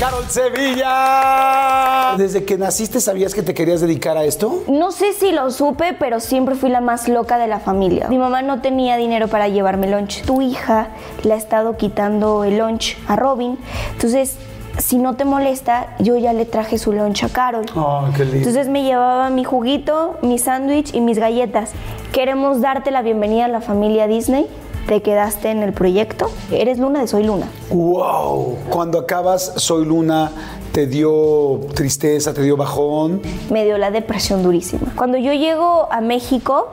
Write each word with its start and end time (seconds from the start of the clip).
Carol 0.00 0.24
Sevilla. 0.30 2.14
Desde 2.16 2.46
que 2.46 2.56
naciste, 2.56 3.02
¿sabías 3.02 3.34
que 3.34 3.42
te 3.42 3.52
querías 3.52 3.82
dedicar 3.82 4.16
a 4.16 4.24
esto? 4.24 4.64
No 4.66 4.92
sé 4.92 5.12
si 5.12 5.30
lo 5.30 5.50
supe, 5.50 5.92
pero 5.92 6.20
siempre 6.20 6.54
fui 6.54 6.70
la 6.70 6.80
más 6.80 7.06
loca 7.06 7.36
de 7.36 7.46
la 7.46 7.60
familia. 7.60 8.08
Mi 8.08 8.16
mamá 8.16 8.40
no 8.40 8.62
tenía 8.62 8.96
dinero 8.96 9.28
para 9.28 9.48
llevarme 9.48 9.90
lunch. 9.90 10.22
Tu 10.22 10.40
hija 10.40 10.88
le 11.22 11.34
ha 11.34 11.36
estado 11.36 11.76
quitando 11.76 12.44
el 12.44 12.56
lunch 12.56 12.96
a 13.08 13.16
Robin. 13.16 13.58
Entonces, 13.92 14.38
si 14.78 14.96
no 14.96 15.16
te 15.16 15.26
molesta, 15.26 15.88
yo 15.98 16.16
ya 16.16 16.32
le 16.32 16.46
traje 16.46 16.78
su 16.78 16.92
lunch 16.94 17.24
a 17.24 17.28
Carol. 17.28 17.66
Oh, 17.76 18.06
qué 18.16 18.24
lindo. 18.24 18.38
Entonces 18.38 18.68
me 18.68 18.84
llevaba 18.84 19.28
mi 19.28 19.44
juguito, 19.44 20.16
mi 20.22 20.38
sándwich 20.38 20.94
y 20.94 21.02
mis 21.02 21.18
galletas. 21.18 21.72
Queremos 22.12 22.62
darte 22.62 22.90
la 22.90 23.02
bienvenida 23.02 23.44
a 23.44 23.48
la 23.48 23.60
familia 23.60 24.06
Disney. 24.06 24.46
Te 24.90 25.02
quedaste 25.02 25.50
en 25.50 25.62
el 25.62 25.72
proyecto. 25.72 26.32
Eres 26.50 26.80
Luna 26.80 26.98
de 26.98 27.06
Soy 27.06 27.22
Luna. 27.22 27.46
Wow. 27.70 28.56
Cuando 28.70 28.98
acabas 28.98 29.52
Soy 29.54 29.84
Luna, 29.84 30.32
¿te 30.72 30.88
dio 30.88 31.60
tristeza, 31.76 32.34
te 32.34 32.42
dio 32.42 32.56
bajón? 32.56 33.22
Me 33.52 33.64
dio 33.64 33.78
la 33.78 33.92
depresión 33.92 34.42
durísima. 34.42 34.92
Cuando 34.96 35.16
yo 35.16 35.32
llego 35.32 35.86
a 35.92 36.00
México, 36.00 36.70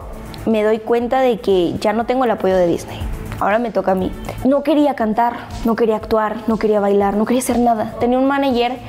me 0.48 0.64
doy 0.64 0.80
cuenta 0.80 1.22
de 1.22 1.40
que 1.40 1.76
ya 1.80 1.94
no 1.94 2.08
tengo 2.08 2.26
el 2.26 2.32
apoyo 2.32 2.56
de 2.56 2.66
Disney. 2.66 2.98
Ahora 3.40 3.59
me 3.59 3.70
toca 3.70 3.92
a 3.92 3.95
mí. 3.95 4.12
No 4.44 4.64
quería 4.64 4.95
cantar, 4.95 5.34
no 5.64 5.76
quería 5.76 5.98
actuar, 5.98 6.38
no 6.48 6.58
quería 6.58 6.80
bailar, 6.80 7.16
no 7.16 7.26
quería 7.26 7.44
hacer 7.44 7.59
nada. 7.59 7.98
Tenía 8.00 8.18
un 8.18 8.26
manager 8.26 8.80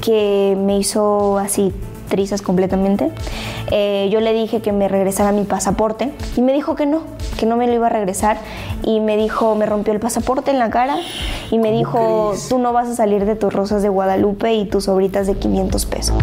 que 0.00 0.56
me 0.56 0.78
hizo 0.78 1.38
así 1.38 1.74
completamente. 2.42 3.10
Eh, 3.70 4.08
yo 4.10 4.20
le 4.20 4.32
dije 4.32 4.60
que 4.60 4.72
me 4.72 4.88
regresara 4.88 5.32
mi 5.32 5.44
pasaporte 5.44 6.12
y 6.36 6.42
me 6.42 6.52
dijo 6.52 6.74
que 6.74 6.86
no, 6.86 7.02
que 7.38 7.46
no 7.46 7.56
me 7.56 7.66
lo 7.66 7.74
iba 7.74 7.86
a 7.86 7.90
regresar 7.90 8.38
y 8.82 9.00
me 9.00 9.16
dijo, 9.16 9.54
me 9.54 9.66
rompió 9.66 9.92
el 9.92 10.00
pasaporte 10.00 10.50
en 10.50 10.58
la 10.58 10.70
cara 10.70 10.96
y 11.50 11.58
me 11.58 11.70
dijo, 11.72 12.34
tú 12.48 12.58
no 12.58 12.72
vas 12.72 12.88
a 12.88 12.94
salir 12.94 13.24
de 13.24 13.36
tus 13.36 13.52
rosas 13.52 13.82
de 13.82 13.88
Guadalupe 13.88 14.54
y 14.54 14.64
tus 14.66 14.84
sobritas 14.84 15.26
de 15.26 15.34
500 15.34 15.86
pesos. 15.86 16.16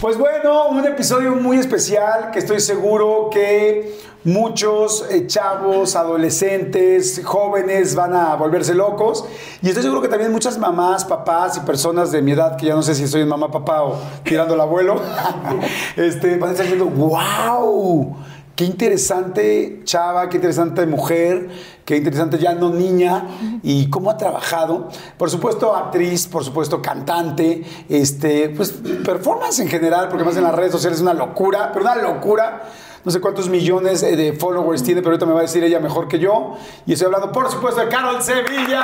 Pues 0.00 0.18
bueno, 0.18 0.68
un 0.68 0.84
episodio 0.86 1.34
muy 1.34 1.58
especial 1.58 2.30
que 2.30 2.38
estoy 2.38 2.60
seguro 2.60 3.30
que 3.32 3.98
muchos 4.24 5.06
eh, 5.10 5.26
chavos, 5.26 5.96
adolescentes, 5.96 7.20
jóvenes 7.24 7.94
van 7.94 8.14
a 8.14 8.34
volverse 8.36 8.74
locos. 8.74 9.24
Y 9.62 9.68
estoy 9.68 9.82
seguro 9.82 10.00
que 10.02 10.08
también 10.08 10.32
muchas 10.32 10.58
mamás, 10.58 11.04
papás 11.04 11.56
y 11.58 11.60
personas 11.60 12.10
de 12.10 12.22
mi 12.22 12.32
edad, 12.32 12.56
que 12.56 12.66
ya 12.66 12.74
no 12.74 12.82
sé 12.82 12.94
si 12.94 13.06
soy 13.06 13.24
mamá, 13.24 13.50
papá 13.50 13.82
o 13.82 13.98
tirando 14.24 14.54
el 14.54 14.60
abuelo, 14.60 15.00
este, 15.96 16.36
van 16.36 16.50
a 16.50 16.52
estar 16.52 16.66
diciendo, 16.66 16.86
wow. 16.86 18.16
Qué 18.56 18.64
interesante 18.64 19.80
chava, 19.82 20.28
qué 20.28 20.36
interesante 20.36 20.86
mujer, 20.86 21.48
qué 21.84 21.96
interesante 21.96 22.38
ya 22.38 22.54
no 22.54 22.70
niña 22.70 23.26
y 23.64 23.90
cómo 23.90 24.12
ha 24.12 24.16
trabajado. 24.16 24.90
Por 25.18 25.28
supuesto 25.28 25.74
actriz, 25.74 26.28
por 26.28 26.44
supuesto 26.44 26.80
cantante, 26.80 27.64
este, 27.88 28.50
pues 28.50 28.72
performance 29.04 29.58
en 29.58 29.66
general, 29.66 30.08
porque 30.08 30.22
más 30.22 30.36
en 30.36 30.44
las 30.44 30.54
redes 30.54 30.70
sociales 30.70 30.98
es 30.98 31.02
una 31.02 31.14
locura, 31.14 31.72
pero 31.72 31.84
una 31.84 31.96
locura. 31.96 32.62
No 33.04 33.10
sé 33.12 33.20
cuántos 33.20 33.48
millones 33.50 34.02
eh, 34.02 34.16
de 34.16 34.32
followers 34.32 34.82
tiene, 34.82 35.02
pero 35.02 35.10
ahorita 35.12 35.26
me 35.26 35.32
va 35.34 35.40
a 35.40 35.42
decir 35.42 35.62
ella 35.62 35.78
mejor 35.78 36.08
que 36.08 36.18
yo. 36.18 36.56
Y 36.86 36.94
estoy 36.94 37.06
hablando, 37.06 37.30
por 37.32 37.50
supuesto, 37.50 37.80
de 37.82 37.88
Carol 37.88 38.22
Sevilla. 38.22 38.80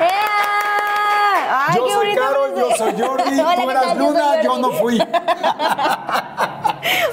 ¡Eh! 0.00 0.08
¡Ay, 1.50 1.76
Yo 1.76 1.84
qué 1.86 1.92
soy 1.92 2.06
bonito 2.06 2.20
Carol, 2.22 2.52
me- 2.54 2.60
yo 2.60 2.70
soy 2.76 2.87
Jordi, 2.98 3.36
tú 3.36 3.44
¿qué 3.56 3.62
eras 3.70 3.82
tal? 3.82 3.98
Yo 3.98 4.04
Luna, 4.08 4.42
yo 4.42 4.58
no 4.58 4.70
fui. 4.72 4.98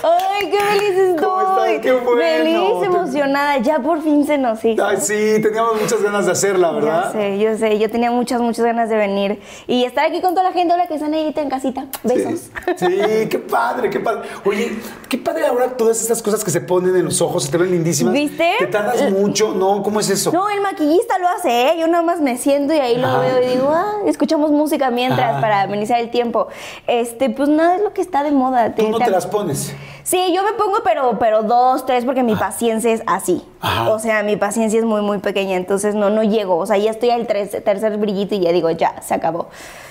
¡Ay, 0.03 0.49
qué 0.49 0.59
feliz 0.59 0.97
estoy! 0.97 1.25
¿Cómo 1.25 1.41
estás? 1.41 1.81
¡Qué 1.81 1.93
bueno! 1.93 2.21
Feliz, 2.21 2.85
emocionada. 2.85 3.57
Ya 3.57 3.79
por 3.79 4.01
fin 4.01 4.25
se 4.25 4.37
nos 4.37 4.63
hizo. 4.63 4.85
Ay, 4.85 4.97
sí, 4.99 5.41
teníamos 5.41 5.81
muchas 5.81 6.01
ganas 6.01 6.25
de 6.25 6.31
hacerla, 6.31 6.71
¿verdad? 6.71 7.05
Ya 7.05 7.11
sé, 7.11 7.39
yo 7.39 7.57
sé. 7.57 7.79
Yo 7.79 7.89
tenía 7.89 8.11
muchas, 8.11 8.41
muchas 8.41 8.65
ganas 8.65 8.89
de 8.89 8.95
venir 8.95 9.41
y 9.67 9.83
estar 9.83 10.05
aquí 10.05 10.21
con 10.21 10.33
toda 10.33 10.43
la 10.43 10.53
gente 10.53 10.73
ahora 10.73 10.87
que 10.87 10.95
están 10.95 11.13
ahí 11.13 11.33
en 11.35 11.49
casita. 11.49 11.85
Besos. 12.03 12.49
Sí, 12.77 12.85
sí, 12.85 13.27
qué 13.29 13.39
padre, 13.39 13.89
qué 13.89 13.99
padre. 13.99 14.27
Oye, 14.45 14.75
qué 15.09 15.17
padre 15.17 15.47
ahora 15.47 15.75
todas 15.75 16.01
estas 16.01 16.21
cosas 16.21 16.43
que 16.43 16.51
se 16.51 16.61
ponen 16.61 16.95
en 16.95 17.05
los 17.05 17.21
ojos, 17.21 17.43
se 17.43 17.51
te 17.51 17.57
ven 17.57 17.71
lindísimas. 17.71 18.13
¿Viste? 18.13 18.55
Te 18.59 18.67
tardas 18.67 19.11
mucho, 19.11 19.53
¿no? 19.53 19.81
¿Cómo 19.83 19.99
es 19.99 20.09
eso? 20.09 20.31
No, 20.31 20.49
el 20.49 20.61
maquillista 20.61 21.17
lo 21.19 21.27
hace, 21.27 21.69
¿eh? 21.69 21.77
Yo 21.79 21.87
nada 21.87 22.03
más 22.03 22.21
me 22.21 22.37
siento 22.37 22.73
y 22.73 22.79
ahí 22.79 22.97
lo 22.97 23.19
veo 23.19 23.41
y 23.41 23.47
digo, 23.47 23.69
ah, 23.73 23.95
escuchamos 24.05 24.51
música 24.51 24.91
mientras 24.91 25.41
para 25.41 25.67
amenizar 25.75 25.99
el 25.99 26.09
tiempo. 26.09 26.47
Este, 26.87 27.29
pues 27.29 27.49
nada 27.49 27.75
es 27.75 27.81
lo 27.83 27.93
que 27.93 28.01
está 28.01 28.23
de 28.23 28.31
moda. 28.31 28.73
Tú 28.75 28.89
no 28.89 28.97
te 28.97 29.09
las 29.11 29.27
pones. 29.27 29.73
Sí, 30.03 30.33
yo 30.35 30.43
me 30.43 30.53
pongo, 30.53 30.77
pero, 30.83 31.17
pero 31.19 31.43
dos, 31.43 31.85
tres, 31.85 32.05
porque 32.05 32.23
mi 32.23 32.35
paciencia 32.35 32.91
es 32.91 33.01
así. 33.07 33.43
Ajá. 33.59 33.89
O 33.89 33.99
sea, 33.99 34.21
mi 34.23 34.35
paciencia 34.35 34.77
es 34.79 34.85
muy, 34.85 35.01
muy 35.01 35.17
pequeña, 35.19 35.55
entonces 35.57 35.95
no, 35.95 36.09
no 36.09 36.23
llego. 36.23 36.57
O 36.57 36.65
sea, 36.65 36.77
ya 36.77 36.91
estoy 36.91 37.09
al 37.09 37.25
tres- 37.27 37.63
tercer 37.63 37.97
brillito 37.97 38.35
y 38.35 38.39
ya 38.41 38.51
digo, 38.51 38.69
ya, 38.71 39.01
se 39.01 39.13
acabó. 39.13 39.47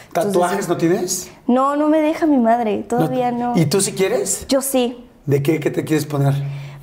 Entonces, 0.08 0.32
¿Tatuajes 0.32 0.68
no 0.68 0.76
tienes? 0.76 1.30
no, 1.48 1.74
no 1.74 1.88
me 1.88 2.00
deja 2.00 2.26
mi 2.26 2.36
madre, 2.36 2.84
todavía 2.88 3.32
no. 3.32 3.52
¿Y 3.56 3.66
tú 3.66 3.80
si 3.80 3.92
quieres? 3.92 4.46
Yo 4.48 4.62
sí. 4.62 5.04
¿De 5.26 5.42
qué, 5.42 5.58
qué 5.58 5.70
te 5.72 5.84
quieres 5.84 6.06
poner? 6.06 6.34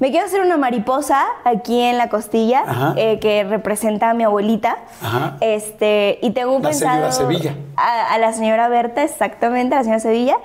Me 0.01 0.09
quiero 0.09 0.25
hacer 0.25 0.41
una 0.41 0.57
mariposa 0.57 1.23
aquí 1.43 1.79
en 1.79 1.99
la 1.99 2.09
costilla 2.09 2.93
eh, 2.97 3.19
que 3.19 3.43
representa 3.43 4.09
a 4.09 4.13
mi 4.15 4.23
abuelita. 4.23 4.79
Ajá. 4.99 5.37
Este, 5.41 6.17
y 6.23 6.31
tengo 6.31 6.57
La 6.57 6.69
pensado. 6.69 7.11
señora 7.11 7.11
Sevilla. 7.11 7.55
A, 7.77 8.15
a 8.15 8.17
la 8.17 8.33
señora 8.33 8.67
Berta, 8.67 9.03
exactamente, 9.03 9.75
a 9.75 9.77
la 9.77 9.83
señora 9.83 9.99
Sevilla. 9.99 10.37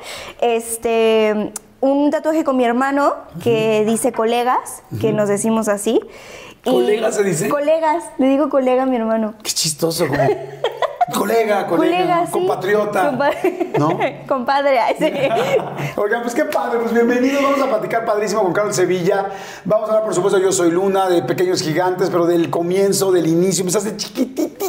Este, 0.42 1.52
un 1.80 2.10
tatuaje 2.10 2.44
con 2.44 2.58
mi 2.58 2.64
hermano 2.64 3.14
que 3.42 3.84
dice 3.86 4.12
colegas, 4.12 4.82
que 5.00 5.14
nos 5.14 5.28
decimos 5.30 5.68
así. 5.68 6.00
¿Colegas 6.62 7.14
se 7.14 7.22
dice? 7.22 7.48
Colegas, 7.48 8.04
le 8.18 8.28
digo 8.28 8.50
colega 8.50 8.82
a 8.82 8.86
mi 8.86 8.96
hermano. 8.96 9.34
Qué 9.42 9.52
chistoso, 9.52 10.06
como. 10.06 10.22
Colega, 11.14 11.66
colega, 11.66 11.96
Colega, 11.98 12.26
sí. 12.26 12.32
compatriota. 12.32 13.10
Compa- 13.10 13.78
¿No? 13.78 13.98
Compadre, 14.28 14.78
sí. 14.98 15.12
Oigan, 15.96 16.22
pues 16.22 16.34
qué 16.34 16.44
padre, 16.46 16.78
pues 16.80 16.92
bienvenidos, 16.92 17.42
vamos 17.42 17.60
a 17.60 17.68
platicar 17.68 18.04
padrísimo 18.04 18.42
con 18.42 18.52
Carlos 18.52 18.74
Sevilla. 18.76 19.30
Vamos 19.64 19.88
a 19.88 19.92
hablar, 19.92 20.04
por 20.04 20.14
supuesto, 20.14 20.38
Yo 20.38 20.50
Soy 20.52 20.70
Luna, 20.70 21.08
de 21.08 21.22
Pequeños 21.22 21.62
Gigantes, 21.62 22.10
pero 22.10 22.26
del 22.26 22.50
comienzo, 22.50 23.12
del 23.12 23.26
inicio, 23.26 23.62
empezaste 23.62 23.96
chiquititita, 23.96 24.66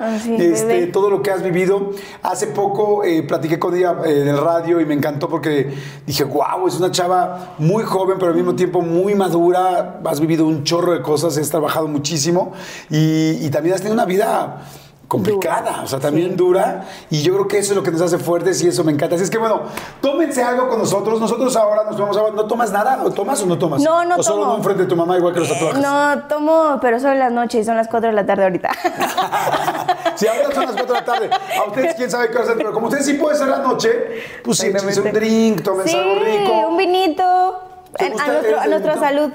Ah, 0.00 0.18
sí, 0.22 0.34
este, 0.38 0.86
todo 0.86 1.10
lo 1.10 1.22
que 1.22 1.30
has 1.30 1.42
vivido. 1.42 1.90
Hace 2.22 2.48
poco 2.48 3.04
eh, 3.04 3.22
platiqué 3.22 3.58
con 3.58 3.74
ella 3.76 3.96
eh, 4.04 4.22
en 4.22 4.28
el 4.28 4.38
radio 4.38 4.80
y 4.80 4.86
me 4.86 4.94
encantó 4.94 5.28
porque 5.28 5.72
dije, 6.06 6.24
wow, 6.24 6.66
es 6.66 6.76
una 6.78 6.90
chava 6.90 7.54
muy 7.58 7.84
joven, 7.84 8.16
pero 8.18 8.30
al 8.30 8.36
mismo 8.36 8.54
tiempo 8.54 8.80
muy 8.80 9.14
madura, 9.14 10.00
has 10.04 10.20
vivido 10.20 10.46
un 10.46 10.64
chorro 10.64 10.92
de 10.92 11.02
cosas, 11.02 11.36
has 11.36 11.50
trabajado 11.50 11.86
muchísimo 11.86 12.52
y, 12.90 13.44
y 13.44 13.50
también 13.50 13.74
has 13.74 13.80
tenido 13.82 13.94
una 13.94 14.06
vida 14.06 14.62
complicada, 15.12 15.82
o 15.84 15.86
sea, 15.86 15.98
también 16.00 16.36
dura, 16.38 16.84
y 17.10 17.20
yo 17.22 17.34
creo 17.34 17.46
que 17.46 17.58
eso 17.58 17.72
es 17.72 17.76
lo 17.76 17.82
que 17.82 17.90
nos 17.90 18.00
hace 18.00 18.16
fuertes 18.16 18.62
y 18.62 18.68
eso 18.68 18.82
me 18.82 18.92
encanta. 18.92 19.16
Así 19.16 19.24
es 19.24 19.30
que 19.30 19.36
bueno, 19.36 19.60
tómense 20.00 20.42
algo 20.42 20.70
con 20.70 20.78
nosotros, 20.78 21.20
nosotros 21.20 21.54
ahora 21.54 21.84
nos 21.84 21.96
tomamos 21.96 22.16
agua, 22.16 22.30
¿no 22.34 22.46
tomas 22.46 22.72
nada? 22.72 23.02
¿O 23.04 23.10
tomas 23.10 23.42
o 23.42 23.46
no 23.46 23.58
tomas? 23.58 23.82
No, 23.82 24.04
no 24.06 24.16
¿O 24.16 24.22
solo 24.22 24.46
no 24.46 24.56
enfrente 24.56 24.84
de 24.84 24.88
tu 24.88 24.96
mamá 24.96 25.18
igual 25.18 25.34
que 25.34 25.40
los 25.40 25.50
tatuajes? 25.50 25.82
No, 25.82 26.22
tomo, 26.28 26.78
pero 26.80 26.98
son 26.98 27.18
las 27.18 27.30
noches 27.30 27.60
y 27.60 27.64
son 27.64 27.76
las 27.76 27.88
4 27.88 28.08
de 28.08 28.14
la 28.14 28.24
tarde 28.24 28.44
ahorita. 28.44 28.70
Si 30.14 30.26
ahora 30.26 30.52
son 30.52 30.64
las 30.64 30.72
4 30.74 30.86
de 30.86 30.92
la 31.00 31.04
tarde, 31.04 31.30
a 31.30 31.68
ustedes 31.68 31.94
quién 31.94 32.10
sabe 32.10 32.28
qué 32.30 32.38
hacen, 32.38 32.54
pero 32.58 32.72
como 32.72 32.86
ustedes 32.88 33.06
sí 33.06 33.14
pueden 33.14 33.38
ser 33.38 33.48
la 33.48 33.58
noche, 33.58 33.90
pues 34.44 34.58
sí, 34.58 34.66
échense 34.66 35.00
un 35.00 35.12
drink, 35.12 35.62
tómense 35.62 35.90
sí, 35.90 35.96
algo 35.96 36.22
rico. 36.22 36.68
un 36.68 36.76
vinito. 36.76 37.60
¿Te 37.96 38.04
A, 38.04 38.08
a 38.08 38.26
nuestro- 38.28 38.60
a 38.60 38.66
nuestra 38.66 38.92
vinito? 38.94 39.00
salud. 39.00 39.30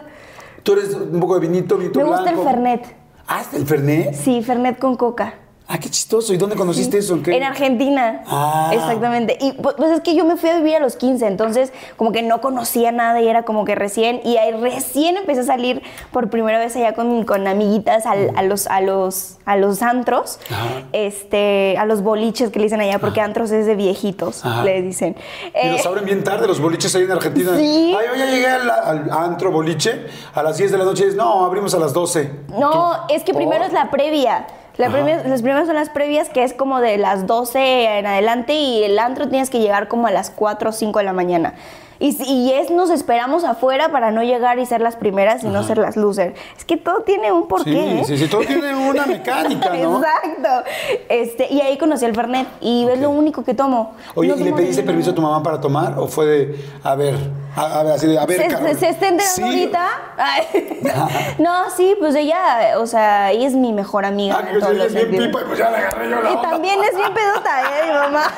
Tú 0.64 0.74
eres 0.74 0.94
un 0.94 1.20
poco 1.20 1.34
de 1.40 1.48
vinito, 1.48 1.78
vinito 1.78 2.00
Me 2.00 2.06
gusta 2.06 2.30
el. 2.30 2.38
Fernet. 2.38 2.96
Ah, 3.28 3.42
¿el 3.54 3.66
Fernet? 3.66 4.14
Sí, 4.14 4.42
Fernet 4.44 4.78
con 4.80 4.96
coca. 4.96 5.34
Ah, 5.70 5.80
qué 5.80 5.90
chistoso. 5.90 6.34
¿Y 6.34 6.38
dónde 6.38 6.56
conociste 6.56 6.98
eso? 6.98 7.16
¿En 7.16 7.24
qué? 7.24 7.36
En 7.36 7.44
Argentina. 7.44 8.24
Ah. 8.28 8.72
Exactamente. 8.74 9.38
Y 9.42 9.52
pues 9.52 9.76
pues, 9.78 9.92
es 9.92 10.00
que 10.02 10.16
yo 10.16 10.24
me 10.24 10.38
fui 10.38 10.50
a 10.50 10.56
vivir 10.58 10.76
a 10.78 10.80
los 10.80 10.96
15, 10.96 11.28
entonces 11.28 11.74
como 11.98 12.14
que 12.14 12.22
no 12.24 12.40
conocía 12.40 12.92
nada 12.94 13.20
y 13.22 13.28
era 13.28 13.44
como 13.44 13.66
que 13.66 13.76
recién, 13.76 14.22
y 14.24 14.38
ahí 14.38 14.52
recién 14.54 15.18
empecé 15.18 15.42
a 15.42 15.44
salir 15.44 15.82
por 16.12 16.30
primera 16.30 16.58
vez 16.58 16.76
allá 16.78 16.94
con, 16.94 17.26
con 17.26 17.46
amiguitas 17.48 18.06
al- 18.06 18.32
a, 18.38 18.44
los, 18.44 18.68
a, 18.68 18.80
los, 18.80 19.38
a 19.46 19.58
los 19.58 19.82
antros, 19.82 20.40
Ajá. 20.50 20.84
este, 20.94 21.76
a 21.78 21.86
los 21.86 22.02
boliches 22.02 22.50
que 22.50 22.60
le 22.60 22.66
dicen 22.66 22.80
allá, 22.82 23.00
porque 23.00 23.20
antros 23.22 23.52
es 23.52 23.66
de 23.66 23.76
viejitos, 23.76 24.46
Ajá. 24.46 24.64
le 24.64 24.82
dicen. 24.82 25.16
Y 25.54 25.68
Eh, 25.68 25.72
los 25.74 25.86
abren 25.86 26.06
bien 26.06 26.24
tarde, 26.24 26.48
los 26.48 26.62
boliches 26.62 26.96
ahí 26.96 27.04
en 27.04 27.12
Argentina. 27.12 27.58
Sí. 27.58 27.94
Ay, 27.98 28.06
yo 28.08 28.16
ya 28.16 28.26
llegué 28.32 28.48
al, 28.48 28.70
al 28.70 29.12
antro 29.12 29.52
boliche 29.52 30.08
a 30.34 30.42
las 30.44 30.58
10 30.58 30.72
de 30.72 30.78
la 30.78 30.86
noche. 30.86 31.04
y 31.04 31.06
dices, 31.08 31.18
No, 31.18 31.44
abrimos 31.46 31.74
a 31.74 31.80
las 31.80 31.92
12. 31.94 32.32
No, 32.58 32.72
¿Tú? 33.08 33.14
es 33.14 33.24
que 33.24 33.34
primero 33.34 33.66
es 33.66 33.74
la 33.74 33.92
previa. 33.92 34.48
La 34.78 34.90
las 34.90 35.42
primeras 35.42 35.66
son 35.66 35.76
las 35.76 35.90
previas, 35.90 36.30
que 36.30 36.44
es 36.44 36.54
como 36.54 36.80
de 36.82 37.00
las 37.00 37.26
12 37.26 37.98
en 37.98 38.06
adelante, 38.06 38.54
y 38.54 38.84
el 38.84 39.00
antro 39.00 39.28
tienes 39.28 39.50
que 39.50 39.60
llegar 39.60 39.88
como 39.88 40.06
a 40.06 40.12
las 40.12 40.30
4 40.30 40.70
o 40.70 40.74
5 40.74 41.00
de 41.00 41.06
la 41.06 41.14
mañana. 41.14 41.56
Y, 42.00 42.16
y 42.24 42.54
es 42.54 42.70
nos 42.70 42.90
esperamos 42.90 43.44
afuera 43.44 43.90
para 43.92 44.12
no 44.12 44.22
llegar 44.24 44.60
y 44.60 44.66
ser 44.66 44.82
las 44.82 44.96
primeras 44.96 45.44
y 45.44 45.48
no 45.48 45.64
ser 45.64 45.78
las 45.80 45.98
loser. 45.98 46.36
Es 46.58 46.66
que 46.66 46.78
todo 46.78 47.02
tiene 47.02 47.32
un 47.32 47.48
porqué. 47.48 47.72
Sí, 47.72 47.78
¿eh? 47.80 48.04
sí, 48.06 48.18
sí, 48.18 48.28
todo 48.28 48.42
tiene 48.42 48.74
una 48.76 49.06
mecánica, 49.08 49.70
¿no? 49.76 49.98
Exacto. 50.00 50.70
Este, 51.10 51.48
y 51.52 51.62
ahí 51.62 51.78
conocí 51.78 52.06
el 52.06 52.16
Fernet 52.16 52.48
y 52.62 52.88
es 52.88 53.00
lo 53.00 53.10
único 53.10 53.44
que 53.44 53.54
tomo. 53.54 53.96
Oye, 54.16 54.30
No 54.30 54.36
¿y 54.38 54.44
le 54.44 54.54
pediste 54.54 54.84
permiso 54.84 55.12
a 55.12 55.16
tu 55.16 55.22
mamá 55.22 55.42
para 55.42 55.60
tomar? 55.60 55.98
¿O 55.98 56.08
fue 56.08 56.26
de, 56.26 56.66
a 56.84 56.96
ver, 56.96 57.16
a, 57.56 57.80
a 57.80 57.84
ver, 57.84 57.94
así 57.94 58.08
de, 58.08 58.20
a 58.20 58.26
ver, 58.26 58.42
se, 58.42 58.48
Carol, 58.48 58.68
se- 58.70 58.76
se 58.76 58.90
está 58.90 59.08
enterando 59.08 59.36
sí? 59.36 59.42
ahorita. 59.44 59.88
No, 61.40 61.70
sí, 61.76 61.96
pues 62.00 62.16
ella, 62.16 62.74
o 62.78 62.88
sea, 62.88 63.32
ella 63.32 63.48
es 63.48 63.54
mi 63.54 63.74
mejor 63.74 64.06
amiga. 64.06 64.42
Ah, 64.44 64.50
en 64.52 64.60
todos 64.60 64.76
los 64.76 64.88
es 64.88 64.94
bien 65.10 65.26
pipa, 65.26 65.42
y 65.42 65.46
pues 65.46 65.60
ya 65.60 65.70
le 65.70 65.78
agarré 65.78 66.10
yo 66.10 66.22
la 66.22 66.32
Y 66.32 66.36
onda. 66.36 66.50
también 66.50 66.80
es 66.84 66.96
bien 66.98 67.14
pedota, 67.14 67.62
¿eh? 67.62 67.86
Mi 67.88 67.94
mamá. 67.94 68.24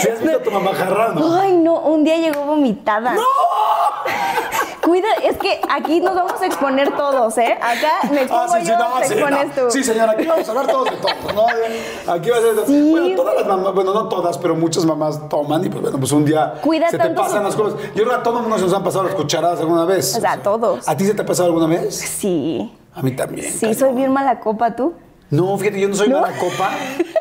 ¿Sí 0.00 0.08
has 0.08 0.20
visto 0.20 0.36
a 0.38 0.42
tu 0.42 0.50
mamá 0.50 0.70
jarrando? 0.74 1.27
Ay, 1.34 1.52
no, 1.52 1.80
un 1.80 2.04
día 2.04 2.16
llegó 2.16 2.42
vomitada. 2.44 3.14
¡No! 3.14 3.20
Cuida, 4.82 5.08
es 5.22 5.36
que 5.36 5.60
aquí 5.68 6.00
nos 6.00 6.14
vamos 6.14 6.40
a 6.40 6.46
exponer 6.46 6.90
todos, 6.96 7.36
¿eh? 7.36 7.58
Acá 7.60 8.08
me 8.10 8.22
expongo 8.22 8.44
Ah, 8.44 8.48
sí, 8.58 8.64
sí, 8.64 8.68
yo, 8.72 8.78
no, 8.78 8.98
te 9.00 9.06
sí, 9.06 9.12
expones 9.14 9.46
no. 9.48 9.62
tú. 9.64 9.70
Sí, 9.70 9.84
señora, 9.84 10.12
aquí 10.12 10.26
vamos 10.26 10.48
a 10.48 10.50
hablar 10.50 10.66
todos 10.66 10.84
de 10.86 10.96
todos, 10.96 11.34
¿no? 11.34 12.12
Aquí 12.12 12.30
va 12.30 12.36
a 12.38 12.40
ser. 12.40 12.66
Sí. 12.66 12.90
Bueno, 12.90 13.16
todas 13.16 13.34
las 13.34 13.46
mamás, 13.46 13.74
bueno, 13.74 13.92
no 13.92 14.08
todas, 14.08 14.38
pero 14.38 14.54
muchas 14.54 14.86
mamás 14.86 15.28
toman 15.28 15.62
y 15.66 15.68
pues 15.68 15.82
bueno, 15.82 15.98
pues 15.98 16.10
un 16.12 16.24
día 16.24 16.54
Cuida 16.62 16.88
se 16.88 16.96
te 16.98 17.10
pasan 17.10 17.38
su- 17.38 17.44
las 17.44 17.54
cosas. 17.56 17.78
Yo 17.94 18.04
creo 18.04 18.08
que 18.08 18.14
a 18.14 18.22
todo 18.22 18.42
se 18.42 18.48
nos 18.62 18.72
han 18.72 18.82
pasado 18.82 19.04
las 19.04 19.14
cucharadas 19.14 19.60
alguna 19.60 19.84
vez. 19.84 20.16
O 20.16 20.20
sea, 20.20 20.32
a 20.32 20.38
todos. 20.42 20.88
¿A 20.88 20.96
ti 20.96 21.04
se 21.04 21.12
te 21.12 21.20
ha 21.20 21.26
pasado 21.26 21.48
alguna 21.48 21.66
vez? 21.66 21.94
Sí. 21.94 22.72
A 22.94 23.02
mí 23.02 23.10
también. 23.14 23.52
Sí, 23.52 23.74
soy 23.74 23.92
bien 23.92 24.10
mala 24.10 24.40
copa, 24.40 24.74
¿tú? 24.74 24.94
No, 25.28 25.58
fíjate, 25.58 25.80
yo 25.80 25.88
no 25.90 25.96
soy 25.96 26.08
¿No? 26.08 26.22
mala 26.22 26.34
copa, 26.38 26.70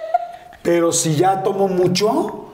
pero 0.63 0.93
si 0.93 1.15
ya 1.17 1.43
tomo 1.43 1.67
mucho, 1.67 2.45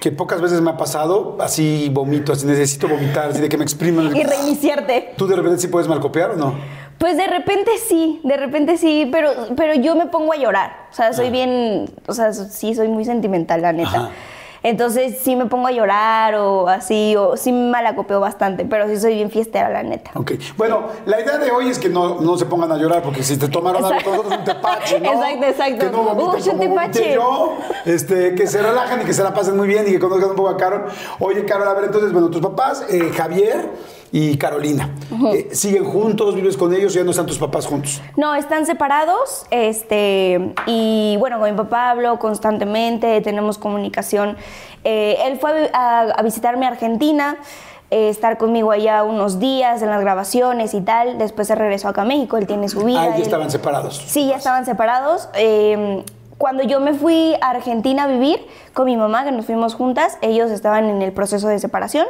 que 0.00 0.12
pocas 0.12 0.40
veces 0.40 0.60
me 0.60 0.70
ha 0.70 0.76
pasado, 0.76 1.36
así 1.40 1.88
vomito, 1.92 2.32
así 2.32 2.46
necesito 2.46 2.88
vomitar, 2.88 3.30
así 3.30 3.40
de 3.40 3.48
que 3.48 3.56
me 3.56 3.64
expriman. 3.64 4.14
Y 4.16 4.22
reiniciarte. 4.22 5.14
¿Tú 5.16 5.26
de 5.26 5.36
repente 5.36 5.58
sí 5.58 5.68
puedes 5.68 5.88
malcopiar 5.88 6.30
o 6.30 6.36
no? 6.36 6.54
Pues 6.98 7.16
de 7.16 7.26
repente 7.26 7.72
sí, 7.86 8.20
de 8.24 8.36
repente 8.36 8.78
sí, 8.78 9.08
pero, 9.12 9.30
pero 9.56 9.74
yo 9.74 9.94
me 9.94 10.06
pongo 10.06 10.32
a 10.32 10.36
llorar. 10.36 10.86
O 10.90 10.94
sea, 10.94 11.12
soy 11.12 11.30
bien, 11.30 11.90
o 12.06 12.14
sea, 12.14 12.32
sí, 12.32 12.74
soy 12.74 12.88
muy 12.88 13.04
sentimental, 13.04 13.60
la 13.62 13.72
neta. 13.72 13.88
Ajá. 13.90 14.10
Entonces 14.68 15.18
sí 15.22 15.36
me 15.36 15.46
pongo 15.46 15.68
a 15.68 15.70
llorar 15.70 16.34
o 16.34 16.66
así, 16.66 17.14
o 17.14 17.36
sí 17.36 17.52
me 17.52 17.70
malacopeo 17.70 18.18
bastante, 18.18 18.64
pero 18.64 18.88
sí 18.88 18.98
soy 18.98 19.14
bien 19.14 19.30
fiestera, 19.30 19.68
la 19.68 19.84
neta. 19.84 20.10
Ok. 20.14 20.32
Bueno, 20.56 20.88
la 21.04 21.20
idea 21.20 21.38
de 21.38 21.52
hoy 21.52 21.68
es 21.68 21.78
que 21.78 21.88
no, 21.88 22.20
no 22.20 22.36
se 22.36 22.46
pongan 22.46 22.72
a 22.72 22.76
llorar, 22.76 23.00
porque 23.00 23.22
si 23.22 23.36
te 23.36 23.46
tomaron 23.46 23.84
algo 23.84 23.96
Exacto. 23.96 24.10
con 24.10 24.16
nosotros, 24.16 24.38
un 24.40 24.44
tepache, 24.44 24.98
¿no? 24.98 25.12
Exacto, 25.12 25.46
exacto. 25.46 25.86
Que 25.86 25.92
no 25.92 26.02
vomiten 26.02 26.58
como 26.58 26.92
yo, 26.92 27.58
este, 27.84 28.34
que 28.34 28.48
se 28.48 28.60
relajen 28.60 29.02
y 29.02 29.04
que 29.04 29.14
se 29.14 29.22
la 29.22 29.32
pasen 29.32 29.56
muy 29.56 29.68
bien 29.68 29.84
y 29.86 29.92
que 29.92 30.00
conozcan 30.00 30.30
un 30.30 30.36
poco 30.36 30.48
a 30.48 30.56
Carol. 30.56 30.86
Oye, 31.20 31.44
Carol, 31.44 31.68
a 31.68 31.74
ver, 31.74 31.84
entonces, 31.84 32.12
bueno, 32.12 32.28
tus 32.28 32.40
papás, 32.40 32.86
eh, 32.90 33.12
Javier 33.16 33.70
y 34.18 34.38
Carolina, 34.38 34.88
eh, 35.34 35.50
¿siguen 35.52 35.84
juntos? 35.84 36.34
¿Vives 36.34 36.56
con 36.56 36.72
ellos 36.74 36.94
ya 36.94 37.04
no 37.04 37.10
están 37.10 37.26
tus 37.26 37.36
papás 37.38 37.66
juntos? 37.66 38.00
No, 38.16 38.34
están 38.34 38.64
separados, 38.64 39.44
este, 39.50 40.54
y 40.66 41.16
bueno, 41.18 41.38
con 41.38 41.50
mi 41.50 41.56
papá 41.56 41.90
hablo 41.90 42.18
constantemente, 42.18 43.20
tenemos 43.20 43.58
comunicación. 43.58 44.36
Eh, 44.84 45.18
él 45.26 45.38
fue 45.38 45.70
a, 45.74 46.00
a 46.16 46.22
visitarme 46.22 46.64
a 46.64 46.70
Argentina, 46.70 47.36
eh, 47.90 48.08
estar 48.08 48.38
conmigo 48.38 48.70
allá 48.70 49.02
unos 49.02 49.38
días 49.38 49.82
en 49.82 49.90
las 49.90 50.00
grabaciones 50.00 50.72
y 50.72 50.80
tal. 50.80 51.18
Después 51.18 51.46
se 51.48 51.54
regresó 51.54 51.88
acá 51.88 52.02
a 52.02 52.04
México, 52.06 52.38
él 52.38 52.46
tiene 52.46 52.70
su 52.70 52.80
vida. 52.84 53.02
Ah, 53.02 53.08
ya 53.10 53.16
él- 53.16 53.22
estaban 53.22 53.50
separados. 53.50 53.96
Sí, 54.06 54.28
ya 54.28 54.36
estaban 54.36 54.64
separados. 54.64 55.28
Eh, 55.34 56.02
cuando 56.38 56.62
yo 56.62 56.80
me 56.80 56.94
fui 56.94 57.34
a 57.42 57.50
Argentina 57.50 58.04
a 58.04 58.06
vivir 58.06 58.46
con 58.74 58.86
mi 58.86 58.96
mamá, 58.96 59.24
que 59.24 59.32
nos 59.32 59.44
fuimos 59.46 59.74
juntas, 59.74 60.18
ellos 60.22 60.50
estaban 60.50 60.86
en 60.86 61.02
el 61.02 61.12
proceso 61.12 61.48
de 61.48 61.58
separación 61.58 62.06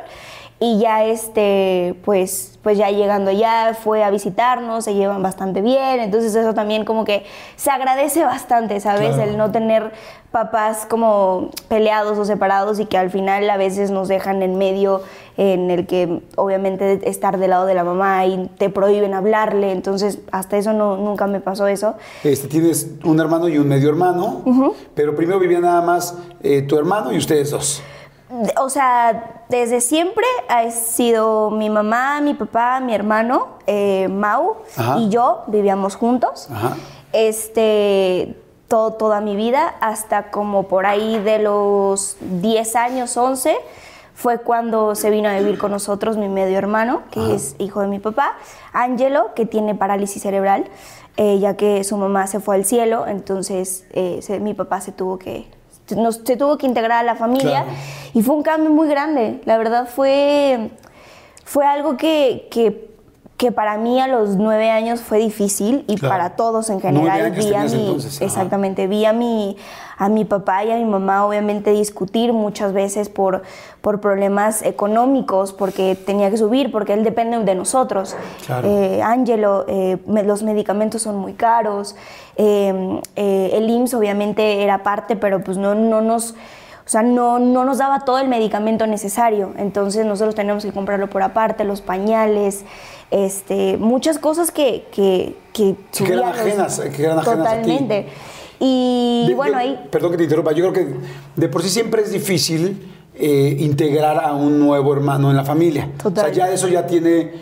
y 0.59 0.79
ya 0.79 1.05
este, 1.05 1.95
pues, 2.05 2.59
pues 2.63 2.79
ya 2.79 2.91
llegando 2.91 3.31
ya 3.31 3.77
fue 3.79 4.03
a 4.03 4.11
visitarnos, 4.11 4.85
se 4.85 4.95
llevan 4.95 5.23
bastante 5.23 5.61
bien, 5.61 6.01
entonces 6.01 6.35
eso 6.35 6.55
también 6.55 6.87
como 6.87 7.05
que 7.05 7.27
se 7.57 7.71
agradece 7.71 8.25
bastante, 8.25 8.81
¿sabes? 8.81 9.15
Claro. 9.15 9.31
El 9.31 9.37
no 9.37 9.51
tener 9.53 9.93
papás 10.31 10.87
como 10.89 11.51
peleados 11.69 12.19
o 12.19 12.25
separados 12.25 12.81
y 12.81 12.87
que 12.87 12.97
al 12.97 13.11
final 13.11 13.49
a 13.51 13.59
veces 13.59 13.91
nos 13.91 14.09
dejan 14.09 14.43
en 14.43 14.57
medio 14.57 15.03
en 15.37 15.71
el 15.71 15.87
que 15.87 16.23
obviamente 16.37 17.07
estar 17.09 17.39
del 17.39 17.51
lado 17.51 17.67
de 17.67 17.75
la 17.75 17.85
mamá 17.85 18.25
y 18.25 18.51
te 18.57 18.71
prohíben 18.71 19.13
hablarle, 19.13 19.73
entonces 19.73 20.21
hasta 20.33 20.57
eso 20.57 20.73
no, 20.73 20.97
nunca 20.97 21.27
me 21.27 21.41
pasó 21.41 21.67
eso. 21.67 21.97
Este, 22.25 22.49
tienes 22.49 22.93
un 23.05 23.21
hermano 23.21 23.49
y 23.49 23.59
un 23.59 23.69
medio 23.69 23.91
hermano, 23.91 24.73
pero 24.95 25.15
primero 25.15 25.39
vivía 25.39 25.61
nada 25.61 25.83
más 25.83 26.17
eh, 26.43 26.63
tu 26.63 26.79
hermano 26.79 27.13
y 27.13 27.19
ustedes 27.19 27.51
dos. 27.51 27.83
O 28.61 28.69
sea, 28.71 29.43
desde 29.49 29.81
siempre 29.81 30.25
ha 30.49 30.69
sido 30.71 31.51
mi 31.51 31.71
mamá, 31.71 32.21
mi 32.21 32.35
papá, 32.35 32.81
mi 32.81 32.95
hermano, 32.95 33.47
eh, 33.67 34.09
Mau 34.11 34.57
Ajá. 34.77 34.99
y 34.99 35.09
yo 35.11 35.45
vivíamos 35.47 35.95
juntos. 35.97 36.49
Ajá. 36.51 36.77
Este, 37.13 38.37
todo, 38.69 38.95
toda 38.95 39.21
mi 39.21 39.37
vida, 39.37 39.75
hasta 39.81 40.31
como 40.31 40.65
por 40.65 40.87
ahí 40.87 41.19
de 41.21 41.39
los 41.39 42.17
10 42.21 42.75
años, 42.77 43.17
11, 43.17 43.57
fue 44.15 44.39
cuando 44.39 44.95
se 44.95 45.11
vino 45.11 45.29
a 45.29 45.35
vivir 45.39 45.59
con 45.59 45.71
nosotros 45.71 46.17
mi 46.17 46.29
medio 46.29 46.59
hermano, 46.59 47.03
que 47.11 47.35
es 47.35 47.55
hijo 47.59 47.81
de 47.81 47.87
mi 47.87 47.99
papá, 48.01 48.35
Angelo, 48.73 49.35
que 49.35 49.47
tiene 49.47 49.75
parálisis 49.75 50.23
cerebral, 50.23 50.65
eh, 51.17 51.39
ya 51.39 51.57
que 51.57 51.85
su 51.85 51.97
mamá 51.97 52.27
se 52.27 52.41
fue 52.41 52.57
al 52.57 52.65
cielo, 52.65 53.07
entonces 53.07 53.85
eh, 53.93 54.19
se- 54.23 54.41
mi 54.41 54.55
papá 54.55 54.81
se 54.81 54.91
tuvo 54.93 55.19
que 55.19 55.49
nos- 55.95 56.21
se 56.25 56.37
tuvo 56.37 56.59
que 56.59 56.67
integrar 56.67 56.99
a 56.99 57.03
la 57.03 57.15
familia 57.17 57.63
Claro. 57.65 57.79
y 58.15 58.23
fue 58.23 58.35
un 58.35 58.43
cambio 58.43 58.71
muy 58.71 58.89
grande. 58.89 59.41
La 59.45 59.57
verdad 59.59 59.87
fue, 59.87 60.71
fue 61.45 61.67
algo 61.67 61.97
que, 61.97 62.49
que, 62.51 62.91
que 63.37 63.53
para 63.53 63.77
mí 63.77 64.01
a 64.01 64.09
los 64.09 64.37
nueve 64.37 64.71
años 64.71 65.01
fue 65.01 65.19
difícil 65.19 65.85
y 65.87 65.97
Claro. 65.97 66.13
para 66.15 66.37
todos 66.37 66.71
en 66.71 66.81
general. 66.81 67.31
Vi 67.33 67.55
a 67.55 67.65
mi, 67.65 67.73
entonces, 67.87 68.21
exactamente, 68.23 68.87
vi 68.87 69.05
a 69.05 69.13
mi, 69.13 69.57
a 69.99 70.09
mi 70.11 70.25
papá 70.27 70.63
y 70.65 70.71
a 70.71 70.77
mi 70.77 70.85
mamá 70.85 71.25
obviamente 71.27 71.71
discutir 71.71 72.33
muchas 72.33 72.73
veces 72.75 73.09
por, 73.09 73.43
por 73.81 74.01
problemas 74.01 74.63
económicos, 74.63 75.53
porque 75.55 75.95
tenía 75.95 76.31
que 76.31 76.37
subir, 76.37 76.71
porque 76.71 76.93
él 76.93 77.03
depende 77.03 77.39
de 77.39 77.55
nosotros. 77.55 78.15
Claro. 78.47 78.69
Eh, 78.69 79.01
Ángelo, 79.03 79.65
eh, 79.69 79.97
me- 80.07 80.23
los 80.23 80.43
medicamentos 80.43 81.03
son 81.03 81.17
muy 81.17 81.33
caros, 81.33 81.97
eh, 82.37 83.01
eh, 83.17 83.51
el 83.55 83.71
IMSS 83.71 83.95
obviamente 83.95 84.63
era 84.63 84.83
parte, 84.83 85.17
pero 85.17 85.43
pues 85.43 85.57
no, 85.57 85.75
no 85.75 86.01
nos... 86.03 86.35
O 86.85 86.89
sea, 86.89 87.03
no, 87.03 87.41
no 87.41 87.65
nos 87.65 87.79
daba 87.79 88.05
todo 88.05 88.21
el 88.21 88.29
medicamento 88.29 88.87
necesario. 88.87 89.51
Entonces 89.57 90.07
nosotros 90.07 90.37
teníamos 90.37 90.65
que 90.65 90.71
comprarlo 90.71 91.11
por 91.11 91.21
aparte, 91.25 91.65
los 91.65 91.81
pañales, 91.81 92.65
este, 93.11 93.77
muchas 93.79 94.21
cosas 94.21 94.53
que... 94.53 94.87
que, 94.93 95.37
que 95.53 95.75
Sí, 95.91 96.05
que 96.05 96.13
eran 96.13 96.29
ajenas, 96.29 96.79
que 96.95 97.03
eran 97.03 97.19
ajenas 97.19 97.47
a 97.49 97.63
ti. 97.63 97.79
Y 98.61 99.27
De- 99.29 99.35
bueno, 99.35 99.55
de- 99.57 99.63
ahí... 99.63 99.89
Perdón 99.91 100.13
que 100.13 100.17
te 100.19 100.25
interrumpa, 100.25 100.53
yo 100.53 100.71
creo 100.71 100.73
que 100.73 100.95
de 101.37 101.49
por 101.49 101.63
sí 101.63 101.69
siempre 101.69 102.03
es 102.03 102.13
difícil 102.13 102.91
eh, 103.15 103.57
integrar 103.61 104.19
a 104.25 104.35
un 104.35 104.59
nuevo 104.59 104.93
hermano 104.95 105.31
en 105.31 105.37
la 105.37 105.45
familia. 105.45 105.91
Total. 106.03 106.25
O 106.31 106.35
sea, 106.35 106.47
ya 106.47 106.53
eso 106.53 106.69
ya 106.69 106.87
tiene 106.87 107.33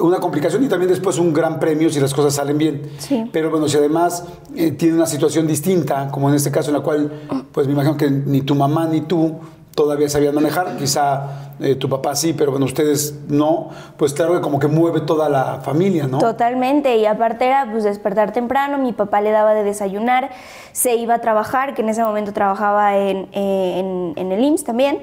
una 0.00 0.18
complicación 0.20 0.62
y 0.64 0.68
también 0.68 0.88
después 0.90 1.18
un 1.18 1.32
gran 1.32 1.58
premio 1.58 1.90
si 1.90 1.98
las 2.00 2.14
cosas 2.14 2.34
salen 2.34 2.56
bien. 2.58 2.82
Sí. 2.98 3.24
Pero 3.32 3.50
bueno, 3.50 3.68
si 3.68 3.76
además 3.76 4.24
eh, 4.54 4.70
tiene 4.72 4.94
una 4.94 5.06
situación 5.06 5.46
distinta, 5.46 6.08
como 6.12 6.28
en 6.28 6.36
este 6.36 6.50
caso 6.52 6.70
en 6.70 6.76
la 6.76 6.82
cual, 6.82 7.10
pues 7.50 7.66
me 7.66 7.72
imagino 7.72 7.96
que 7.96 8.08
ni 8.10 8.42
tu 8.42 8.54
mamá 8.54 8.86
ni 8.86 9.00
tú 9.00 9.32
todavía 9.74 10.08
sabían 10.08 10.34
manejar, 10.34 10.76
quizá 10.76 11.54
eh, 11.60 11.74
tu 11.76 11.88
papá 11.88 12.14
sí, 12.14 12.34
pero 12.34 12.50
bueno, 12.50 12.66
ustedes 12.66 13.20
no, 13.28 13.70
pues 13.96 14.12
claro 14.12 14.34
que 14.34 14.40
como 14.42 14.58
que 14.58 14.68
mueve 14.68 15.00
toda 15.00 15.28
la 15.30 15.60
familia, 15.62 16.06
¿no? 16.06 16.18
Totalmente, 16.18 16.96
y 16.96 17.06
aparte 17.06 17.46
era 17.46 17.66
pues 17.70 17.84
despertar 17.84 18.32
temprano, 18.32 18.76
mi 18.78 18.92
papá 18.92 19.20
le 19.22 19.30
daba 19.30 19.54
de 19.54 19.64
desayunar, 19.64 20.28
se 20.72 20.96
iba 20.96 21.14
a 21.14 21.18
trabajar, 21.20 21.72
que 21.74 21.80
en 21.82 21.88
ese 21.88 22.02
momento 22.04 22.32
trabajaba 22.32 22.96
en, 22.98 23.28
en- 23.32 24.12
en 24.16 24.32
el 24.32 24.44
IMSS 24.44 24.64
también, 24.64 24.98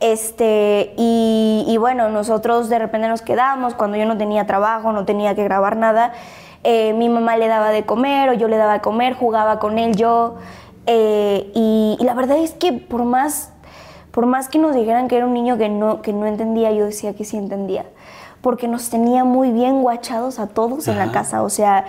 este, 0.00 0.92
y, 0.96 1.64
y 1.66 1.76
bueno, 1.78 2.08
nosotros 2.08 2.68
de 2.68 2.78
repente 2.78 3.08
nos 3.08 3.22
quedamos, 3.22 3.74
cuando 3.74 3.96
yo 3.96 4.04
no 4.06 4.16
tenía 4.16 4.46
trabajo, 4.46 4.92
no 4.92 5.04
tenía 5.04 5.34
que 5.34 5.42
grabar 5.44 5.76
nada, 5.76 6.12
eh, 6.64 6.92
mi 6.92 7.08
mamá 7.08 7.36
le 7.36 7.48
daba 7.48 7.70
de 7.70 7.84
comer 7.84 8.28
o 8.28 8.34
yo 8.34 8.48
le 8.48 8.56
daba 8.56 8.74
de 8.74 8.80
comer, 8.80 9.14
jugaba 9.14 9.58
con 9.58 9.78
él 9.78 9.96
yo, 9.96 10.36
eh, 10.86 11.50
y, 11.54 11.96
y 11.98 12.04
la 12.04 12.14
verdad 12.14 12.36
es 12.38 12.52
que 12.52 12.72
por 12.72 13.04
más 13.04 13.52
por 14.16 14.24
más 14.24 14.48
que 14.48 14.58
nos 14.58 14.74
dijeran 14.74 15.08
que 15.08 15.18
era 15.18 15.26
un 15.26 15.34
niño 15.34 15.58
que 15.58 15.68
no, 15.68 16.00
que 16.00 16.14
no 16.14 16.24
entendía, 16.24 16.72
yo 16.72 16.86
decía 16.86 17.12
que 17.14 17.26
sí 17.26 17.36
entendía. 17.36 17.84
Porque 18.40 18.66
nos 18.66 18.88
tenía 18.88 19.24
muy 19.24 19.50
bien 19.52 19.82
guachados 19.82 20.38
a 20.38 20.46
todos 20.46 20.88
en 20.88 20.96
la 20.96 21.04
Ajá. 21.04 21.12
casa. 21.12 21.42
O 21.42 21.50
sea, 21.50 21.84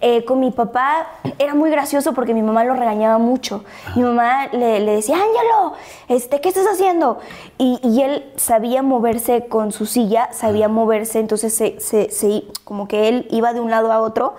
eh, 0.00 0.24
con 0.24 0.38
mi 0.38 0.52
papá 0.52 1.06
era 1.40 1.54
muy 1.54 1.70
gracioso 1.70 2.12
porque 2.12 2.34
mi 2.34 2.42
mamá 2.42 2.62
lo 2.62 2.74
regañaba 2.74 3.18
mucho. 3.18 3.64
Mi 3.96 4.02
mamá 4.02 4.46
le, 4.52 4.78
le 4.78 4.92
decía, 4.96 5.16
Ángelo, 5.16 5.72
este, 6.06 6.40
¿qué 6.40 6.50
estás 6.50 6.66
haciendo? 6.66 7.18
Y, 7.58 7.80
y 7.82 8.02
él 8.02 8.30
sabía 8.36 8.82
moverse 8.82 9.46
con 9.48 9.72
su 9.72 9.84
silla, 9.86 10.28
sabía 10.32 10.68
moverse, 10.68 11.18
entonces 11.18 11.52
se, 11.54 11.80
se- 11.80 12.10
se- 12.10 12.44
como 12.64 12.86
que 12.86 13.08
él 13.08 13.26
iba 13.30 13.52
de 13.54 13.60
un 13.60 13.70
lado 13.72 13.90
a 13.90 14.00
otro. 14.00 14.34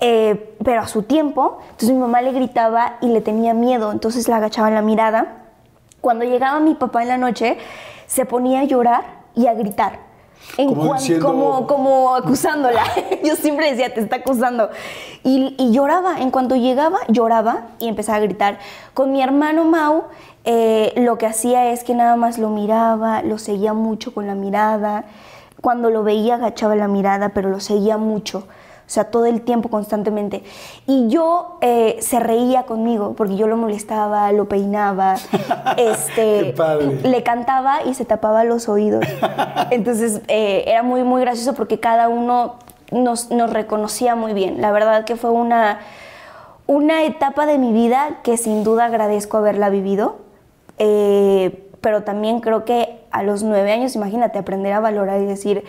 eh, 0.00 0.54
pero 0.64 0.80
a 0.80 0.86
su 0.88 1.02
tiempo, 1.02 1.58
entonces 1.70 1.90
mi 1.92 1.98
mamá 2.00 2.22
le 2.22 2.32
gritaba 2.32 2.96
y 3.02 3.08
le 3.08 3.20
tenía 3.20 3.54
miedo, 3.54 3.92
entonces 3.92 4.26
le 4.28 4.34
agachaban 4.34 4.74
la 4.74 4.82
mirada 4.82 5.41
Cuando 6.02 6.26
llegaba 6.26 6.60
mi 6.60 6.74
papá 6.74 7.00
en 7.02 7.08
la 7.08 7.16
noche, 7.16 7.56
se 8.06 8.26
ponía 8.26 8.60
a 8.60 8.64
llorar 8.64 9.04
y 9.34 9.46
a 9.46 9.54
gritar. 9.54 10.00
En 10.58 10.68
Como 10.68 10.86
cuan- 10.88 10.98
diciendo- 10.98 11.24
como, 11.26 11.66
como 11.68 12.14
acusándola. 12.16 12.82
Yo 13.24 13.36
siempre 13.36 13.70
decía, 13.70 13.94
te 13.94 14.00
está 14.00 14.16
acusando. 14.16 14.68
Y, 15.24 15.54
y 15.58 15.72
lloraba. 15.72 16.20
En 16.20 16.30
cuanto 16.32 16.56
llegaba, 16.56 16.98
lloraba 17.08 17.68
y 17.78 17.86
empezaba 17.88 18.18
a 18.18 18.20
gritar. 18.20 18.58
Con 18.92 19.12
mi 19.12 19.22
hermano 19.22 19.64
Mau, 19.64 20.04
eh, 20.44 20.92
lo 20.96 21.16
que 21.16 21.26
hacía 21.26 21.70
es 21.70 21.84
que 21.84 21.94
nada 21.94 22.16
más 22.16 22.36
lo 22.38 22.48
miraba, 22.50 23.22
lo 23.22 23.38
seguía 23.38 23.72
mucho 23.72 24.12
con 24.12 24.26
la 24.26 24.34
mirada. 24.34 25.04
Cuando 25.60 25.90
lo 25.90 26.02
veía, 26.02 26.34
agachaba 26.34 26.74
la 26.74 26.88
mirada, 26.88 27.28
pero 27.28 27.48
lo 27.48 27.60
seguía 27.60 27.96
mucho. 27.96 28.48
O 28.92 28.94
sea, 28.94 29.04
todo 29.04 29.24
el 29.24 29.40
tiempo, 29.40 29.70
constantemente. 29.70 30.42
Y 30.86 31.08
yo 31.08 31.56
eh, 31.62 31.96
se 32.00 32.20
reía 32.20 32.64
conmigo 32.64 33.14
porque 33.16 33.36
yo 33.36 33.46
lo 33.46 33.56
molestaba, 33.56 34.30
lo 34.32 34.48
peinaba. 34.48 35.14
este, 35.78 36.54
le 37.02 37.22
cantaba 37.22 37.84
y 37.84 37.94
se 37.94 38.04
tapaba 38.04 38.44
los 38.44 38.68
oídos. 38.68 39.02
Entonces 39.70 40.20
eh, 40.28 40.64
era 40.66 40.82
muy, 40.82 41.04
muy 41.04 41.22
gracioso 41.22 41.54
porque 41.54 41.80
cada 41.80 42.10
uno 42.10 42.56
nos, 42.90 43.30
nos 43.30 43.50
reconocía 43.50 44.14
muy 44.14 44.34
bien. 44.34 44.60
La 44.60 44.72
verdad 44.72 45.06
que 45.06 45.16
fue 45.16 45.30
una, 45.30 45.80
una 46.66 47.04
etapa 47.04 47.46
de 47.46 47.56
mi 47.56 47.72
vida 47.72 48.18
que 48.22 48.36
sin 48.36 48.62
duda 48.62 48.84
agradezco 48.84 49.38
haberla 49.38 49.70
vivido. 49.70 50.16
Eh, 50.76 51.66
pero 51.82 52.04
también 52.04 52.40
creo 52.40 52.64
que 52.64 53.00
a 53.10 53.22
los 53.22 53.42
nueve 53.42 53.72
años, 53.72 53.94
imagínate, 53.96 54.38
aprender 54.38 54.72
a 54.72 54.80
valorar 54.80 55.20
y 55.20 55.26
decir, 55.26 55.64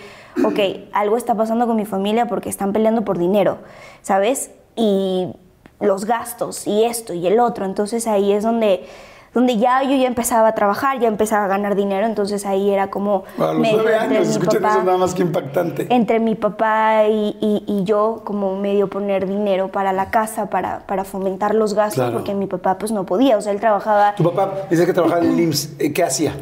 ok, 0.46 0.60
algo 0.93 1.17
está 1.17 1.36
pasando 1.36 1.67
con 1.67 1.75
mi 1.75 1.86
familia 1.86 2.27
porque 2.27 2.48
están 2.48 2.72
peleando 2.72 3.03
por 3.03 3.17
dinero, 3.17 3.58
¿sabes? 4.01 4.51
Y 4.75 5.34
los 5.79 6.05
gastos 6.05 6.67
y 6.67 6.86
esto 6.86 7.13
y 7.13 7.27
el 7.27 7.39
otro. 7.39 7.65
Entonces 7.65 8.08
ahí 8.08 8.32
es 8.32 8.43
donde, 8.43 8.86
donde 9.34 9.58
ya 9.58 9.82
yo 9.84 9.96
ya 9.96 10.08
empezaba 10.08 10.50
a 10.50 10.56
trabajar, 10.56 11.00
ya 11.00 11.08
empezaba 11.08 11.46
a 11.46 11.48
ganar 11.48 11.75
dinero. 11.75 12.06
Entonces 12.06 12.46
ahí 12.46 12.70
era 12.70 12.90
como... 12.90 13.24
A 13.38 13.54
los 13.54 13.58
nueve 13.60 13.78
entre 13.80 13.98
años, 13.98 14.28
escuchen 14.30 14.62
papá- 14.62 14.74
eso 14.75 14.84
nada 14.84 14.98
más 14.98 15.13
que 15.13 15.22
impactante. 15.24 15.88
entre 15.90 16.20
mi 16.20 16.36
papá 16.36 17.06
y, 17.08 17.36
y- 17.42 17.63
y 17.68 17.84
yo 17.84 18.22
como 18.24 18.56
medio 18.56 18.90
poner 18.90 19.28
dinero 19.28 19.70
para 19.70 19.92
la 19.94 20.10
casa, 20.12 20.50
para, 20.50 20.80
para 20.88 21.04
fomentar 21.04 21.56
los 21.56 21.74
gastos, 21.74 21.96
Claro. 21.96 22.13
porque 22.13 22.34
mi 22.34 22.48
papá 22.48 22.78
pues 22.78 22.92
no 22.92 23.06
podía, 23.06 23.38
o 23.38 23.42
sea, 23.42 23.52
él 23.54 23.60
trabajaba... 23.60 24.16
Tu 24.16 24.24
papá 24.24 24.52
dice 24.70 24.86
que 24.86 24.94
trabajaba 24.94 25.22
en 25.24 25.32
el 25.32 25.40
IMSS. 25.40 25.70
eh, 25.80 25.94
¿Qué 25.94 26.04
hacía? 26.04 26.34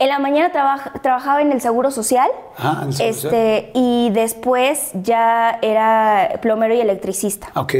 En 0.00 0.08
la 0.08 0.18
mañana 0.18 0.50
trabaja- 0.50 0.92
trabajaba 1.02 1.42
en 1.42 1.52
el 1.52 1.60
Seguro 1.60 1.90
Social, 1.90 2.28
Ah, 2.56 2.78
en 2.82 2.88
el 2.88 2.94
Seguro 2.94 3.10
este, 3.36 3.70
y 3.74 4.08
después 4.14 4.92
ya 4.94 5.58
era 5.60 6.38
plomero 6.40 6.74
y 6.74 6.80
electricista. 6.80 7.48
Ok. 7.54 7.74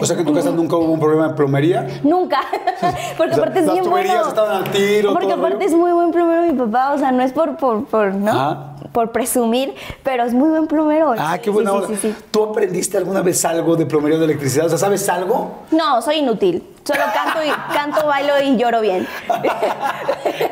O 0.00 0.04
sea 0.04 0.16
que 0.16 0.22
en 0.22 0.26
tu 0.26 0.34
casa 0.34 0.50
nunca 0.50 0.74
hubo 0.74 0.92
un 0.92 0.98
problema 0.98 1.28
de 1.28 1.34
plomería. 1.34 1.86
Nunca, 2.02 2.40
porque 3.16 3.32
O 3.34 3.34
sea, 3.36 3.36
aparte 3.44 3.60
es 3.60 3.72
bien 3.72 3.88
bueno. 3.88 4.26
estaban 4.26 4.64
al 4.64 4.70
tiro, 4.72 5.12
Porque 5.12 5.28
todo 5.28 5.38
aparte 5.46 5.64
es 5.64 5.72
muy 5.72 5.92
buen 5.92 6.10
plomero 6.10 6.42
mi 6.42 6.58
papá, 6.58 6.92
o 6.92 6.98
sea, 6.98 7.12
no 7.12 7.22
es 7.22 7.32
por, 7.32 7.56
por, 7.56 7.84
por, 7.86 8.14
¿no? 8.14 8.74
Por 8.90 9.12
presumir, 9.12 9.72
pero 10.02 10.24
es 10.24 10.34
muy 10.34 10.48
buen 10.48 10.66
plomero. 10.66 11.14
Ah, 11.16 11.38
qué 11.38 11.50
buena 11.50 11.70
sí, 11.86 11.94
sí, 11.94 11.96
sí. 12.08 12.14
¿Tú 12.32 12.42
aprendiste 12.42 12.96
alguna 12.98 13.22
vez 13.22 13.44
algo 13.44 13.76
de 13.76 13.86
plomería 13.86 14.16
o 14.16 14.18
de 14.18 14.24
electricidad? 14.24 14.66
O 14.66 14.68
sea, 14.70 14.78
¿sabes 14.78 15.08
algo? 15.08 15.52
No, 15.70 16.02
soy 16.02 16.16
inútil. 16.16 16.64
Solo 16.84 17.00
canto, 17.14 17.44
y, 17.44 17.50
canto, 17.74 18.06
bailo 18.06 18.40
y 18.40 18.56
lloro 18.56 18.80
bien. 18.80 19.06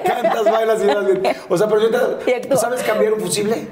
Cantas, 0.05 0.45
bailas 0.45 0.83
y 0.83 0.87
das 0.87 1.05
bien. 1.07 1.37
O 1.49 1.57
sea, 1.57 1.67
pero 1.69 1.81
yo 1.81 1.91
te, 1.91 2.35
actúo. 2.37 2.51
¿tú 2.51 2.57
sabes 2.57 2.83
cambiar 2.83 3.15
un 3.15 3.21
fusible? 3.21 3.69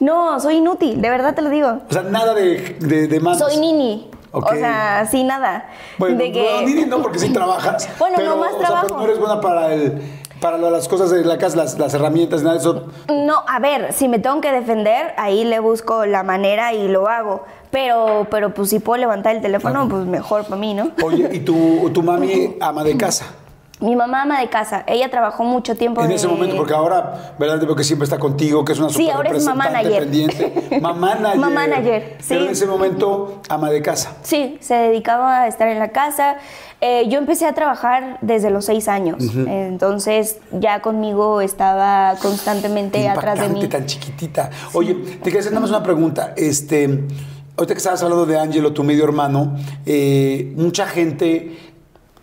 No, 0.00 0.40
soy 0.40 0.56
inútil, 0.56 1.00
de 1.00 1.10
verdad 1.10 1.34
te 1.34 1.42
lo 1.42 1.50
digo. 1.50 1.80
O 1.88 1.92
sea, 1.92 2.02
nada 2.02 2.34
de, 2.34 2.76
de, 2.80 3.06
de 3.06 3.20
manos. 3.20 3.38
Soy 3.38 3.56
nini. 3.58 4.10
Ok. 4.32 4.52
O 4.52 4.54
sea, 4.54 5.06
sí, 5.10 5.24
nada. 5.24 5.68
Bueno, 5.98 6.16
de 6.18 6.32
que... 6.32 6.60
no, 6.62 6.66
ni- 6.66 6.84
no, 6.86 7.02
porque 7.02 7.18
sí 7.18 7.32
trabajas. 7.32 7.88
Bueno, 7.98 8.14
pero, 8.16 8.30
no 8.30 8.36
más 8.38 8.52
o 8.52 8.58
sea, 8.58 8.66
trabajo. 8.66 8.86
pero 8.86 8.98
no 8.98 9.04
eres 9.04 9.18
buena 9.18 9.40
para 9.40 9.74
el 9.74 10.02
para 10.40 10.58
las 10.58 10.88
cosas 10.88 11.10
de 11.10 11.24
la 11.24 11.38
casa, 11.38 11.56
las, 11.56 11.78
las 11.78 11.94
herramientas, 11.94 12.42
nada 12.42 12.54
de 12.54 12.60
eso. 12.60 12.84
No, 13.08 13.42
a 13.46 13.58
ver, 13.58 13.92
si 13.92 14.08
me 14.08 14.18
tengo 14.18 14.40
que 14.40 14.50
defender, 14.52 15.12
ahí 15.16 15.44
le 15.44 15.60
busco 15.60 16.06
la 16.06 16.22
manera 16.22 16.72
y 16.72 16.88
lo 16.88 17.08
hago. 17.08 17.44
Pero, 17.70 18.26
pero 18.30 18.52
pues 18.52 18.70
si 18.70 18.80
puedo 18.80 19.00
levantar 19.00 19.36
el 19.36 19.42
teléfono, 19.42 19.88
pues 19.88 20.04
mejor 20.04 20.44
para 20.44 20.56
mí, 20.56 20.74
¿no? 20.74 20.90
Oye, 21.04 21.28
¿y 21.32 21.40
tu, 21.40 21.90
tu 21.94 22.02
mami 22.02 22.56
ama 22.60 22.82
de 22.82 22.96
casa? 22.96 23.26
Mi 23.80 23.96
mamá 23.96 24.22
ama 24.22 24.40
de 24.40 24.48
casa. 24.48 24.84
Ella 24.86 25.10
trabajó 25.10 25.42
mucho 25.42 25.74
tiempo 25.74 26.02
En 26.04 26.12
ese 26.12 26.26
de- 26.26 26.32
momento, 26.34 26.56
porque 26.56 26.74
ahora, 26.74 27.34
¿verdad? 27.38 27.60
Veo 27.60 27.74
que 27.74 27.84
siempre 27.84 28.04
está 28.04 28.18
contigo, 28.18 28.64
que 28.64 28.72
es 28.72 28.78
una 28.78 28.90
Sí, 28.90 29.04
super 29.04 29.14
ahora 29.16 29.30
es 29.36 29.44
mamá 29.44 29.64
manager. 29.70 30.00
pendiente. 30.00 30.78
Mamá 30.80 31.14
manager. 31.14 31.38
Mamá 31.40 31.50
manager, 31.66 32.16
sí. 32.18 32.26
Pero 32.28 32.44
en 32.44 32.50
ese 32.50 32.66
momento, 32.66 33.40
ama 33.48 33.70
de 33.70 33.80
casa. 33.80 34.16
Sí, 34.22 34.58
se 34.60 34.74
dedicaba 34.74 35.42
a 35.42 35.46
estar 35.48 35.68
en 35.68 35.78
la 35.78 35.88
casa. 35.92 36.36
Eh, 36.82 37.08
yo 37.08 37.18
empecé 37.18 37.46
a 37.46 37.52
trabajar 37.54 38.18
desde 38.22 38.50
los 38.50 38.64
seis 38.66 38.88
años. 38.88 39.16
Entonces 39.34 40.38
ya 40.52 40.80
conmigo 40.80 41.40
estaba 41.40 42.14
constantemente 42.20 43.08
atrás 43.08 43.38
de 43.40 43.48
mí. 43.48 43.66
tan 43.68 43.86
chiquitita. 43.86 44.50
Oye, 44.72 44.94
te 44.94 45.24
quería 45.24 45.40
hacer 45.40 45.52
nada 45.52 45.60
más 45.62 45.70
una 45.70 45.82
pregunta. 45.82 46.32
Este, 46.36 46.84
ahorita 47.56 47.74
que 47.74 47.78
estabas 47.78 48.02
hablando 48.02 48.26
de 48.26 48.38
Ángelo, 48.38 48.72
tu 48.72 48.82
medio 48.82 49.04
hermano, 49.04 49.56
eh, 49.86 50.52
mucha 50.56 50.86
gente 50.86 51.69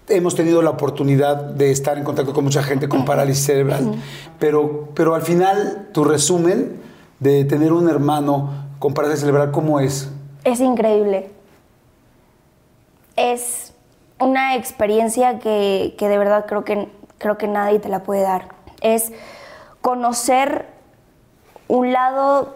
hemos 0.10 0.36
tenido 0.36 0.62
la 0.62 0.72
oportunidad 0.72 1.36
de 1.36 1.72
estar 1.72 1.98
en 1.98 2.04
contacto 2.04 2.34
con 2.34 2.44
mucha 2.44 2.64
gente 2.64 2.88
con 2.88 3.06
parálisis 3.06 3.46
cerebral, 3.46 3.96
pero, 4.40 4.90
pero 4.94 5.16
al 5.16 5.22
final, 5.22 5.90
tu 5.92 6.04
resumen 6.04 6.82
de 7.20 7.46
tener 7.46 7.74
un 7.74 7.90
hermano 7.90 8.68
con 8.80 8.94
parálisis 8.94 9.22
cerebral, 9.22 9.52
¿cómo 9.52 9.80
es? 9.80 10.10
Es 10.44 10.60
increíble. 10.60 11.30
Es 13.16 13.74
una 14.20 14.56
experiencia 14.56 15.40
que, 15.40 15.96
que 15.98 16.08
de 16.08 16.18
verdad 16.18 16.46
creo 16.48 16.64
que, 16.64 16.88
creo 17.18 17.38
que 17.38 17.48
nadie 17.48 17.80
te 17.80 17.90
la 17.90 18.04
puede 18.04 18.22
dar. 18.22 18.50
Es 18.82 19.12
conocer 19.82 20.68
un 21.68 21.92
lado 21.92 22.56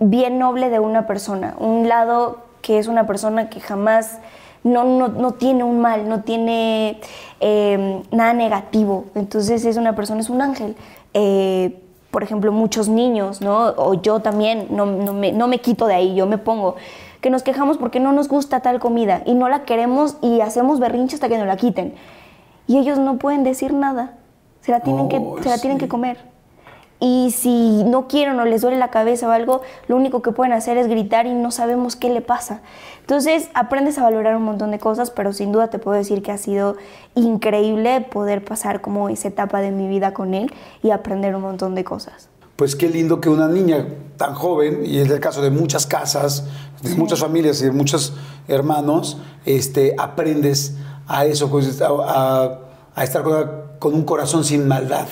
bien 0.00 0.38
noble 0.38 0.70
de 0.70 0.80
una 0.80 1.06
persona, 1.06 1.54
un 1.58 1.88
lado 1.88 2.38
que 2.62 2.78
es 2.78 2.88
una 2.88 3.06
persona 3.06 3.48
que 3.48 3.60
jamás 3.60 4.18
no, 4.64 4.84
no, 4.84 5.08
no 5.08 5.32
tiene 5.32 5.64
un 5.64 5.80
mal, 5.80 6.08
no 6.08 6.22
tiene 6.22 7.00
eh, 7.40 8.02
nada 8.10 8.32
negativo. 8.32 9.06
Entonces 9.14 9.64
es 9.64 9.76
una 9.76 9.94
persona, 9.94 10.20
es 10.20 10.30
un 10.30 10.42
ángel. 10.42 10.76
Eh, 11.14 11.80
por 12.10 12.22
ejemplo, 12.22 12.50
muchos 12.52 12.88
niños, 12.88 13.40
¿no? 13.40 13.68
O 13.76 13.94
yo 13.94 14.20
también, 14.20 14.66
no, 14.70 14.86
no 14.86 15.12
me, 15.12 15.32
no 15.32 15.46
me 15.46 15.58
quito 15.58 15.86
de 15.86 15.94
ahí, 15.94 16.14
yo 16.14 16.26
me 16.26 16.38
pongo, 16.38 16.76
que 17.20 17.30
nos 17.30 17.42
quejamos 17.42 17.78
porque 17.78 18.00
no 18.00 18.12
nos 18.12 18.28
gusta 18.28 18.60
tal 18.60 18.80
comida 18.80 19.22
y 19.26 19.34
no 19.34 19.48
la 19.48 19.64
queremos 19.64 20.16
y 20.20 20.40
hacemos 20.40 20.80
berrinche 20.80 21.14
hasta 21.14 21.28
que 21.28 21.38
nos 21.38 21.46
la 21.46 21.56
quiten. 21.56 21.94
Y 22.66 22.78
ellos 22.78 22.98
no 22.98 23.18
pueden 23.18 23.44
decir 23.44 23.72
nada, 23.72 24.16
se 24.60 24.72
la 24.72 24.80
tienen, 24.80 25.06
Oh, 25.06 25.08
que, 25.08 25.42
se 25.42 25.48
la 25.48 25.58
tienen 25.58 25.78
que 25.78 25.88
comer. 25.88 26.29
Y 27.02 27.30
si 27.30 27.82
no 27.84 28.08
quieren 28.08 28.38
o 28.38 28.44
les 28.44 28.60
duele 28.60 28.76
la 28.76 28.88
cabeza 28.90 29.26
o 29.26 29.30
algo, 29.30 29.62
lo 29.88 29.96
único 29.96 30.20
que 30.20 30.32
pueden 30.32 30.52
hacer 30.52 30.76
es 30.76 30.86
gritar 30.86 31.26
y 31.26 31.32
no 31.32 31.50
sabemos 31.50 31.96
qué 31.96 32.10
le 32.10 32.20
pasa. 32.20 32.60
Entonces 33.00 33.48
aprendes 33.54 33.96
a 33.98 34.02
valorar 34.02 34.36
un 34.36 34.42
montón 34.42 34.70
de 34.70 34.78
cosas, 34.78 35.10
pero 35.10 35.32
sin 35.32 35.50
duda 35.50 35.68
te 35.68 35.78
puedo 35.78 35.96
decir 35.96 36.22
que 36.22 36.30
ha 36.30 36.36
sido 36.38 36.76
increíble 37.14 38.00
poder 38.02 38.44
pasar 38.44 38.80
como 38.80 39.08
esa 39.08 39.28
etapa 39.28 39.60
de 39.60 39.70
mi 39.70 39.88
vida 39.88 40.12
con 40.12 40.34
él 40.34 40.52
y 40.82 40.90
aprender 40.90 41.34
un 41.34 41.42
montón 41.42 41.74
de 41.74 41.84
cosas. 41.84 42.28
Pues 42.56 42.76
qué 42.76 42.88
lindo 42.88 43.20
que 43.20 43.30
una 43.30 43.48
niña 43.48 43.86
tan 44.18 44.34
joven, 44.34 44.82
y 44.84 44.98
es 44.98 45.10
el 45.10 45.20
caso 45.20 45.40
de 45.40 45.50
muchas 45.50 45.86
casas, 45.86 46.44
de 46.82 46.94
muchas 46.94 47.18
familias 47.20 47.60
y 47.62 47.64
de 47.64 47.70
muchos 47.72 48.12
hermanos, 48.48 49.16
este, 49.46 49.94
aprendes 49.98 50.76
a 51.08 51.24
eso, 51.24 51.48
pues, 51.50 51.80
a, 51.80 51.88
a- 51.88 52.58
a 52.94 53.04
estar 53.04 53.22
con, 53.22 53.50
con 53.78 53.94
un 53.94 54.02
corazón 54.04 54.44
sin 54.44 54.68
maldad. 54.68 55.06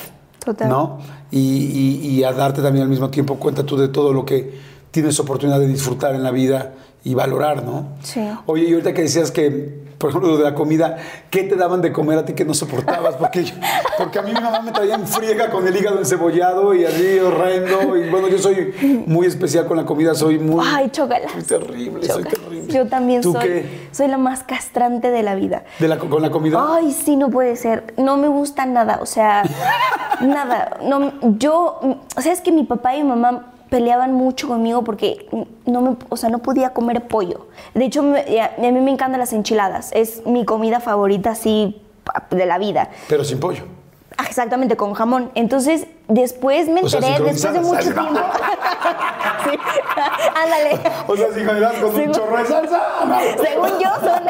Total. 0.45 0.69
¿No? 0.69 0.99
Y, 1.31 1.39
y- 1.39 2.09
y 2.11 2.25
a 2.25 2.33
darte 2.33 2.63
también 2.63 2.85
al 2.85 2.89
mismo 2.89 3.11
tiempo 3.11 3.37
cuenta 3.37 3.63
tú 3.65 3.77
de 3.77 3.89
todo 3.89 4.13
lo 4.13 4.25
que 4.25 4.51
tienes 4.91 5.19
oportunidad 5.21 5.61
de 5.61 5.67
disfrutar 5.67 6.15
en 6.15 6.23
la 6.23 6.31
vida 6.31 6.73
y 7.05 7.15
valorar, 7.15 7.63
¿no? 7.65 7.89
Sí. 8.03 8.27
Oye, 8.47 8.65
y 8.69 8.73
ahorita 8.73 8.93
que 8.95 9.03
decías 9.03 9.31
que, 9.31 9.87
por 9.99 10.11
ejemplo, 10.11 10.31
lo 10.31 10.39
de 10.39 10.45
la 10.45 10.55
comida, 10.55 10.97
¿qué 11.31 11.43
te 11.45 11.55
daban 11.57 11.81
de 11.83 11.93
comer 11.93 12.19
a 12.19 12.25
ti 12.25 12.33
que 12.33 12.45
no 12.45 12.55
soportabas? 12.55 13.17
Porque, 13.17 13.45
yo- 13.45 13.55
porque 13.99 14.19
a 14.19 14.23
mí 14.23 14.33
mi 14.33 14.41
mamá 14.41 14.61
me 14.63 14.73
traía 14.73 14.95
en 14.95 15.07
friega 15.07 15.51
con 15.51 15.67
el 15.69 15.77
hígado 15.77 15.99
encebollado 15.99 16.75
y 16.75 16.85
así 16.85 17.19
horrendo. 17.19 17.97
Y 17.97 18.09
bueno, 18.09 18.29
yo 18.29 18.39
soy 18.39 18.73
muy 19.07 19.27
especial 19.27 19.67
con 19.67 19.77
la 19.77 19.85
comida, 19.85 20.15
soy 20.15 20.39
muy... 20.39 20.65
Ay, 20.67 20.89
chócalas. 20.91 21.31
Soy 21.33 21.43
terrible, 21.43 22.07
soy 22.09 22.25
terrible. 22.25 22.48
Yo 22.73 22.87
también 22.87 23.21
¿Tú 23.23 23.33
soy, 23.33 23.43
qué? 23.43 23.89
soy 23.93 24.09
la 24.09 24.19
más 24.19 24.43
castrante 24.43 25.11
de 25.11 25.23
la 25.23 25.35
vida. 25.35 25.65
¿De 25.79 25.89
la, 25.89 25.99
¿Con 25.99 26.23
la 26.23 26.31
comida? 26.31 26.65
Ay, 26.77 26.93
sí, 26.93 27.17
no 27.17 27.29
puede 27.31 27.57
ser. 27.57 27.95
No 27.97 28.17
me 28.17 28.29
gusta 28.29 28.67
nada, 28.67 28.99
o 29.03 29.07
sea, 29.07 29.43
nada. 30.21 30.79
No, 30.83 31.13
yo, 31.39 31.81
o 32.17 32.21
sea, 32.21 32.33
es 32.33 32.41
que 32.41 32.53
mi 32.53 32.65
papá 32.65 32.95
y 32.97 33.03
mi 33.03 33.09
mamá 33.09 33.53
peleaban 33.71 34.15
mucho 34.15 34.49
conmigo 34.49 34.83
porque 34.83 35.29
no 35.67 35.83
me, 35.83 35.97
o 36.09 36.17
sea, 36.17 36.31
no 36.31 36.39
podía 36.39 36.71
comer 36.71 37.07
pollo. 37.07 37.49
De 37.75 37.85
hecho, 37.85 38.03
me- 38.03 38.41
a, 38.41 38.55
a 38.57 38.61
mí 38.61 38.81
me 38.81 38.91
encantan 38.91 39.21
las 39.21 39.33
enchiladas. 39.33 39.91
Es 39.93 40.25
mi 40.27 40.45
comida 40.45 40.81
favorita, 40.81 41.31
así, 41.33 41.81
de 42.31 42.47
la 42.47 42.57
vida. 42.59 42.89
Pero 43.09 43.25
sin 43.25 43.39
pollo. 43.41 43.65
Ah, 44.21 44.25
Exactamente, 44.29 44.77
con 44.77 44.95
jamón. 44.95 45.31
Entonces, 45.35 45.87
Después 46.09 46.69
me 46.71 46.81
O 46.81 46.89
sea, 46.89 47.01
enteré, 47.01 47.33
después 47.33 47.53
de 47.53 47.61
mucho 47.61 47.83
sincronizadas. 47.83 48.33
tiempo. 48.33 48.39
Sí. 49.51 49.59
Ándale. 50.35 50.81
O 51.07 51.17
sea, 51.17 51.27
si 51.35 51.41
generas 51.41 51.75
con 51.75 51.85
un 51.91 51.97
Según- 51.97 52.13
chorro 52.13 52.39
de 52.39 52.45
salsa. 52.47 52.81
Según 53.43 53.69
yo 53.79 53.91
son, 54.01 54.23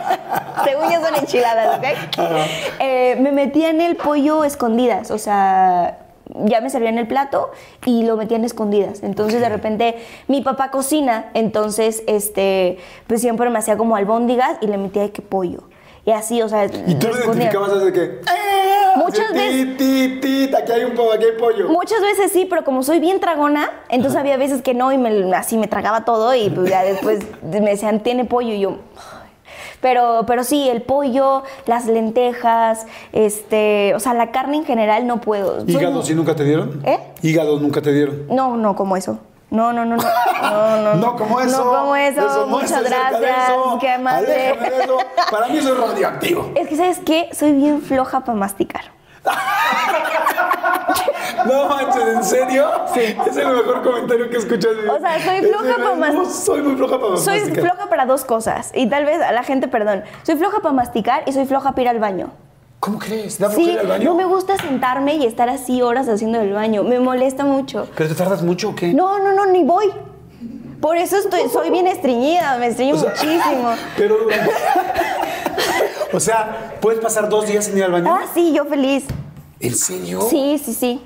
según 0.64 0.90
yo 0.92 1.00
son 1.00 1.14
enchiladas, 1.14 1.78
¿ok? 1.78 1.85
Eh, 2.80 3.16
me 3.21 3.30
metía 3.33 3.71
en 3.71 3.80
el 3.80 3.95
pollo 3.97 4.42
escondidas, 4.45 5.11
o 5.12 5.18
sea, 5.18 5.99
ya 6.45 6.61
me 6.61 6.68
servían 6.68 6.99
el 6.99 7.07
plato 7.07 7.52
y 7.85 8.02
lo 8.04 8.16
metían 8.16 8.45
escondidas. 8.45 9.02
Entonces 9.04 9.40
de 9.40 9.49
repente 9.49 10.04
mi 10.26 10.42
papá 10.42 10.71
cocina, 10.73 11.26
entonces 11.35 12.02
este, 12.09 12.78
pues 13.07 13.21
siempre 13.21 13.50
me 13.50 13.59
hacía 13.61 13.76
como 13.78 13.95
albóndigas 13.97 14.59
y 14.61 14.66
le 14.66 14.78
metía 14.78 15.02
de 15.02 15.12
que 15.12 15.23
pollo. 15.23 15.62
Y 16.04 16.11
así, 16.12 16.40
o 16.42 16.49
sea, 16.49 16.64
Y 16.64 16.95
tú 16.95 17.09
lo 17.09 17.14
identificabas 17.18 17.73
desde 17.75 17.92
que. 17.92 18.21
Muchas 18.98 19.32
veces- 19.32 19.76
Ti, 19.78 20.18
ti, 20.20 20.20
ti, 20.48 20.54
aquí 20.54 20.72
hay 20.72 20.84
un 20.84 20.94
pollo, 20.94 21.12
aquí 21.12 21.24
hay 21.24 21.38
pollo. 21.38 21.68
Muchas 21.68 22.00
veces 22.00 22.30
sí, 22.32 22.46
pero 22.48 22.64
como 22.64 22.82
soy 22.82 23.00
bien 23.00 23.20
tragona, 23.20 23.70
entonces 23.88 24.18
había 24.18 24.36
veces 24.36 24.62
que 24.62 24.74
no 24.74 24.92
y 24.92 24.98
me, 24.98 25.34
así 25.34 25.56
me 25.56 25.66
tragaba 25.68 26.04
todo 26.04 26.34
y 26.34 26.50
pues 26.50 26.68
ya 26.70 26.82
después 26.84 27.20
me 27.42 27.60
decían, 27.70 28.00
tiene 28.00 28.24
pollo 28.24 28.52
y 28.54 28.60
yo... 28.60 28.76
Pero, 29.80 30.24
pero 30.26 30.42
sí, 30.42 30.68
el 30.68 30.82
pollo, 30.82 31.44
las 31.66 31.86
lentejas, 31.86 32.84
este, 33.12 33.94
o 33.94 34.00
sea, 34.00 34.12
la 34.12 34.32
carne 34.32 34.56
en 34.56 34.64
general 34.64 35.06
no 35.06 35.20
puedo. 35.20 35.60
Soy- 35.60 35.70
¿Hígado 35.76 36.02
sí 36.02 36.16
nunca 36.16 36.34
te 36.34 36.42
dieron? 36.42 36.80
¿Eh? 36.84 36.98
¿Hígado 37.22 37.60
nunca 37.60 37.80
te 37.80 37.92
dieron? 37.92 38.24
No, 38.28 38.56
no 38.56 38.74
como 38.74 38.96
eso. 38.96 39.20
No, 39.50 39.72
no, 39.72 39.84
no, 39.86 39.96
no. 39.96 40.02
No, 40.42 40.76
no, 40.82 40.94
No, 41.06 41.16
como 41.16 41.40
eso. 41.40 41.64
No 41.64 41.70
como 41.80 41.96
eso. 41.96 42.46
Muchas 42.48 42.82
gracias. 42.82 43.48
eso. 43.48 43.78
Qué 43.80 43.90
amable. 43.92 44.48
Aléjame 44.50 44.70
de 44.70 44.84
eso. 44.84 44.98
Para 45.30 45.48
mí 45.48 45.56
eso 45.58 45.72
es 45.72 45.80
radioactivo. 45.80 46.52
Es 46.54 46.68
que, 46.68 46.76
¿sabes 46.76 47.00
qué? 47.04 47.30
Soy 47.32 47.52
bien 47.52 47.80
floja 47.82 48.20
para 48.20 48.36
masticar. 48.38 48.82
No 51.46 51.68
manches, 51.68 52.02
¿en 52.08 52.24
serio? 52.24 52.68
Sí. 52.92 53.16
Es 53.26 53.36
el 53.36 53.46
mejor 53.48 53.82
comentario 53.82 54.28
que 54.28 54.36
he 54.36 54.38
escuchado. 54.38 54.74
en 54.74 54.82
mi 54.84 54.88
O 54.90 54.98
sea, 54.98 55.20
soy 55.24 55.40
floja 55.48 55.74
el- 55.76 55.82
pa' 55.82 55.94
mas- 55.94 56.14
no, 56.14 56.24
Soy 56.24 56.62
muy 56.62 56.76
floja 56.76 56.98
para 57.00 57.16
Soy 57.16 57.40
masticar. 57.40 57.64
floja 57.70 57.88
para 57.88 58.06
dos 58.06 58.24
cosas. 58.24 58.70
Y 58.74 58.88
tal 58.88 59.04
vez 59.04 59.22
a 59.22 59.32
la 59.32 59.42
gente, 59.44 59.68
perdón. 59.68 60.04
Soy 60.24 60.36
floja 60.36 60.60
para 60.60 60.74
masticar 60.74 61.22
y 61.26 61.32
soy 61.32 61.46
floja 61.46 61.70
para 61.70 61.82
ir 61.82 61.88
al 61.90 61.98
baño. 62.00 62.30
¿Cómo 62.80 62.99
crees? 62.99 63.38
¿Da 63.38 63.49
Sí, 63.50 63.56
flojera 63.56 63.80
al 63.80 63.87
baño? 63.88 64.04
no 64.04 64.14
me 64.14 64.25
gusta 64.25 64.56
sentarme 64.56 65.16
y 65.16 65.25
estar 65.26 65.49
así 65.49 65.82
horas 65.82 66.08
haciendo 66.08 66.40
el 66.40 66.52
baño. 66.52 66.85
Me 66.85 67.00
molesta 67.00 67.44
mucho. 67.44 67.88
¿Pero 67.97 68.08
te 68.08 68.14
tardas 68.14 68.42
mucho 68.42 68.70
o 68.70 68.75
qué? 68.75 68.92
No, 68.94 69.18
no, 69.18 69.32
no, 69.32 69.47
ni 69.47 69.64
voy. 69.64 69.87
Por 70.80 70.97
eso 70.97 71.16
estoy, 71.16 71.49
soy 71.52 71.70
bien 71.70 71.88
estreñida, 71.88 72.56
me 72.58 72.68
estreño 72.68 72.94
O 72.97 72.99
sea, 72.99 73.11
muchísimo. 73.11 73.70
Pero 73.97 74.16
o 76.12 76.20
sea, 76.20 76.76
¿puedes 76.80 77.00
pasar 77.00 77.28
dos 77.28 77.47
días 77.47 77.64
sin 77.64 77.76
ir 77.78 77.85
al 77.85 77.92
baño? 77.92 78.06
Ah, 78.16 78.26
sí, 78.32 78.52
yo 78.54 78.64
feliz. 78.64 79.04
¿En 79.61 79.75
serio? 79.75 80.20
Sí, 80.23 80.61
sí, 80.64 80.73
sí. 80.73 81.02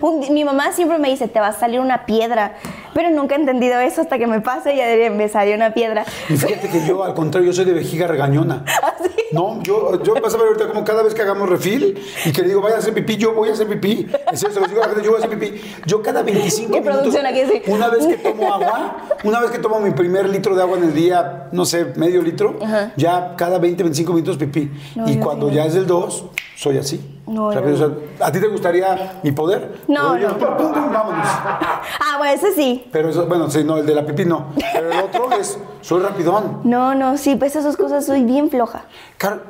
Un 0.00 0.20
mi 0.32 0.44
mamá 0.44 0.72
siempre 0.72 0.98
me 0.98 1.08
dice, 1.08 1.28
te 1.28 1.40
va 1.40 1.48
a 1.48 1.52
salir 1.52 1.80
una 1.80 2.06
piedra. 2.06 2.56
Pero 2.94 3.10
nunca 3.10 3.36
he 3.36 3.38
entendido 3.38 3.78
eso 3.80 4.00
hasta 4.00 4.18
que 4.18 4.26
me 4.26 4.40
pase 4.40 4.74
y 4.74 4.78
ya 4.78 5.10
me 5.10 5.28
salió 5.28 5.54
una 5.54 5.72
piedra. 5.72 6.04
Y 6.28 6.36
fíjate 6.36 6.68
que 6.68 6.86
yo, 6.86 7.04
al 7.04 7.14
contrario, 7.14 7.48
yo 7.50 7.54
soy 7.54 7.64
de 7.64 7.72
vejiga 7.72 8.06
regañona. 8.06 8.64
¿Ah, 8.82 8.94
sí? 9.02 9.10
No, 9.32 9.62
yo, 9.62 10.02
yo 10.02 10.14
vas 10.20 10.34
a 10.34 10.38
ver 10.38 10.48
ahorita 10.48 10.68
como 10.68 10.84
cada 10.84 11.02
vez 11.02 11.14
que 11.14 11.22
hagamos 11.22 11.48
refil 11.48 11.98
y 12.24 12.32
que 12.32 12.42
le 12.42 12.48
digo, 12.48 12.60
vaya 12.60 12.76
a 12.76 12.78
hacer 12.78 12.92
pipí, 12.92 13.16
yo 13.16 13.32
voy 13.32 13.48
a 13.48 13.52
hacer 13.52 13.68
pipí. 13.68 14.08
En 14.30 14.36
serio, 14.36 14.54
se 14.54 14.60
los 14.60 14.68
digo 14.68 14.82
a 14.82 14.86
la 14.86 14.92
gente, 14.92 15.04
yo 15.04 15.12
voy 15.12 15.22
a 15.22 15.24
hacer 15.24 15.38
pipí. 15.38 15.60
Yo 15.86 16.02
cada 16.02 16.22
25 16.22 16.72
¿Qué 16.72 16.80
minutos, 16.80 16.98
producción 16.98 17.26
aquí 17.26 17.40
sí? 17.46 17.62
una 17.70 17.88
vez 17.88 18.06
que 18.06 18.16
tomo 18.16 18.52
agua, 18.52 18.96
una 19.22 19.40
vez 19.40 19.50
que 19.52 19.58
tomo 19.58 19.78
mi 19.78 19.92
primer 19.92 20.28
litro 20.28 20.56
de 20.56 20.62
agua 20.62 20.78
en 20.78 20.84
el 20.84 20.94
día, 20.94 21.48
no 21.52 21.64
sé, 21.64 21.92
medio 21.96 22.22
litro, 22.22 22.58
Ajá. 22.60 22.92
ya 22.96 23.34
cada 23.36 23.58
20, 23.58 23.84
25 23.84 24.12
minutos 24.12 24.36
pipí. 24.36 24.70
No, 24.96 25.08
y 25.08 25.16
cuando 25.18 25.50
ya 25.50 25.64
es 25.64 25.74
del 25.74 25.86
2, 25.86 26.24
soy 26.56 26.78
así. 26.78 27.19
No, 27.30 27.52
Rápido, 27.52 27.76
yo 27.76 27.86
o 27.86 27.88
sea, 28.18 28.26
¿A 28.26 28.32
ti 28.32 28.40
te 28.40 28.48
gustaría 28.48 29.20
mi 29.22 29.30
poder? 29.30 29.82
No, 29.86 30.18
yo, 30.18 30.30
no. 30.30 30.38
pum, 30.38 30.56
pum, 30.56 30.72
pum, 30.72 30.92
vámonos. 30.92 31.26
Ah, 32.02 32.16
bueno, 32.18 32.34
ese 32.34 32.52
sí. 32.54 32.88
Pero 32.90 33.08
eso, 33.08 33.26
bueno, 33.26 33.48
sí, 33.48 33.62
no, 33.62 33.76
el 33.76 33.86
de 33.86 33.94
la 33.94 34.04
pipí 34.04 34.24
no. 34.24 34.46
Pero 34.72 34.90
el 34.90 34.98
otro 34.98 35.30
es, 35.38 35.56
soy 35.80 36.02
rapidón. 36.02 36.60
No, 36.64 36.92
no, 36.94 37.16
sí, 37.16 37.36
pues 37.36 37.54
esas 37.54 37.76
cosas 37.76 38.04
soy 38.04 38.24
bien 38.24 38.50
floja. 38.50 38.82
Carl, 39.16 39.42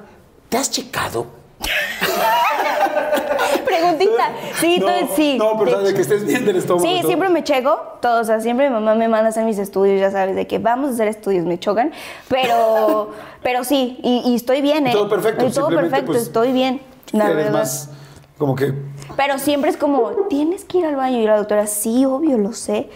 ¿te 0.50 0.58
has 0.58 0.70
checado? 0.70 1.26
Preguntita. 3.64 4.32
Sí, 4.60 4.78
no, 4.78 4.86
todo- 4.86 5.16
sí. 5.16 5.36
No, 5.38 5.58
pero 5.58 5.70
de 5.70 5.76
sabes 5.76 5.94
que 5.94 6.00
estés 6.02 6.26
bien 6.26 6.44
del 6.44 6.56
estómago. 6.56 6.86
Sí, 6.86 6.96
todo. 7.00 7.08
siempre 7.08 7.28
me 7.28 7.44
checo, 7.44 7.80
todo, 8.02 8.20
o 8.20 8.24
sea, 8.24 8.40
siempre 8.40 8.68
mi 8.68 8.74
mamá 8.74 8.94
me 8.94 9.08
manda 9.08 9.26
a 9.26 9.28
hacer 9.30 9.44
mis 9.44 9.58
estudios, 9.58 10.00
ya 10.00 10.10
sabes, 10.10 10.34
de 10.36 10.46
que 10.46 10.58
vamos 10.58 10.90
a 10.90 10.92
hacer 10.94 11.08
estudios, 11.08 11.46
me 11.46 11.58
chocan, 11.58 11.92
pero, 12.28 13.10
pero 13.42 13.64
sí, 13.64 13.98
y, 14.02 14.22
y 14.30 14.34
estoy 14.34 14.60
bien, 14.60 14.86
¿eh? 14.86 14.92
Todo 14.92 15.08
perfecto, 15.08 15.46
Y 15.46 15.50
todo 15.50 15.68
perfecto, 15.68 16.06
pues, 16.12 16.22
estoy 16.22 16.52
bien, 16.52 16.80
la 17.12 17.24
Eres 17.26 17.36
verdad. 17.36 17.52
más 17.52 17.90
como 18.38 18.54
que, 18.56 18.72
Pero 19.16 19.38
siempre 19.38 19.70
es 19.70 19.76
como, 19.76 20.10
tienes 20.28 20.64
que 20.64 20.78
ir 20.78 20.86
al 20.86 20.96
baño, 20.96 21.18
y 21.18 21.26
la 21.26 21.36
doctora, 21.36 21.66
sí, 21.66 22.04
obvio, 22.06 22.38
lo 22.38 22.52
sé, 22.52 22.88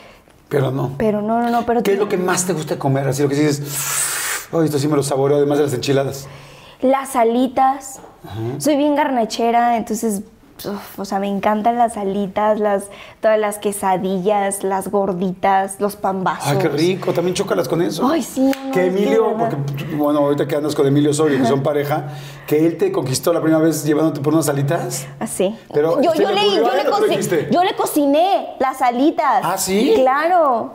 pero 0.49 0.71
no. 0.71 0.93
pero 0.97 1.21
no, 1.21 1.41
no, 1.43 1.51
no, 1.51 1.67
pero... 1.67 1.83
¿Qué 1.83 1.93
es 1.95 1.99
lo 1.99 2.09
que 2.09 2.17
más 2.17 2.47
te 2.47 2.53
gusta 2.55 2.79
comer? 2.79 3.07
Así 3.09 3.23
lo 3.23 3.29
que 3.29 3.35
dices, 3.35 4.49
"Ay, 4.53 4.65
esto 4.67 4.79
sí 4.79 4.89
me 4.89 4.97
lo 4.97 5.03
saboreo, 5.03 5.37
además 5.39 5.59
de 5.59 5.65
las 5.65 5.75
enchiladas. 5.75 6.27
Las 6.81 7.17
alitas, 7.17 8.01
soy 8.59 8.77
bien 8.77 8.95
garnachera, 8.95 9.77
entonces... 9.77 10.23
uf, 10.65 10.99
o 10.99 11.05
sea, 11.05 11.19
me 11.19 11.29
encantan 11.29 11.77
las 11.77 11.97
alitas, 11.97 12.61
las, 12.61 12.85
todas 13.21 13.39
las 13.39 13.59
quesadillas, 13.59 14.63
las 14.63 14.89
gorditas, 14.89 15.77
los 15.81 15.97
pambazos. 15.97 16.49
Ay, 16.49 16.59
qué 16.59 16.69
rico, 16.69 17.13
también 17.13 17.35
chócalas 17.35 17.69
con 17.69 17.83
eso. 17.83 18.09
Ay, 18.09 18.23
sí, 18.23 18.53
no, 18.65 18.73
Que 18.73 18.87
Emilio, 18.87 19.37
porque, 19.37 19.57
bueno, 19.97 20.21
ahorita 20.21 20.47
que 20.47 20.57
andas 20.57 20.75
con 20.75 20.87
Emilio 20.87 21.13
Soria, 21.13 21.41
que 21.41 21.47
son 21.47 21.63
pareja, 21.63 22.09
que 22.47 22.67
él 22.67 22.77
te 22.79 22.93
conquistó 22.93 23.33
la 23.33 23.41
primera 23.41 23.63
vez 23.63 23.85
llevándote 23.85 24.21
por 24.21 24.33
unas 24.33 24.49
alitas. 24.49 25.07
Así. 25.19 25.57
Pero, 25.73 26.01
yo, 26.01 26.13
¿se 26.13 26.23
yo, 26.23 26.31
le 26.31 26.57
yo, 26.57 26.71
a 26.71 26.75
le 26.77 27.51
yo 27.51 27.65
le 27.65 27.75
cociné 27.77 28.55
las 28.61 28.81
alitas. 28.83 29.41
¿Ah, 29.43 29.59
sí? 29.59 29.93
Claro. 29.97 30.73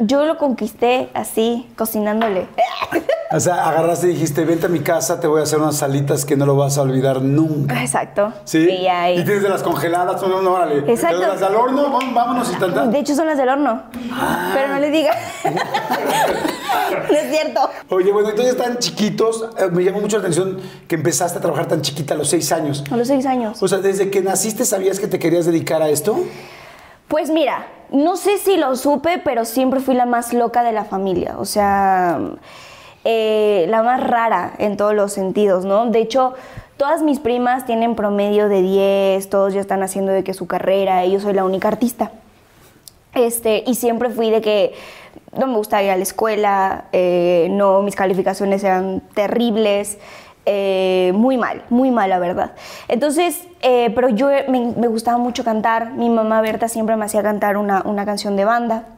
Yo 0.00 0.26
lo 0.26 0.38
conquisté 0.38 1.08
así, 1.14 1.68
cocinándole. 1.76 2.48
O 3.30 3.40
sea, 3.40 3.68
agarraste 3.68 4.06
y 4.06 4.12
dijiste, 4.12 4.44
vente 4.46 4.66
a 4.66 4.68
mi 4.70 4.80
casa, 4.80 5.20
te 5.20 5.26
voy 5.26 5.40
a 5.40 5.42
hacer 5.42 5.58
unas 5.58 5.82
alitas 5.82 6.24
que 6.24 6.34
no 6.34 6.46
lo 6.46 6.56
vas 6.56 6.78
a 6.78 6.82
olvidar 6.82 7.20
nunca. 7.20 7.82
Exacto. 7.82 8.32
¿Sí? 8.44 8.58
Y 8.58 8.86
ahí. 8.86 9.20
Y 9.20 9.24
tienes 9.24 9.42
de 9.42 9.50
las 9.50 9.62
congeladas, 9.62 10.22
no, 10.22 10.40
no, 10.40 10.52
órale. 10.52 10.90
Exacto. 10.90 11.20
De 11.20 11.26
las 11.26 11.42
al 11.42 11.54
horno, 11.54 11.90
vámonos 12.14 12.50
y 12.50 12.58
tal. 12.58 12.90
De 12.90 12.98
hecho, 12.98 13.14
son 13.14 13.26
las 13.26 13.36
del 13.36 13.50
horno. 13.50 13.82
Ah. 14.12 14.52
Pero 14.54 14.68
no 14.68 14.78
le 14.80 14.90
digas. 14.90 15.16
no 15.44 17.16
es 17.16 17.30
cierto. 17.30 17.68
Oye, 17.90 18.12
bueno, 18.12 18.30
entonces 18.30 18.56
tan 18.56 18.78
chiquitos, 18.78 19.46
eh, 19.58 19.68
me 19.70 19.84
llamó 19.84 20.00
mucho 20.00 20.16
la 20.16 20.22
atención 20.22 20.58
que 20.86 20.94
empezaste 20.94 21.36
a 21.36 21.42
trabajar 21.42 21.66
tan 21.66 21.82
chiquita 21.82 22.14
a 22.14 22.16
los 22.16 22.30
seis 22.30 22.50
años. 22.50 22.82
A 22.90 22.96
los 22.96 23.08
seis 23.08 23.26
años. 23.26 23.62
O 23.62 23.68
sea, 23.68 23.78
desde 23.78 24.10
que 24.10 24.22
naciste, 24.22 24.64
¿sabías 24.64 24.98
que 24.98 25.06
te 25.06 25.18
querías 25.18 25.44
dedicar 25.44 25.82
a 25.82 25.90
esto? 25.90 26.18
Pues 27.08 27.28
mira, 27.28 27.66
no 27.90 28.16
sé 28.16 28.38
si 28.38 28.56
lo 28.56 28.74
supe, 28.74 29.20
pero 29.22 29.44
siempre 29.44 29.80
fui 29.80 29.94
la 29.94 30.06
más 30.06 30.32
loca 30.32 30.62
de 30.62 30.72
la 30.72 30.84
familia. 30.84 31.36
O 31.38 31.44
sea, 31.44 32.18
eh, 33.04 33.66
la 33.68 33.82
más 33.82 34.02
rara 34.02 34.54
en 34.58 34.76
todos 34.76 34.94
los 34.94 35.12
sentidos, 35.12 35.64
¿no? 35.64 35.86
De 35.86 36.00
hecho, 36.00 36.34
todas 36.76 37.02
mis 37.02 37.20
primas 37.20 37.64
tienen 37.64 37.94
promedio 37.94 38.48
de 38.48 38.62
10, 38.62 39.30
todos 39.30 39.54
ya 39.54 39.60
están 39.60 39.82
haciendo 39.82 40.12
de 40.12 40.24
que 40.24 40.34
su 40.34 40.46
carrera, 40.46 41.04
y 41.04 41.12
yo 41.12 41.20
soy 41.20 41.32
la 41.32 41.44
única 41.44 41.68
artista. 41.68 42.10
Este, 43.14 43.64
y 43.66 43.74
siempre 43.74 44.10
fui 44.10 44.30
de 44.30 44.40
que 44.40 44.74
no 45.38 45.46
me 45.46 45.54
gustaba 45.56 45.82
ir 45.82 45.90
a 45.90 45.96
la 45.96 46.02
escuela, 46.02 46.84
eh, 46.92 47.48
no, 47.50 47.82
mis 47.82 47.96
calificaciones 47.96 48.62
eran 48.64 49.00
terribles, 49.14 49.98
eh, 50.44 51.12
muy 51.14 51.36
mal, 51.36 51.62
muy 51.70 51.90
mal, 51.90 52.10
la 52.10 52.18
verdad. 52.18 52.52
Entonces, 52.88 53.46
pero 53.60 54.08
yo 54.08 54.28
me, 54.48 54.88
gustaba 54.88 55.18
mucho 55.18 55.44
cantar, 55.44 55.92
mi 55.92 56.08
mamá 56.10 56.40
Berta 56.40 56.68
siempre 56.68 56.96
me 56.96 57.04
hacía 57.04 57.22
cantar 57.22 57.56
una 57.56 58.04
canción 58.04 58.36
de 58.36 58.44
banda. 58.44 58.97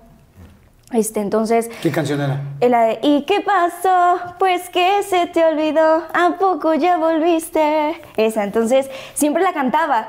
Este, 0.92 1.20
entonces, 1.20 1.70
¿Qué 1.82 1.90
canción 1.92 2.20
era? 2.20 2.40
eh, 2.60 2.68
la 2.68 2.82
de 2.82 2.98
¿Y 3.02 3.22
qué 3.22 3.40
pasó? 3.40 4.34
Pues 4.40 4.68
que 4.70 5.02
se 5.04 5.26
te 5.28 5.44
olvidó, 5.44 6.02
¿a 6.12 6.36
poco 6.38 6.74
ya 6.74 6.96
volviste? 6.96 8.00
Esa, 8.16 8.42
entonces 8.42 8.90
siempre 9.14 9.42
la 9.42 9.52
cantaba. 9.52 10.08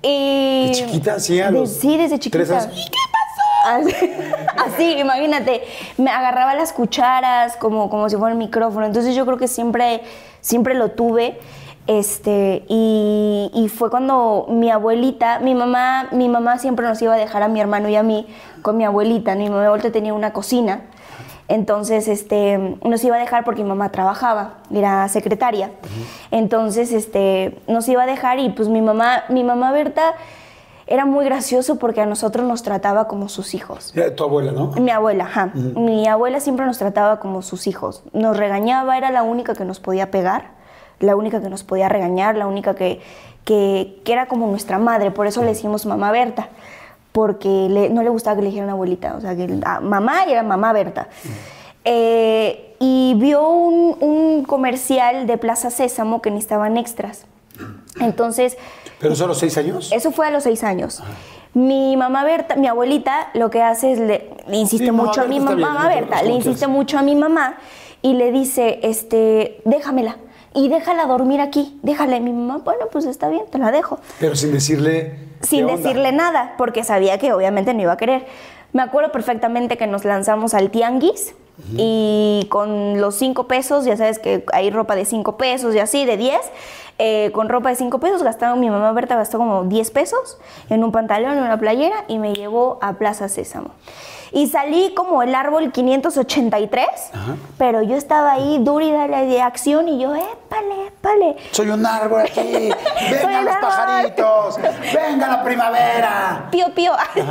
Y 0.00 0.68
¿De 0.68 0.72
chiquita? 0.72 1.20
Sí, 1.20 1.38
a 1.40 1.50
De- 1.50 1.66
sí, 1.66 1.96
desde 1.98 2.18
chiquita. 2.18 2.38
tres 2.44 2.50
años. 2.50 2.74
¿Y 2.78 2.90
qué 2.90 2.98
pasó? 3.12 3.76
Así, 3.76 4.12
así, 4.74 4.98
imagínate, 4.98 5.62
me 5.98 6.10
agarraba 6.10 6.54
las 6.54 6.72
cucharas 6.72 7.56
como, 7.58 7.90
como 7.90 8.08
si 8.08 8.16
fuera 8.16 8.32
un 8.32 8.38
micrófono. 8.38 8.86
Entonces 8.86 9.14
yo 9.14 9.26
creo 9.26 9.36
que 9.36 9.48
siempre, 9.48 10.00
siempre 10.40 10.74
lo 10.74 10.92
tuve. 10.92 11.38
Este, 11.88 12.64
y, 12.68 13.50
y 13.52 13.68
fue 13.68 13.90
cuando 13.90 14.46
mi 14.48 14.70
abuelita, 14.70 15.40
mi 15.40 15.52
mamá, 15.54 16.08
mi 16.12 16.28
mamá 16.28 16.58
siempre 16.58 16.86
nos 16.86 17.02
iba 17.02 17.14
a 17.14 17.16
dejar 17.16 17.42
a 17.42 17.48
mi 17.48 17.60
hermano 17.60 17.88
y 17.88 17.96
a 17.96 18.04
mí 18.04 18.26
con 18.62 18.76
mi 18.76 18.84
abuelita. 18.84 19.34
Mi 19.34 19.50
mamá 19.50 19.76
tenía 19.78 20.14
una 20.14 20.32
cocina. 20.32 20.82
Entonces, 21.48 22.08
este, 22.08 22.78
nos 22.82 23.04
iba 23.04 23.16
a 23.16 23.18
dejar 23.18 23.44
porque 23.44 23.62
mi 23.62 23.68
mamá 23.68 23.90
trabajaba, 23.90 24.54
era 24.72 25.06
secretaria. 25.08 25.70
Entonces, 26.30 26.92
este, 26.92 27.58
nos 27.66 27.86
iba 27.88 28.04
a 28.04 28.06
dejar 28.06 28.38
y 28.38 28.48
pues 28.50 28.68
mi 28.68 28.80
mamá, 28.80 29.24
mi 29.28 29.44
mamá 29.44 29.72
Berta 29.72 30.14
era 30.86 31.04
muy 31.04 31.24
gracioso 31.24 31.78
porque 31.78 32.00
a 32.00 32.06
nosotros 32.06 32.46
nos 32.46 32.62
trataba 32.62 33.06
como 33.06 33.28
sus 33.28 33.54
hijos. 33.54 33.92
Tu 34.16 34.24
abuela, 34.24 34.52
¿no? 34.52 34.68
Mi 34.80 34.90
abuela, 34.90 35.24
ajá. 35.24 35.50
Mi 35.54 36.06
abuela 36.08 36.40
siempre 36.40 36.64
nos 36.64 36.78
trataba 36.78 37.20
como 37.20 37.42
sus 37.42 37.66
hijos. 37.66 38.02
Nos 38.12 38.36
regañaba, 38.36 38.96
era 38.96 39.10
la 39.10 39.22
única 39.22 39.54
que 39.54 39.64
nos 39.64 39.80
podía 39.80 40.10
pegar, 40.10 40.52
la 41.00 41.16
única 41.16 41.40
que 41.40 41.48
nos 41.48 41.64
podía 41.64 41.88
regañar, 41.88 42.36
la 42.36 42.46
única 42.46 42.74
que, 42.74 43.00
que, 43.44 44.00
que 44.04 44.12
era 44.12 44.26
como 44.26 44.46
nuestra 44.46 44.78
madre, 44.78 45.10
por 45.10 45.26
eso 45.26 45.42
le 45.42 45.48
decimos 45.48 45.86
mamá 45.86 46.12
Berta. 46.12 46.48
Porque 47.12 47.68
le- 47.70 47.90
no 47.90 48.02
le 48.02 48.08
gustaba 48.08 48.36
que 48.36 48.42
le 48.42 48.48
dijeran 48.48 48.70
abuelita, 48.70 49.14
o 49.16 49.20
sea, 49.20 49.36
que 49.36 49.48
ah, 49.64 49.80
mamá 49.80 50.26
y 50.26 50.32
era 50.32 50.42
mamá 50.42 50.72
Berta. 50.72 51.08
Eh, 51.84 52.74
y 52.78 53.14
vio 53.16 53.48
un, 53.48 53.96
un 54.00 54.44
comercial 54.44 55.26
de 55.26 55.36
Plaza 55.38 55.70
Sésamo 55.70 56.22
que 56.22 56.30
necesitaban 56.30 56.76
extras. 56.76 57.26
Entonces, 58.00 58.56
¿Pero 58.98 59.14
solo 59.14 59.34
seis 59.34 59.56
años? 59.58 59.90
eso 59.92 60.10
fue 60.10 60.26
a 60.26 60.30
los 60.30 60.44
seis 60.44 60.64
años. 60.64 61.02
Mi 61.54 61.96
mamá 61.96 62.24
Berta, 62.24 62.56
mi 62.56 62.66
abuelita, 62.66 63.28
lo 63.34 63.50
que 63.50 63.62
hace 63.62 63.92
es 63.92 63.98
le, 63.98 64.30
le 64.48 64.56
insiste 64.56 64.86
Sí, 64.86 64.90
mamá 64.90 65.04
mucho 65.04 65.20
a 65.20 65.24
mi 65.26 65.38
mamá, 65.38 65.88
bien, 65.88 65.90
te 65.90 66.00
Berta, 66.00 66.22
le 66.22 66.32
insiste 66.32 66.66
mucho 66.66 66.98
a 66.98 67.02
mi 67.02 67.14
mamá 67.14 67.56
y 68.00 68.14
le 68.14 68.32
dice, 68.32 68.80
este, 68.82 69.60
déjamela 69.64 70.16
y 70.54 70.68
déjala 70.68 71.06
dormir 71.06 71.40
aquí, 71.40 71.78
déjala. 71.82 72.16
Y 72.16 72.20
mi 72.20 72.32
mamá, 72.32 72.58
bueno, 72.64 72.86
pues 72.90 73.04
está 73.04 73.28
bien, 73.28 73.44
te 73.50 73.58
la 73.58 73.70
dejo 73.70 73.98
Pero 74.20 74.36
sin 74.36 74.52
decirle. 74.52 75.18
sin 75.42 75.66
¿qué 75.66 75.72
onda? 75.72 75.76
decirle 75.82 76.12
nada, 76.12 76.54
porque 76.58 76.84
sabía 76.84 77.18
que 77.18 77.32
obviamente 77.32 77.74
no 77.74 77.82
iba 77.82 77.92
a 77.92 77.96
querer. 77.96 78.26
Me 78.72 78.82
acuerdo 78.82 79.12
perfectamente 79.12 79.76
que 79.76 79.86
nos 79.86 80.04
lanzamos 80.04 80.54
al 80.54 80.70
tianguis 80.70 81.34
y 81.76 82.46
con 82.50 83.00
los 83.00 83.14
cinco 83.16 83.46
pesos, 83.46 83.84
ya 83.84 83.96
sabes 83.96 84.18
que 84.18 84.44
hay 84.52 84.70
ropa 84.70 84.96
de 84.96 85.04
cinco 85.04 85.36
pesos 85.36 85.74
y 85.74 85.78
así, 85.78 86.04
de 86.06 86.16
10, 86.16 86.38
eh, 86.98 87.30
con 87.32 87.48
ropa 87.48 87.68
de 87.68 87.76
cinco 87.76 88.00
pesos 88.00 88.22
gastaron, 88.22 88.58
mi 88.58 88.70
mamá 88.70 88.90
Berta 88.92 89.16
gastó 89.16 89.38
como 89.38 89.64
10 89.64 89.90
pesos 89.90 90.38
en 90.70 90.82
un 90.82 90.92
pantalón, 90.92 91.36
en 91.36 91.44
una 91.44 91.58
playera 91.58 92.04
y 92.08 92.18
me 92.18 92.32
llevó 92.34 92.78
a 92.80 92.94
Plaza 92.94 93.28
Sésamo. 93.28 93.70
Y 94.34 94.46
salí 94.46 94.94
como 94.94 95.22
el 95.22 95.34
árbol 95.34 95.72
583, 95.72 96.86
pero 97.58 97.82
yo 97.82 97.96
estaba 97.96 98.32
ahí 98.32 98.58
dura 98.60 98.84
y 98.84 98.90
dale 98.90 99.26
de 99.26 99.42
acción 99.42 99.88
y 99.88 100.00
yo, 100.00 100.14
épale, 100.14 100.86
épale. 100.88 101.36
Soy 101.50 101.68
un 101.68 101.84
árbol 101.84 102.22
aquí. 102.22 102.40
Vengan 103.10 103.44
los 103.44 103.54
árbol. 103.54 103.68
pajaritos. 103.68 104.58
Venga 104.94 105.28
la 105.28 105.44
primavera. 105.44 106.48
pío 106.50 106.72
pío. 106.74 106.92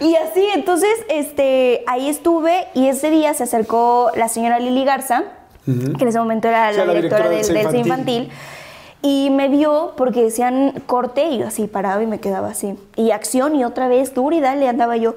y 0.00 0.16
así, 0.16 0.48
entonces, 0.54 0.94
este, 1.10 1.84
ahí 1.86 2.08
estuve 2.08 2.68
y 2.72 2.88
ese 2.88 3.10
día 3.10 3.34
se 3.34 3.42
acercó 3.44 4.12
la 4.14 4.28
señora 4.28 4.58
Lili 4.58 4.86
Garza, 4.86 5.24
que 5.66 5.72
en 5.72 6.08
ese 6.08 6.18
momento 6.18 6.48
era 6.48 6.72
la, 6.72 6.86
la 6.86 6.94
directora, 6.94 7.28
directora 7.28 7.60
del, 7.60 7.72
del 7.72 7.80
infantil. 7.80 8.30
Y 9.06 9.28
me 9.30 9.48
vio 9.48 9.92
porque 9.98 10.22
decían 10.22 10.82
corte 10.86 11.26
y 11.28 11.38
yo 11.38 11.48
así 11.48 11.66
paraba 11.66 12.02
y 12.02 12.06
me 12.06 12.20
quedaba 12.20 12.48
así. 12.48 12.74
Y 12.96 13.10
acción 13.10 13.54
y 13.54 13.62
otra 13.62 13.86
vez, 13.86 14.14
dura 14.14 14.34
y 14.34 14.40
dale, 14.40 14.66
andaba 14.66 14.96
yo. 14.96 15.14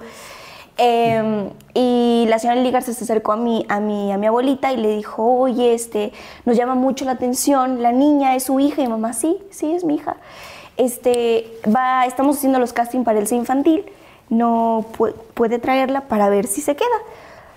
Eh, 0.77 1.49
y 1.73 2.25
la 2.27 2.37
señora 2.37 2.57
Lili 2.59 2.71
Garza 2.71 2.91
se 2.93 3.05
acercó 3.05 3.31
a 3.31 3.37
mi, 3.37 3.65
a, 3.69 3.79
mi, 3.79 4.11
a 4.11 4.17
mi 4.17 4.27
abuelita 4.27 4.73
y 4.73 4.77
le 4.77 4.89
dijo, 4.97 5.23
oye, 5.23 5.73
este, 5.73 6.11
nos 6.43 6.57
llama 6.57 6.75
mucho 6.75 7.05
la 7.05 7.11
atención, 7.13 7.81
la 7.81 7.93
niña 7.93 8.35
es 8.35 8.43
su 8.43 8.59
hija. 8.59 8.81
Y 8.81 8.87
mamá, 8.89 9.13
sí, 9.13 9.37
sí, 9.51 9.71
es 9.71 9.85
mi 9.85 9.95
hija. 9.95 10.17
Este, 10.75 11.47
va, 11.73 12.05
estamos 12.05 12.35
haciendo 12.37 12.59
los 12.59 12.73
casting 12.73 13.05
para 13.05 13.19
el 13.19 13.27
C 13.27 13.35
infantil. 13.35 13.85
No 14.29 14.83
pu- 14.97 15.13
puede 15.33 15.59
traerla 15.59 16.01
para 16.01 16.27
ver 16.27 16.45
si 16.45 16.59
se 16.59 16.75
queda. 16.75 16.97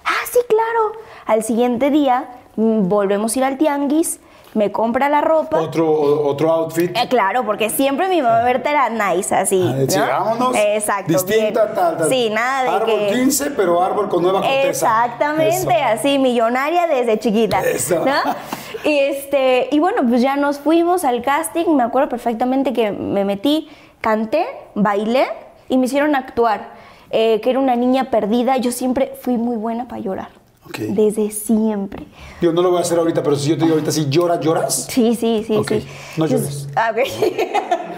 Ah, 0.04 0.24
sí, 0.30 0.38
claro. 0.48 0.92
Al 1.26 1.42
siguiente 1.42 1.90
día 1.90 2.26
mm, 2.54 2.88
volvemos 2.88 3.34
a 3.34 3.38
ir 3.40 3.44
al 3.44 3.58
tianguis, 3.58 4.20
me 4.54 4.72
compra 4.72 5.08
la 5.08 5.20
ropa. 5.20 5.60
Otro, 5.60 5.88
otro 6.26 6.50
outfit. 6.50 6.96
Eh, 6.96 7.08
claro, 7.08 7.44
porque 7.44 7.70
siempre 7.70 8.08
mi 8.08 8.20
mamá 8.20 8.42
Berta 8.42 8.70
era 8.70 8.88
nice, 8.90 9.34
así. 9.34 9.62
Ah, 9.96 10.24
vámonos. 10.24 10.56
Exacto. 10.56 11.12
Distinta, 11.12 11.64
bien. 11.64 11.74
tal, 11.74 11.96
tal. 11.96 12.08
Sí, 12.08 12.30
nada 12.30 12.62
de 12.64 12.68
árbol 12.70 12.86
que. 12.86 13.10
15, 13.14 13.50
pero 13.52 13.82
árbol 13.82 14.08
con 14.08 14.22
nueva 14.22 14.40
corteza. 14.40 14.68
Exactamente, 14.68 15.72
Eso. 15.72 15.84
así, 15.86 16.18
millonaria 16.18 16.86
desde 16.86 17.18
chiquita. 17.18 17.60
Eso. 17.60 18.04
¿no? 18.04 18.12
Y, 18.82 18.98
este, 18.98 19.68
y 19.72 19.78
bueno, 19.78 20.00
pues 20.08 20.22
ya 20.22 20.36
nos 20.36 20.58
fuimos 20.58 21.04
al 21.04 21.20
casting. 21.20 21.66
Me 21.76 21.82
acuerdo 21.82 22.08
perfectamente 22.08 22.72
que 22.72 22.92
me 22.92 23.26
metí, 23.26 23.68
canté, 24.00 24.46
bailé 24.74 25.26
y 25.68 25.76
me 25.76 25.84
hicieron 25.84 26.14
actuar. 26.14 26.70
eh, 27.10 27.40
que 27.42 27.50
era 27.50 27.58
una 27.58 27.76
niña 27.76 28.04
perdida. 28.04 28.56
Yo 28.56 28.72
siempre 28.72 29.12
fui 29.20 29.36
muy 29.36 29.56
buena 29.56 29.86
para 29.86 30.00
llorar. 30.00 30.28
Ok. 30.70 30.78
Desde 30.78 31.30
siempre. 31.30 32.06
Yo 32.40 32.52
no 32.52 32.62
lo 32.62 32.70
voy 32.70 32.78
a 32.78 32.82
hacer 32.82 32.98
ahorita, 32.98 33.22
pero 33.22 33.36
si 33.36 33.50
yo 33.50 33.56
te 33.56 33.62
digo 33.64 33.74
ahorita, 33.74 33.92
si 33.92 34.08
lloras, 34.08 34.40
lloras. 34.40 34.86
Sí, 34.88 35.14
sí, 35.14 35.44
sí, 35.46 35.56
Ok, 35.56 35.68
sí. 35.68 35.86
no 36.16 36.26
llores. 36.26 36.68
Ah, 36.74 36.92
ok. 36.92 36.98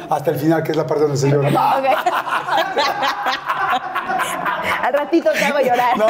Hasta 0.10 0.30
el 0.32 0.36
final, 0.38 0.62
que 0.62 0.72
es 0.72 0.76
la 0.76 0.86
parte 0.86 1.02
donde 1.04 1.16
se 1.18 1.30
llora. 1.30 1.48
Ok. 1.48 1.84
Al 4.82 4.92
ratito 4.94 5.30
te 5.32 5.44
hago 5.44 5.60
llorar. 5.60 5.96
No, 5.96 6.06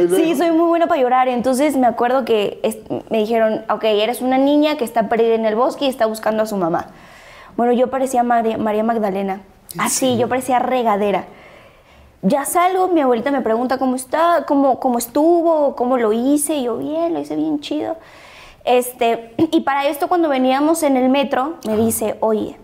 Sí, 0.16 0.34
soy 0.36 0.50
muy 0.50 0.66
buena 0.68 0.86
para 0.86 1.00
llorar. 1.00 1.26
Entonces 1.28 1.74
me 1.76 1.86
acuerdo 1.86 2.24
que 2.26 2.60
es- 2.62 2.76
me 3.10 3.18
dijeron, 3.18 3.64
ok, 3.70 3.84
eres 3.84 4.20
una 4.20 4.36
niña 4.36 4.76
que 4.76 4.84
está 4.84 5.08
perdida 5.08 5.34
en 5.34 5.46
el 5.46 5.54
bosque 5.54 5.86
y 5.86 5.88
está 5.88 6.04
buscando 6.06 6.42
a 6.42 6.46
su 6.46 6.56
mamá. 6.56 6.88
Bueno, 7.56 7.72
yo 7.72 7.88
parecía 7.88 8.22
María, 8.22 8.58
María 8.58 8.84
Magdalena. 8.84 9.40
Así, 9.78 10.18
yo 10.18 10.28
parecía 10.28 10.58
regadera. 10.58 11.24
Ya 12.28 12.44
salgo, 12.44 12.88
mi 12.88 13.00
abuelita 13.00 13.30
me 13.30 13.40
pregunta 13.40 13.78
cómo 13.78 13.94
está, 13.94 14.44
cómo, 14.48 14.80
cómo 14.80 14.98
estuvo, 14.98 15.76
cómo 15.76 15.96
lo 15.96 16.12
hice. 16.12 16.56
Y 16.56 16.64
yo, 16.64 16.76
bien, 16.76 17.14
lo 17.14 17.20
hice 17.20 17.36
bien 17.36 17.60
chido. 17.60 17.96
Este, 18.64 19.32
y 19.52 19.60
para 19.60 19.86
esto, 19.86 20.08
cuando 20.08 20.28
veníamos 20.28 20.82
en 20.82 20.96
el 20.96 21.08
metro, 21.08 21.54
me 21.66 21.76
dice, 21.76 22.16
oye, 22.18 22.58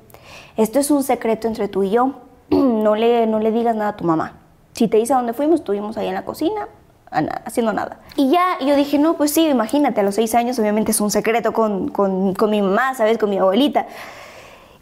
esto 0.57 0.81
es 0.81 0.91
un 0.91 1.05
secreto 1.05 1.47
entre 1.47 1.69
tú 1.69 1.85
y 1.85 1.91
yo. 1.91 2.13
No 2.51 2.97
le, 2.97 3.29
no 3.29 3.39
le 3.39 3.53
digas 3.53 3.77
nada 3.77 3.91
a 3.91 3.97
tu 3.97 4.05
mamá. 4.05 4.33
Si 4.73 4.89
te 4.89 4.97
dice 4.97 5.13
a 5.13 5.17
dónde 5.17 5.33
fuimos, 5.35 5.61
estuvimos 5.61 5.97
ahí 5.97 6.09
en 6.09 6.15
la 6.15 6.25
cocina, 6.25 6.67
haciendo 7.45 7.73
nada. 7.73 8.01
Y 8.17 8.31
ya, 8.31 8.59
yo 8.61 8.75
dije, 8.75 8.99
no, 8.99 9.15
pues 9.15 9.31
sí, 9.31 9.47
imagínate, 9.47 10.01
a 10.01 10.03
los 10.03 10.17
seis 10.17 10.35
años 10.35 10.59
obviamente 10.59 10.91
es 10.91 11.01
un 11.01 11.13
secreto 11.13 11.53
con, 11.53 11.89
con, 11.89 12.35
con 12.35 12.51
mi 12.51 12.61
mamá, 12.61 12.95
¿sabes? 12.95 13.19
Con 13.19 13.31
mi 13.31 13.39
abuelita. 13.39 13.87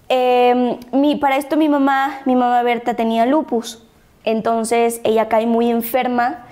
Eh, 0.08 0.78
mi, 0.92 1.16
para 1.16 1.36
esto 1.36 1.56
mi 1.58 1.68
mamá, 1.68 2.20
mi 2.24 2.34
mamá 2.34 2.62
Berta 2.62 2.94
tenía 2.94 3.26
lupus, 3.26 3.84
entonces 4.24 5.00
ella 5.04 5.28
cae 5.28 5.46
muy 5.46 5.70
enferma 5.70 6.44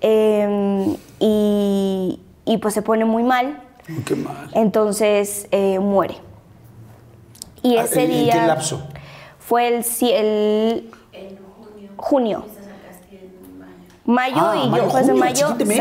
eh, 0.00 0.96
y, 1.18 2.20
y 2.44 2.58
pues 2.58 2.74
se 2.74 2.82
pone 2.82 3.04
muy 3.04 3.22
mal, 3.22 3.60
Qué 4.04 4.14
mal. 4.16 4.50
entonces 4.54 5.46
eh, 5.50 5.78
muere. 5.78 6.16
Y 7.62 7.76
Ah, 7.76 7.84
ese 7.84 8.04
¿en- 8.04 8.10
en 8.12 8.24
día 8.24 8.32
qué 8.40 8.46
lapso? 8.46 8.82
fue 9.38 9.68
el, 9.68 9.84
el 11.12 11.38
junio. 11.96 12.44
Mayo 14.06 14.36
Ah, 14.40 14.62
y 14.64 14.68
mayo, 14.70 14.84
yo 14.84 14.90
fue 14.90 15.00
hace 15.00 15.10
junio, 15.12 15.24
el 15.24 15.30
mayo, 15.34 15.46
mes. 15.66 15.76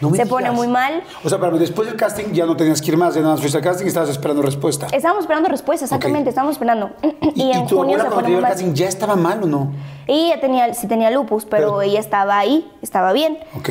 No 0.00 0.14
se 0.14 0.26
pone 0.26 0.50
muy 0.50 0.66
mal. 0.66 1.02
O 1.22 1.28
sea, 1.28 1.38
pero 1.38 1.58
después 1.58 1.88
del 1.88 1.96
casting 1.96 2.32
ya 2.32 2.46
no 2.46 2.56
tenías 2.56 2.80
que 2.80 2.90
ir 2.90 2.96
más, 2.96 3.14
ya 3.14 3.20
nada 3.20 3.32
más 3.34 3.40
fuiste 3.40 3.58
al 3.58 3.64
casting 3.64 3.84
y 3.84 3.88
estabas 3.88 4.08
esperando 4.10 4.42
respuesta. 4.42 4.86
Estábamos 4.92 5.24
esperando 5.24 5.48
respuesta, 5.48 5.84
exactamente, 5.84 6.30
estábamos 6.30 6.54
esperando. 6.56 6.90
¿Y, 7.34 7.42
y 7.42 7.52
en 7.52 7.64
y 7.64 7.66
tu 7.66 7.76
junio 7.76 7.96
abuela 7.98 8.04
se 8.04 8.08
cuando 8.10 8.22
te 8.22 8.28
dio 8.30 8.38
el 8.38 8.44
casting 8.44 8.74
ya 8.74 8.88
estaba 8.88 9.16
mal 9.16 9.42
o 9.42 9.46
no? 9.46 9.72
Ella 10.06 10.40
tenía, 10.40 10.74
sí 10.74 10.86
tenía 10.86 11.10
lupus, 11.10 11.44
pero, 11.44 11.68
Pero- 11.68 11.82
ella 11.82 12.00
estaba 12.00 12.38
ahí, 12.38 12.70
estaba 12.82 13.12
bien. 13.12 13.38
Ok. 13.56 13.70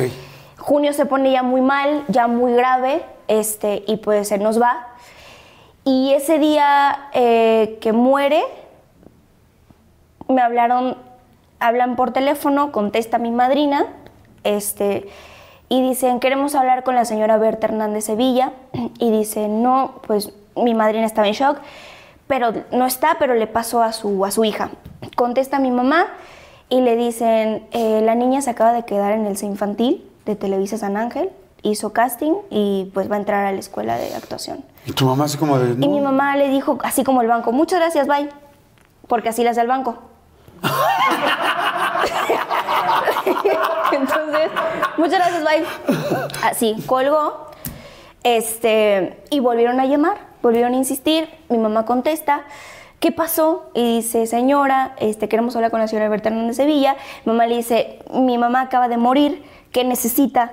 Junio 0.58 0.92
se 0.92 1.04
pone 1.06 1.30
ya 1.30 1.42
muy 1.42 1.60
mal, 1.60 2.04
ya 2.08 2.26
muy 2.26 2.54
grave, 2.54 3.04
este, 3.28 3.84
y 3.86 3.96
pues 3.98 4.28
se 4.28 4.38
nos 4.38 4.60
va. 4.60 4.88
Y 5.84 6.12
ese 6.12 6.38
día 6.38 7.08
eh, 7.12 7.76
que 7.82 7.92
muere, 7.92 8.42
me 10.28 10.40
hablaron, 10.40 10.96
hablan 11.60 11.96
por 11.96 12.12
teléfono, 12.12 12.72
contesta 12.72 13.18
mi 13.18 13.30
madrina, 13.30 13.86
este, 14.44 15.06
y 15.68 15.82
dicen, 15.82 16.20
queremos 16.20 16.54
hablar 16.54 16.84
con 16.84 16.94
la 16.94 17.04
señora 17.04 17.38
Berta 17.38 17.66
Hernández 17.66 18.04
Sevilla, 18.04 18.52
y 18.98 19.10
dice, 19.10 19.48
no, 19.48 20.00
pues 20.06 20.32
mi 20.56 20.74
madrina 20.74 21.06
estaba 21.06 21.26
en 21.26 21.34
shock, 21.34 21.58
pero 22.26 22.52
no 22.72 22.86
está, 22.86 23.16
pero 23.18 23.34
le 23.34 23.46
pasó 23.46 23.82
a 23.82 23.92
su, 23.92 24.24
a 24.24 24.30
su 24.30 24.44
hija. 24.44 24.70
Contesta 25.16 25.58
mi 25.58 25.70
mamá 25.70 26.06
y 26.70 26.80
le 26.80 26.96
dicen, 26.96 27.66
"Eh, 27.72 28.00
la 28.02 28.14
niña 28.14 28.40
se 28.40 28.50
acaba 28.50 28.72
de 28.72 28.84
quedar 28.84 29.12
en 29.12 29.26
el 29.26 29.36
C 29.36 29.46
infantil 29.46 30.08
de 30.24 30.34
Televisa 30.34 30.78
San 30.78 30.96
Ángel, 30.96 31.30
hizo 31.62 31.92
casting 31.92 32.32
y 32.50 32.90
pues 32.94 33.10
va 33.10 33.16
a 33.16 33.18
entrar 33.18 33.44
a 33.44 33.52
la 33.52 33.58
escuela 33.58 33.96
de 33.98 34.14
actuación. 34.14 34.64
Y 34.86 34.92
tu 34.92 35.06
mamá 35.06 35.24
así 35.24 35.36
como 35.38 35.58
de... 35.58 35.72
Y 35.72 35.76
no. 35.76 35.88
mi 35.88 36.00
mamá 36.00 36.36
le 36.36 36.48
dijo, 36.48 36.78
así 36.82 37.04
como 37.04 37.20
el 37.22 37.28
banco, 37.28 37.52
muchas 37.52 37.80
gracias, 37.80 38.06
bye. 38.06 38.28
Porque 39.08 39.28
así 39.28 39.42
le 39.42 39.50
hace 39.50 39.60
el 39.60 39.68
banco. 39.68 39.98
Entonces, 43.92 44.50
muchas 44.96 45.18
gracias, 45.18 45.44
bye. 45.44 45.64
Así, 46.42 46.76
colgó. 46.86 47.50
Este, 48.22 49.22
y 49.30 49.40
volvieron 49.40 49.80
a 49.80 49.86
llamar, 49.86 50.16
volvieron 50.42 50.72
a 50.72 50.76
insistir. 50.76 51.28
Mi 51.48 51.58
mamá 51.58 51.84
contesta, 51.84 52.44
¿qué 53.00 53.12
pasó? 53.12 53.70
Y 53.74 53.96
dice, 53.96 54.26
señora, 54.26 54.94
este, 54.98 55.28
queremos 55.28 55.54
hablar 55.56 55.70
con 55.70 55.80
la 55.80 55.88
señora 55.88 56.08
Berta 56.08 56.30
Hernández 56.30 56.56
Sevilla. 56.56 56.96
Mi 57.24 57.32
mamá 57.32 57.46
le 57.46 57.56
dice, 57.56 57.98
mi 58.12 58.38
mamá 58.38 58.62
acaba 58.62 58.88
de 58.88 58.96
morir, 58.96 59.44
¿qué 59.72 59.84
necesita? 59.84 60.52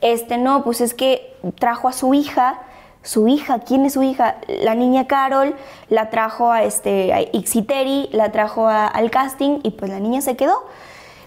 Este, 0.00 0.38
no, 0.38 0.62
pues 0.62 0.80
es 0.80 0.94
que 0.94 1.36
trajo 1.58 1.88
a 1.88 1.92
su 1.92 2.14
hija. 2.14 2.60
Su 3.02 3.26
hija, 3.26 3.60
¿quién 3.60 3.84
es 3.86 3.94
su 3.94 4.02
hija? 4.02 4.36
La 4.48 4.74
niña 4.74 5.06
Carol 5.06 5.54
la 5.88 6.10
trajo 6.10 6.52
a, 6.52 6.64
este, 6.64 7.12
a 7.12 7.20
Ixiteri, 7.20 8.10
la 8.12 8.32
trajo 8.32 8.68
al 8.68 9.10
casting 9.10 9.60
y 9.62 9.70
pues 9.70 9.90
la 9.90 9.98
niña 9.98 10.20
se 10.20 10.36
quedó. 10.36 10.64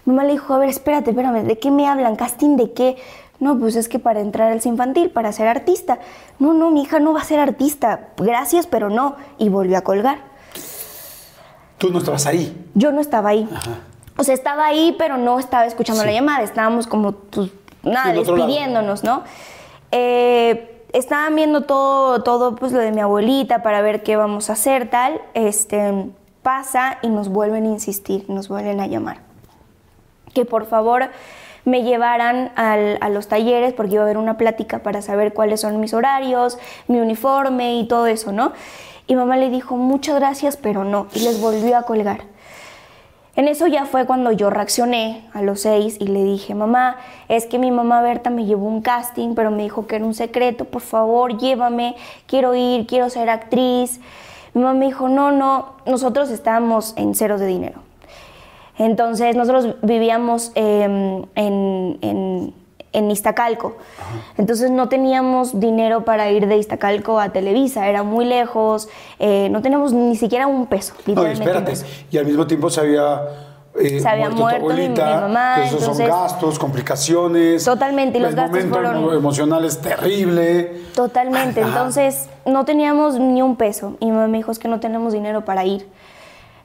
Mi 0.04 0.12
mamá 0.12 0.24
le 0.24 0.32
dijo, 0.32 0.54
a 0.54 0.58
ver, 0.58 0.68
espérate, 0.68 1.10
espérame, 1.10 1.44
¿de 1.44 1.58
qué 1.58 1.70
me 1.70 1.88
hablan? 1.88 2.16
¿Casting 2.16 2.56
de 2.56 2.72
qué? 2.72 2.96
No, 3.42 3.58
pues 3.58 3.74
es 3.74 3.88
que 3.88 3.98
para 3.98 4.20
entrar 4.20 4.52
al 4.52 4.60
infantil, 4.64 5.10
para 5.10 5.32
ser 5.32 5.48
artista. 5.48 5.98
No, 6.38 6.54
no, 6.54 6.70
mi 6.70 6.82
hija 6.82 7.00
no 7.00 7.12
va 7.12 7.22
a 7.22 7.24
ser 7.24 7.40
artista. 7.40 8.10
Gracias, 8.16 8.68
pero 8.68 8.88
no. 8.88 9.16
Y 9.36 9.48
volvió 9.48 9.78
a 9.78 9.80
colgar. 9.80 10.18
Tú 11.78 11.90
no 11.90 11.98
estabas 11.98 12.26
ahí. 12.26 12.56
Yo 12.74 12.92
no 12.92 13.00
estaba 13.00 13.30
ahí. 13.30 13.48
O 14.16 14.22
sea, 14.22 14.34
estaba 14.34 14.66
ahí, 14.66 14.94
pero 14.96 15.16
no 15.16 15.40
estaba 15.40 15.66
escuchando 15.66 16.04
la 16.04 16.12
llamada. 16.12 16.42
Estábamos 16.42 16.86
como, 16.86 17.12
pues, 17.12 17.50
nada, 17.82 18.12
lado. 18.12 18.22
despidiéndonos, 18.22 19.02
¿no? 19.02 19.24
Eh, 19.90 20.84
estaban 20.92 21.34
viendo 21.34 21.62
todo, 21.62 22.22
todo, 22.22 22.54
pues, 22.54 22.70
lo 22.70 22.78
de 22.78 22.92
mi 22.92 23.00
abuelita 23.00 23.64
para 23.64 23.82
ver 23.82 24.04
qué 24.04 24.14
vamos 24.14 24.50
a 24.50 24.52
hacer, 24.52 24.88
tal. 24.88 25.20
Este, 25.34 26.12
pasa 26.44 26.98
y 27.02 27.08
nos 27.08 27.28
vuelven 27.28 27.64
a 27.64 27.68
insistir, 27.70 28.24
nos 28.28 28.46
vuelven 28.46 28.78
a 28.78 28.86
llamar. 28.86 29.31
Que 30.34 30.44
por 30.44 30.66
favor 30.66 31.10
me 31.64 31.82
llevaran 31.82 32.50
a 32.56 33.08
los 33.08 33.28
talleres 33.28 33.72
porque 33.72 33.94
iba 33.94 34.02
a 34.02 34.04
haber 34.04 34.18
una 34.18 34.36
plática 34.36 34.80
para 34.80 35.02
saber 35.02 35.32
cuáles 35.32 35.60
son 35.60 35.78
mis 35.80 35.94
horarios, 35.94 36.58
mi 36.88 36.98
uniforme 36.98 37.76
y 37.76 37.86
todo 37.86 38.06
eso, 38.06 38.32
¿no? 38.32 38.52
Y 39.06 39.16
mamá 39.16 39.36
le 39.36 39.50
dijo, 39.50 39.76
muchas 39.76 40.16
gracias, 40.16 40.56
pero 40.56 40.84
no. 40.84 41.06
Y 41.14 41.20
les 41.20 41.40
volvió 41.40 41.76
a 41.76 41.82
colgar. 41.82 42.22
En 43.34 43.48
eso 43.48 43.66
ya 43.66 43.86
fue 43.86 44.04
cuando 44.04 44.30
yo 44.30 44.50
reaccioné 44.50 45.26
a 45.32 45.40
los 45.40 45.60
seis 45.60 45.96
y 45.98 46.06
le 46.06 46.22
dije, 46.22 46.54
mamá, 46.54 46.96
es 47.28 47.46
que 47.46 47.58
mi 47.58 47.70
mamá 47.70 48.02
Berta 48.02 48.28
me 48.28 48.44
llevó 48.44 48.66
un 48.66 48.82
casting, 48.82 49.34
pero 49.34 49.50
me 49.50 49.62
dijo 49.62 49.86
que 49.86 49.96
era 49.96 50.04
un 50.04 50.12
secreto, 50.12 50.66
por 50.66 50.82
favor, 50.82 51.38
llévame, 51.38 51.96
quiero 52.26 52.54
ir, 52.54 52.86
quiero 52.86 53.08
ser 53.08 53.30
actriz. 53.30 54.00
Mi 54.52 54.62
mamá 54.62 54.74
me 54.74 54.86
dijo, 54.86 55.08
no, 55.08 55.30
no, 55.32 55.76
nosotros 55.86 56.30
estábamos 56.30 56.92
en 56.96 57.14
ceros 57.14 57.40
de 57.40 57.46
dinero. 57.46 57.80
Entonces 58.78 59.36
nosotros 59.36 59.76
vivíamos 59.82 60.52
eh, 60.54 60.82
en, 61.34 61.98
en, 62.00 62.54
en 62.92 63.10
Iztacalco. 63.10 63.76
Entonces 64.38 64.70
no 64.70 64.88
teníamos 64.88 65.58
dinero 65.60 66.04
para 66.04 66.30
ir 66.30 66.46
de 66.46 66.56
Iztacalco 66.56 67.20
a 67.20 67.30
Televisa, 67.30 67.86
era 67.88 68.02
muy 68.02 68.24
lejos, 68.24 68.88
eh, 69.18 69.48
no 69.50 69.62
teníamos 69.62 69.92
ni 69.92 70.16
siquiera 70.16 70.46
un 70.46 70.66
peso. 70.66 70.94
No, 71.06 71.26
y 71.26 71.32
espérate. 71.32 71.72
al 72.18 72.26
mismo 72.26 72.46
tiempo 72.46 72.70
se 72.70 72.80
había. 72.80 73.22
eh, 73.78 74.00
Se 74.00 74.06
había 74.08 74.28
tu 74.28 74.36
muerto 74.36 74.68
mi- 74.68 74.74
mi 74.88 75.20
mamá, 75.20 75.54
que 75.56 75.62
esos 75.64 75.80
entonces- 75.80 76.06
son 76.08 76.20
gastos, 76.20 76.58
complicaciones. 76.58 77.64
Totalmente, 77.64 78.18
y 78.18 78.20
los 78.20 78.34
gastos 78.34 78.50
momento 78.66 78.74
fueron- 78.74 78.96
emo- 79.04 79.14
emocional 79.16 79.64
es 79.64 79.78
terrible. 79.80 80.80
Totalmente. 80.94 81.60
Ajá. 81.62 81.70
Entonces, 81.70 82.28
no 82.44 82.64
teníamos 82.66 83.18
ni 83.18 83.40
un 83.40 83.56
peso. 83.56 83.96
Y 84.00 84.06
mi 84.06 84.12
mamá 84.12 84.28
me 84.28 84.36
dijo, 84.38 84.50
es 84.52 84.58
que 84.58 84.68
no 84.68 84.78
tenemos 84.80 85.12
dinero 85.14 85.44
para 85.46 85.64
ir. 85.64 85.88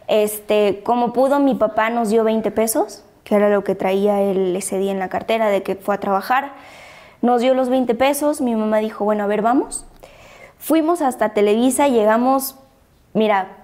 Este, 0.08 0.82
como 0.84 1.14
pudo, 1.14 1.40
mi 1.40 1.56
papá 1.56 1.90
nos 1.90 2.10
dio 2.10 2.24
20 2.24 2.50
pesos, 2.52 3.04
que 3.24 3.36
era 3.36 3.50
lo 3.50 3.64
que 3.64 3.76
traía 3.76 4.22
él 4.22 4.56
ese 4.56 4.78
día 4.78 4.92
en 4.92 5.00
la 5.00 5.10
cartera 5.10 5.50
de 5.50 5.64
que 5.64 5.76
fue 5.76 5.96
a 5.96 6.00
trabajar. 6.00 6.54
Nos 7.22 7.42
dio 7.42 7.54
los 7.54 7.70
20 7.70 7.94
pesos. 7.96 8.42
Mi 8.42 8.56
mamá 8.56 8.78
dijo, 8.78 9.04
bueno, 9.04 9.24
a 9.24 9.28
ver, 9.28 9.42
vamos. 9.42 9.86
Fuimos 10.60 11.02
hasta 11.02 11.30
Televisa, 11.30 11.88
llegamos, 11.88 12.56
mira, 13.14 13.58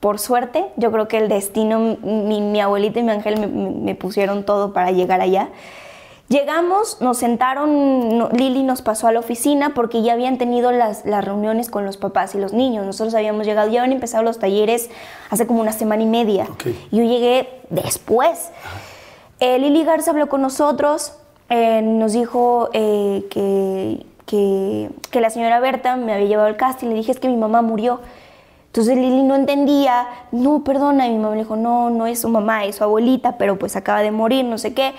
por 0.00 0.18
suerte, 0.18 0.66
yo 0.76 0.90
creo 0.90 1.06
que 1.06 1.18
el 1.18 1.28
destino, 1.28 1.96
mi, 2.02 2.60
abuelita 2.60 2.98
y 2.98 3.02
mi 3.02 3.10
ángel 3.10 3.48
me 3.48 3.94
pusieron 3.94 4.44
todo 4.44 4.72
para 4.72 4.90
llegar 4.90 5.20
allá. 5.20 5.50
Llegamos, 6.32 7.00
nos 7.02 7.18
sentaron, 7.18 8.16
no- 8.16 8.30
Lili 8.30 8.62
nos 8.62 8.80
pasó 8.80 9.06
a 9.06 9.12
la 9.12 9.18
oficina 9.18 9.74
porque 9.74 10.00
ya 10.00 10.14
habían 10.14 10.38
tenido 10.38 10.72
las, 10.72 11.04
las 11.04 11.22
reuniones 11.22 11.68
con 11.68 11.84
los 11.84 11.98
papás 11.98 12.34
y 12.34 12.38
los 12.38 12.54
niños. 12.54 12.86
Nosotros 12.86 13.14
habíamos 13.14 13.44
llegado, 13.46 13.70
ya 13.70 13.80
habían 13.82 13.92
empezado 13.92 14.22
los 14.22 14.38
talleres 14.38 14.88
hace 15.30 15.46
como 15.46 15.60
una 15.60 15.72
semana 15.72 16.02
y 16.02 16.06
media. 16.06 16.46
Ok. 16.50 16.66
Y 16.90 16.96
yo 16.96 17.02
llegué 17.04 17.60
después. 17.68 18.50
Eh, 19.40 19.58
Lili 19.58 19.84
Garza 19.84 20.12
habló 20.12 20.28
con 20.30 20.40
nosotros, 20.40 21.12
eh, 21.50 21.82
nos 21.82 22.14
dijo 22.14 22.70
eh, 22.72 23.26
que, 23.28 24.06
que, 24.24 24.88
que 25.10 25.20
la 25.20 25.28
señora 25.28 25.60
Berta 25.60 25.96
me 25.96 26.14
había 26.14 26.26
llevado 26.28 26.48
al 26.48 26.56
casting. 26.56 26.88
Le 26.88 26.94
dije, 26.94 27.12
es 27.12 27.20
que 27.20 27.28
mi 27.28 27.36
mamá 27.36 27.60
murió. 27.60 28.00
Entonces 28.68 28.96
Lili 28.96 29.22
no 29.22 29.34
entendía, 29.34 30.06
no, 30.30 30.64
perdona. 30.64 31.06
Y 31.08 31.10
mi 31.10 31.18
mamá 31.18 31.34
le 31.34 31.42
dijo, 31.42 31.56
no, 31.56 31.90
no 31.90 32.06
es 32.06 32.20
su 32.22 32.28
mamá, 32.30 32.64
es 32.64 32.76
su 32.76 32.84
abuelita, 32.84 33.36
pero 33.36 33.58
pues 33.58 33.76
acaba 33.76 34.00
de 34.00 34.12
morir, 34.12 34.46
no 34.46 34.56
sé 34.56 34.72
qué. 34.72 34.94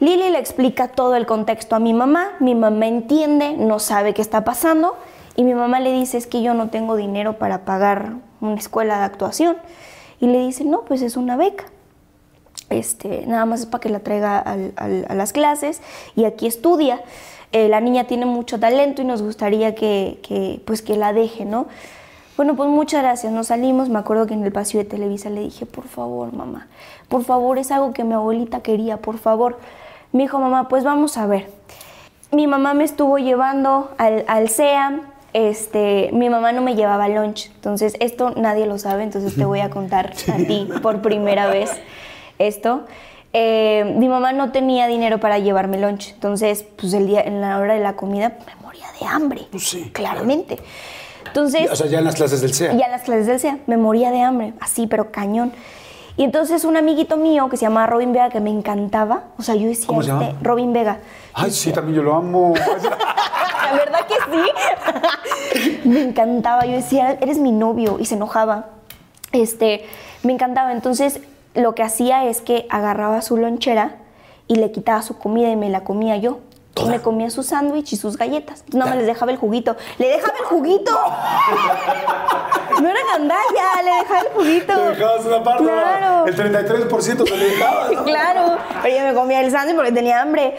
Lili 0.00 0.30
le 0.30 0.38
explica 0.38 0.88
todo 0.88 1.16
el 1.16 1.26
contexto 1.26 1.74
a 1.74 1.80
mi 1.80 1.92
mamá, 1.92 2.32
mi 2.38 2.54
mamá 2.54 2.86
entiende, 2.86 3.54
no 3.56 3.78
sabe 3.80 4.14
qué 4.14 4.22
está 4.22 4.44
pasando 4.44 4.96
y 5.34 5.42
mi 5.42 5.54
mamá 5.54 5.80
le 5.80 5.92
dice 5.92 6.18
es 6.18 6.26
que 6.26 6.42
yo 6.42 6.54
no 6.54 6.68
tengo 6.68 6.96
dinero 6.96 7.38
para 7.38 7.64
pagar 7.64 8.12
una 8.40 8.54
escuela 8.54 8.98
de 8.98 9.04
actuación 9.04 9.56
y 10.20 10.26
le 10.26 10.38
dice 10.38 10.64
no, 10.64 10.82
pues 10.82 11.02
es 11.02 11.16
una 11.16 11.36
beca. 11.36 11.64
Este, 12.70 13.24
nada 13.26 13.46
más 13.46 13.60
es 13.60 13.66
para 13.66 13.80
que 13.80 13.88
la 13.88 14.00
traiga 14.00 14.38
a 14.38 15.14
las 15.14 15.32
clases 15.32 15.80
y 16.14 16.24
aquí 16.24 16.46
estudia. 16.46 17.02
Eh, 17.52 17.68
la 17.68 17.80
niña 17.80 18.04
tiene 18.04 18.26
mucho 18.26 18.60
talento 18.60 19.00
y 19.00 19.04
nos 19.06 19.22
gustaría 19.22 19.74
que, 19.74 20.20
que, 20.22 20.60
pues 20.66 20.82
que 20.82 20.96
la 20.96 21.12
deje, 21.12 21.46
¿no? 21.46 21.66
Bueno, 22.36 22.54
pues 22.56 22.68
muchas 22.68 23.02
gracias. 23.02 23.32
Nos 23.32 23.46
salimos. 23.48 23.88
Me 23.88 23.98
acuerdo 23.98 24.26
que 24.26 24.34
en 24.34 24.44
el 24.44 24.52
pasillo 24.52 24.84
de 24.84 24.90
Televisa 24.90 25.30
le 25.30 25.40
dije, 25.40 25.64
por 25.64 25.88
favor, 25.88 26.32
mamá, 26.32 26.68
por 27.08 27.24
favor, 27.24 27.58
es 27.58 27.72
algo 27.72 27.92
que 27.92 28.04
mi 28.04 28.12
abuelita 28.12 28.60
quería, 28.60 28.98
por 28.98 29.18
favor. 29.18 29.58
Me 30.12 30.22
dijo, 30.22 30.38
mamá, 30.38 30.68
pues 30.68 30.84
vamos 30.84 31.16
a 31.18 31.26
ver. 31.26 31.48
Mi 32.32 32.46
mamá 32.46 32.74
me 32.74 32.84
estuvo 32.84 33.18
llevando 33.18 33.90
al, 33.98 34.24
al 34.28 34.48
CEA. 34.48 35.00
Este, 35.34 36.10
mi 36.12 36.30
mamá 36.30 36.52
no 36.52 36.62
me 36.62 36.74
llevaba 36.74 37.08
lunch. 37.08 37.50
Entonces, 37.54 37.94
esto 38.00 38.30
nadie 38.36 38.66
lo 38.66 38.78
sabe. 38.78 39.02
Entonces, 39.02 39.34
te 39.36 39.44
voy 39.44 39.60
a 39.60 39.70
contar 39.70 40.12
a 40.32 40.36
ti 40.36 40.68
por 40.82 41.02
primera 41.02 41.48
vez 41.48 41.70
esto. 42.38 42.86
Eh, 43.34 43.94
mi 43.98 44.08
mamá 44.08 44.32
no 44.32 44.52
tenía 44.52 44.86
dinero 44.86 45.20
para 45.20 45.38
llevarme 45.38 45.78
lunch. 45.78 46.12
Entonces, 46.14 46.64
pues 46.76 46.94
el 46.94 47.06
día, 47.06 47.20
en 47.20 47.40
la 47.40 47.58
hora 47.58 47.74
de 47.74 47.80
la 47.80 47.94
comida, 47.94 48.38
me 48.46 48.54
moría 48.62 48.86
de 48.98 49.06
hambre. 49.06 49.42
Pues 49.50 49.68
sí, 49.68 49.90
Claramente. 49.92 50.58
Entonces, 51.26 51.70
O 51.70 51.76
sea, 51.76 51.86
ya 51.88 51.98
en 51.98 52.04
las 52.06 52.14
clases 52.14 52.40
del 52.40 52.54
CEA. 52.54 52.72
ya 52.72 52.86
en 52.86 52.90
las 52.90 53.02
clases 53.02 53.26
del 53.26 53.38
SEA, 53.38 53.58
me 53.66 53.76
moría 53.76 54.10
de 54.10 54.22
hambre, 54.22 54.54
así, 54.60 54.86
pero 54.86 55.12
cañón. 55.12 55.52
Y 56.18 56.24
entonces 56.24 56.64
un 56.64 56.76
amiguito 56.76 57.16
mío 57.16 57.48
que 57.48 57.56
se 57.56 57.64
llamaba 57.64 57.86
Robin 57.86 58.12
Vega, 58.12 58.28
que 58.28 58.40
me 58.40 58.50
encantaba, 58.50 59.22
o 59.38 59.42
sea, 59.42 59.54
yo 59.54 59.68
decía, 59.68 59.86
¿Cómo 59.86 60.02
se 60.02 60.10
este, 60.10 60.24
llama? 60.24 60.38
Robin 60.42 60.72
Vega. 60.72 60.98
Ay, 61.32 61.52
sí, 61.52 61.72
también 61.72 61.94
yo 61.94 62.02
lo 62.02 62.16
amo. 62.16 62.54
La 63.64 63.72
verdad 63.72 64.00
que 64.08 64.14
sí. 65.54 65.78
me 65.88 66.02
encantaba, 66.02 66.66
yo 66.66 66.72
decía, 66.72 67.16
eres 67.20 67.38
mi 67.38 67.52
novio, 67.52 67.98
y 68.00 68.04
se 68.04 68.16
enojaba. 68.16 68.66
Este, 69.30 69.86
me 70.24 70.32
encantaba. 70.32 70.72
Entonces, 70.72 71.20
lo 71.54 71.76
que 71.76 71.84
hacía 71.84 72.24
es 72.24 72.40
que 72.40 72.66
agarraba 72.68 73.22
su 73.22 73.36
lonchera 73.36 73.92
y 74.48 74.56
le 74.56 74.72
quitaba 74.72 75.02
su 75.02 75.18
comida 75.18 75.50
y 75.50 75.56
me 75.56 75.70
la 75.70 75.84
comía 75.84 76.16
yo. 76.16 76.40
Me 76.86 77.00
comía 77.00 77.28
su 77.30 77.42
sándwich 77.42 77.92
y 77.92 77.96
sus 77.96 78.16
galletas. 78.16 78.64
No 78.72 78.86
me 78.86 78.96
les 78.96 79.06
dejaba 79.06 79.32
el 79.32 79.38
juguito. 79.38 79.76
¡Le 79.98 80.08
dejaba 80.08 80.34
el 80.38 80.44
juguito! 80.44 80.92
No 82.80 82.88
era 82.88 83.00
gandalla, 83.12 83.82
le 83.82 83.90
dejaba 83.90 84.20
el 84.20 84.28
juguito. 84.28 84.72
Te 84.72 84.88
dejabas 84.90 85.26
una 85.26 85.42
parte. 85.42 85.64
Claro. 85.64 86.26
El 86.26 86.36
33% 86.36 87.28
se 87.28 87.36
le 87.36 87.44
dejaba. 87.50 87.88
¿no? 87.90 88.04
Claro, 88.04 88.58
pero 88.82 88.96
yo 88.96 89.04
me 89.04 89.14
comía 89.14 89.40
el 89.40 89.50
sándwich 89.50 89.74
porque 89.74 89.90
tenía 89.90 90.22
hambre. 90.22 90.56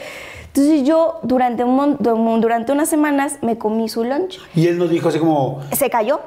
Entonces 0.48 0.84
yo 0.86 1.20
durante, 1.24 1.64
un 1.64 1.98
durante 2.42 2.72
unas 2.74 2.90
semanas 2.90 3.38
me 3.42 3.58
comí 3.58 3.88
su 3.88 4.04
lunch. 4.04 4.40
Y 4.54 4.68
él 4.68 4.78
nos 4.78 4.90
dijo 4.90 5.08
así 5.08 5.20
como, 5.20 5.62
Se 5.72 5.90
cayó 5.90 6.20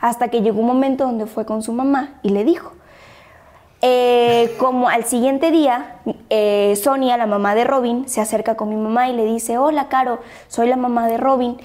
hasta 0.00 0.28
que 0.28 0.42
llegó 0.42 0.60
un 0.60 0.66
momento 0.66 1.04
donde 1.04 1.26
fue 1.26 1.46
con 1.46 1.62
su 1.62 1.72
mamá 1.72 2.14
y 2.22 2.30
le 2.30 2.42
dijo. 2.44 2.72
Eh, 3.88 4.56
como 4.58 4.88
al 4.88 5.04
siguiente 5.04 5.52
día, 5.52 6.00
eh, 6.28 6.74
Sonia, 6.82 7.16
la 7.16 7.26
mamá 7.26 7.54
de 7.54 7.62
Robin, 7.62 8.08
se 8.08 8.20
acerca 8.20 8.56
con 8.56 8.68
mi 8.68 8.74
mamá 8.74 9.08
y 9.08 9.12
le 9.12 9.24
dice, 9.24 9.58
hola 9.58 9.86
Caro, 9.88 10.18
soy 10.48 10.66
la 10.68 10.74
mamá 10.76 11.06
de 11.06 11.18
Robin. 11.18 11.56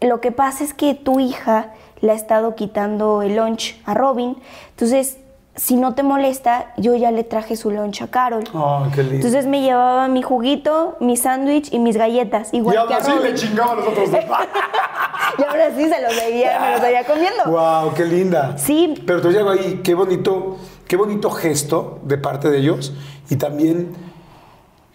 Lo 0.00 0.20
que 0.20 0.30
pasa 0.30 0.62
es 0.62 0.72
que 0.74 0.94
tu 0.94 1.18
hija 1.18 1.72
le 2.02 2.12
ha 2.12 2.14
estado 2.14 2.54
quitando 2.54 3.20
el 3.22 3.34
lunch 3.34 3.80
a 3.84 3.94
Robin. 3.94 4.36
Entonces, 4.70 5.18
si 5.56 5.74
no 5.74 5.94
te 5.94 6.04
molesta, 6.04 6.72
yo 6.76 6.94
ya 6.94 7.10
le 7.10 7.24
traje 7.24 7.56
su 7.56 7.72
lunch 7.72 8.00
a 8.02 8.08
Carol. 8.12 8.44
Ay, 8.54 8.90
qué 8.94 9.00
lindo. 9.02 9.16
Entonces 9.16 9.46
me 9.48 9.60
llevaba 9.62 10.06
mi 10.06 10.22
juguito, 10.22 10.96
mi 11.00 11.16
sándwich 11.16 11.72
y 11.72 11.80
mis 11.80 11.96
galletas, 11.96 12.54
y 12.54 12.58
igual 12.58 12.76
aún 12.76 12.88
que 12.88 12.94
a 12.94 12.98
así 12.98 13.10
Robin. 13.10 13.24
le 13.24 13.34
chingaba 13.34 13.72
a 13.72 13.74
los 13.74 13.88
otros 13.88 14.10
dos. 14.12 14.20
Y 15.38 15.42
ahora 15.42 15.70
sí 15.76 15.88
se 15.88 16.00
los 16.00 16.12
seguía, 16.14 16.60
me 16.60 16.70
los 16.72 16.80
seguía 16.80 17.04
comiendo. 17.04 17.42
wow, 17.46 17.92
qué 17.94 18.04
linda. 18.04 18.56
Sí. 18.56 18.94
Pero 19.04 19.20
te 19.20 19.30
llego 19.30 19.50
ahí, 19.50 19.80
qué 19.82 19.94
bonito, 19.94 20.56
qué 20.86 20.96
bonito 20.96 21.30
gesto 21.30 22.00
de 22.04 22.18
parte 22.18 22.50
de 22.50 22.58
ellos 22.58 22.92
y 23.30 23.36
también 23.36 23.94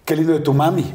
qué 0.06 0.16
lindo 0.16 0.34
de 0.34 0.40
tu 0.40 0.54
mami. 0.54 0.94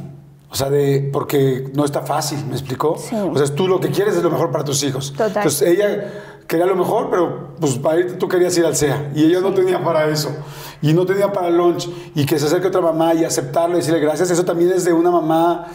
O 0.48 0.54
sea, 0.54 0.70
de, 0.70 1.11
porque 1.12 1.70
no 1.74 1.85
está 1.85 2.02
fácil, 2.02 2.46
¿me 2.46 2.52
explicó? 2.52 2.96
Sí. 2.98 3.16
O 3.16 3.37
sea, 3.37 3.52
tú 3.54 3.68
lo 3.68 3.80
que 3.80 3.90
quieres 3.90 4.16
es 4.16 4.22
lo 4.22 4.30
mejor 4.30 4.50
para 4.52 4.64
tus 4.64 4.82
hijos. 4.85 5.12
Total. 5.12 5.28
Entonces 5.28 5.62
ella 5.62 6.12
quería 6.46 6.66
lo 6.66 6.76
mejor, 6.76 7.11
pero 7.11 7.54
pues 7.61 7.76
para 7.78 8.00
irte 8.00 8.14
tú 8.14 8.28
querías 8.28 8.56
ir 8.56 8.64
al 8.64 8.76
SEA 8.76 9.11
y 9.14 9.24
ella 9.24 9.40
no 9.40 9.52
tenía 9.52 9.82
para 9.82 10.09
eso. 10.09 10.35
Y 10.80 10.92
no 10.92 11.04
tenía 11.04 11.32
para 11.32 11.48
el 11.48 11.56
lunch. 11.56 11.88
Y 12.14 12.24
que 12.24 12.38
se 12.38 12.46
acerque 12.46 12.68
otra 12.68 12.80
mamá 12.80 13.14
y 13.14 13.24
aceptarlo 13.24 13.74
y 13.74 13.78
decirle 13.78 14.00
gracias, 14.00 14.30
eso 14.30 14.44
también 14.44 14.70
es 14.70 14.85
de 14.85 14.92
una 14.92 15.11
mamá 15.11 15.66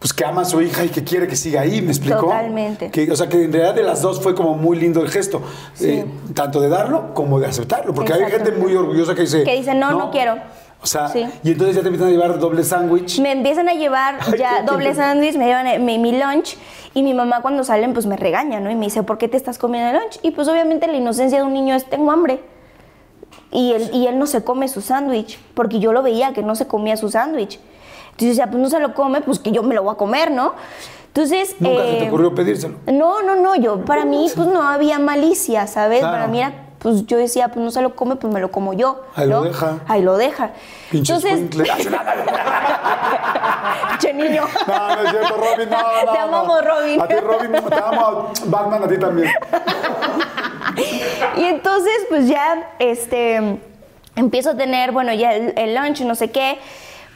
pues 0.00 0.12
que 0.12 0.24
ama 0.24 0.42
a 0.42 0.44
su 0.46 0.60
hija 0.62 0.82
y 0.84 0.88
que 0.88 1.04
quiere 1.04 1.28
que 1.28 1.36
siga 1.36 1.60
ahí, 1.60 1.80
¿me 1.82 1.90
explicó? 1.90 2.22
Totalmente. 2.22 2.90
Que, 2.90 3.12
o 3.12 3.14
sea, 3.14 3.28
que 3.28 3.44
en 3.44 3.52
realidad 3.52 3.74
de 3.74 3.82
las 3.84 4.00
dos 4.02 4.20
fue 4.20 4.34
como 4.34 4.54
muy 4.54 4.76
lindo 4.78 5.00
el 5.02 5.10
gesto, 5.10 5.42
eh, 5.80 6.04
tanto 6.34 6.60
de 6.60 6.68
darlo 6.70 7.14
como 7.14 7.38
de 7.38 7.46
aceptarlo, 7.46 7.94
porque 7.94 8.12
hay 8.14 8.30
gente 8.30 8.50
muy 8.52 8.74
orgullosa 8.74 9.14
que 9.14 9.20
dice... 9.22 9.44
Que 9.44 9.56
dice, 9.56 9.74
"No, 9.74 9.92
no 9.92 10.10
quiero". 10.10 10.36
O 10.82 10.86
sea, 10.86 11.08
Sí. 11.08 11.26
y 11.44 11.50
entonces 11.52 11.76
ya 11.76 11.82
te 11.82 11.88
empiezan 11.88 12.08
a 12.08 12.10
llevar 12.12 12.38
doble 12.38 12.64
sándwich. 12.64 13.20
Me 13.20 13.32
empiezan 13.32 13.68
a 13.68 13.74
llevar 13.74 14.16
ya 14.38 14.62
doble 14.62 14.94
sándwich, 14.94 15.36
me 15.36 15.44
llevan 15.44 15.66
eh, 15.66 15.78
mi, 15.78 15.98
mi 15.98 16.12
lunch 16.18 16.56
y 16.94 17.02
mi 17.02 17.12
mamá 17.12 17.42
cuando 17.42 17.62
salen 17.64 17.92
pues 17.92 18.06
me 18.06 18.16
regaña, 18.16 18.58
¿no? 18.60 18.70
Y 18.70 18.76
me 18.76 18.86
dice, 18.86 19.02
¿por 19.02 19.18
qué 19.18 19.28
te 19.28 19.36
estás 19.36 19.58
comiendo 19.58 19.90
el 19.90 19.96
lunch? 20.02 20.18
Y 20.22 20.30
pues 20.30 20.48
obviamente 20.48 20.86
la 20.86 20.94
inocencia 20.96 21.36
de 21.38 21.44
un 21.44 21.52
niño 21.52 21.74
es, 21.74 21.84
tengo 21.90 22.10
hambre. 22.10 22.40
y 23.52 23.72
él, 23.72 23.90
y 23.92 24.06
él 24.06 24.18
no 24.18 24.26
se 24.26 24.42
come 24.42 24.68
su 24.68 24.80
sándwich, 24.80 25.38
porque 25.54 25.78
yo 25.80 25.92
lo 25.92 26.02
veía 26.02 26.32
que 26.32 26.42
no 26.42 26.54
se 26.54 26.66
comía 26.66 26.96
su 26.96 27.10
sándwich. 27.10 27.60
Entonces 28.20 28.36
yo 28.36 28.42
decía, 28.42 28.50
pues 28.50 28.62
no 28.62 28.68
se 28.68 28.80
lo 28.80 28.92
come, 28.92 29.22
pues 29.22 29.38
que 29.38 29.50
yo 29.50 29.62
me 29.62 29.74
lo 29.74 29.82
voy 29.82 29.94
a 29.94 29.96
comer, 29.96 30.30
¿no? 30.30 30.52
Entonces... 31.06 31.56
¿Nunca 31.58 31.84
se 31.84 31.92
te 31.92 32.04
eh, 32.04 32.08
ocurrió 32.08 32.34
pedírselo? 32.34 32.76
no, 32.86 33.22
no, 33.22 33.34
no, 33.34 33.56
yo, 33.56 33.82
para 33.86 34.04
mí, 34.04 34.30
pues 34.34 34.46
no 34.46 34.62
había 34.62 34.98
malicia, 34.98 35.66
¿sabes? 35.66 36.00
Claro. 36.00 36.14
Para 36.14 36.26
mí 36.26 36.38
era, 36.38 36.52
pues 36.80 37.06
yo 37.06 37.16
decía, 37.16 37.48
pues 37.48 37.64
no 37.64 37.70
se 37.70 37.80
lo 37.80 37.96
come, 37.96 38.16
pues 38.16 38.30
me 38.30 38.38
lo 38.38 38.50
como 38.50 38.74
yo. 38.74 39.00
Ahí 39.14 39.26
lo 39.26 39.40
deja. 39.40 39.78
Ahí 39.88 40.02
lo 40.02 40.18
deja. 40.18 40.50
Pinche 40.90 41.14
Entonces, 41.14 41.40
escuincle. 41.40 41.64
che 44.00 44.12
niño. 44.12 44.42
No, 44.66 44.88
no 44.88 45.02
es 45.02 45.10
cierto, 45.10 45.36
Robin, 45.36 45.70
no, 45.70 45.78
no. 45.78 46.12
Te 46.12 46.18
no. 46.18 46.24
amamos, 46.24 46.64
Robin. 46.64 47.00
A 47.00 47.08
ti, 47.08 47.14
Robin, 47.14 47.52
te 47.52 47.74
amo. 47.74 48.32
Batman, 48.44 48.84
a 48.84 48.88
ti 48.88 48.98
también. 48.98 49.30
Y 51.36 51.44
entonces, 51.44 51.92
pues 52.08 52.28
ya, 52.28 52.70
este, 52.78 53.58
empiezo 54.14 54.50
a 54.50 54.56
tener, 54.56 54.92
bueno, 54.92 55.12
ya 55.12 55.34
el, 55.34 55.52
el 55.56 55.74
lunch, 55.74 56.02
no 56.02 56.14
sé 56.14 56.30
qué. 56.30 56.58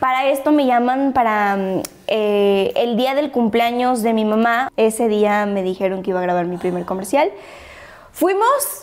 Para 0.05 0.29
esto 0.29 0.53
me 0.53 0.67
llaman 0.67 1.15
para 1.15 1.57
mm, 1.57 1.83
eh, 2.09 2.73
el 2.77 2.99
día 2.99 3.15
del 3.15 3.31
cumpleaños 3.31 4.03
de 4.03 4.13
mi 4.13 4.27
mamá. 4.27 4.71
Ese 4.77 5.09
día 5.09 5.47
me 5.47 5.63
dijeron 5.63 6.03
que 6.03 6.11
iba 6.11 6.19
a 6.19 6.23
grabar 6.23 6.45
mi 6.45 6.59
primer 6.59 6.85
comercial. 6.85 7.31
Fuimos 8.13 8.83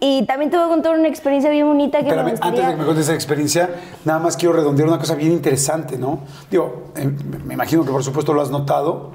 y 0.00 0.24
también 0.24 0.50
te 0.50 0.56
voy 0.56 0.64
a 0.64 0.68
contar 0.70 0.98
una 0.98 1.08
experiencia 1.08 1.50
bien 1.50 1.66
bonita 1.66 1.98
que 1.98 2.04
me 2.06 2.12
antes 2.12 2.40
gustaría... 2.40 2.68
de 2.68 2.70
que 2.70 2.76
me 2.78 2.84
cuentes 2.86 3.04
esa 3.04 3.12
experiencia, 3.12 3.68
nada 4.06 4.18
más 4.18 4.38
quiero 4.38 4.54
redondear 4.54 4.88
una 4.88 4.98
cosa 4.98 5.14
bien 5.14 5.32
interesante, 5.32 5.98
¿no? 5.98 6.20
Digo, 6.50 6.84
eh, 6.96 7.06
me 7.44 7.52
imagino 7.52 7.84
que 7.84 7.90
por 7.90 8.02
supuesto 8.02 8.32
lo 8.32 8.40
has 8.40 8.50
notado, 8.50 9.10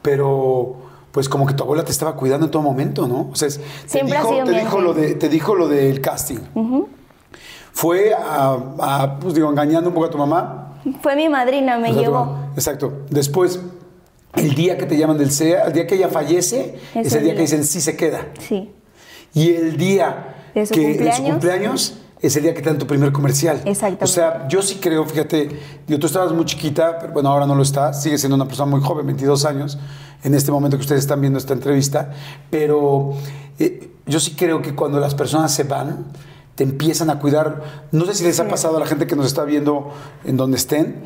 pero 0.00 0.76
pues 1.10 1.28
como 1.28 1.44
que 1.44 1.54
tu 1.54 1.64
abuela 1.64 1.84
te 1.84 1.90
estaba 1.90 2.14
cuidando 2.14 2.46
en 2.46 2.52
todo 2.52 2.62
momento, 2.62 3.08
¿no? 3.08 3.30
O 3.32 3.34
sea, 3.34 3.48
te 3.48 3.58
Siempre 3.88 4.16
ha 4.16 4.20
dijo, 4.20 4.32
sido 4.32 4.44
te 4.44 4.60
dijo 4.60 4.80
lo 4.80 4.94
de, 4.94 5.14
te 5.16 5.28
dijo 5.28 5.56
lo 5.56 5.66
del 5.66 6.00
casting. 6.00 6.38
Fue 7.72 8.14
a, 8.14 8.56
a, 8.78 9.18
pues 9.18 9.34
digo, 9.34 9.50
engañando 9.50 9.88
un 9.88 9.94
poco 9.94 10.06
a 10.06 10.10
tu 10.10 10.18
mamá. 10.18 10.70
Fue 11.02 11.16
mi 11.16 11.28
madrina, 11.28 11.78
me 11.78 11.90
O 11.90 11.92
sea, 11.94 12.02
llevó. 12.02 12.38
Exacto. 12.54 12.92
Después, 13.10 13.60
el 14.36 14.54
día 14.54 14.76
que 14.76 14.86
te 14.86 14.96
llaman 14.96 15.18
del 15.18 15.30
CEA, 15.30 15.64
el 15.64 15.72
día 15.72 15.86
que 15.86 15.94
ella 15.94 16.08
fallece, 16.08 16.78
es 16.94 17.06
Ese 17.06 17.18
el 17.18 17.22
día 17.24 17.32
día. 17.32 17.34
que 17.36 17.40
dicen 17.42 17.64
sí 17.64 17.80
se 17.80 17.96
queda. 17.96 18.26
Sí, 18.38 18.70
Y 19.32 19.50
el 19.50 19.76
día 19.76 20.34
¿De 20.54 20.66
su 20.66 20.74
que 20.74 20.80
de 20.80 20.86
su 20.86 20.98
cumpleaños? 20.98 21.30
cumpleaños 21.30 21.98
es 22.20 22.36
el 22.36 22.42
día 22.44 22.54
que 22.54 22.62
te 22.62 22.70
dan 22.70 22.78
tu 22.78 22.86
primer 22.86 23.12
comercial. 23.12 23.56
Exactamente. 23.64 24.04
O 24.04 24.08
sea, 24.08 24.46
yo 24.48 24.62
sí 24.62 24.78
creo, 24.80 25.04
fíjate, 25.04 25.48
digo, 25.86 26.00
tú 26.00 26.06
estabas 26.06 26.32
muy 26.32 26.44
chiquita, 26.46 26.98
pero 26.98 27.12
bueno, 27.12 27.28
ahora 27.30 27.46
no 27.46 27.54
lo 27.54 27.62
estás, 27.62 28.02
sigues 28.02 28.20
siendo 28.20 28.36
una 28.36 28.46
persona 28.46 28.70
muy 28.70 28.80
joven, 28.80 29.04
22 29.06 29.44
años, 29.44 29.78
en 30.22 30.34
este 30.34 30.50
momento 30.50 30.76
que 30.78 30.82
ustedes 30.82 31.02
están 31.02 31.20
viendo 31.20 31.38
esta 31.38 31.52
entrevista, 31.52 32.12
pero 32.50 33.12
eh, 33.58 33.90
yo 34.06 34.20
sí 34.20 34.34
creo 34.36 34.62
que 34.62 34.74
cuando 34.74 34.98
las 35.00 35.14
personas 35.14 35.52
se 35.52 35.64
van, 35.64 36.06
te 36.54 36.64
empiezan 36.64 37.10
a 37.10 37.18
cuidar. 37.18 37.62
No 37.92 38.04
sé 38.06 38.14
si 38.14 38.24
les 38.24 38.38
ha 38.40 38.48
pasado 38.48 38.76
a 38.76 38.80
la 38.80 38.86
gente 38.86 39.06
que 39.06 39.16
nos 39.16 39.26
está 39.26 39.44
viendo 39.44 39.90
en 40.24 40.36
donde 40.36 40.56
estén, 40.56 41.02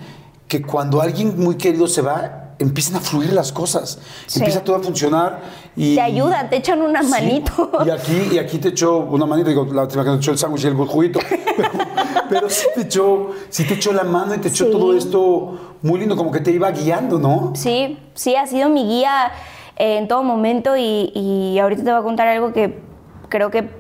que 0.47 0.63
cuando 0.63 1.01
alguien 1.01 1.39
muy 1.39 1.57
querido 1.57 1.87
se 1.87 2.03
va, 2.03 2.45
empiezan 2.59 2.97
a 2.97 3.01
fluir 3.01 3.33
las 3.33 3.53
cosas, 3.53 4.01
Sí. 4.27 4.41
empieza 4.41 4.65
todo 4.65 4.77
a 4.77 4.81
funcionar 4.81 5.41
y 5.77 5.95
te 5.95 6.01
ayudan, 6.01 6.51
te 6.51 6.57
echan 6.57 6.83
una 6.83 7.03
Sí, 7.05 7.11
manito. 7.11 7.71
Y 7.87 7.91
aquí, 7.91 8.29
y 8.33 8.39
aquí 8.39 8.59
te 8.59 8.69
echó 8.71 8.99
una 8.99 9.27
manita, 9.27 9.49
digo, 9.51 9.65
la 9.73 9.83
última 9.83 10.03
que 10.05 10.11
te 10.11 10.17
echó 10.17 10.33
el 10.33 10.39
sándwich 10.39 10.65
y 10.65 10.67
el 10.69 10.75
juguito. 10.75 11.21
Pero, 11.57 11.69
pero 12.29 12.51
sí 12.51 12.67
te 12.75 12.81
echó, 12.83 13.31
sí 13.49 13.65
te 13.65 13.75
echó 13.75 13.93
la 13.93 14.03
mano 14.05 14.35
y 14.35 14.39
te 14.39 14.49
echó 14.49 14.65
Sí. 14.65 14.71
todo 14.73 14.93
esto 14.97 15.77
muy 15.83 16.01
lindo, 16.01 16.17
como 16.17 16.33
que 16.33 16.41
te 16.41 16.51
iba 16.51 16.69
guiando, 16.73 17.19
¿no? 17.19 17.53
Sí, 17.55 17.99
sí, 18.15 18.35
ha 18.35 18.47
sido 18.47 18.69
mi 18.71 18.85
guía 18.89 19.31
eh, 19.77 19.99
en 19.99 20.09
todo 20.09 20.25
momento 20.25 20.77
y, 20.77 21.13
y 21.15 21.59
ahorita 21.61 21.85
te 21.85 21.91
voy 21.93 22.01
a 22.01 22.03
contar 22.03 22.27
algo 22.27 22.53
que 22.53 22.81
creo 23.29 23.51
que 23.53 23.71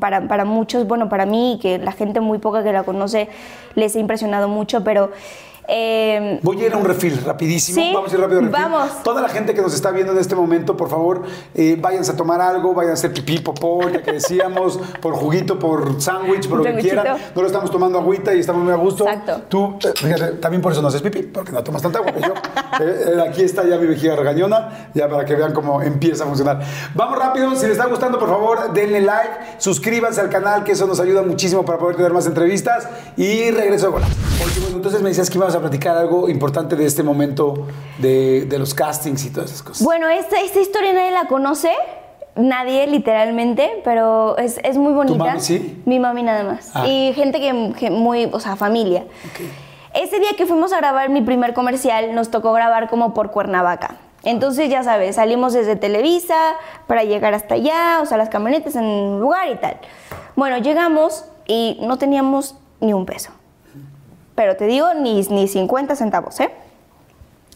para, 0.00 0.28
para 0.28 0.44
muchos, 0.44 0.86
bueno, 0.86 1.08
para 1.08 1.26
mí 1.26 1.58
que 1.60 1.78
la 1.78 1.92
gente 1.92 2.20
muy 2.20 2.38
poca 2.38 2.62
que 2.62 2.72
la 2.72 2.82
conoce 2.82 3.28
les 3.74 3.96
ha 3.96 3.98
impresionado 3.98 4.48
mucho, 4.48 4.84
pero... 4.84 5.10
eh, 5.68 6.40
Voy 6.42 6.62
a 6.62 6.66
ir 6.66 6.74
a 6.74 6.76
un 6.76 6.84
refil 6.84 7.20
rapidísimo. 7.24 7.80
Sí, 7.80 7.92
Vamos 7.94 8.12
a 8.12 8.14
ir 8.14 8.20
rápido 8.20 8.40
al 8.40 8.46
refil. 8.46 8.62
vamos. 8.62 9.02
Toda 9.02 9.22
la 9.22 9.28
gente 9.28 9.54
que 9.54 9.62
nos 9.62 9.74
está 9.74 9.90
viendo 9.90 10.12
en 10.12 10.18
este 10.18 10.34
momento, 10.34 10.76
por 10.76 10.88
favor, 10.88 11.22
eh, 11.54 11.76
váyanse 11.80 12.12
a 12.12 12.16
tomar 12.16 12.40
algo, 12.40 12.74
váyanse 12.74 13.06
a 13.06 13.10
hacer 13.10 13.12
pipí, 13.12 13.38
popó, 13.38 13.88
ya 13.88 14.02
que 14.02 14.12
decíamos, 14.12 14.78
por 15.00 15.14
juguito, 15.14 15.58
por 15.58 16.00
sándwich, 16.00 16.48
por 16.48 16.58
lo 16.58 16.64
que 16.64 16.74
quieran. 16.74 17.16
No 17.34 17.42
lo 17.42 17.46
estamos 17.46 17.70
tomando 17.70 17.98
agüita 17.98 18.34
y 18.34 18.40
estamos 18.40 18.62
muy 18.62 18.72
a 18.72 18.76
gusto. 18.76 19.08
Exacto. 19.08 19.42
Tú, 19.48 19.78
eh, 19.84 19.92
fíjate, 19.94 20.32
también 20.36 20.60
por 20.60 20.72
eso 20.72 20.82
no 20.82 20.88
haces 20.88 21.02
pipí, 21.02 21.22
porque 21.22 21.52
no 21.52 21.62
tomas 21.62 21.82
tanta 21.82 21.98
agua. 21.98 22.12
yo, 22.12 22.34
eh, 22.80 23.04
eh, 23.16 23.24
aquí 23.28 23.42
está 23.42 23.64
ya 23.64 23.78
mi 23.78 23.86
vejiga 23.86 24.16
regañona, 24.16 24.90
ya 24.94 25.08
para 25.08 25.24
que 25.24 25.34
vean 25.34 25.52
cómo 25.52 25.80
empieza 25.82 26.24
a 26.24 26.26
funcionar. 26.26 26.60
Vamos 26.94 27.18
rápido, 27.18 27.54
si 27.56 27.62
les 27.62 27.72
está 27.72 27.86
gustando, 27.86 28.18
por 28.18 28.28
favor, 28.28 28.72
denle 28.72 29.00
like, 29.00 29.30
suscríbanse 29.58 30.20
al 30.20 30.28
canal, 30.28 30.64
que 30.64 30.72
eso 30.72 30.86
nos 30.86 31.00
ayuda 31.00 31.22
muchísimo 31.22 31.64
para 31.64 31.78
poder 31.78 31.96
tener 31.96 32.12
más 32.12 32.26
entrevistas. 32.26 32.88
Y 33.16 33.50
regreso 33.50 33.92
con 33.92 34.02
Oye, 34.02 34.60
bueno, 34.60 34.76
entonces 34.76 35.00
me 35.00 35.08
decías 35.08 35.30
que 35.30 35.38
ibas 35.38 35.53
a 35.54 35.60
platicar 35.60 35.96
algo 35.96 36.28
importante 36.28 36.76
de 36.76 36.86
este 36.86 37.02
momento 37.02 37.66
de, 37.98 38.44
de 38.46 38.58
los 38.58 38.74
castings 38.74 39.24
y 39.26 39.30
todas 39.30 39.50
esas 39.50 39.62
cosas. 39.62 39.84
bueno, 39.84 40.08
esta, 40.08 40.40
esta 40.40 40.60
historia 40.60 40.92
nadie 40.92 41.10
la 41.10 41.26
conoce, 41.26 41.72
nadie 42.36 42.86
literalmente, 42.86 43.80
pero 43.84 44.36
es, 44.38 44.60
es 44.64 44.76
muy 44.76 44.92
bonita. 44.92 45.24
mami 45.24 45.40
sí? 45.40 45.82
Mi 45.86 45.98
mami 45.98 46.22
nada 46.22 46.44
más. 46.44 46.70
Ah. 46.74 46.86
Y 46.86 47.12
gente 47.14 47.40
que, 47.40 47.72
que 47.78 47.90
muy, 47.90 48.28
o 48.32 48.40
sea, 48.40 48.56
familia. 48.56 49.04
Ese 49.94 50.18
día 50.18 50.30
que 50.36 50.46
fuimos 50.46 50.72
a 50.72 50.78
grabar 50.78 51.08
mi 51.08 51.22
primer 51.22 51.54
comercial, 51.54 52.14
nos 52.14 52.30
tocó 52.30 52.52
grabar 52.52 52.90
como 52.90 53.14
por 53.14 53.30
Cuernavaca. 53.30 53.96
Entonces, 54.24 54.70
ya 54.70 54.82
sabes, 54.82 55.16
salimos 55.16 55.52
desde 55.52 55.76
Televisa 55.76 56.34
para 56.86 57.04
llegar 57.04 57.34
hasta 57.34 57.54
allá, 57.54 58.00
o 58.00 58.06
sea, 58.06 58.16
las 58.16 58.30
camionetas 58.30 58.74
en 58.74 58.84
un 58.84 59.20
lugar 59.20 59.48
y 59.50 59.56
tal. 59.56 59.76
Bueno, 60.34 60.58
llegamos 60.58 61.26
y 61.46 61.78
no 61.82 61.98
teníamos 61.98 62.56
ni 62.80 62.92
un 62.92 63.06
peso. 63.06 63.30
Pero 64.34 64.56
te 64.56 64.66
digo, 64.66 64.94
ni, 64.94 65.20
ni 65.22 65.48
50 65.48 65.94
centavos, 65.96 66.40
¿eh? 66.40 66.50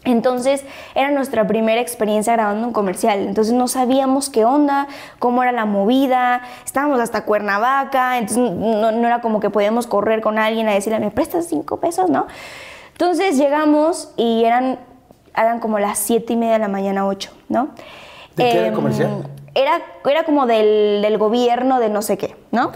Entonces 0.05 0.63
era 0.95 1.11
nuestra 1.11 1.45
primera 1.45 1.81
experiencia 1.81 2.33
grabando 2.33 2.65
un 2.65 2.73
comercial. 2.73 3.19
Entonces 3.19 3.53
no 3.53 3.67
sabíamos 3.67 4.29
qué 4.29 4.45
onda, 4.45 4.87
cómo 5.19 5.43
era 5.43 5.51
la 5.51 5.65
movida. 5.65 6.41
Estábamos 6.65 7.01
hasta 7.01 7.25
Cuernavaca, 7.25 8.17
entonces 8.17 8.37
no, 8.53 8.91
no 8.93 9.07
era 9.07 9.19
como 9.19 9.41
que 9.41 9.49
podíamos 9.49 9.87
correr 9.87 10.21
con 10.21 10.39
alguien 10.39 10.69
a 10.69 10.73
decirle, 10.73 10.99
¿me 10.99 11.11
prestas 11.11 11.47
cinco 11.47 11.77
pesos? 11.81 12.09
¿No? 12.09 12.27
Entonces 12.93 13.37
llegamos 13.37 14.13
y 14.15 14.45
eran, 14.45 14.79
eran 15.35 15.59
como 15.59 15.79
las 15.79 15.99
siete 15.99 16.33
y 16.33 16.35
media 16.37 16.53
de 16.53 16.59
la 16.59 16.67
mañana, 16.69 17.05
ocho, 17.05 17.31
¿no? 17.49 17.69
¿De 18.37 18.43
qué 18.45 18.51
era 18.51 18.61
el 18.61 18.67
Em, 18.67 18.73
comercial? 18.75 19.09
Era, 19.53 19.81
era 20.09 20.23
como 20.23 20.45
del, 20.45 21.01
del 21.01 21.17
gobierno 21.17 21.79
de 21.81 21.89
no 21.89 22.01
sé 22.01 22.17
qué, 22.17 22.35
¿no? 22.51 22.71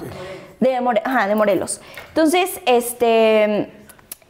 De, 0.59 0.79
More- 0.81 1.01
ajá, 1.05 1.27
de 1.27 1.35
Morelos. 1.35 1.79
Entonces, 2.09 2.59
este, 2.65 3.71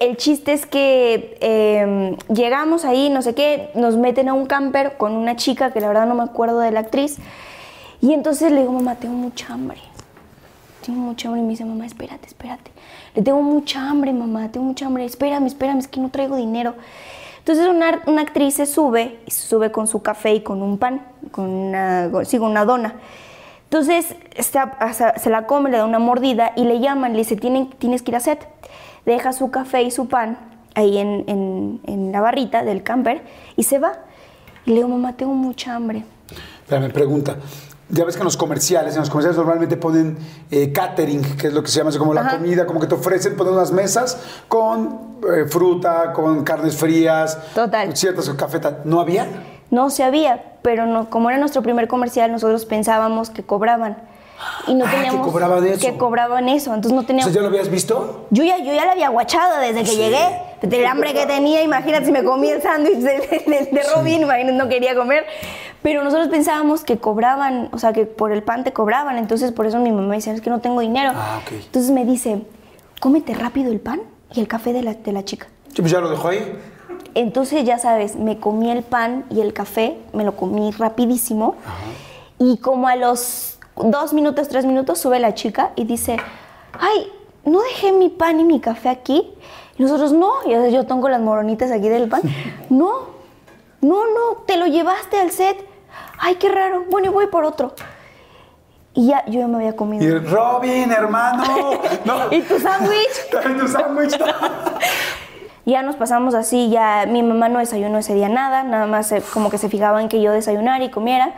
el 0.03 0.17
chiste 0.17 0.53
es 0.53 0.65
que 0.65 1.37
eh, 1.41 2.17
llegamos 2.33 2.85
ahí, 2.85 3.09
no 3.09 3.21
sé 3.21 3.33
qué, 3.35 3.69
nos 3.75 3.97
meten 3.97 4.29
a 4.29 4.33
un 4.33 4.45
camper 4.45 4.97
con 4.97 5.13
una 5.13 5.35
chica 5.35 5.71
que 5.71 5.81
la 5.81 5.87
verdad 5.87 6.05
no 6.05 6.15
me 6.15 6.23
acuerdo 6.23 6.59
de 6.59 6.71
la 6.71 6.81
actriz. 6.81 7.17
Y 8.01 8.13
entonces 8.13 8.51
le 8.51 8.61
digo, 8.61 8.71
mamá, 8.73 8.95
tengo 8.95 9.15
mucha 9.15 9.53
hambre. 9.53 9.79
Tengo 10.85 10.99
mucha 10.99 11.27
hambre. 11.27 11.41
Y 11.41 11.43
me 11.45 11.49
dice, 11.51 11.65
mamá, 11.65 11.85
espérate, 11.85 12.27
espérate. 12.27 12.71
Le 13.15 13.21
tengo 13.21 13.41
mucha 13.41 13.89
hambre, 13.89 14.11
mamá, 14.13 14.49
tengo 14.51 14.65
mucha 14.65 14.85
hambre. 14.85 15.05
Espérame, 15.05 15.45
espérame, 15.47 15.79
es 15.79 15.87
que 15.87 15.99
no 15.99 16.09
traigo 16.09 16.35
dinero. 16.35 16.75
Entonces 17.39 17.67
una, 17.67 18.01
una 18.05 18.21
actriz 18.21 18.55
se 18.55 18.65
sube, 18.65 19.19
y 19.25 19.31
se 19.31 19.47
sube 19.47 19.71
con 19.71 19.87
su 19.87 20.01
café 20.01 20.33
y 20.33 20.41
con 20.41 20.61
un 20.61 20.77
pan, 20.77 21.01
con 21.31 21.45
una, 21.49 22.09
una 22.41 22.65
dona. 22.65 22.95
Entonces 23.65 24.15
sea, 24.39 24.77
se 25.17 25.29
la 25.29 25.45
come, 25.45 25.69
le 25.69 25.77
da 25.77 25.85
una 25.85 25.99
mordida 25.99 26.51
y 26.55 26.63
le 26.63 26.79
llaman, 26.79 27.13
le 27.13 27.19
dice, 27.19 27.35
"Tienen- 27.35 27.69
tienes 27.79 28.01
que 28.01 28.11
ir 28.11 28.15
a 28.17 28.19
set. 28.19 28.47
Deja 29.05 29.33
su 29.33 29.51
café 29.51 29.83
y 29.83 29.91
su 29.91 30.07
pan 30.07 30.37
ahí 30.75 30.97
en, 30.97 31.23
en- 31.27 31.81
en 31.85 32.11
la 32.11 32.21
barrita 32.21 32.63
del 32.63 32.83
camper 32.83 33.21
y 33.55 33.63
se 33.63 33.79
va. 33.79 33.93
Y 34.65 34.69
le 34.71 34.75
digo, 34.77 34.87
mamá, 34.87 35.13
tengo 35.17 35.33
mucha 35.33 35.75
hambre. 35.75 36.03
Espérame, 36.63 36.91
pregunta. 36.91 37.35
Ya 37.89 38.05
ves 38.05 38.15
que 38.15 38.21
en 38.21 38.25
los 38.25 38.37
comerciales, 38.37 38.95
en 38.95 39.01
los 39.01 39.09
comerciales 39.09 39.37
normalmente 39.37 39.75
ponen 39.77 40.17
eh, 40.49 40.71
catering, 40.71 41.21
que 41.37 41.47
es 41.47 41.53
lo 41.53 41.61
que 41.61 41.69
se 41.69 41.77
llama 41.77 41.89
así 41.89 41.99
como 41.99 42.13
la 42.13 42.27
comida, 42.29 42.65
como 42.65 42.79
que 42.79 42.87
te 42.87 42.95
ofrecen 42.95 43.35
poner 43.35 43.53
unas 43.53 43.71
mesas 43.71 44.17
con 44.47 45.17
eh, 45.31 45.45
fruta, 45.47 46.13
con 46.13 46.43
carnes 46.43 46.75
frías, 46.77 47.37
Total. 47.53 47.95
ciertas 47.95 48.27
cafetas. 48.29 48.85
¿No 48.85 48.99
había? 49.01 49.27
No 49.69 49.89
sabía, 49.89 50.53
pero 50.61 50.85
no, 50.85 51.09
como 51.09 51.29
era 51.29 51.37
nuestro 51.37 51.61
primer 51.61 51.87
comercial, 51.87 52.31
nosotros 52.31 52.65
pensábamos 52.65 53.29
que 53.29 53.43
cobraban. 53.43 53.97
Y 54.67 54.73
no 54.75 54.85
Ah, 54.85 54.89
que 54.89 54.95
teníamos 54.95 55.27
eso. 55.65 55.79
que 55.79 55.97
cobraban 55.97 56.47
eso. 56.49 56.73
Entonces 56.73 56.93
no 56.95 57.01
O 57.01 57.05
teníamos. 57.05 57.31
sea, 57.33 57.41
¿ya 57.41 57.47
lo 57.47 57.53
habías 57.53 57.69
visto? 57.69 58.27
Yo 58.29 58.43
ya, 58.43 58.57
yo 58.59 58.73
ya 58.73 58.85
la 58.85 58.93
había 58.93 59.09
guachado 59.09 59.59
desde 59.59 59.81
que 59.81 59.87
Sí. 59.87 59.97
llegué. 59.97 60.25
Del 60.61 60.85
hambre 60.85 61.13
que 61.13 61.25
tenía, 61.25 61.61
imagínate 61.61 62.05
si 62.05 62.11
me 62.13 62.23
comí 62.23 62.47
el 62.49 62.61
sándwich 62.61 62.99
de, 62.99 63.11
de- 63.45 63.69
de 63.71 63.83
Robin, 63.93 64.21
imagínate, 64.21 64.55
no 64.57 64.69
quería 64.69 64.95
comer. 64.95 65.25
Pero 65.81 66.01
nosotros 66.05 66.29
pensábamos 66.29 66.85
que 66.85 66.97
cobraban, 66.97 67.67
o 67.73 67.77
sea, 67.79 67.91
que 67.91 68.05
por 68.05 68.31
el 68.31 68.43
pan 68.43 68.63
te 68.63 68.71
cobraban. 68.71 69.17
Entonces 69.17 69.51
por 69.51 69.65
eso 69.65 69.79
mi 69.79 69.91
mamá 69.91 70.15
dice, 70.15 70.31
es 70.31 70.39
que 70.39 70.49
no 70.49 70.61
tengo 70.61 70.79
dinero. 70.79 71.11
Ah, 71.13 71.41
ok. 71.43 71.51
Entonces 71.65 71.91
me 71.91 72.05
dice, 72.05 72.43
cómete 73.01 73.33
rápido 73.33 73.69
el 73.73 73.81
pan 73.81 74.01
y 74.33 74.39
el 74.39 74.47
café 74.47 74.71
de 74.71 74.81
la, 74.83 74.93
de 74.93 75.11
la 75.11 75.25
chica. 75.25 75.47
Sí, 75.75 75.81
pues 75.81 75.91
ya 75.91 75.99
lo 75.99 76.09
dejó 76.09 76.29
ahí. 76.29 76.57
Entonces, 77.15 77.63
ya 77.65 77.77
sabes, 77.77 78.15
me 78.15 78.39
comí 78.39 78.71
el 78.71 78.81
pan 78.83 79.25
y 79.29 79.41
el 79.41 79.53
café, 79.53 79.97
me 80.13 80.23
lo 80.23 80.35
comí 80.37 80.71
rapidísimo. 80.71 81.55
Y 82.39 82.57
como 82.57 82.87
a 82.87 82.95
los 82.95 83.52
dos 83.75 84.13
minutos, 84.13 84.47
tres 84.47 84.65
minutos, 84.65 84.99
sube 84.99 85.19
la 85.19 85.33
chica 85.33 85.71
y 85.75 85.85
dice, 85.85 86.17
ay, 86.79 87.11
no 87.45 87.61
dejé 87.61 87.91
mi 87.91 88.09
pan 88.09 88.39
y 88.39 88.43
mi 88.43 88.59
café 88.59 88.89
aquí. 88.89 89.33
Y 89.77 89.83
nosotros, 89.83 90.13
no, 90.13 90.31
y 90.45 90.71
yo 90.71 90.85
tengo 90.85 91.09
las 91.09 91.21
moronitas 91.21 91.71
aquí 91.71 91.89
del 91.89 92.09
pan. 92.09 92.21
No, 92.69 93.13
no, 93.81 94.05
no, 94.05 94.37
te 94.47 94.57
lo 94.57 94.65
llevaste 94.65 95.19
al 95.19 95.31
set. 95.31 95.57
Ay, 96.17 96.35
qué 96.35 96.49
raro. 96.49 96.85
Bueno, 96.89 97.09
y 97.09 97.13
voy 97.13 97.27
por 97.27 97.43
otro. 97.43 97.73
Y 98.93 99.07
ya, 99.07 99.25
yo 99.25 99.39
ya 99.39 99.47
me 99.47 99.57
había 99.57 99.75
comido. 99.75 100.03
Y 100.05 100.19
Robin, 100.19 100.91
hermano. 100.91 101.43
No. 102.05 102.31
¿Y 102.31 102.41
tu 102.41 102.59
sándwich? 102.59 103.29
Trae 103.31 103.53
tu 103.55 103.67
sándwich. 103.67 104.17
Ya 105.65 105.81
nos 105.81 105.95
pasamos 105.95 106.35
así, 106.35 106.69
ya 106.69 107.05
mi 107.07 107.23
mamá 107.23 107.47
no 107.47 107.59
desayunó 107.59 107.97
ese 107.97 108.13
día 108.13 108.27
nada, 108.27 108.63
nada 108.63 108.85
más 108.85 109.11
eh, 109.13 109.23
como 109.33 109.49
que 109.49 109.57
se 109.57 109.69
fijaba 109.69 110.01
en 110.01 110.09
que 110.09 110.21
yo 110.21 110.31
desayunara 110.33 110.83
y 110.83 110.89
comiera. 110.89 111.33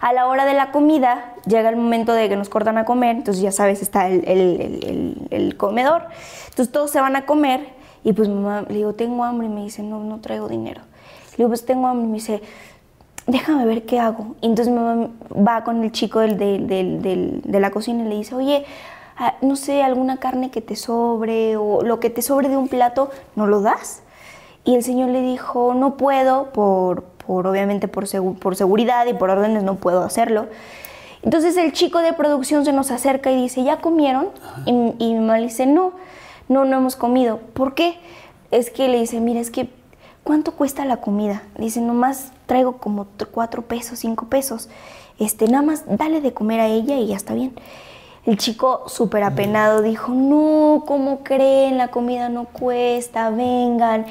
A 0.00 0.12
la 0.12 0.26
hora 0.26 0.44
de 0.44 0.54
la 0.54 0.72
comida, 0.72 1.34
llega 1.46 1.68
el 1.68 1.76
momento 1.76 2.12
de 2.12 2.28
que 2.28 2.36
nos 2.36 2.48
cortan 2.48 2.76
a 2.78 2.84
comer, 2.84 3.16
entonces 3.16 3.42
ya 3.42 3.52
sabes, 3.52 3.82
está 3.82 4.08
el, 4.08 5.54
comedor. 5.56 6.02
Entonces 6.50 6.70
todos 6.72 6.90
se 6.90 7.00
van 7.00 7.16
a 7.16 7.24
comer 7.26 7.68
y 8.04 8.12
pues 8.12 8.28
mamá 8.28 8.64
le 8.68 8.74
digo, 8.74 8.92
tengo 8.94 9.24
hambre 9.24 9.46
y 9.46 9.50
me 9.50 9.62
dice, 9.62 9.82
no, 9.82 10.00
no 10.04 10.20
traigo 10.20 10.48
dinero. 10.48 10.82
Le 11.32 11.36
digo, 11.38 11.48
pues 11.48 11.64
tengo 11.64 11.86
hambre 11.86 12.06
y 12.06 12.08
me 12.08 12.14
dice, 12.14 12.42
déjame 13.26 13.64
ver 13.64 13.84
qué 13.86 13.98
hago. 13.98 14.36
Y 14.40 14.46
entonces 14.46 14.72
mamá 14.72 15.08
va 15.32 15.64
con 15.64 15.82
el 15.82 15.92
chico 15.92 16.20
del- 16.20 16.36
de 16.36 17.60
la 17.60 17.70
cocina 17.70 18.04
y 18.04 18.08
le 18.08 18.16
dice, 18.16 18.34
oye, 18.34 18.64
ah, 19.16 19.34
no 19.40 19.56
sé, 19.56 19.82
alguna 19.82 20.18
carne 20.18 20.50
que 20.50 20.60
te 20.60 20.76
sobre 20.76 21.56
o 21.56 21.82
lo 21.82 22.00
que 22.00 22.10
te 22.10 22.22
sobre 22.22 22.48
de 22.48 22.56
un 22.56 22.68
plato, 22.68 23.10
¿no 23.34 23.46
lo 23.46 23.60
das? 23.62 24.02
Y 24.64 24.74
el 24.74 24.82
señor 24.82 25.10
le 25.10 25.22
dijo, 25.22 25.74
no 25.74 25.96
puedo, 25.96 26.52
por, 26.52 27.04
por 27.26 27.46
obviamente 27.46 27.88
por, 27.88 28.04
segu- 28.04 28.38
por 28.38 28.56
seguridad 28.56 29.06
y 29.06 29.14
por 29.14 29.30
órdenes 29.30 29.62
no 29.62 29.76
puedo 29.76 30.02
hacerlo. 30.02 30.46
Entonces 31.22 31.56
el 31.56 31.72
chico 31.72 31.98
de 32.00 32.12
producción 32.12 32.64
se 32.64 32.72
nos 32.72 32.90
acerca 32.90 33.30
y 33.32 33.36
dice, 33.36 33.64
¿ya 33.64 33.78
comieron? 33.78 34.28
Y, 34.64 34.70
y 34.98 35.14
mi 35.14 35.20
mamá 35.20 35.38
le 35.38 35.46
dice, 35.46 35.66
no, 35.66 35.92
no, 36.48 36.64
no 36.64 36.76
hemos 36.76 36.94
comido. 36.94 37.40
¿Por 37.52 37.74
qué? 37.74 37.98
Es 38.50 38.70
que 38.70 38.88
le 38.88 39.00
dice, 39.00 39.20
mira, 39.20 39.40
es 39.40 39.50
que, 39.50 39.68
¿cuánto 40.22 40.52
cuesta 40.52 40.84
la 40.84 40.98
comida? 40.98 41.42
Dice, 41.58 41.80
nomás 41.80 42.30
traigo 42.46 42.76
como 42.76 43.06
cuatro 43.32 43.62
pesos, 43.62 43.98
cinco 43.98 44.26
pesos. 44.26 44.68
Este, 45.18 45.48
nada 45.48 45.62
más 45.64 45.84
dale 45.88 46.20
de 46.20 46.32
comer 46.32 46.60
a 46.60 46.68
ella 46.68 46.96
y 46.96 47.08
ya 47.08 47.16
está 47.16 47.34
bien. 47.34 47.54
El 48.24 48.36
chico 48.38 48.82
súper 48.88 49.22
apenado 49.22 49.82
dijo, 49.82 50.12
no, 50.12 50.84
¿cómo 50.86 51.20
creen? 51.24 51.78
La 51.78 51.88
comida 51.88 52.28
no 52.28 52.44
cuesta, 52.44 53.30
vengan. 53.30 54.06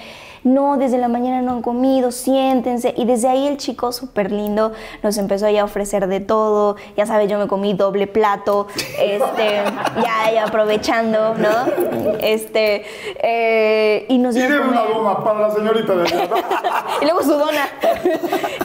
No, 0.45 0.77
desde 0.77 0.99
la 0.99 1.07
mañana 1.07 1.41
no 1.41 1.53
han 1.53 1.61
comido, 1.63 2.11
siéntense. 2.11 2.93
Y 2.95 3.05
desde 3.05 3.27
ahí 3.27 3.47
el 3.47 3.57
chico 3.57 3.91
súper 3.91 4.31
lindo 4.31 4.73
nos 5.01 5.17
empezó 5.17 5.49
ya 5.49 5.61
a 5.61 5.65
ofrecer 5.65 6.07
de 6.07 6.19
todo. 6.19 6.75
Ya 6.95 7.07
sabes, 7.07 7.27
yo 7.29 7.39
me 7.39 7.47
comí 7.47 7.73
doble 7.73 8.05
plato, 8.05 8.67
este, 9.01 9.63
ya, 10.03 10.31
ya 10.31 10.43
aprovechando, 10.45 11.33
¿no? 11.33 12.15
Este, 12.19 12.85
eh, 13.23 14.05
y 14.07 14.19
nos 14.19 14.35
dio 14.35 14.45
a 14.45 14.47
Tiene 14.47 14.67
una 14.67 14.83
goma 14.83 15.23
para 15.23 15.47
la 15.47 15.51
señorita 15.51 15.95
de 15.95 16.03
allá, 16.03 16.27
¿no? 16.29 16.37
y 17.01 17.05
luego 17.05 17.23
su 17.23 17.33
dona. 17.33 17.67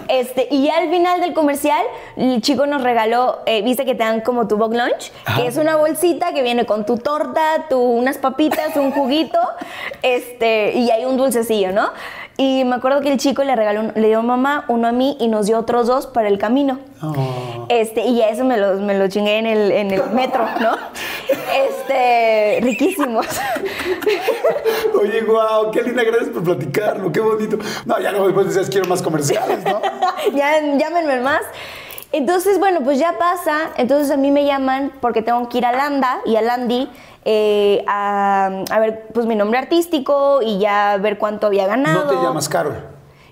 Este, 0.09 0.49
y 0.51 0.65
ya 0.65 0.77
al 0.77 0.91
final 0.91 1.21
del 1.21 1.33
comercial, 1.33 1.83
el 2.17 2.43
chico 2.43 2.67
nos 2.67 2.83
regaló, 2.83 3.39
eh, 3.47 3.63
viste 3.63 3.87
que 3.87 3.95
te 3.95 4.05
dan 4.05 4.21
como 4.21 4.49
tu 4.49 4.57
box 4.57 4.77
lunch, 4.77 5.13
que 5.37 5.47
es 5.47 5.57
una 5.57 5.77
bolsita 5.77 6.35
que 6.35 6.43
viene 6.43 6.67
con 6.67 6.85
tu 6.85 6.99
torta, 6.99 7.67
tu, 7.71 7.81
unas 7.81 8.19
papitas, 8.19 8.77
un 8.77 8.91
juguito, 8.91 9.39
este, 10.03 10.73
y 10.73 10.91
hay 10.91 11.05
un 11.05 11.17
dulcecillo, 11.17 11.70
¿no? 11.73 11.91
Y 12.37 12.65
me 12.65 12.77
acuerdo 12.77 13.01
que 13.01 13.13
el 13.13 13.19
chico 13.19 13.45
le 13.45 13.55
regaló, 13.55 13.93
le 13.95 14.09
dio 14.09 14.21
a 14.21 14.23
mamá, 14.23 14.65
uno 14.69 14.89
a 14.89 14.93
mí 14.93 15.17
y 15.21 15.29
nos 15.29 15.47
dio 15.47 15.59
otros 15.59 15.87
dos 15.87 16.07
para 16.07 16.29
el 16.29 16.39
camino. 16.39 16.79
Oh. 17.03 17.67
Este, 17.69 18.07
y 18.07 18.23
eso 18.23 18.45
me 18.45 18.57
lo, 18.57 18.77
me 18.77 18.97
lo 18.99 19.09
chingué 19.09 19.39
en 19.39 19.47
el, 19.47 19.71
en 19.71 19.91
el 19.91 20.11
metro, 20.11 20.45
¿no? 20.61 20.77
Este, 21.51 22.61
riquísimos. 22.63 23.27
Oye, 25.01 25.21
guau, 25.23 25.71
qué 25.71 25.83
linda, 25.83 26.05
gracias 26.05 26.31
por 26.31 26.45
platicarlo, 26.45 27.11
qué 27.11 27.21
bonito. 27.21 27.59
No, 27.85 28.01
ya 28.01 28.11
luego 28.13 28.27
después 28.27 28.47
decías 28.47 28.71
quiero 28.71 28.89
más 28.89 29.03
comerciales, 29.03 29.65
¿no? 29.65 29.81
ya 30.35 30.61
llámenme 30.79 31.21
más. 31.21 31.43
Entonces, 32.13 32.59
bueno, 32.59 32.81
pues 32.83 32.99
ya 32.99 33.19
pasa. 33.19 33.71
Entonces 33.77 34.11
a 34.11 34.17
mí 34.17 34.31
me 34.31 34.45
llaman 34.45 34.93
porque 35.01 35.23
tengo 35.23 35.49
que 35.49 35.59
ir 35.59 35.67
a 35.67 35.73
Landa 35.73 36.21
y 36.27 36.37
a 36.37 36.43
Landy 36.43 36.89
eh, 37.25 37.85
a, 37.87 38.51
a 38.71 38.79
ver 38.79 39.09
pues 39.13 39.27
mi 39.27 39.37
nombre 39.37 39.59
artístico 39.59 40.41
y 40.43 40.59
ya 40.59 40.97
ver 40.97 41.19
cuánto 41.19 41.47
había 41.47 41.67
ganado. 41.67 42.05
No 42.05 42.11
te 42.11 42.17
llamas 42.17 42.49
Carol. 42.49 42.85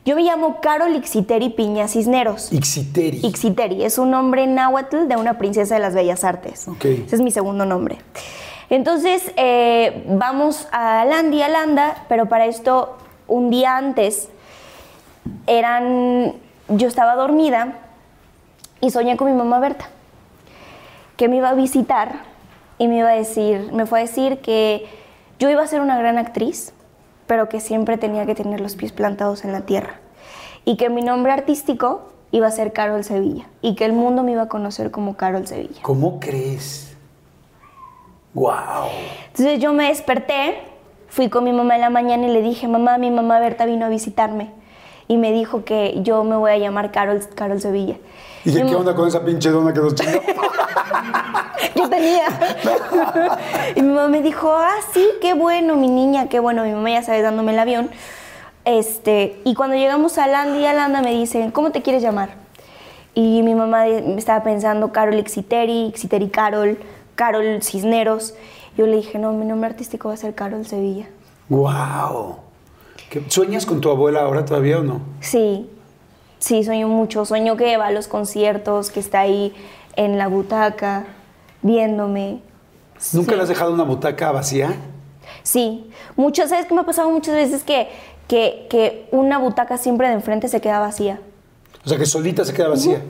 Yo 0.04 0.14
me 0.16 0.22
llamo 0.22 0.60
Carol 0.62 0.94
Ixiteri 0.94 1.50
Piña 1.50 1.86
Cisneros. 1.88 2.52
Ixiteri. 2.52 3.20
Ixiteri 3.26 3.84
es 3.84 3.98
un 3.98 4.10
nombre 4.10 4.46
náhuatl 4.46 5.06
de 5.06 5.16
una 5.16 5.36
princesa 5.38 5.74
de 5.74 5.80
las 5.80 5.94
bellas 5.94 6.24
artes. 6.24 6.66
Ok. 6.68 6.84
Ese 6.84 7.16
es 7.16 7.20
mi 7.20 7.30
segundo 7.30 7.66
nombre. 7.66 7.98
Entonces, 8.70 9.32
eh, 9.36 10.04
vamos 10.08 10.68
a 10.72 11.04
Landy, 11.04 11.42
a 11.42 11.48
Landa, 11.48 12.04
pero 12.08 12.26
para 12.26 12.46
esto, 12.46 12.96
un 13.26 13.50
día 13.50 13.76
antes, 13.76 14.28
eran, 15.46 16.34
yo 16.68 16.88
estaba 16.88 17.14
dormida 17.14 17.74
y 18.80 18.90
soñé 18.90 19.16
con 19.16 19.30
mi 19.30 19.36
mamá 19.36 19.58
Berta, 19.58 19.88
que 21.16 21.28
me 21.28 21.36
iba 21.36 21.50
a 21.50 21.54
visitar 21.54 22.20
y 22.78 22.88
me 22.88 22.98
iba 22.98 23.10
a 23.10 23.14
decir, 23.14 23.72
me 23.72 23.86
fue 23.86 24.00
a 24.00 24.02
decir 24.02 24.38
que 24.38 24.86
yo 25.38 25.50
iba 25.50 25.62
a 25.62 25.66
ser 25.66 25.80
una 25.80 25.98
gran 25.98 26.18
actriz, 26.18 26.72
pero 27.26 27.48
que 27.48 27.60
siempre 27.60 27.98
tenía 27.98 28.26
que 28.26 28.34
tener 28.34 28.60
los 28.60 28.76
pies 28.76 28.92
plantados 28.92 29.44
en 29.44 29.52
la 29.52 29.62
tierra. 29.62 30.00
Y 30.64 30.76
que 30.76 30.90
mi 30.90 31.02
nombre 31.02 31.32
artístico 31.32 32.08
iba 32.30 32.46
a 32.46 32.50
ser 32.50 32.72
Carol 32.72 33.04
Sevilla. 33.04 33.46
Y 33.62 33.74
que 33.74 33.84
el 33.84 33.92
mundo 33.92 34.22
me 34.22 34.32
iba 34.32 34.42
a 34.42 34.48
conocer 34.48 34.90
como 34.90 35.16
Carol 35.16 35.46
Sevilla. 35.46 35.80
¿Cómo 35.82 36.18
crees? 36.20 36.96
Wow. 38.34 38.88
Entonces 39.28 39.60
yo 39.60 39.72
me 39.72 39.88
desperté, 39.88 40.58
fui 41.08 41.28
con 41.28 41.44
mi 41.44 41.52
mamá 41.52 41.74
en 41.76 41.80
la 41.82 41.90
mañana 41.90 42.26
y 42.26 42.32
le 42.32 42.42
dije, 42.42 42.68
mamá, 42.68 42.98
mi 42.98 43.10
mamá 43.10 43.40
Berta 43.40 43.66
vino 43.66 43.86
a 43.86 43.88
visitarme. 43.88 44.50
Y 45.08 45.16
me 45.16 45.32
dijo 45.32 45.64
que 45.64 45.98
yo 46.02 46.22
me 46.22 46.36
voy 46.36 46.50
a 46.50 46.58
llamar 46.58 46.92
Carol, 46.92 47.20
Carol 47.34 47.60
Sevilla. 47.60 47.96
Y 48.44 48.50
dije, 48.50 48.66
¿qué 48.66 48.74
onda 48.74 48.94
con 48.94 49.08
esa 49.08 49.24
pinche 49.24 49.50
dona 49.50 49.72
que 49.72 49.80
nos 49.80 49.94
chingó? 49.94 50.20
Yo 51.74 51.88
tenía. 51.88 52.26
y 53.74 53.82
mi 53.82 53.88
mamá 53.88 54.08
me 54.08 54.22
dijo, 54.22 54.52
ah, 54.52 54.76
sí, 54.92 55.06
qué 55.20 55.34
bueno, 55.34 55.76
mi 55.76 55.88
niña, 55.88 56.28
qué 56.28 56.40
bueno. 56.40 56.64
Mi 56.64 56.72
mamá 56.72 56.90
ya 56.90 57.02
sabe 57.02 57.22
dándome 57.22 57.52
el 57.52 57.58
avión. 57.58 57.90
Este, 58.64 59.40
y 59.44 59.54
cuando 59.54 59.76
llegamos 59.76 60.18
a 60.18 60.26
Landa 60.26 60.58
y 60.58 60.66
a 60.66 60.72
Landa 60.72 61.00
me 61.00 61.12
dicen, 61.12 61.50
¿cómo 61.50 61.70
te 61.70 61.82
quieres 61.82 62.02
llamar? 62.02 62.30
Y 63.14 63.42
mi 63.42 63.54
mamá 63.54 63.86
estaba 63.86 64.44
pensando 64.44 64.92
Carol 64.92 65.18
Ixiteri, 65.18 65.86
Ixiteri 65.86 66.28
Carol, 66.28 66.78
Carol 67.14 67.62
Cisneros. 67.62 68.34
Yo 68.76 68.86
le 68.86 68.96
dije, 68.96 69.18
no, 69.18 69.32
mi 69.32 69.44
nombre 69.44 69.70
artístico 69.70 70.08
va 70.08 70.14
a 70.14 70.18
ser 70.18 70.34
Carol 70.34 70.66
Sevilla. 70.66 71.06
wow. 71.48 72.47
¿Qué- 73.10 73.22
¿Sueñas 73.28 73.64
con 73.66 73.80
tu 73.80 73.90
abuela 73.90 74.20
ahora 74.22 74.44
todavía 74.44 74.78
o 74.78 74.82
no? 74.82 75.00
Sí, 75.20 75.68
sí, 76.38 76.62
sueño 76.64 76.88
mucho. 76.88 77.24
Sueño 77.24 77.56
que 77.56 77.76
va 77.76 77.86
a 77.86 77.90
los 77.90 78.08
conciertos, 78.08 78.90
que 78.90 79.00
está 79.00 79.20
ahí 79.20 79.54
en 79.96 80.18
la 80.18 80.28
butaca, 80.28 81.06
viéndome. 81.62 82.40
¿Nunca 83.12 83.30
Sí. 83.32 83.36
le 83.36 83.42
has 83.42 83.48
dejado 83.48 83.72
una 83.72 83.84
butaca 83.84 84.32
vacía? 84.32 84.74
Sí, 85.42 85.90
muchas, 86.16 86.50
¿sabes 86.50 86.66
qué 86.66 86.74
me 86.74 86.80
ha 86.82 86.84
pasado 86.86 87.10
muchas 87.10 87.34
veces? 87.34 87.62
Que, 87.64 87.88
que, 88.26 88.66
que 88.68 89.08
una 89.12 89.38
butaca 89.38 89.78
siempre 89.78 90.08
de 90.08 90.14
enfrente 90.14 90.48
se 90.48 90.60
queda 90.60 90.78
vacía. 90.80 91.20
O 91.84 91.88
sea, 91.88 91.96
que 91.96 92.06
solita 92.06 92.44
se 92.44 92.52
queda 92.52 92.68
vacía. 92.68 93.00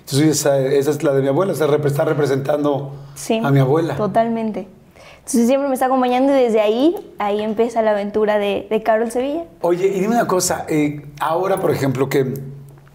Entonces, 0.00 0.28
esa, 0.28 0.58
esa 0.58 0.90
es 0.90 1.02
la 1.02 1.12
de 1.12 1.22
mi 1.22 1.28
abuela, 1.28 1.52
está, 1.52 1.66
rep- 1.66 1.84
está 1.86 2.04
representando 2.04 2.92
Sí. 3.14 3.40
a 3.42 3.50
mi 3.50 3.58
abuela. 3.60 3.96
Totalmente. 3.96 4.68
Entonces 5.26 5.48
siempre 5.48 5.66
me 5.68 5.74
está 5.74 5.86
acompañando 5.86 6.32
y 6.32 6.40
desde 6.40 6.60
ahí, 6.60 6.94
ahí 7.18 7.42
empieza 7.42 7.82
la 7.82 7.90
aventura 7.90 8.38
de, 8.38 8.68
de 8.70 8.82
Carol 8.84 9.10
Sevilla. 9.10 9.42
Oye, 9.60 9.88
y 9.88 9.98
dime 9.98 10.14
una 10.14 10.28
cosa, 10.28 10.66
eh, 10.68 11.04
ahora, 11.18 11.56
por 11.56 11.72
ejemplo, 11.72 12.08
que 12.08 12.32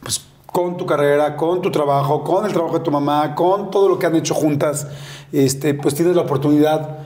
pues, 0.01 0.25
con 0.45 0.77
tu 0.77 0.85
carrera, 0.85 1.35
con 1.35 1.61
tu 1.61 1.71
trabajo, 1.71 2.23
con 2.23 2.45
el 2.45 2.53
trabajo 2.53 2.77
de 2.77 2.85
tu 2.85 2.89
mamá, 2.91 3.35
con 3.35 3.69
todo 3.69 3.89
lo 3.89 3.99
que 3.99 4.05
han 4.05 4.15
hecho 4.15 4.33
juntas, 4.33 4.87
este, 5.33 5.73
pues 5.73 5.93
tienes 5.93 6.15
la 6.15 6.21
oportunidad, 6.21 6.99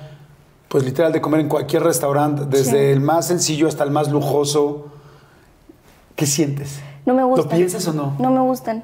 pues 0.67 0.83
literal, 0.85 1.11
de 1.11 1.21
comer 1.21 1.39
en 1.39 1.49
cualquier 1.49 1.81
restaurante, 1.81 2.43
desde 2.45 2.71
Sí. 2.71 2.77
el 2.93 3.01
más 3.01 3.25
sencillo 3.25 3.67
hasta 3.67 3.83
el 3.83 3.89
más 3.89 4.11
lujoso. 4.11 4.89
¿Qué 6.15 6.27
sientes? 6.27 6.81
No 7.07 7.15
me 7.15 7.23
gustan. 7.23 7.45
¿Lo 7.49 7.55
piensas 7.57 7.87
o 7.87 7.93
no? 7.93 8.15
No 8.19 8.29
me 8.29 8.41
gustan. 8.41 8.83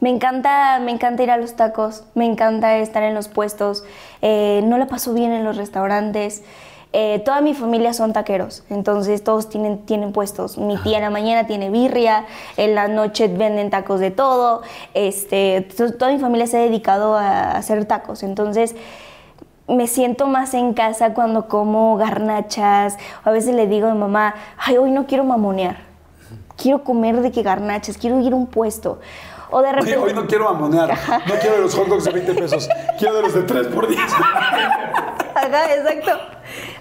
Me 0.00 0.10
encanta, 0.10 0.78
me 0.80 0.92
encanta 0.92 1.22
ir 1.24 1.30
a 1.30 1.36
los 1.36 1.54
tacos, 1.56 2.04
me 2.14 2.24
encanta 2.24 2.76
estar 2.78 3.02
en 3.02 3.14
los 3.14 3.26
puestos, 3.28 3.84
eh, 4.22 4.60
no 4.64 4.78
la 4.78 4.86
paso 4.86 5.12
bien 5.12 5.32
en 5.32 5.44
los 5.44 5.56
restaurantes. 5.56 6.44
Eh, 6.92 7.18
toda 7.24 7.40
mi 7.42 7.52
familia 7.52 7.92
son 7.92 8.12
taqueros, 8.14 8.64
entonces 8.70 9.22
todos 9.24 9.48
tienen, 9.50 9.78
tienen 9.84 10.12
puestos. 10.12 10.56
Mi 10.56 10.76
tía 10.78 10.98
en 10.98 11.02
la 11.02 11.10
mañana 11.10 11.46
tiene 11.46 11.68
birria, 11.68 12.24
en 12.56 12.74
la 12.76 12.86
noche 12.88 13.28
venden 13.28 13.70
tacos 13.70 13.98
de 14.00 14.10
todo. 14.10 14.62
Este, 14.94 15.62
to- 15.76 15.92
toda 15.94 16.12
mi 16.12 16.18
familia 16.18 16.46
se 16.46 16.58
ha 16.58 16.60
dedicado 16.60 17.14
a 17.16 17.50
hacer 17.56 17.84
tacos, 17.84 18.22
entonces 18.22 18.74
me 19.66 19.86
siento 19.86 20.28
más 20.28 20.54
en 20.54 20.72
casa 20.74 21.12
cuando 21.12 21.48
como 21.48 21.96
garnachas. 21.96 22.96
A 23.24 23.30
veces 23.32 23.54
le 23.54 23.66
digo 23.66 23.88
a 23.88 23.92
mi 23.92 23.98
mamá, 23.98 24.34
ay, 24.56 24.78
hoy 24.78 24.90
no 24.92 25.06
quiero 25.06 25.24
mamonear. 25.24 25.88
Quiero 26.56 26.82
comer 26.84 27.20
de 27.20 27.30
que 27.30 27.42
garnachas, 27.42 27.98
quiero 27.98 28.18
ir 28.20 28.32
a 28.32 28.36
un 28.36 28.46
puesto. 28.46 28.98
O 29.50 29.62
de 29.62 29.68
Oye, 29.68 29.76
repente... 29.76 29.96
hoy 29.96 30.14
no 30.14 30.26
quiero 30.26 30.48
amonear, 30.48 30.90
no 31.26 31.34
quiero 31.40 31.56
de 31.56 31.62
los 31.62 31.74
hot 31.74 31.88
dogs 31.88 32.04
de 32.04 32.12
20 32.12 32.34
pesos, 32.34 32.68
quiero 32.98 33.14
de 33.16 33.22
los 33.22 33.34
de 33.34 33.42
3 33.42 33.66
por 33.68 33.88
10. 33.88 34.00
Ajá, 35.34 35.74
exacto. 35.74 36.10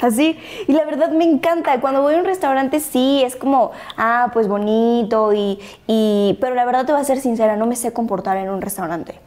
Así. 0.01 0.39
Y 0.67 0.71
la 0.71 0.85
verdad 0.85 1.11
me 1.11 1.23
encanta. 1.23 1.79
Cuando 1.79 2.01
voy 2.01 2.15
a 2.15 2.17
un 2.17 2.25
restaurante, 2.25 2.79
sí, 2.79 3.21
es 3.23 3.35
como, 3.35 3.71
ah, 3.97 4.29
pues 4.33 4.47
bonito. 4.47 5.33
Y, 5.33 5.59
y, 5.87 6.37
pero 6.41 6.55
la 6.55 6.65
verdad 6.65 6.85
te 6.85 6.91
voy 6.91 7.01
a 7.01 7.03
ser 7.03 7.19
sincera, 7.19 7.55
no 7.55 7.65
me 7.65 7.75
sé 7.75 7.93
comportar 7.93 8.37
en 8.37 8.49
un 8.49 8.61
restaurante. 8.61 9.19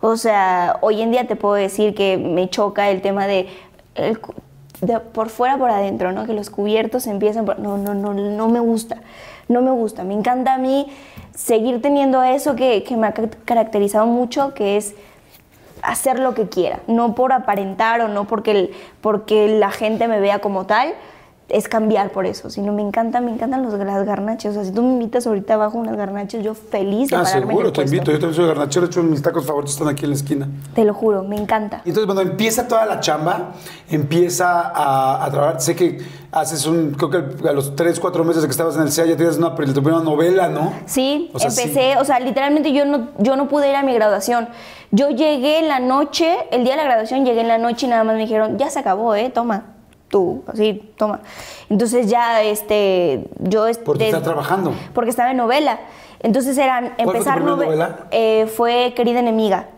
O 0.00 0.16
sea, 0.16 0.76
hoy 0.82 1.00
en 1.02 1.10
día 1.10 1.26
te 1.26 1.36
puedo 1.36 1.54
decir 1.54 1.94
que 1.94 2.18
me 2.18 2.50
choca 2.50 2.90
el 2.90 3.00
tema 3.00 3.26
de, 3.26 3.48
el 3.94 4.20
de 4.80 5.00
por 5.00 5.30
fuera 5.30 5.56
por 5.56 5.70
adentro, 5.70 6.12
¿no? 6.12 6.26
Que 6.26 6.34
los 6.34 6.50
cubiertos 6.50 7.06
empiezan 7.06 7.46
por... 7.46 7.58
No, 7.58 7.78
no, 7.78 7.94
no, 7.94 8.12
no 8.12 8.48
me 8.48 8.60
gusta. 8.60 8.98
No 9.48 9.62
me 9.62 9.70
gusta. 9.70 10.04
Me 10.04 10.14
encanta 10.14 10.54
a 10.54 10.58
mí 10.58 10.86
seguir 11.36 11.80
teniendo 11.80 12.22
eso 12.24 12.56
que, 12.56 12.82
que 12.82 12.96
me 12.96 13.06
ha 13.06 13.12
ca- 13.12 13.28
caracterizado 13.44 14.06
mucho, 14.06 14.54
que 14.54 14.76
es 14.76 14.94
hacer 15.82 16.18
lo 16.18 16.34
que 16.34 16.48
quiera, 16.48 16.80
no 16.88 17.14
por 17.14 17.32
aparentar 17.32 18.00
o 18.00 18.08
no 18.08 18.24
porque, 18.26 18.50
el- 18.50 18.70
porque 19.00 19.46
la 19.48 19.70
gente 19.70 20.08
me 20.08 20.18
vea 20.18 20.40
como 20.40 20.66
tal, 20.66 20.94
es 21.48 21.68
cambiar 21.68 22.10
por 22.10 22.26
eso, 22.26 22.50
sino 22.50 22.72
me 22.72 22.82
encanta, 22.82 23.20
me 23.20 23.30
encantan 23.32 23.62
los, 23.62 23.72
las 23.78 24.04
garnachas, 24.04 24.50
o 24.50 24.54
sea, 24.54 24.64
si 24.64 24.72
tú 24.72 24.82
me 24.82 24.88
invitas 24.94 25.26
ahorita 25.28 25.54
abajo 25.54 25.78
unas 25.78 25.96
garnachas, 25.96 26.42
yo 26.42 26.54
feliz 26.54 27.08
de 27.10 27.16
Ah, 27.16 27.22
pararme 27.22 27.42
en 27.42 27.48
seguro, 27.48 27.66
el 27.68 27.72
te 27.72 27.80
puesto. 27.82 27.94
invito. 27.94 28.10
Yo 28.12 28.18
también 28.18 28.34
soy 28.34 28.46
garnachero. 28.48 28.86
De 28.86 28.90
hecho, 28.90 29.02
mis 29.04 29.22
tacos 29.22 29.46
favoritos 29.46 29.74
están 29.74 29.88
aquí 29.88 30.04
en 30.04 30.10
la 30.10 30.16
esquina. 30.16 30.48
Te 30.74 30.84
lo 30.84 30.92
juro, 30.92 31.22
me 31.22 31.36
encanta. 31.36 31.82
Y 31.84 31.90
entonces, 31.90 32.06
cuando 32.12 32.22
empieza 32.22 32.66
toda 32.66 32.84
la 32.86 32.98
chamba, 33.00 33.52
empieza 33.90 34.60
a, 34.74 35.24
a 35.24 35.30
trabajar. 35.30 35.60
Sé 35.60 35.76
que 35.76 35.98
haces 36.32 36.66
un. 36.66 36.90
Creo 36.92 37.10
que 37.10 37.48
a 37.48 37.52
los 37.52 37.76
3, 37.76 37.98
4 38.00 38.24
meses 38.24 38.42
de 38.42 38.48
que 38.48 38.52
estabas 38.52 38.76
en 38.76 38.82
el 38.82 38.90
CEA 38.92 39.06
ya 39.06 39.16
tienes 39.16 39.38
una, 39.38 39.54
tu 39.54 39.82
primera 39.82 40.00
novela, 40.02 40.48
¿no? 40.48 40.72
Sí, 40.86 41.30
O 41.32 41.38
sea, 41.38 41.48
empecé, 41.48 41.96
o 41.98 42.04
sea, 42.04 42.18
literalmente 42.20 42.72
yo 42.72 42.84
no, 42.84 43.08
yo 43.18 43.36
no 43.36 43.48
pude 43.48 43.68
ir 43.70 43.76
a 43.76 43.82
mi 43.82 43.94
graduación. 43.94 44.48
Yo 44.90 45.10
llegué 45.10 45.58
en 45.60 45.68
la 45.68 45.80
noche, 45.80 46.36
el 46.50 46.64
día 46.64 46.72
de 46.72 46.78
la 46.78 46.84
graduación 46.84 47.24
llegué 47.24 47.40
en 47.40 47.48
la 47.48 47.58
noche 47.58 47.86
y 47.86 47.88
nada 47.90 48.04
más 48.04 48.14
me 48.16 48.22
dijeron, 48.22 48.58
ya 48.58 48.70
se 48.70 48.78
acabó, 48.78 49.14
¿eh? 49.14 49.30
Toma, 49.30 49.75
tú, 50.08 50.42
así, 50.46 50.92
toma. 50.96 51.20
Entonces 51.68 52.06
ya, 52.08 52.42
este, 52.42 53.24
yo... 53.38 53.66
Porque 53.84 54.06
estás 54.06 54.22
trabajando. 54.22 54.74
Porque 54.94 55.10
estaba 55.10 55.30
en 55.30 55.36
novela. 55.38 55.80
Entonces 56.20 56.56
eran 56.58 56.94
fue 56.96 57.04
tu 57.04 57.10
empezar 57.12 57.34
primera 57.36 57.56
nove- 57.56 57.64
novela? 57.66 57.98
eh, 58.10 58.46
fue 58.54 58.92
Querida 58.96 59.20
Enemiga. 59.20 59.68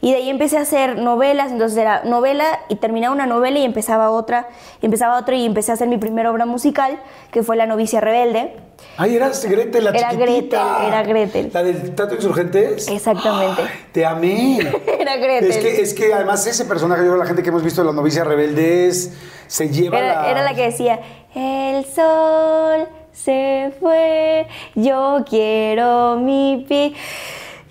Y 0.00 0.10
de 0.10 0.16
ahí 0.16 0.30
empecé 0.30 0.58
a 0.58 0.62
hacer 0.62 0.98
novelas, 0.98 1.52
entonces 1.52 1.78
era 1.78 2.02
novela 2.02 2.58
y 2.68 2.74
terminaba 2.74 3.14
una 3.14 3.26
novela 3.26 3.60
y 3.60 3.64
empezaba 3.64 4.10
otra, 4.10 4.48
y 4.80 4.86
empezaba 4.86 5.16
otra 5.16 5.36
y 5.36 5.46
empecé 5.46 5.70
a 5.70 5.74
hacer 5.74 5.86
mi 5.86 5.96
primera 5.96 6.28
obra 6.32 6.44
musical, 6.44 6.98
que 7.30 7.44
fue 7.44 7.54
La 7.54 7.66
novicia 7.66 8.00
rebelde. 8.00 8.52
Ay, 8.96 9.14
eras 9.14 9.44
Gretel, 9.44 9.84
la 9.84 9.90
Era 9.90 10.10
chiquitita. 10.10 10.24
Gretel, 10.56 10.86
era 10.88 11.02
Gretel. 11.04 11.50
¿La 11.54 11.62
del 11.62 11.94
Teatro 11.94 12.16
Insurgentes? 12.16 12.88
Exactamente. 12.88 13.62
Ay, 13.62 13.68
te 13.92 14.04
amé. 14.04 14.58
Era 14.98 15.16
Gretel. 15.18 15.50
Es 15.52 15.58
que, 15.58 15.80
es 15.82 15.94
que 15.94 16.12
además 16.12 16.44
ese 16.48 16.64
personaje, 16.64 17.02
yo 17.02 17.08
creo, 17.10 17.18
la 17.18 17.26
gente 17.26 17.44
que 17.44 17.50
hemos 17.50 17.62
visto 17.62 17.84
La 17.84 17.92
novicia 17.92 18.24
rebelde 18.24 18.88
es, 18.88 19.12
se 19.52 19.68
lleva 19.68 19.98
Era, 19.98 20.22
la... 20.22 20.30
era 20.30 20.42
la 20.42 20.54
que 20.54 20.62
decía, 20.62 20.98
el 21.34 21.84
sol 21.84 22.88
se 23.12 23.72
fue, 23.80 24.46
yo 24.74 25.24
quiero 25.28 26.16
mi 26.16 26.64
pi 26.66 26.94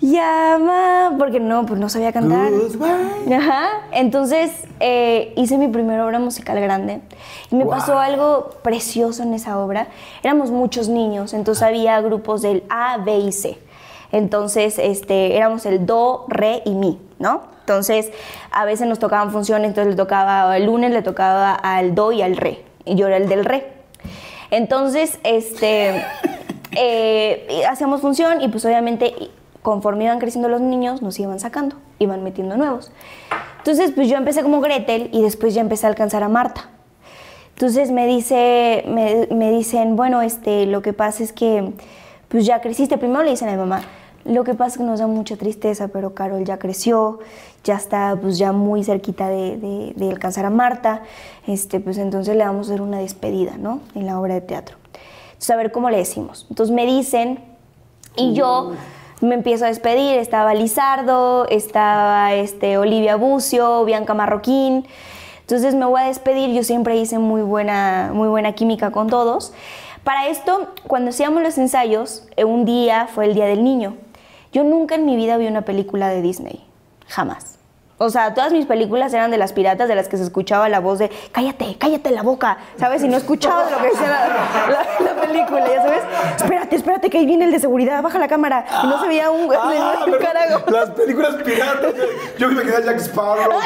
llama, 0.00 1.14
porque 1.18 1.40
no, 1.40 1.66
pues 1.66 1.80
no 1.80 1.88
sabía 1.88 2.12
cantar. 2.12 2.50
Goodbye. 2.52 3.34
Ajá. 3.34 3.68
Entonces 3.92 4.50
eh, 4.80 5.32
hice 5.36 5.58
mi 5.58 5.68
primera 5.68 6.04
obra 6.06 6.18
musical 6.18 6.60
grande 6.60 7.00
y 7.50 7.56
me 7.56 7.64
Wow. 7.64 7.72
pasó 7.74 7.98
algo 7.98 8.50
precioso 8.62 9.22
en 9.24 9.34
esa 9.34 9.58
obra. 9.58 9.88
Éramos 10.22 10.50
muchos 10.50 10.88
niños, 10.88 11.32
entonces 11.34 11.62
había 11.62 12.00
grupos 12.00 12.42
del 12.42 12.62
A, 12.68 12.98
B 12.98 13.18
y 13.18 13.32
C. 13.32 13.58
Entonces 14.12 14.78
este, 14.78 15.36
éramos 15.36 15.66
el 15.66 15.84
Do, 15.86 16.26
Re 16.28 16.62
y 16.64 16.70
Mi, 16.74 17.00
¿no? 17.18 17.51
Entonces 17.62 18.10
a 18.50 18.64
veces 18.64 18.86
nos 18.88 18.98
tocaban 18.98 19.30
funciones, 19.30 19.68
entonces 19.68 19.92
le 19.92 19.96
tocaba, 19.96 20.56
el 20.56 20.66
lunes 20.66 20.90
le 20.90 21.02
tocaba 21.02 21.54
al 21.54 21.94
Do 21.94 22.12
y 22.12 22.22
al 22.22 22.36
Re, 22.36 22.62
y 22.84 22.96
yo 22.96 23.06
era 23.06 23.16
el 23.16 23.28
del 23.28 23.44
Re. 23.44 23.72
Entonces, 24.50 25.18
este, 25.24 26.04
eh, 26.72 27.62
hacíamos 27.68 28.00
función 28.00 28.42
y 28.42 28.48
pues 28.48 28.64
obviamente 28.64 29.14
conforme 29.62 30.04
iban 30.04 30.18
creciendo 30.18 30.48
los 30.48 30.60
niños 30.60 31.02
nos 31.02 31.18
iban 31.20 31.38
sacando, 31.38 31.76
iban 31.98 32.22
metiendo 32.24 32.56
nuevos. 32.56 32.90
Entonces, 33.58 33.92
pues 33.94 34.08
yo 34.08 34.16
empecé 34.16 34.42
como 34.42 34.60
Gretel 34.60 35.08
y 35.12 35.22
después 35.22 35.54
ya 35.54 35.60
empecé 35.60 35.86
a 35.86 35.88
alcanzar 35.88 36.24
a 36.24 36.28
Marta. 36.28 36.68
Entonces 37.54 37.92
me 37.92 38.08
dice, 38.08 38.82
me, 38.88 39.28
me 39.30 39.52
dicen, 39.52 39.94
bueno, 39.94 40.20
este, 40.20 40.66
lo 40.66 40.82
que 40.82 40.92
pasa 40.92 41.22
es 41.22 41.32
que 41.32 41.72
pues 42.28 42.44
ya 42.44 42.60
creciste. 42.60 42.98
Primero 42.98 43.22
le 43.22 43.30
dicen 43.30 43.48
a 43.48 43.52
mi 43.52 43.58
mamá, 43.58 43.82
lo 44.24 44.44
que 44.44 44.54
pasa 44.54 44.72
es 44.72 44.78
que 44.78 44.84
nos 44.84 45.00
da 45.00 45.06
mucha 45.06 45.36
tristeza, 45.36 45.88
pero 45.88 46.14
Carol 46.14 46.44
ya 46.44 46.58
creció, 46.58 47.18
ya 47.64 47.74
está 47.76 48.16
pues 48.20 48.38
ya 48.38 48.52
muy 48.52 48.84
cerquita 48.84 49.28
de, 49.28 49.56
de- 49.56 49.92
de 49.96 50.10
alcanzar 50.10 50.44
a 50.44 50.50
Marta, 50.50 51.02
este, 51.46 51.80
pues 51.80 51.98
entonces 51.98 52.36
le 52.36 52.44
vamos 52.44 52.68
a 52.68 52.72
hacer 52.72 52.82
una 52.82 52.98
despedida, 52.98 53.56
¿no? 53.58 53.80
En 53.94 54.06
la 54.06 54.18
obra 54.20 54.34
de 54.34 54.40
teatro. 54.40 54.76
Entonces 55.32 55.50
a 55.50 55.56
ver 55.56 55.72
cómo 55.72 55.90
le 55.90 55.96
decimos. 55.98 56.46
Entonces 56.50 56.74
me 56.74 56.86
dicen 56.86 57.40
y 58.16 58.34
yo 58.34 58.72
me 59.20 59.34
empiezo 59.34 59.64
a 59.64 59.68
despedir, 59.68 60.18
estaba 60.18 60.54
Lizardo, 60.54 61.46
estaba 61.48 62.32
este, 62.34 62.78
Olivia 62.78 63.16
Bucio, 63.16 63.84
Bianca 63.84 64.14
Marroquín. 64.14 64.86
Entonces 65.40 65.74
me 65.74 65.84
voy 65.86 66.00
a 66.02 66.04
despedir, 66.06 66.50
yo 66.54 66.62
siempre 66.62 66.96
hice 66.96 67.18
muy 67.18 67.42
buena, 67.42 68.10
muy 68.14 68.28
buena 68.28 68.52
química 68.52 68.90
con 68.92 69.08
todos. 69.08 69.52
Para 70.04 70.26
esto, 70.28 70.68
cuando 70.86 71.10
hacíamos 71.10 71.42
los 71.42 71.58
ensayos, 71.58 72.24
eh, 72.36 72.44
un 72.44 72.64
día 72.64 73.06
fue 73.12 73.26
el 73.26 73.34
Día 73.34 73.46
del 73.46 73.62
Niño. 73.62 73.94
Yo 74.52 74.64
nunca 74.64 74.96
en 74.96 75.06
mi 75.06 75.16
vida 75.16 75.38
vi 75.38 75.46
una 75.46 75.62
película 75.62 76.08
de 76.08 76.20
Disney, 76.20 76.62
jamás. 77.08 77.51
O 77.98 78.10
sea, 78.10 78.34
todas 78.34 78.50
mis 78.52 78.66
películas 78.66 79.14
eran 79.14 79.30
de 79.30 79.36
las 79.38 79.52
piratas 79.52 79.86
de 79.86 79.94
las 79.94 80.08
que 80.08 80.16
se 80.16 80.24
escuchaba 80.24 80.68
la 80.68 80.80
voz 80.80 80.98
de 80.98 81.08
cállate, 81.30 81.76
cállate 81.78 82.10
la 82.10 82.22
boca, 82.22 82.56
¿sabes? 82.76 83.02
Y 83.04 83.08
no 83.08 83.16
escuchaba 83.16 83.70
lo 83.70 83.76
que 83.78 83.88
decía 83.90 84.08
la, 84.08 84.72
la- 84.72 85.14
la 85.14 85.20
película, 85.20 85.68
ya 85.68 85.82
sabes. 85.82 86.02
Espérate, 86.36 86.74
espérate, 86.76 87.10
que 87.10 87.18
ahí 87.18 87.26
viene 87.26 87.44
el 87.44 87.52
de 87.52 87.60
seguridad, 87.60 88.02
baja 88.02 88.18
la 88.18 88.26
cámara. 88.26 88.64
Y 88.82 88.86
no 88.88 89.00
se 89.00 89.06
veía 89.06 89.30
un, 89.30 89.48
Ah, 89.54 90.04
un 90.04 90.12
carajo. 90.14 90.64
Las 90.70 90.90
películas 90.90 91.34
piratas. 91.44 91.92
Yo 92.38 92.48
me 92.48 92.62
quedé 92.62 92.76
a 92.76 92.80
Jack 92.80 92.96
Sparrow. 92.98 93.52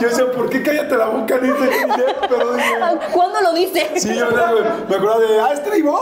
Yo 0.00 0.08
decía, 0.08 0.24
¿por 0.32 0.50
qué 0.50 0.62
cállate 0.62 0.96
la 0.96 1.06
boca? 1.06 1.38
Dice 1.38 1.54
pero 2.28 2.54
dije, 2.56 2.74
¿Cuándo 3.12 3.40
lo 3.42 3.52
dice? 3.52 3.92
Sí, 3.96 4.14
yo 4.14 4.26
me, 4.26 4.32
me 4.88 4.96
acuerdo 4.96 5.20
de, 5.20 5.40
¡ah, 5.40 5.52
estribor! 5.52 6.00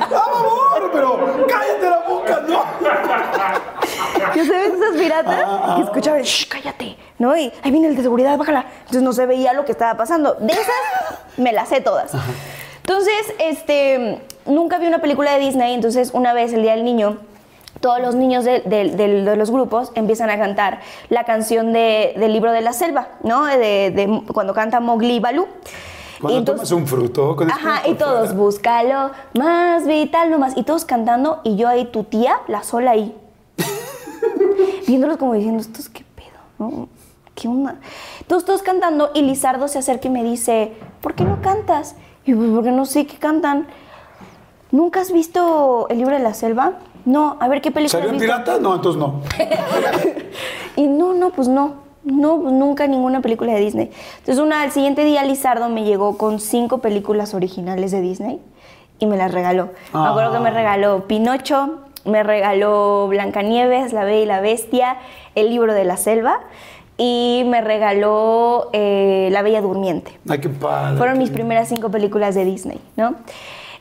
¡Ah, 0.00 0.22
favor! 0.32 0.90
Pero 0.92 1.46
cállate 1.46 1.90
la 1.90 1.98
boca, 2.08 2.42
¿no? 2.48 2.64
¿Ya 4.34 4.44
sabes 4.44 4.72
esas 4.74 4.96
piratas? 4.96 5.42
Ah, 5.46 5.73
que 5.76 5.82
escuchaban, 5.82 6.22
shh, 6.22 6.48
cállate, 6.48 6.96
¿no? 7.18 7.36
Y 7.36 7.52
ahí 7.62 7.70
viene 7.70 7.88
el 7.88 7.96
de 7.96 8.02
seguridad, 8.02 8.36
bájala. 8.38 8.66
Entonces 8.80 9.02
no 9.02 9.12
se 9.12 9.26
veía 9.26 9.52
lo 9.52 9.64
que 9.64 9.72
estaba 9.72 9.96
pasando. 9.96 10.34
De 10.34 10.52
esas, 10.52 10.66
me 11.36 11.52
las 11.52 11.68
sé 11.68 11.80
todas. 11.80 12.12
Entonces, 12.78 13.14
este, 13.38 14.20
nunca 14.46 14.78
vi 14.78 14.86
una 14.86 15.00
película 15.00 15.32
de 15.32 15.38
Disney, 15.40 15.74
entonces 15.74 16.10
una 16.12 16.32
vez 16.32 16.52
el 16.52 16.62
Día 16.62 16.72
del 16.74 16.84
Niño, 16.84 17.16
todos 17.80 18.00
los 18.00 18.14
niños 18.14 18.44
de, 18.44 18.60
de- 18.60 18.90
de- 18.90 19.22
de 19.22 19.36
los 19.36 19.50
grupos 19.50 19.90
empiezan 19.94 20.30
a 20.30 20.38
cantar 20.38 20.80
la 21.08 21.24
canción 21.24 21.72
de- 21.72 22.14
del 22.16 22.32
libro 22.32 22.52
de 22.52 22.60
la 22.60 22.72
selva, 22.72 23.08
¿no? 23.22 23.44
De, 23.46 24.22
cuando 24.32 24.54
canta 24.54 24.80
Mowgli 24.80 25.14
y 25.16 25.20
Balú. 25.20 25.46
Cuando 26.20 26.36
Y 26.36 26.38
entonces- 26.38 26.68
tomas 26.68 26.82
un 26.82 26.86
fruto 26.88 27.36
con 27.36 27.50
Ajá, 27.50 27.76
espíritu 27.76 27.90
y 27.90 27.98
todos, 27.98 28.18
fuera. 28.28 28.34
búscalo, 28.34 29.10
más 29.34 29.86
vital, 29.86 30.30
no 30.30 30.38
más. 30.38 30.56
Y 30.56 30.62
todos 30.62 30.84
cantando, 30.84 31.40
y 31.42 31.56
yo 31.56 31.68
ahí, 31.68 31.86
tu 31.86 32.04
tía, 32.04 32.36
la 32.48 32.62
sola 32.62 32.92
ahí. 32.92 33.14
Viéndolos 34.86 35.16
como 35.16 35.34
diciendo, 35.34 35.60
¿estos 35.60 35.88
qué 35.88 36.04
pedo? 36.14 36.28
¿No? 36.58 36.88
¿Qué 37.34 37.48
onda? 37.48 37.76
Todos, 38.28 38.44
todos 38.44 38.62
cantando, 38.62 39.10
y 39.14 39.22
Lizardo 39.22 39.66
se 39.68 39.78
acerca 39.80 40.08
y 40.08 40.10
me 40.10 40.22
dice, 40.22 40.72
¿por 41.00 41.14
qué 41.14 41.24
no 41.24 41.40
cantas? 41.42 41.96
Y 42.24 42.30
yo, 42.32 42.36
pues 42.36 42.50
porque 42.50 42.70
no 42.70 42.86
sé 42.86 43.06
qué 43.06 43.16
cantan. 43.16 43.66
¿Nunca 44.70 45.00
has 45.00 45.12
visto 45.12 45.86
el 45.88 45.98
libro 45.98 46.16
de 46.16 46.22
la 46.22 46.34
selva? 46.34 46.74
No, 47.04 47.36
a 47.40 47.48
ver 47.48 47.60
qué 47.60 47.70
película 47.70 48.00
¿Salió 48.02 48.14
en 48.14 48.18
pirata? 48.20 48.58
No, 48.60 48.74
entonces 48.74 48.98
no. 49.00 49.20
Y 50.76 50.86
no, 50.88 51.14
no, 51.14 51.30
pues 51.30 51.48
no. 51.48 51.84
No, 52.02 52.40
pues 52.40 52.52
nunca 52.52 52.86
ninguna 52.86 53.20
película 53.22 53.52
de 53.54 53.60
Disney. 53.60 53.90
Entonces, 54.18 54.38
una, 54.42 54.62
al 54.62 54.72
siguiente 54.72 55.04
día 55.04 55.22
Lizardo 55.24 55.68
me 55.68 55.84
llegó 55.84 56.18
con 56.18 56.38
cinco 56.40 56.78
películas 56.78 57.32
originales 57.32 57.92
de 57.92 58.00
Disney 58.00 58.40
y 58.98 59.06
me 59.06 59.16
las 59.16 59.32
regaló. 59.32 59.70
Me 59.94 60.06
acuerdo 60.06 60.32
que 60.32 60.40
me 60.40 60.48
Ah. 60.50 60.52
regaló 60.52 61.06
Pinocho, 61.06 61.78
me 62.04 62.22
regaló 62.22 63.06
Blancanieves, 63.08 63.92
La 63.92 64.04
Bella 64.04 64.22
y 64.22 64.26
la 64.26 64.40
Bestia, 64.40 64.96
El 65.34 65.50
libro 65.50 65.72
de 65.74 65.84
la 65.84 65.96
selva 65.96 66.40
y 66.96 67.42
me 67.46 67.60
regaló 67.60 68.70
eh, 68.72 69.28
La 69.32 69.42
Bella 69.42 69.60
Durmiente. 69.60 70.12
Ay, 70.28 70.38
qué 70.40 70.48
padre. 70.48 70.96
Fueron 70.96 71.18
mis 71.18 71.30
primeras 71.30 71.68
cinco 71.68 71.90
películas 71.90 72.34
de 72.34 72.44
Disney, 72.44 72.80
¿no? 72.96 73.14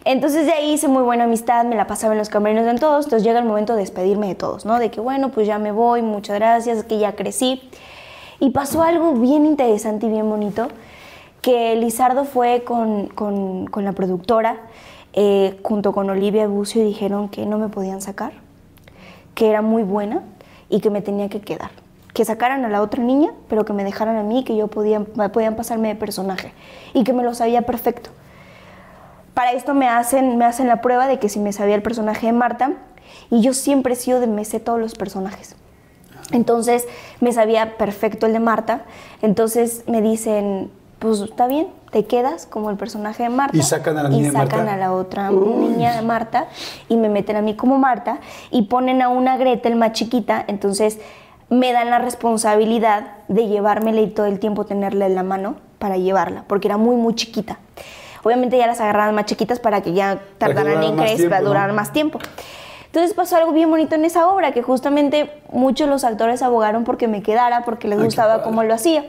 Entonces 0.05 0.45
de 0.45 0.51
ahí 0.51 0.71
hice 0.73 0.87
muy 0.87 1.03
buena 1.03 1.23
amistad, 1.25 1.63
me 1.63 1.75
la 1.75 1.87
pasaba 1.87 2.13
en 2.13 2.17
los 2.19 2.27
camerinos 2.29 2.65
de 2.65 2.73
todos, 2.75 3.05
entonces 3.05 3.23
llega 3.25 3.39
el 3.39 3.45
momento 3.45 3.73
de 3.73 3.79
despedirme 3.81 4.27
de 4.27 4.35
todos, 4.35 4.65
¿no? 4.65 4.79
De 4.79 4.89
que 4.91 4.99
bueno, 4.99 5.29
pues 5.29 5.47
ya 5.47 5.59
me 5.59 5.71
voy, 5.71 6.01
muchas 6.01 6.37
gracias, 6.39 6.83
que 6.83 6.97
ya 6.99 7.13
crecí. 7.13 7.61
Y 8.39 8.49
pasó 8.49 8.83
algo 8.83 9.13
bien 9.13 9.45
interesante 9.45 10.07
y 10.07 10.09
bien 10.09 10.29
bonito, 10.29 10.67
que 11.41 11.75
Lizardo 11.77 12.25
fue 12.25 12.63
con, 12.65 13.07
con- 13.07 13.67
con 13.67 13.85
la 13.85 13.93
productora, 13.93 14.57
eh, 15.13 15.59
junto 15.63 15.91
con 15.93 16.09
Olivia 16.09 16.47
Bucio, 16.47 16.83
dijeron 16.83 17.29
que 17.29 17.45
no 17.45 17.57
me 17.57 17.69
podían 17.69 18.01
sacar, 18.01 18.33
que 19.35 19.49
era 19.49 19.61
muy 19.61 19.83
buena 19.83 20.23
y 20.69 20.79
que 20.79 20.89
me 20.89 21.01
tenía 21.01 21.29
que 21.29 21.39
quedar, 21.39 21.71
que 22.13 22.25
sacaran 22.25 22.65
a 22.65 22.69
la 22.69 22.81
otra 22.81 23.03
niña, 23.03 23.31
pero 23.47 23.65
que 23.65 23.73
me 23.73 23.83
dejaran 23.83 24.17
a 24.17 24.23
mí, 24.23 24.43
que 24.43 24.55
yo 24.55 24.67
podían, 24.67 25.05
podían 25.05 25.55
pasarme 25.55 25.89
de 25.89 25.95
personaje 25.95 26.53
y 26.93 27.03
que 27.03 27.13
me 27.13 27.23
lo 27.23 27.33
sabía 27.35 27.61
perfecto. 27.61 28.09
Para 29.33 29.53
esto 29.53 29.73
me 29.73 29.87
hacen, 29.87 30.37
me 30.37 30.45
hacen 30.45 30.67
la 30.67 30.81
prueba 30.81 31.07
de 31.07 31.19
que 31.19 31.29
si 31.29 31.39
me 31.39 31.53
sabía 31.53 31.75
el 31.75 31.81
personaje 31.81 32.27
de 32.27 32.33
Marta, 32.33 32.73
y 33.29 33.41
yo 33.41 33.53
siempre 33.53 33.93
he 33.93 33.95
sido 33.95 34.19
de 34.19 34.27
me 34.27 34.45
sé 34.45 34.59
todos 34.59 34.79
los 34.79 34.95
personajes. 34.95 35.55
Entonces 36.31 36.87
me 37.19 37.31
sabía 37.31 37.77
perfecto 37.77 38.25
el 38.25 38.33
de 38.33 38.39
Marta, 38.39 38.85
entonces 39.21 39.83
me 39.87 40.01
dicen, 40.01 40.71
pues 40.99 41.19
está 41.19 41.47
bien, 41.47 41.67
te 41.93 42.05
quedas 42.05 42.47
como 42.47 42.71
el 42.71 42.75
personaje 42.75 43.21
de 43.21 43.29
Marta. 43.29 43.55
Y 43.55 43.61
sacan 43.61 43.97
a 43.99 44.03
la 44.03 44.09
niña 44.09 44.29
Y 44.29 44.31
sacan 44.31 44.65
Marta. 44.65 44.73
a 44.73 44.77
la 44.77 44.93
otra 44.93 45.29
niña 45.29 45.95
de 45.95 46.01
Marta 46.01 46.47
y 46.89 46.97
me 46.97 47.07
meten 47.07 47.35
a 47.35 47.41
mí 47.43 47.55
como 47.55 47.77
Marta 47.77 48.17
y 48.49 48.63
ponen 48.63 49.03
a 49.03 49.09
una 49.09 49.37
Gretel 49.37 49.75
más 49.75 49.91
chiquita, 49.91 50.43
entonces 50.47 50.97
me 51.49 51.71
dan 51.71 51.91
la 51.91 51.99
responsabilidad 51.99 53.11
de 53.27 53.47
llevármela 53.47 54.01
y 54.01 54.07
todo 54.07 54.25
el 54.25 54.39
tiempo 54.39 54.65
tenerla 54.65 55.05
en 55.05 55.13
la 55.13 55.21
mano 55.21 55.55
para 55.77 55.97
llevarla, 55.97 56.45
porque 56.47 56.67
era 56.67 56.77
muy, 56.77 56.95
muy 56.95 57.13
chiquita. 57.13 57.59
Obviamente 58.23 58.57
ya 58.57 58.65
las 58.65 58.81
agarraban 58.81 59.13
más 59.13 59.25
chiquitas 59.25 59.59
para 59.59 59.81
que 59.81 59.93
ya 59.93 60.15
que 60.15 60.21
tardaran 60.39 60.81
en 60.81 60.95
crecer, 60.97 61.29
para 61.29 61.41
¿no? 61.41 61.49
durar 61.49 61.73
más 61.73 61.93
tiempo. 61.93 62.17
Entonces 62.87 63.13
pasó 63.13 63.37
algo 63.37 63.51
bien 63.51 63.69
bonito 63.69 63.93
en 63.93 64.05
esa 64.05 64.27
obra, 64.29 64.51
que 64.51 64.63
justamente 64.63 65.29
muchos 65.51 65.87
los 65.87 66.03
actores 66.03 66.41
abogaron 66.41 66.85
porque 66.85 67.07
me 67.07 67.21
quedara, 67.21 67.63
porque 67.65 67.87
les 67.87 67.99
Ay, 67.99 68.05
gustaba 68.05 68.41
cómo 68.41 68.63
lo 68.63 68.73
hacía. 68.73 69.05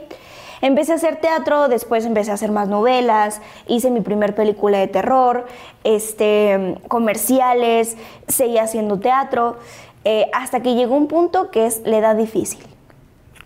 Empecé 0.65 0.93
a 0.93 0.95
hacer 0.95 1.17
teatro, 1.17 1.69
después 1.69 2.07
empecé 2.07 2.31
a 2.31 2.35
hacer 2.35 2.51
más 2.51 2.69
novelas, 2.69 3.43
hice 3.69 3.91
mi 3.91 4.01
primer 4.01 4.35
película 4.35 4.79
de 4.79 4.89
terror, 4.89 5.45
este, 5.85 6.79
comerciales, 6.89 7.99
seguí 8.29 8.57
haciendo 8.57 8.99
teatro, 8.99 9.59
eh, 10.05 10.31
hasta 10.33 10.61
que 10.61 10.75
llegó 10.75 10.97
un 10.97 11.07
punto 11.07 11.51
que 11.51 11.67
es 11.67 11.83
la 11.85 11.99
edad 11.99 12.17
difícil, 12.17 12.65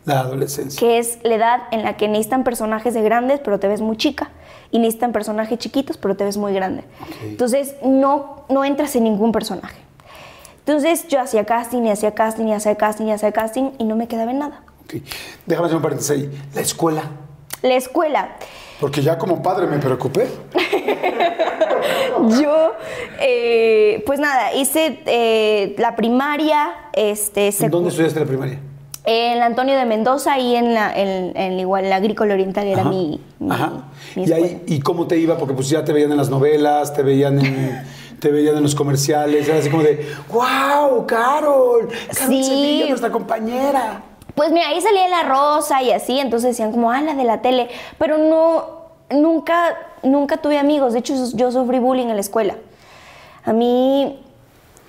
La 0.04 0.20
adolescencia. 0.20 0.78
que 0.78 0.98
es 0.98 1.18
la 1.24 1.34
edad 1.34 1.62
en 1.72 1.82
la 1.82 1.96
que 1.96 2.06
necesitan 2.06 2.44
personajes 2.44 2.94
de 2.94 3.02
grandes, 3.02 3.40
pero 3.40 3.58
te 3.58 3.66
ves 3.66 3.80
muy 3.80 3.96
chica, 3.96 4.30
y 4.70 4.78
necesitan 4.78 5.10
personajes 5.10 5.58
chiquitos, 5.58 5.96
pero 5.96 6.14
te 6.14 6.22
ves 6.22 6.36
muy 6.36 6.52
grande. 6.54 6.84
Ok. 7.02 7.16
Entonces 7.24 7.74
no, 7.82 8.44
no 8.48 8.64
entras 8.64 8.94
en 8.94 9.02
ningún 9.02 9.32
personaje. 9.32 9.80
Entonces 10.60 11.08
yo 11.08 11.20
hacía 11.20 11.44
casting 11.44 11.82
y 11.82 11.90
hacía 11.90 12.14
casting 12.14 12.46
y 12.46 12.52
hacía 12.52 12.76
casting 12.76 13.06
y 13.06 13.10
hacía 13.10 13.32
casting 13.32 13.72
y 13.78 13.82
no 13.82 13.96
me 13.96 14.06
quedaba 14.06 14.30
en 14.30 14.38
nada. 14.38 14.62
Ok. 14.88 15.02
Déjame 15.46 15.66
hacer 15.66 15.76
un 15.76 15.82
paréntesis 15.82 16.10
ahí. 16.10 16.30
La 16.54 16.60
escuela. 16.62 17.02
La 17.62 17.74
escuela. 17.74 18.36
Porque 18.80 19.02
ya 19.02 19.18
como 19.18 19.42
padre 19.42 19.66
me 19.66 19.78
preocupé. 19.78 20.28
Yo, 22.40 22.72
eh, 23.20 24.02
pues 24.06 24.18
nada, 24.18 24.52
hice 24.54 25.00
eh, 25.06 25.74
la 25.78 25.94
primaria, 25.96 26.70
este, 26.92 27.46
¿En 27.48 27.52
secu- 27.52 27.70
dónde 27.70 27.90
estudiaste 27.90 28.20
la 28.20 28.26
primaria? 28.26 28.60
en 29.10 29.40
Antonio 29.40 29.74
de 29.78 29.86
Mendoza 29.86 30.38
y 30.38 30.54
en 30.54 30.74
la, 30.74 30.94
en, 30.94 31.34
en 31.34 31.58
igual, 31.58 31.88
la 31.88 31.96
Agrícola 31.96 32.34
Oriental 32.34 32.66
era 32.66 32.82
Ajá. 32.82 32.90
mi, 32.90 33.18
mi- 33.38 33.50
Ajá. 33.50 33.72
mi 34.16 34.24
¿Y, 34.24 34.32
ahí. 34.32 34.62
¿Y 34.66 34.80
cómo 34.80 35.06
te 35.06 35.16
iba? 35.16 35.38
Porque 35.38 35.54
pues 35.54 35.70
ya 35.70 35.82
te 35.82 35.94
veían 35.94 36.10
en 36.10 36.18
las 36.18 36.28
novelas, 36.28 36.92
te 36.92 37.02
veían 37.02 37.38
en, 37.38 37.82
te 38.20 38.30
veían 38.30 38.56
en 38.58 38.62
los 38.62 38.74
comerciales, 38.74 39.48
era 39.48 39.58
así 39.58 39.70
como 39.70 39.82
de, 39.82 40.06
wow, 40.30 41.06
Carol, 41.06 41.88
Carol 41.88 41.90
Sí. 42.10 42.44
Sevilla, 42.44 42.88
nuestra 42.90 43.10
compañera. 43.10 44.02
Pues 44.38 44.52
mira, 44.52 44.68
ahí 44.68 44.80
salía 44.80 45.08
la 45.08 45.24
rosa 45.24 45.82
y 45.82 45.90
así, 45.90 46.20
entonces 46.20 46.50
decían 46.50 46.70
como, 46.70 46.92
ah, 46.92 47.02
la 47.02 47.14
de 47.14 47.24
la 47.24 47.42
tele, 47.42 47.66
pero 47.98 48.18
no, 48.18 48.66
nunca, 49.10 49.76
nunca 50.04 50.36
tuve 50.36 50.60
amigos, 50.60 50.92
de 50.92 51.00
hecho 51.00 51.12
yo 51.34 51.50
sufrí 51.50 51.80
bullying 51.80 52.06
en 52.06 52.14
la 52.14 52.20
escuela. 52.20 52.54
A 53.44 53.52
mí 53.52 54.16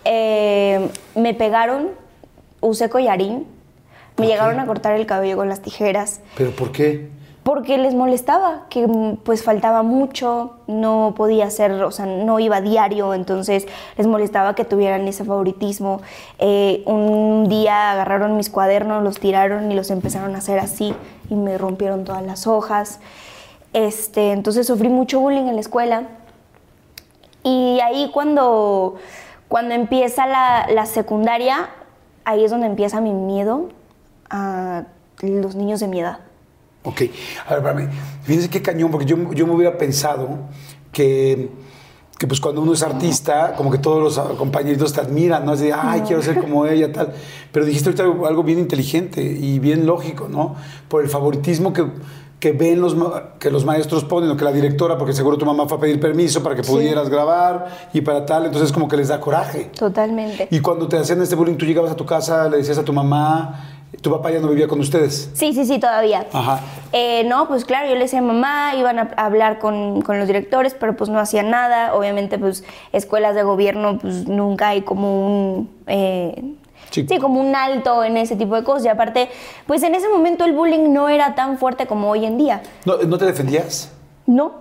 eh, 0.05 0.91
me 1.15 1.33
pegaron, 1.33 1.89
usé 2.61 2.91
collarín, 2.91 3.47
me 4.17 4.27
llegaron 4.27 4.59
a 4.59 4.67
cortar 4.67 4.93
el 4.93 5.07
cabello 5.07 5.37
con 5.37 5.49
las 5.49 5.63
tijeras, 5.63 6.21
¿Pero 6.37 6.51
por 6.51 6.71
qué? 6.71 7.09
Porque 7.49 7.79
les 7.79 7.95
molestaba, 7.95 8.67
que 8.69 8.85
mm, 8.85 9.15
pues 9.23 9.41
faltaba 9.41 9.81
mucho, 9.81 10.57
no 10.67 11.15
podía 11.17 11.47
hacer, 11.47 11.71
o 11.71 11.89
sea, 11.89 12.05
no 12.05 12.39
iba 12.39 12.57
a 12.57 12.61
diario, 12.61 13.15
entonces 13.15 13.65
les 13.97 14.05
molestaba 14.05 14.53
que 14.53 14.65
tuvieran 14.65 15.07
ese 15.07 15.25
favoritismo. 15.25 15.99
Eh, 16.37 16.83
un 16.85 17.49
día 17.49 17.89
agarraron 17.89 18.37
mis 18.37 18.51
cuadernos, 18.51 19.03
los 19.03 19.19
tiraron 19.19 19.71
y 19.71 19.73
los 19.73 19.89
empezaron 19.89 20.35
a 20.35 20.37
hacer 20.37 20.59
así 20.59 20.93
y 21.27 21.33
me 21.33 21.57
rompieron 21.57 22.03
todas 22.03 22.23
las 22.23 22.45
hojas. 22.45 22.99
Este, 23.73 24.31
entonces 24.31 24.67
sufrí 24.67 24.89
mucho 24.89 25.19
bullying 25.19 25.47
en 25.47 25.55
la 25.55 25.61
escuela. 25.61 26.03
Y 27.41 27.79
ahí 27.79 28.11
cuando, 28.13 28.97
cuando 29.47 29.73
empieza 29.73 30.27
la, 30.27 30.67
la 30.71 30.85
secundaria, 30.85 31.71
ahí 32.25 32.45
es 32.45 32.51
donde 32.51 32.67
empieza 32.67 33.01
mi 33.01 33.11
miedo 33.11 33.69
a 34.29 34.83
los 35.23 35.55
niños 35.55 35.79
de 35.79 35.87
mi 35.87 35.99
edad. 35.99 36.28
Ok, 36.83 37.01
a 37.47 37.55
ver, 37.55 37.65
espérame. 37.65 37.89
Fíjense 38.23 38.49
qué 38.49 38.61
cañón, 38.61 38.89
porque 38.91 39.05
yo, 39.05 39.17
yo 39.33 39.45
me 39.45 39.53
hubiera 39.53 39.77
pensado 39.77 40.29
que, 40.91 41.49
que 42.17 42.25
pues 42.27 42.39
cuando 42.39 42.61
uno 42.61 42.73
es 42.73 42.81
artista, 42.83 43.53
como 43.57 43.69
que 43.69 43.77
todos 43.77 44.01
los 44.17 44.37
compañeritos 44.37 44.93
te 44.93 45.01
admiran, 45.01 45.45
¿no? 45.45 45.53
Es 45.53 45.59
de, 45.59 45.73
ay, 45.73 46.01
quiero 46.01 46.21
ser 46.21 46.39
como 46.39 46.65
ella, 46.65 46.91
tal. 46.91 47.13
Pero 47.51 47.65
dijiste 47.65 47.89
ahorita 47.89 48.03
algo, 48.03 48.27
algo 48.27 48.43
bien 48.43 48.59
inteligente 48.59 49.21
y 49.21 49.59
bien 49.59 49.85
lógico, 49.85 50.27
¿no? 50.29 50.55
Por 50.87 51.03
el 51.03 51.09
favoritismo 51.09 51.73
que, 51.73 51.85
que 52.39 52.53
ven 52.53 52.79
los, 52.79 52.95
que 53.39 53.51
los 53.51 53.65
maestros 53.65 54.05
ponen, 54.05 54.29
o 54.31 54.37
que 54.37 54.45
la 54.45 54.53
directora, 54.53 54.97
porque 54.97 55.11
seguro 55.13 55.37
tu 55.37 55.45
mamá 55.45 55.67
fue 55.67 55.77
a 55.77 55.81
pedir 55.81 55.99
permiso 55.99 56.41
para 56.41 56.55
que 56.55 56.63
Sí. 56.63 56.71
pudieras 56.71 57.09
grabar 57.09 57.89
y 57.93 57.99
para 58.01 58.25
tal, 58.25 58.45
entonces 58.45 58.71
como 58.71 58.87
que 58.87 58.95
les 58.95 59.09
da 59.09 59.19
coraje. 59.19 59.69
Totalmente. 59.77 60.47
Y 60.49 60.61
cuando 60.61 60.87
te 60.87 60.97
hacían 60.97 61.21
este 61.21 61.35
bullying, 61.35 61.55
tú 61.57 61.65
llegabas 61.65 61.91
a 61.91 61.95
tu 61.97 62.05
casa, 62.05 62.47
le 62.47 62.55
decías 62.57 62.77
a 62.77 62.83
tu 62.85 62.93
mamá, 62.93 63.78
tu 64.01 64.11
papá 64.11 64.31
ya 64.31 64.39
no 64.39 64.47
vivía 64.49 64.67
con 64.67 64.79
ustedes. 64.79 65.29
Sí, 65.33 65.53
sí, 65.53 65.65
sí, 65.65 65.79
todavía. 65.79 66.27
Ajá. 66.31 66.61
Eh, 66.93 67.23
no, 67.25 67.47
pues 67.47 67.65
claro, 67.65 67.87
yo 67.89 67.95
le 67.95 68.01
decía 68.01 68.19
a 68.19 68.21
mamá, 68.21 68.73
iban 68.75 68.99
a 68.99 69.09
hablar 69.17 69.59
con, 69.59 70.01
con 70.01 70.17
los 70.19 70.27
directores, 70.27 70.73
pero 70.79 70.95
pues 70.95 71.09
no 71.09 71.19
hacían 71.19 71.49
nada. 71.49 71.93
Obviamente, 71.95 72.37
pues 72.39 72.63
escuelas 72.93 73.35
de 73.35 73.43
gobierno, 73.43 73.97
pues 73.99 74.27
nunca 74.27 74.69
hay 74.69 74.81
como 74.83 75.25
un... 75.27 75.69
eh, 75.87 76.53
Sí. 76.91 77.05
sí. 77.07 77.19
como 77.19 77.39
un 77.39 77.55
alto 77.55 78.03
en 78.03 78.17
ese 78.17 78.35
tipo 78.35 78.55
de 78.55 78.63
cosas. 78.63 78.85
Y 78.85 78.87
aparte, 78.87 79.29
pues 79.67 79.83
en 79.83 79.93
ese 79.93 80.09
momento 80.09 80.43
el 80.45 80.53
bullying 80.53 80.91
no 80.91 81.07
era 81.07 81.35
tan 81.35 81.59
fuerte 81.59 81.85
como 81.85 82.09
hoy 82.09 82.25
en 82.25 82.37
día. 82.39 82.63
¿No, 82.83 82.97
¿no 82.97 83.17
te 83.19 83.25
defendías? 83.25 83.91
No, 84.25 84.53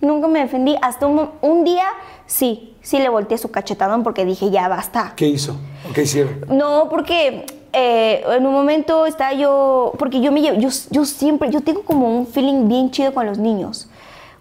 nunca 0.00 0.26
me 0.26 0.40
defendí. 0.40 0.74
Hasta 0.82 1.06
un, 1.06 1.30
un 1.42 1.62
día, 1.62 1.84
sí, 2.26 2.74
sí 2.80 2.98
le 2.98 3.08
volteé 3.08 3.38
su 3.38 3.52
cachetadón 3.52 4.02
porque 4.02 4.24
dije, 4.24 4.50
ya 4.50 4.66
basta. 4.66 5.12
¿Qué 5.14 5.28
hizo? 5.28 5.54
¿O 5.88 5.92
qué 5.92 6.02
hicieron? 6.02 6.44
No, 6.48 6.88
porque 6.90 7.46
eh, 7.72 8.24
en 8.36 8.46
un 8.46 8.52
momento 8.52 9.06
estaba 9.06 9.32
yo, 9.32 9.92
porque 9.98 10.20
yo 10.20 10.32
me 10.32 10.40
llevo, 10.40 10.58
yo, 10.58 10.68
yo 10.90 11.04
siempre, 11.04 11.50
yo 11.50 11.60
tengo 11.62 11.82
como 11.82 12.08
un 12.08 12.26
feeling 12.26 12.68
bien 12.68 12.90
chido 12.90 13.14
con 13.14 13.26
los 13.26 13.38
niños. 13.38 13.88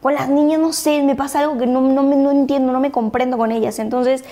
Con 0.01 0.13
las 0.13 0.29
niñas, 0.29 0.59
no 0.59 0.71
sé, 0.73 1.03
me 1.03 1.15
pasa 1.15 1.39
algo 1.41 1.57
que 1.57 1.67
no, 1.67 1.81
no, 1.81 2.01
no 2.03 2.31
entiendo, 2.31 2.71
no 2.71 2.79
me 2.79 2.91
comprendo 2.91 3.37
con 3.37 3.51
ellas. 3.51 3.79
Entonces, 3.79 4.23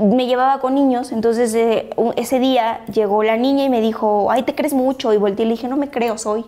me 0.00 0.26
llevaba 0.26 0.58
con 0.60 0.74
niños, 0.74 1.12
entonces 1.12 1.54
eh, 1.54 1.90
ese 2.16 2.38
día 2.40 2.80
llegó 2.92 3.22
la 3.22 3.36
niña 3.36 3.64
y 3.64 3.68
me 3.70 3.80
dijo, 3.80 4.30
ay, 4.30 4.42
te 4.42 4.54
crees 4.54 4.74
mucho, 4.74 5.12
y 5.12 5.16
volteé 5.16 5.44
y 5.44 5.48
le 5.48 5.54
dije, 5.54 5.68
no 5.68 5.76
me 5.76 5.90
creo, 5.90 6.18
soy, 6.18 6.44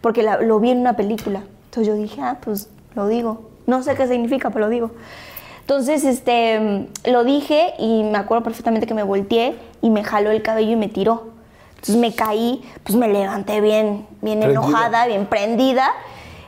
porque 0.00 0.22
la- 0.22 0.40
lo 0.40 0.60
vi 0.60 0.70
en 0.70 0.78
una 0.80 0.94
película. 0.96 1.42
Entonces 1.64 1.86
yo 1.86 1.94
dije, 1.94 2.20
ah, 2.22 2.38
pues 2.42 2.68
lo 2.94 3.08
digo. 3.08 3.40
No 3.66 3.82
sé 3.82 3.94
qué 3.94 4.06
significa, 4.06 4.48
pero 4.50 4.66
lo 4.66 4.70
digo. 4.70 4.90
Entonces, 5.68 6.02
este, 6.04 6.86
lo 7.04 7.24
dije 7.24 7.74
y 7.78 8.02
me 8.02 8.16
acuerdo 8.16 8.42
perfectamente 8.42 8.86
que 8.86 8.94
me 8.94 9.02
volteé 9.02 9.54
y 9.82 9.90
me 9.90 10.02
jaló 10.02 10.30
el 10.30 10.40
cabello 10.40 10.72
y 10.72 10.76
me 10.76 10.88
tiró. 10.88 11.24
Entonces 11.72 11.96
me 11.96 12.14
caí, 12.14 12.64
pues 12.84 12.96
me 12.96 13.06
levanté 13.06 13.60
bien, 13.60 14.06
bien 14.22 14.40
Prendida. 14.40 14.62
enojada, 14.62 15.06
bien 15.06 15.26
prendida. 15.26 15.90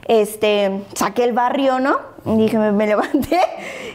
Este, 0.09 0.85
saqué 0.95 1.25
el 1.25 1.35
barrio, 1.35 1.81
¿no? 1.81 1.99
Y 2.25 2.35
dije, 2.39 2.57
me, 2.57 2.73
me 2.73 2.87
levanté 2.87 3.41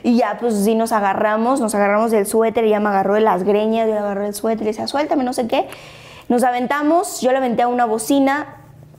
y 0.04 0.16
ya, 0.16 0.38
pues 0.40 0.64
sí 0.64 0.76
nos 0.76 0.92
agarramos, 0.92 1.60
nos 1.60 1.74
agarramos 1.74 2.12
del 2.12 2.28
suéter, 2.28 2.64
ella 2.64 2.80
me 2.80 2.90
agarró 2.90 3.16
de 3.16 3.22
las 3.22 3.42
greñas, 3.42 3.88
yo 3.88 3.96
le 3.96 4.00
agarré 4.02 4.28
el 4.28 4.36
suéter 4.36 4.62
y 4.62 4.68
decía, 4.68 4.86
suéltame, 4.86 5.24
no 5.24 5.34
sé 5.34 5.48
qué. 5.48 5.68
Nos 6.30 6.44
aventamos, 6.44 7.22
yo 7.22 7.32
le 7.32 7.38
aventé 7.38 7.64
a 7.64 7.68
una 7.68 7.86
bocina, 7.86 8.46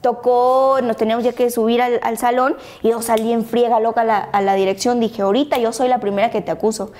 tocó, 0.07 0.79
nos 0.81 0.95
teníamos 0.95 1.23
ya 1.25 1.33
que 1.33 1.49
subir 1.51 1.81
al, 1.81 1.99
al 2.01 2.17
salón 2.17 2.55
y 2.81 2.89
yo 2.89 3.01
salí 3.01 3.33
en 3.33 3.43
friega 3.45 3.79
loca 3.79 4.01
a 4.01 4.03
la, 4.05 4.17
a 4.17 4.41
la 4.41 4.53
dirección. 4.55 4.99
Dije, 4.99 5.21
ahorita 5.21 5.57
yo 5.57 5.73
soy 5.73 5.87
la 5.89 5.99
primera 5.99 6.31
que 6.31 6.41
te 6.41 6.49
acuso. 6.51 6.91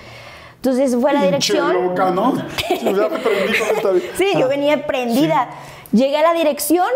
Entonces 0.56 0.96
fue 1.00 1.12
a 1.12 1.14
la 1.14 1.24
dirección. 1.24 1.88
loca, 1.88 2.12
¿no? 2.12 2.34
Sí, 4.18 4.34
yo 4.38 4.46
Ah. 4.46 4.50
venía 4.50 4.86
prendida. 4.86 5.50
Llegué 5.92 6.18
a 6.18 6.22
la 6.22 6.34
dirección 6.34 6.88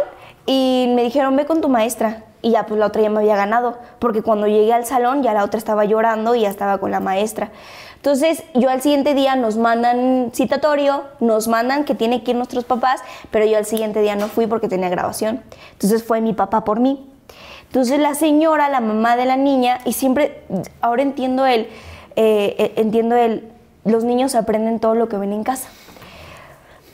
y 0.46 0.92
me 0.96 1.04
dijeron, 1.04 1.36
ve 1.38 1.46
con 1.46 1.62
tu 1.62 1.70
maestra. 1.70 2.24
Y 2.42 2.52
ya, 2.52 2.66
pues 2.66 2.80
la 2.80 2.88
otra 2.88 3.02
ya 3.04 3.10
me 3.10 3.20
había 3.20 3.36
ganado. 3.36 3.78
Porque 4.00 4.22
cuando 4.22 4.48
llegué 4.48 4.74
al 4.74 4.86
salón, 4.86 5.22
ya 5.24 5.34
la 5.34 5.44
otra 5.44 5.58
estaba 5.60 5.86
llorando 5.86 6.34
y 6.36 6.42
ya 6.42 6.50
estaba 6.50 6.80
con 6.80 6.92
la 6.92 7.00
maestra. 7.00 7.52
Entonces, 8.02 8.44
yo 8.56 8.72
al 8.72 8.82
siguiente 8.82 9.14
día 9.14 9.36
nos 9.36 9.58
mandan 9.58 10.32
citatorio, 10.34 11.04
nos 11.20 11.48
mandan 11.48 11.84
que 11.84 11.94
tiene 11.94 12.24
que 12.24 12.32
ir 12.32 12.38
nuestros 12.38 12.64
papás, 12.66 13.00
pero 13.30 13.46
yo 13.46 13.58
al 13.58 13.66
siguiente 13.68 14.02
día 14.02 14.16
no 14.16 14.28
fui 14.28 14.48
porque 14.48 14.68
tenía 14.68 14.90
grabación. 14.90 15.44
Entonces 15.74 16.04
fue 16.04 16.20
mi 16.20 16.34
papá 16.34 16.64
por 16.64 16.80
mí. 16.80 17.08
Entonces 17.68 18.00
la 18.00 18.16
señora, 18.16 18.70
la 18.70 18.82
mamá 18.82 19.16
de 19.18 19.26
la 19.26 19.38
niña, 19.38 19.82
y 19.86 19.94
siempre, 19.94 20.42
ahora 20.82 21.04
entiendo 21.04 21.46
él, 21.46 21.70
entiendo 22.16 23.16
él, 23.16 23.52
los 23.86 24.04
niños 24.04 24.34
aprenden 24.34 24.80
todo 24.80 24.96
lo 24.96 25.08
que 25.08 25.18
ven 25.18 25.32
en 25.32 25.44
casa. 25.44 25.70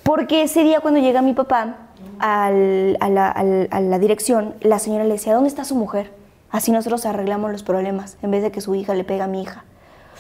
Porque 0.03 0.41
ese 0.41 0.65
día 0.65 0.81
cuando 0.81 0.99
llega 0.99 1.21
mi 1.21 1.33
papá, 1.33 1.77
a, 2.19 2.51
la, 2.51 3.31
a 3.31 3.79
la 3.79 3.99
dirección, 3.99 4.55
la 4.59 4.77
señora 4.79 5.05
le 5.05 5.13
decía, 5.13 5.33
¿dónde 5.33 5.47
está 5.47 5.63
su 5.63 5.75
mujer? 5.75 6.11
Así 6.51 6.73
nosotros 6.73 7.05
arreglamos 7.05 7.49
los 7.49 7.63
problemas, 7.63 8.17
en 8.21 8.31
vez 8.31 8.43
de 8.43 8.51
que 8.51 8.59
su 8.59 8.75
hija 8.75 8.93
le 8.93 9.05
pega 9.05 9.23
a 9.23 9.27
mi 9.27 9.41
hija. 9.41 9.63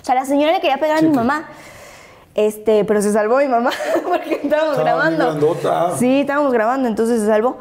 O 0.07 0.09
sea, 0.09 0.15
la 0.15 0.23
señora 0.25 0.53
le 0.53 0.61
quería 0.61 0.77
pegar 0.77 0.99
a 0.99 1.01
mi 1.01 1.09
mamá. 1.17 1.49
Este, 2.33 2.85
pero 2.85 3.01
se 3.01 3.11
salvó 3.11 3.39
mi 3.39 3.49
mamá 3.49 3.71
porque 4.07 4.35
estábamos 4.41 4.77
grabando. 4.79 5.25
Sí, 5.97 6.21
estábamos 6.21 6.53
grabando, 6.53 6.87
entonces 6.87 7.19
se 7.19 7.27
salvó. 7.27 7.57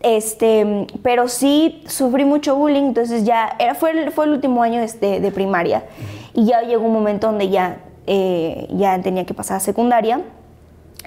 Este, 0.00 0.86
pero 1.02 1.28
sí 1.28 1.82
sufrí 1.86 2.24
mucho 2.24 2.56
bullying, 2.56 2.84
entonces 2.84 3.24
ya 3.24 3.54
era, 3.58 3.74
fue, 3.74 3.90
el, 3.90 4.12
fue 4.12 4.24
el 4.24 4.30
último 4.30 4.62
año 4.62 4.80
de, 4.80 4.90
de- 4.98 5.20
de 5.20 5.30
primaria 5.30 5.84
y 6.32 6.46
ya 6.46 6.62
llegó 6.62 6.86
un 6.86 6.92
momento 6.94 7.26
donde 7.26 7.50
ya, 7.50 7.82
eh, 8.06 8.66
ya 8.70 8.98
tenía 9.02 9.26
que 9.26 9.34
pasar 9.34 9.58
a 9.58 9.60
secundaria 9.60 10.22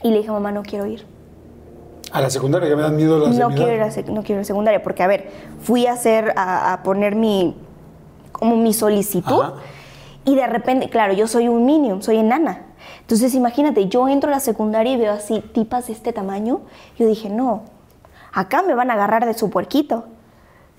y 0.03 0.11
le 0.11 0.17
dije, 0.19 0.29
mamá, 0.29 0.51
no 0.51 0.61
quiero 0.61 0.85
ir. 0.85 1.07
A 2.11 2.21
la 2.21 2.29
secundaria 2.29 2.69
ya 2.69 2.75
me 2.75 2.83
dan 2.83 2.95
miedo 2.95 3.17
las 3.17 3.35
No 3.35 3.49
quiero, 3.49 3.73
ir 3.73 3.81
a 3.81 3.87
no 4.11 4.21
quiero 4.21 4.41
ir 4.41 4.41
a 4.41 4.43
secundaria, 4.43 4.83
porque 4.83 5.01
a 5.01 5.07
ver, 5.07 5.31
fui 5.59 5.87
a 5.87 5.93
hacer, 5.93 6.33
a, 6.35 6.73
a 6.73 6.83
poner 6.83 7.15
mi, 7.15 7.55
como 8.31 8.55
mi 8.57 8.73
solicitud 8.73 9.41
Ajá. 9.41 9.53
Y 10.27 10.35
de 10.35 10.45
repente, 10.45 10.89
claro, 10.89 11.13
yo 11.13 11.25
soy 11.25 11.47
un 11.47 11.65
minion, 11.65 12.03
soy 12.03 12.17
enana. 12.17 12.65
Entonces 12.99 13.33
imagínate, 13.33 13.87
yo 13.87 14.09
entro 14.09 14.29
a 14.29 14.33
la 14.33 14.41
secundaria 14.41 14.91
y 14.91 14.97
veo 14.97 15.13
así 15.13 15.39
tipas 15.39 15.87
de 15.87 15.93
este 15.93 16.11
tamaño. 16.11 16.59
Yo 16.99 17.07
dije, 17.07 17.29
no, 17.29 17.61
acá 18.33 18.61
me 18.61 18.75
van 18.75 18.91
a 18.91 18.95
agarrar 18.95 19.25
de 19.25 19.33
su 19.33 19.49
puerquito. 19.49 20.03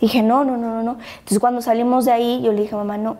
Dije, 0.02 0.22
no, 0.22 0.44
no, 0.44 0.58
no, 0.58 0.74
no, 0.74 0.82
no. 0.82 0.98
Entonces 1.14 1.38
cuando 1.38 1.62
salimos 1.62 2.04
de 2.04 2.12
ahí, 2.12 2.42
yo 2.42 2.52
le 2.52 2.60
dije, 2.60 2.76
mamá, 2.76 2.98
no, 2.98 3.16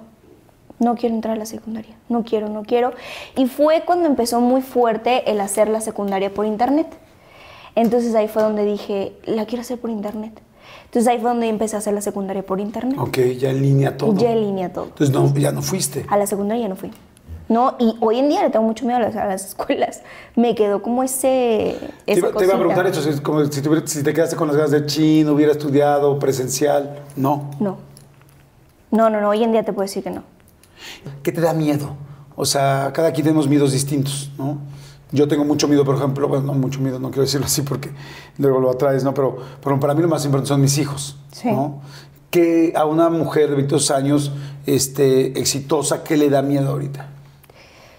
no 0.79 0.97
quiero 0.97 1.15
entrar 1.15 1.35
a 1.35 1.39
la 1.39 1.47
secundaria, 1.47 1.97
no 2.11 2.25
quiero, 2.25 2.51
no 2.51 2.63
quiero. 2.63 2.93
Y 3.35 3.47
fue 3.47 3.85
cuando 3.87 4.07
empezó 4.07 4.43
muy 4.43 4.61
fuerte 4.61 5.31
el 5.31 5.41
hacer 5.41 5.71
la 5.71 5.81
secundaria 5.81 6.35
por 6.35 6.45
internet. 6.45 6.95
Entonces 7.75 8.15
ahí 8.15 8.29
fue 8.29 8.43
donde 8.43 8.67
dije, 8.67 9.15
la 9.25 9.47
quiero 9.47 9.63
hacer 9.63 9.81
por 9.81 9.89
internet. 9.89 10.43
Entonces 10.89 11.09
ahí 11.13 11.19
fue 11.21 11.31
donde 11.31 11.49
empecé 11.49 11.77
a 11.77 11.81
hacer 11.81 11.93
la 11.95 12.01
secundaria 12.01 12.43
por 12.43 12.61
internet. 12.61 12.97
Ok, 12.99 13.19
ya 13.39 13.51
en 13.51 13.63
línea 13.63 13.97
todo. 13.97 14.15
Ya 14.17 14.33
en 14.33 14.41
línea 14.41 14.73
todo. 14.73 14.87
Entonces 14.87 15.15
no, 15.15 15.35
ya 15.35 15.53
no 15.53 15.61
fuiste. 15.63 16.05
A 16.09 16.17
la 16.17 16.27
secundaria 16.27 16.63
ya 16.63 16.69
no 16.69 16.77
fui. 16.77 16.91
No, 17.51 17.77
y 17.79 17.95
hoy 18.01 18.19
en 18.19 18.29
día 18.29 18.43
le 18.43 18.51
tengo 18.51 18.65
mucho 18.67 18.85
miedo 18.85 18.99
a 18.99 19.03
las, 19.03 19.17
a 19.17 19.25
las 19.27 19.45
escuelas. 19.49 20.03
Me 20.35 20.55
quedó 20.55 20.83
como 20.83 21.03
ese. 21.03 21.77
Te 22.07 22.13
iba, 22.15 22.33
te 22.33 22.45
iba 22.45 22.55
a 22.55 22.59
preguntar 22.59 22.87
eso, 22.87 23.03
si, 23.03 23.21
como 23.21 23.45
si, 23.47 23.61
te, 23.63 23.69
hubiera- 23.69 23.87
si 23.87 24.03
te 24.03 24.13
quedaste 24.15 24.37
con 24.37 24.49
las 24.49 24.57
ganas 24.57 24.71
de 24.71 24.87
chino, 24.87 25.33
hubiera 25.33 25.53
estudiado 25.53 26.19
presencial. 26.19 27.01
No. 27.17 27.51
No. 27.61 27.77
No, 28.91 29.11
no, 29.11 29.21
no. 29.21 29.29
Hoy 29.31 29.43
en 29.45 29.53
día 29.53 29.63
te 29.65 29.73
puedo 29.73 29.85
decir 29.87 30.03
que 30.03 30.11
no. 30.11 30.23
¿Qué 31.23 31.33
te 31.33 31.41
da 31.41 31.53
miedo? 31.53 31.97
O 32.37 32.45
sea, 32.47 32.91
cada 32.95 33.13
quien 33.13 33.25
tenemos 33.27 33.49
miedos 33.49 33.73
distintos, 33.73 34.31
¿no? 34.39 34.59
Yo 35.11 35.27
tengo 35.27 35.45
mucho 35.45 35.69
miedo, 35.69 35.85
por 35.85 35.97
ejemplo, 35.97 36.29
bueno, 36.29 36.45
no 36.47 36.55
mucho 36.55 36.81
miedo, 36.81 36.99
no 36.99 37.09
quiero 37.11 37.23
decirlo 37.23 37.47
así 37.47 37.63
porque 37.63 37.91
luego 38.37 38.61
lo 38.61 38.71
atraes, 38.71 39.05
¿no? 39.05 39.15
Pero, 39.15 39.39
pero 39.63 39.81
para 39.81 39.95
mí 39.95 40.03
lo 40.03 40.09
más 40.09 40.25
importante 40.25 40.49
son 40.49 40.61
mis 40.61 40.77
hijos, 40.79 41.17
Sí. 41.33 41.51
¿no? 41.51 41.81
Que 42.31 42.75
a 42.77 42.85
una 42.85 43.09
mujer 43.09 43.49
de 43.49 43.55
22 43.57 43.91
años 43.91 44.33
este, 44.67 45.39
exitosa, 45.39 46.05
¿qué 46.05 46.17
le 46.19 46.29
da 46.29 46.43
miedo 46.43 46.69
ahorita? 46.71 47.07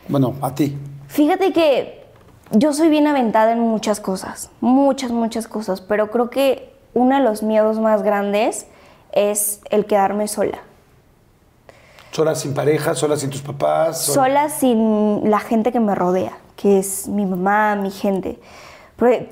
Bueno, 0.08 0.36
a 0.42 0.54
ti. 0.54 0.78
Fíjate 1.08 1.52
que 1.52 2.06
yo 2.52 2.74
soy 2.74 2.90
bien 2.90 3.08
aventada 3.08 3.54
en 3.54 3.60
muchas 3.60 4.00
cosas. 4.00 4.52
Muchas, 4.62 5.10
muchas 5.12 5.48
cosas. 5.48 5.82
Pero 5.82 6.12
creo 6.12 6.30
que 6.30 6.76
uno 6.94 7.16
de 7.18 7.24
los 7.24 7.42
miedos 7.42 7.80
más 7.80 8.04
grandes 8.04 8.68
es 9.12 9.62
el 9.72 9.86
quedarme 9.88 10.28
sola. 10.28 10.60
Sola 12.12 12.36
sin 12.36 12.54
pareja, 12.54 12.94
sola 12.96 13.18
sin 13.18 13.30
tus 13.30 13.42
papás. 13.42 14.02
sola 14.04 14.50
sin 14.50 15.30
la 15.30 15.40
gente 15.40 15.72
que 15.72 15.80
me 15.80 15.94
rodea, 15.96 16.38
que 16.60 16.80
es 16.80 17.08
mi 17.08 17.26
mamá, 17.26 17.76
mi 17.76 17.90
gente. 17.92 18.38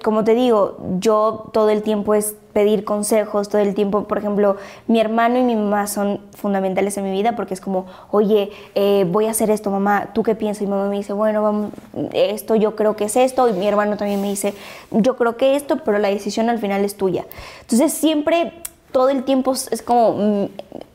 Como 0.02 0.24
te 0.24 0.34
digo, 0.34 0.78
yo 1.00 1.50
todo 1.52 1.70
el 1.72 1.82
tiempo 1.82 2.14
es 2.14 2.36
pedir 2.54 2.86
consejos, 2.86 3.50
todo 3.50 3.62
el 3.62 3.76
tiempo, 3.76 4.06
por 4.06 4.18
ejemplo, 4.18 4.56
mi 4.88 5.02
hermano 5.02 5.38
y 5.38 5.44
mi 5.44 5.56
mamá 5.58 5.88
son 5.88 6.22
fundamentales 6.38 6.96
en 6.98 7.04
mi 7.04 7.12
vida 7.12 7.36
porque 7.36 7.54
es 7.54 7.60
como, 7.60 7.86
oye, 8.10 8.50
eh, 8.76 9.06
voy 9.12 9.26
a 9.26 9.32
hacer 9.32 9.50
esto, 9.52 9.70
mamá, 9.70 10.12
¿tú 10.14 10.24
qué 10.24 10.36
piensas? 10.36 10.62
Y 10.62 10.66
mi 10.68 10.72
mamá 10.72 10.88
me 10.88 10.96
dice, 10.96 11.12
bueno, 11.12 11.44
vamos, 11.44 11.72
esto 12.14 12.56
yo 12.56 12.78
creo 12.78 12.96
que 12.96 13.04
es 13.06 13.18
esto, 13.18 13.50
y 13.50 13.54
mi 13.54 13.68
hermano 13.68 13.98
también 13.98 14.22
me 14.22 14.30
dice, 14.30 14.54
yo 14.92 15.18
creo 15.18 15.36
que 15.36 15.58
esto, 15.58 15.80
pero 15.84 16.00
la 16.00 16.08
decisión 16.08 16.50
al 16.50 16.60
final 16.60 16.86
es 16.86 16.96
tuya. 16.96 17.26
Entonces 17.60 17.92
siempre, 17.92 18.54
todo 18.94 19.10
el 19.10 19.24
tiempo 19.26 19.52
es 19.52 19.82
como 19.82 20.14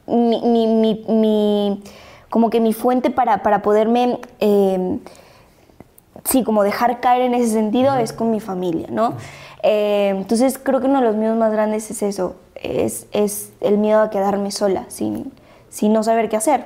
mi, 0.06 0.36
mi- 0.66 1.04
mi- 1.08 1.82
como 2.30 2.48
que 2.48 2.58
mi 2.60 2.72
fuente 2.72 3.10
para, 3.10 3.42
para 3.42 3.60
poderme... 3.60 4.18
eh, 4.40 4.98
sí, 6.24 6.42
como 6.44 6.62
dejar 6.62 7.00
caer 7.00 7.22
en 7.22 7.34
ese 7.34 7.52
sentido 7.52 7.94
es 7.96 8.12
con 8.12 8.30
mi 8.30 8.40
familia, 8.40 8.88
¿no? 8.90 9.14
Eh, 9.62 10.08
entonces 10.16 10.58
creo 10.62 10.80
que 10.80 10.86
uno 10.86 11.00
de 11.00 11.06
los 11.06 11.16
miedos 11.16 11.36
más 11.36 11.52
grandes 11.52 11.90
es 11.90 12.02
eso, 12.02 12.36
es, 12.56 13.06
es 13.12 13.52
el 13.60 13.78
miedo 13.78 14.00
a 14.00 14.10
quedarme 14.10 14.50
sola, 14.50 14.84
sin, 14.88 15.32
sin 15.70 15.92
no 15.92 16.02
saber 16.02 16.28
qué 16.28 16.36
hacer. 16.36 16.64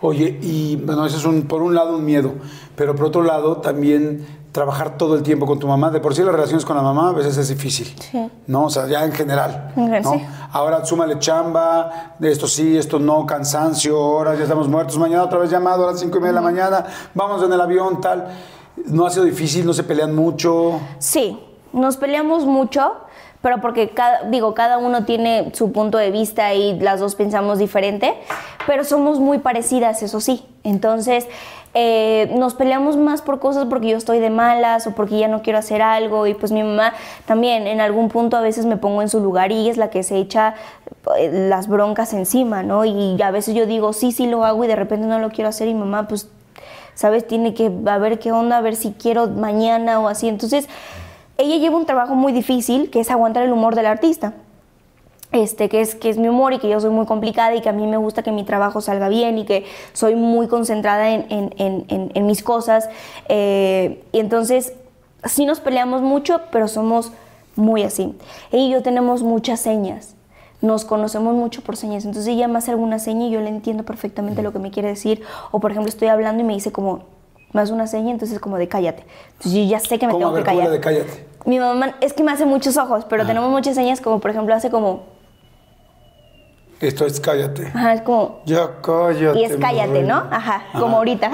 Oye, 0.00 0.38
y 0.42 0.76
bueno, 0.76 1.06
eso 1.06 1.16
es 1.16 1.24
un, 1.24 1.42
por 1.42 1.62
un 1.62 1.74
lado 1.74 1.96
un 1.96 2.04
miedo, 2.04 2.32
pero 2.76 2.94
por 2.94 3.06
otro 3.06 3.22
lado 3.22 3.56
también 3.58 4.26
trabajar 4.52 4.96
todo 4.96 5.16
el 5.16 5.22
tiempo 5.22 5.44
con 5.44 5.58
tu 5.58 5.66
mamá. 5.66 5.90
De 5.90 6.00
por 6.00 6.14
sí 6.14 6.22
las 6.22 6.32
relaciones 6.32 6.64
con 6.64 6.76
la 6.76 6.82
mamá 6.82 7.10
a 7.10 7.12
veces 7.12 7.36
es 7.36 7.48
difícil, 7.48 7.94
Sí. 8.10 8.30
¿no? 8.46 8.64
O 8.66 8.70
sea, 8.70 8.86
ya 8.86 9.04
en 9.04 9.12
general, 9.12 9.72
En 9.76 9.84
general, 9.84 10.02
¿no? 10.02 10.12
sí. 10.14 10.24
Ahora 10.52 10.84
súmale 10.84 11.18
chamba, 11.18 12.14
de 12.18 12.30
esto 12.30 12.46
sí, 12.46 12.76
esto 12.78 12.98
no, 12.98 13.26
cansancio, 13.26 13.98
ahora 13.98 14.34
ya 14.34 14.44
estamos 14.44 14.68
muertos, 14.68 14.96
mañana 14.98 15.24
otra 15.24 15.38
vez 15.38 15.50
llamado 15.50 15.86
a 15.88 15.92
las 15.92 16.00
cinco 16.00 16.18
y 16.18 16.20
media 16.20 16.32
de 16.32 16.36
la 16.36 16.40
mañana, 16.42 16.86
vamos 17.14 17.42
en 17.42 17.52
el 17.52 17.60
avión, 17.60 18.00
tal. 18.00 18.28
No 18.84 19.06
ha 19.06 19.10
sido 19.10 19.24
difícil, 19.24 19.64
no 19.64 19.72
se 19.72 19.82
pelean 19.82 20.14
mucho. 20.14 20.80
Sí, 20.98 21.38
nos 21.72 21.96
peleamos 21.96 22.44
mucho, 22.44 22.94
pero 23.42 23.60
porque 23.60 23.90
cada, 23.90 24.24
digo, 24.24 24.54
cada 24.54 24.78
uno 24.78 25.04
tiene 25.04 25.50
su 25.54 25.72
punto 25.72 25.98
de 25.98 26.10
vista 26.10 26.54
y 26.54 26.78
las 26.78 27.00
dos 27.00 27.14
pensamos 27.14 27.58
diferente, 27.58 28.14
pero 28.66 28.84
somos 28.84 29.18
muy 29.20 29.38
parecidas, 29.38 30.02
eso 30.02 30.20
sí. 30.20 30.44
Entonces, 30.62 31.26
eh, 31.78 32.30
nos 32.34 32.54
peleamos 32.54 32.96
más 32.96 33.20
por 33.20 33.38
cosas 33.38 33.66
porque 33.66 33.88
yo 33.88 33.98
estoy 33.98 34.18
de 34.18 34.30
malas 34.30 34.86
o 34.86 34.94
porque 34.94 35.18
ya 35.18 35.28
no 35.28 35.42
quiero 35.42 35.58
hacer 35.58 35.82
algo 35.82 36.26
y 36.26 36.32
pues 36.32 36.50
mi 36.50 36.62
mamá 36.62 36.94
también 37.26 37.66
en 37.66 37.82
algún 37.82 38.08
punto 38.08 38.38
a 38.38 38.40
veces 38.40 38.64
me 38.64 38.78
pongo 38.78 39.02
en 39.02 39.10
su 39.10 39.20
lugar 39.20 39.52
y 39.52 39.68
es 39.68 39.76
la 39.76 39.90
que 39.90 40.02
se 40.02 40.16
echa 40.16 40.54
eh, 41.18 41.48
las 41.48 41.68
broncas 41.68 42.14
encima, 42.14 42.62
¿no? 42.62 42.86
Y 42.86 43.20
a 43.20 43.30
veces 43.30 43.54
yo 43.54 43.66
digo, 43.66 43.92
sí, 43.92 44.10
sí 44.10 44.26
lo 44.26 44.46
hago 44.46 44.64
y 44.64 44.68
de 44.68 44.76
repente 44.76 45.06
no 45.06 45.18
lo 45.18 45.28
quiero 45.28 45.50
hacer 45.50 45.68
y 45.68 45.74
mamá 45.74 46.08
pues 46.08 46.30
¿sabes? 46.96 47.24
Tiene 47.28 47.54
que 47.54 47.70
a 47.86 47.98
ver 47.98 48.18
qué 48.18 48.32
onda, 48.32 48.56
a 48.56 48.60
ver 48.60 48.74
si 48.74 48.90
quiero 48.90 49.28
mañana 49.28 50.00
o 50.00 50.08
así. 50.08 50.26
Entonces, 50.28 50.68
ella 51.38 51.56
lleva 51.58 51.76
un 51.76 51.86
trabajo 51.86 52.16
muy 52.16 52.32
difícil, 52.32 52.90
que 52.90 52.98
es 52.98 53.10
aguantar 53.12 53.44
el 53.44 53.52
humor 53.52 53.76
del 53.76 53.86
artista. 53.86 54.32
Este, 55.32 55.68
que 55.68 55.80
es, 55.82 55.94
que 55.94 56.08
es 56.08 56.18
mi 56.18 56.28
humor 56.28 56.52
y 56.54 56.58
que 56.58 56.68
yo 56.68 56.80
soy 56.80 56.90
muy 56.90 57.06
complicada 57.06 57.54
y 57.54 57.60
que 57.60 57.68
a 57.68 57.72
mí 57.72 57.86
me 57.86 57.96
gusta 57.98 58.22
que 58.22 58.32
mi 58.32 58.44
trabajo 58.44 58.80
salga 58.80 59.08
bien 59.08 59.38
y 59.38 59.44
que 59.44 59.64
soy 59.92 60.14
muy 60.16 60.48
concentrada 60.48 61.10
en, 61.10 61.26
en- 61.30 61.84
en- 61.88 62.10
en- 62.14 62.26
mis 62.26 62.42
cosas. 62.42 62.88
Eh, 63.28 64.02
y 64.12 64.18
entonces, 64.20 64.72
sí 65.24 65.44
nos 65.44 65.60
peleamos 65.60 66.00
mucho, 66.02 66.40
pero 66.50 66.66
somos 66.68 67.12
muy 67.54 67.82
así. 67.84 68.14
Ella 68.50 68.64
y 68.64 68.70
yo 68.70 68.82
tenemos 68.82 69.22
muchas 69.22 69.60
señas 69.60 70.15
nos 70.66 70.84
conocemos 70.84 71.34
mucho 71.34 71.62
por 71.62 71.76
señas. 71.76 72.04
Entonces 72.04 72.28
ella 72.32 72.48
me 72.48 72.58
hace 72.58 72.70
alguna 72.72 72.98
seña 72.98 73.26
y 73.26 73.30
yo 73.30 73.40
le 73.40 73.48
entiendo 73.48 73.84
perfectamente 73.84 74.42
lo 74.42 74.52
que 74.52 74.58
me 74.58 74.70
quiere 74.70 74.88
decir. 74.88 75.22
O 75.50 75.60
por 75.60 75.70
ejemplo 75.70 75.88
estoy 75.88 76.08
hablando 76.08 76.42
y 76.42 76.46
me 76.46 76.52
dice 76.54 76.72
como, 76.72 77.04
me 77.52 77.60
hace 77.62 77.72
una 77.72 77.86
seña, 77.86 78.10
entonces 78.10 78.38
como 78.40 78.58
de 78.58 78.68
cállate. 78.68 79.04
Entonces 79.32 79.52
yo 79.52 79.62
ya 79.64 79.80
sé 79.80 79.98
que 79.98 80.06
me 80.06 80.12
¿Cómo? 80.12 80.26
A 80.28 80.34
tengo 80.34 80.34
ver, 80.34 80.44
que 80.44 80.50
¿cómo 80.50 80.60
la 80.60 80.66
callar. 80.80 80.80
de 80.98 81.04
cállate? 81.04 81.26
Mi 81.46 81.58
mamá 81.60 81.94
es 82.00 82.12
que 82.12 82.22
me 82.24 82.32
hace 82.32 82.44
muchos 82.44 82.76
ojos, 82.76 83.04
pero 83.08 83.22
Ah. 83.22 83.26
tenemos 83.26 83.50
muchas 83.50 83.74
señas 83.76 84.00
como 84.00 84.18
por 84.20 84.30
ejemplo 84.32 84.54
hace 84.54 84.68
como, 84.70 85.04
Esto 86.80 87.06
es 87.06 87.20
cállate. 87.20 87.68
ajá, 87.68 87.94
es 87.94 88.02
como, 88.02 88.40
Ya 88.44 88.68
cállate. 88.82 89.38
y 89.38 89.44
es 89.44 89.56
cállate, 89.56 90.02
¿no? 90.02 90.16
Manuel. 90.16 90.34
Ajá, 90.34 90.62
como 90.78 90.96
ahorita. 90.98 91.30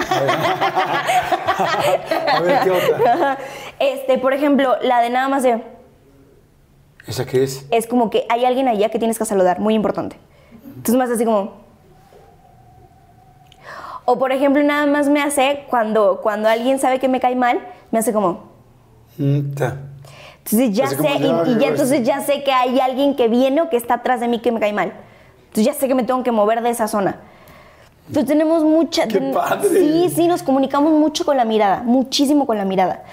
A 2.31 2.39
ver, 2.41 2.59
¿qué 2.63 2.71
otra? 2.71 3.37
Este, 3.79 4.17
por 4.19 4.33
ejemplo, 4.33 4.75
la 4.83 5.01
de 5.01 5.09
nada 5.09 5.27
más 5.29 5.43
de, 5.43 5.61
¿Esa 7.07 7.25
qué 7.25 7.43
es? 7.43 7.65
es 7.71 7.85
como 7.87 8.09
que 8.09 8.25
hay 8.29 8.45
alguien 8.45 8.67
allá 8.67 8.89
que 8.89 8.97
tienes 8.99 9.17
que 9.19 9.25
saludar, 9.25 9.59
muy 9.59 9.73
importante. 9.75 10.17
Entonces 10.77 11.01
hace 11.01 11.13
así 11.13 11.25
como... 11.25 11.63
O 14.05 14.17
por 14.19 14.31
ejemplo, 14.31 14.61
nada 14.63 14.85
más 14.85 15.07
me 15.07 15.21
hace 15.21 15.63
cuando, 15.69 16.19
cuando 16.21 16.49
alguien 16.49 16.77
sabe 16.79 16.99
que 16.99 17.07
me 17.07 17.19
cae 17.19 17.35
mal, 17.35 17.59
me 17.91 17.99
hace 17.99 18.11
como... 18.11 18.51
Mm, 19.17 19.53
ta. 19.53 19.77
Entonces 20.39 20.71
ya 20.73 20.85
Así 20.85 20.95
sé, 20.95 21.09
y, 21.19 21.59
ya. 21.59 21.67
entonces 21.69 22.03
ya 22.05 22.19
sé 22.21 22.43
que 22.43 22.51
hay 22.51 22.79
alguien 22.79 23.15
que 23.15 23.29
viene 23.29 23.61
o 23.61 23.69
que 23.69 23.77
está 23.77 23.95
atrás 23.95 24.19
de 24.19 24.27
mí 24.27 24.39
que 24.39 24.51
me 24.51 24.59
cae 24.59 24.73
mal. 24.73 24.91
Entonces 25.47 25.65
ya 25.65 25.73
sé 25.73 25.87
que 25.87 25.95
me 25.95 26.03
tengo 26.03 26.21
que 26.23 26.31
mover 26.33 26.61
de 26.61 26.69
esa 26.69 26.87
zona. 26.89 27.21
Entonces 28.07 28.25
tenemos 28.27 28.63
mucha... 28.63 29.07
¡Qué 29.07 29.19
ten- 29.19 29.31
padre! 29.33 29.69
Sí, 29.69 30.11
sí, 30.13 30.27
nos 30.27 30.43
comunicamos 30.43 30.91
mucho 30.91 31.23
con 31.23 31.37
la 31.37 31.45
mirada, 31.45 31.81
muchísimo 31.83 32.45
con 32.45 32.57
la 32.57 32.65
mirada. 32.65 33.03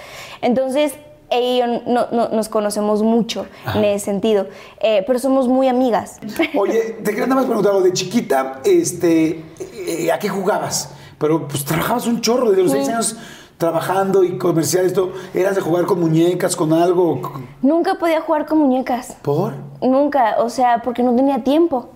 Entonces, 0.43 0.95
ella 1.31 1.49
y 1.55 1.59
yo 1.59 1.67
no- 1.87 2.07
no- 2.13 2.29
nos 2.31 2.49
conocemos 2.49 3.03
mucho 3.03 3.47
en 3.75 3.85
ese 3.85 4.05
sentido, 4.07 4.47
eh, 4.81 5.05
pero 5.07 5.19
somos 5.19 5.49
muy 5.49 5.69
amigas. 5.69 6.19
Oye, 6.59 6.99
te 7.03 7.11
quería 7.11 7.27
nada 7.27 7.37
más 7.37 7.45
preguntar 7.47 7.73
algo. 7.73 7.85
De 7.85 7.93
chiquita, 7.93 8.61
este, 8.65 9.45
eh, 9.87 10.11
¿a 10.13 10.19
qué 10.19 10.29
jugabas? 10.29 10.95
Pero 11.19 11.47
pues 11.49 11.65
trabajabas 11.65 12.07
un 12.07 12.21
chorro. 12.21 12.51
Desde 12.51 12.63
los 12.63 12.73
seis 12.73 12.89
años 12.89 13.17
trabajando 13.59 14.25
y 14.25 14.39
comercial, 14.39 14.87
esto, 14.87 15.13
¿eras 15.35 15.55
de 15.55 15.61
jugar 15.61 15.85
con 15.85 16.01
muñecas, 16.01 16.57
con 16.57 16.73
algo? 16.73 17.21
Nunca 17.61 17.97
podía 17.97 18.21
jugar 18.23 18.47
con 18.47 18.59
muñecas. 18.59 19.17
¿Por? 19.21 19.53
Nunca, 19.83 20.37
o 20.39 20.49
sea, 20.49 20.81
porque 20.83 21.03
no 21.03 21.15
tenía 21.15 21.45
tiempo. 21.45 21.91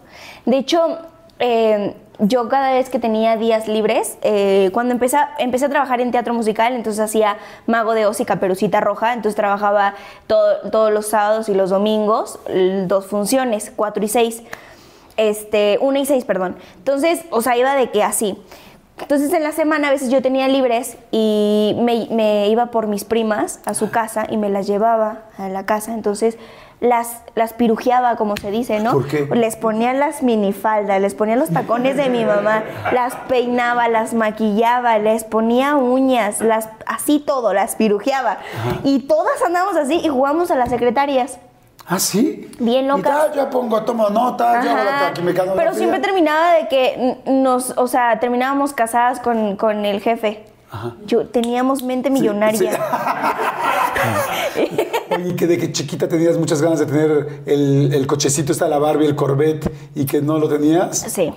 De 0.45 0.59
hecho, 0.59 0.78
eh, 1.39 1.97
yo 2.19 2.49
cada 2.49 2.73
vez 2.73 2.91
que 2.91 2.99
tenía 2.99 3.37
días 3.37 3.67
libres, 3.67 4.19
eh, 4.23 4.71
cuando 4.73 4.93
empecé, 4.93 5.19
empecé 5.39 5.65
a 5.67 5.69
trabajar 5.69 6.01
en 6.01 6.11
teatro 6.12 6.33
musical, 6.33 6.73
entonces 6.75 7.01
hacía 7.01 7.37
Mago 7.67 7.93
de 7.95 8.07
Oz 8.07 8.21
y 8.21 8.25
Caperucita 8.25 8.81
Roja, 8.81 9.12
entonces 9.15 9.35
trabajaba 9.37 9.95
todo- 10.27 10.71
todos 10.71 10.93
los 10.93 11.09
sábados 11.09 11.49
y 11.49 11.55
los 11.55 11.71
domingos, 11.71 12.39
dos 12.87 13.07
funciones, 13.07 13.73
cuatro 13.75 14.05
y 14.05 14.09
seis, 14.09 14.43
este, 15.17 15.79
una 15.81 15.99
y 16.01 16.07
seis, 16.07 16.25
perdón. 16.25 16.57
Entonces, 16.79 17.23
o 17.31 17.41
sea, 17.43 17.57
iba 17.57 17.75
de 17.75 17.91
que 17.91 18.03
así. 18.03 18.37
Entonces 19.01 19.33
en 19.33 19.43
la 19.43 19.51
semana 19.51 19.89
a 19.89 19.91
veces 19.91 20.09
yo 20.09 20.23
tenía 20.23 20.47
libres 20.47 20.97
y 21.11 21.77
me, 21.81 22.07
me 22.12 22.49
iba 22.49 22.67
por 22.67 22.87
mis 22.87 23.03
primas 23.03 23.59
a 23.65 23.75
su 23.75 23.91
casa 23.91 24.25
y 24.31 24.37
me 24.37 24.51
las 24.51 24.69
llevaba 24.69 25.23
a 25.37 25.49
la 25.49 25.67
casa. 25.67 25.95
Entonces 25.95 26.39
las, 26.81 27.22
las 27.35 27.53
pirujeaba, 27.53 28.16
como 28.16 28.37
se 28.37 28.51
dice, 28.51 28.81
¿no? 28.81 28.93
¿Por 28.93 29.07
qué? 29.07 29.27
Les 29.33 29.57
ponía 29.57 29.93
las 29.93 30.22
minifaldas, 30.22 31.01
les 31.01 31.14
ponía 31.14 31.37
los 31.37 31.51
tacones 31.51 31.97
de 31.97 32.09
mi 32.09 32.25
mamá, 32.25 32.62
las 32.93 33.14
peinaba, 33.29 33.89
las 33.89 34.14
maquillaba, 34.14 34.99
les 34.99 35.25
ponía 35.25 35.77
uñas, 35.77 36.41
las, 36.41 36.68
así 36.87 37.20
todo, 37.20 37.53
las 37.55 37.77
pirujeaba. 37.77 38.39
Y 38.83 39.01
todas 39.01 39.43
andamos 39.43 39.77
así 39.77 40.01
y 40.03 40.09
jugamos 40.09 40.51
a 40.51 40.57
las 40.57 40.68
secretarias. 40.68 41.39
¿Ah, 41.87 41.99
sí? 41.99 42.51
Bien 42.59 42.89
loca. 42.89 43.33
yo 43.35 43.51
pongo, 43.51 43.83
tomo 43.83 44.09
nota, 44.09 44.62
yo 44.62 44.70
hago 44.70 44.81
Ajá, 44.89 45.07
aquí 45.09 45.20
me 45.20 45.35
la 45.35 45.45
Pero 45.45 45.55
fila. 45.55 45.75
siempre 45.75 46.01
terminaba 46.01 46.53
de 46.55 46.68
que 46.68 47.18
nos, 47.27 47.75
o 47.77 47.87
sea, 47.87 48.18
terminábamos 48.20 48.72
casadas 48.72 49.20
con, 49.20 49.57
con 49.57 49.85
el 49.85 50.01
jefe. 50.01 50.45
Yo 51.07 51.29
teníamos 51.29 51.83
mente 51.83 52.11
millonaria. 52.11 52.72
Oye, 55.25 55.37
que 55.37 55.47
de 55.47 55.57
que 55.57 55.72
chiquita 55.72 56.07
tenías 56.07 56.37
muchas 56.37 56.61
ganas 56.61 56.79
de 56.81 56.87
tener 56.87 57.41
el, 57.47 57.95
el 57.95 58.07
cochecito, 58.07 58.53
está 58.53 58.68
la 58.68 58.79
Barbie, 58.79 59.07
el 59.07 59.16
Corvette, 59.16 59.72
y 59.95 60.05
que 60.05 60.20
no 60.20 60.39
lo 60.39 60.49
tenías. 60.49 60.99
Sí. 60.99 61.33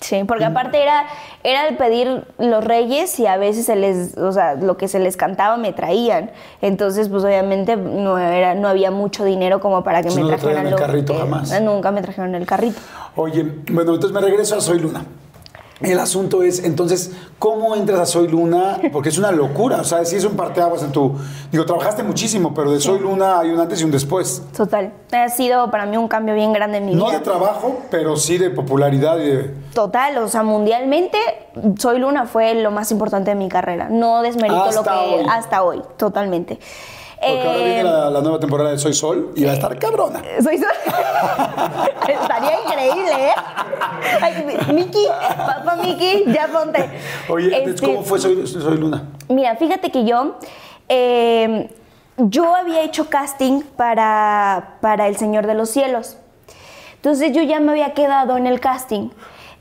Sí, 0.00 0.24
porque 0.26 0.46
aparte 0.46 0.82
era, 0.82 1.04
era 1.44 1.68
el 1.68 1.76
pedir 1.76 2.24
los 2.38 2.64
reyes 2.64 3.18
y 3.20 3.26
a 3.26 3.36
veces 3.36 3.66
se 3.66 3.76
les, 3.76 4.16
o 4.16 4.32
sea, 4.32 4.54
lo 4.54 4.78
que 4.78 4.88
se 4.88 4.98
les 4.98 5.18
cantaba 5.18 5.58
me 5.58 5.74
traían. 5.74 6.30
Entonces, 6.62 7.10
pues 7.10 7.22
obviamente 7.22 7.76
no, 7.76 8.16
era, 8.16 8.54
no 8.54 8.68
había 8.68 8.90
mucho 8.90 9.24
dinero 9.24 9.60
como 9.60 9.84
para 9.84 10.02
que 10.02 10.10
me 10.10 10.22
no 10.22 10.28
trajeran 10.28 10.66
el 10.68 10.74
carrito 10.74 11.14
jamás. 11.14 11.60
Nunca 11.60 11.90
me 11.90 12.00
trajeron 12.00 12.34
el 12.34 12.46
carrito. 12.46 12.80
Oye, 13.14 13.42
bueno, 13.70 13.92
entonces 13.92 14.12
me 14.12 14.22
regreso 14.22 14.56
a 14.56 14.62
Soy 14.62 14.78
Luna. 14.78 15.04
El 15.80 15.98
asunto 15.98 16.42
es, 16.42 16.62
entonces, 16.62 17.12
¿cómo 17.38 17.74
entras 17.74 18.00
a 18.00 18.06
Soy 18.06 18.28
Luna? 18.28 18.78
Porque 18.92 19.08
es 19.08 19.16
una 19.18 19.32
locura, 19.32 19.78
o 19.80 19.84
sea, 19.84 20.04
sí 20.04 20.16
es 20.16 20.24
un 20.24 20.36
parteaguas 20.36 20.82
en 20.82 20.92
tu... 20.92 21.14
Digo, 21.50 21.64
trabajaste 21.64 22.02
muchísimo, 22.02 22.52
pero 22.52 22.72
de 22.72 22.80
Soy 22.80 22.98
Luna 22.98 23.38
hay 23.40 23.50
un 23.50 23.58
antes 23.58 23.80
y 23.80 23.84
un 23.84 23.90
después. 23.90 24.42
Total. 24.54 24.92
Ha 25.12 25.28
sido 25.30 25.70
para 25.70 25.86
mí 25.86 25.96
un 25.96 26.06
cambio 26.08 26.34
bien 26.34 26.52
grande 26.52 26.78
en 26.78 26.86
mi 26.86 26.94
No 26.94 27.06
vida. 27.06 27.18
de 27.18 27.24
trabajo, 27.24 27.78
pero 27.90 28.16
sí 28.16 28.36
de 28.36 28.50
popularidad 28.50 29.18
y 29.18 29.26
de... 29.30 29.54
Total, 29.74 30.18
o 30.18 30.28
sea, 30.28 30.42
mundialmente, 30.42 31.18
Soy 31.78 31.98
Luna 31.98 32.26
fue 32.26 32.54
lo 32.54 32.70
más 32.70 32.90
importante 32.92 33.30
de 33.30 33.36
mi 33.36 33.48
carrera. 33.48 33.88
No 33.90 34.20
desmerito 34.22 34.70
lo 34.72 34.82
que 34.82 34.90
hoy. 34.90 35.26
hasta 35.30 35.62
hoy, 35.62 35.82
totalmente. 35.96 36.58
Porque 37.20 37.42
ahora 37.46 37.58
Eh, 37.60 37.64
viene 37.64 37.84
la, 37.84 38.10
la 38.10 38.20
nueva 38.22 38.40
temporada 38.40 38.70
de 38.70 38.78
Soy 38.78 38.94
Sol 38.94 39.32
y 39.36 39.44
va 39.44 39.50
a 39.50 39.54
estar 39.54 39.78
cabrona. 39.78 40.22
Soy 40.42 40.56
Sol. 40.56 40.68
Estaría 42.08 42.60
increíble, 42.64 43.12
¿eh? 43.28 43.32
Ay, 44.22 44.44
mi- 44.44 44.72
Miki, 44.74 45.06
papá 45.36 45.76
Miki, 45.76 46.24
ya 46.32 46.48
ponte. 46.48 46.88
Oye, 47.28 47.46
entonces, 47.48 47.74
Este, 47.74 47.86
¿cómo 47.86 48.02
fue 48.02 48.18
Soy, 48.18 48.46
Soy 48.46 48.78
Luna? 48.78 49.04
Mira, 49.28 49.54
fíjate 49.56 49.90
que 49.90 50.04
yo, 50.04 50.36
eh, 50.88 51.68
yo 52.16 52.54
había 52.54 52.82
hecho 52.82 53.08
casting 53.10 53.62
para, 53.76 54.76
para 54.80 55.06
El 55.06 55.16
Señor 55.16 55.46
de 55.46 55.54
los 55.54 55.68
Cielos. 55.70 56.16
Entonces 56.96 57.32
yo 57.32 57.42
ya 57.42 57.60
me 57.60 57.72
había 57.72 57.92
quedado 57.94 58.36
en 58.38 58.46
el 58.46 58.60
casting. 58.60 59.10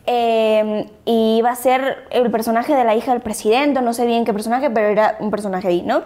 Eh, 0.05 0.89
y 1.05 1.37
iba 1.37 1.51
a 1.51 1.55
ser 1.55 2.07
el 2.09 2.31
personaje 2.31 2.73
de 2.73 2.83
la 2.83 2.95
hija 2.95 3.11
del 3.11 3.21
presidente, 3.21 3.81
no 3.81 3.93
sé 3.93 4.05
bien 4.07 4.25
qué 4.25 4.33
personaje, 4.33 4.69
pero 4.71 4.87
era 4.87 5.17
un 5.19 5.29
personaje 5.29 5.67
ahí, 5.67 5.81
¿no? 5.83 6.01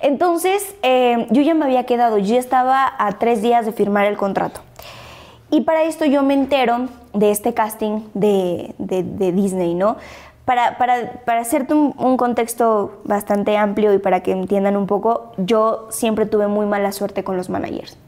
Entonces 0.00 0.74
eh, 0.82 1.26
yo 1.30 1.42
ya 1.42 1.54
me 1.54 1.64
había 1.64 1.84
quedado, 1.84 2.18
yo 2.18 2.36
estaba 2.36 2.92
a 2.98 3.18
tres 3.18 3.42
días 3.42 3.66
de 3.66 3.72
firmar 3.72 4.06
el 4.06 4.16
contrato. 4.16 4.60
Y 5.50 5.62
para 5.62 5.82
esto 5.82 6.04
yo 6.04 6.22
me 6.22 6.34
entero 6.34 6.88
de 7.12 7.30
este 7.30 7.54
casting 7.54 8.02
de, 8.14 8.74
Disney, 8.78 9.74
¿no? 9.74 9.96
Para, 10.44 10.78
para, 10.78 11.12
para 11.24 11.40
hacerte 11.40 11.74
un, 11.74 12.16
contexto 12.16 13.00
bastante 13.04 13.56
amplio 13.56 13.92
y 13.92 13.98
para 13.98 14.20
que 14.20 14.32
entiendan 14.32 14.76
un 14.76 14.86
poco, 14.86 15.32
yo 15.36 15.88
siempre 15.90 16.26
tuve 16.26 16.46
muy 16.46 16.66
mala 16.66 16.92
suerte 16.92 17.24
con 17.24 17.36
los 17.36 17.50
managers. 17.50 17.98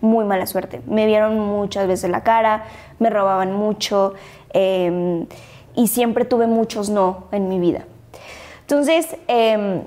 Muy 0.00 0.24
mala 0.24 0.46
suerte. 0.46 0.80
Me 0.86 1.06
vieron 1.06 1.38
muchas 1.38 1.86
veces 1.86 2.10
la 2.10 2.22
cara, 2.22 2.64
me 2.98 3.10
robaban 3.10 3.52
mucho 3.52 4.14
eh, 4.52 5.26
y 5.74 5.88
siempre 5.88 6.24
tuve 6.24 6.46
muchos 6.46 6.88
no 6.88 7.24
en 7.30 7.48
mi 7.48 7.60
vida. 7.60 7.84
Entonces, 8.62 9.16
eh, 9.28 9.82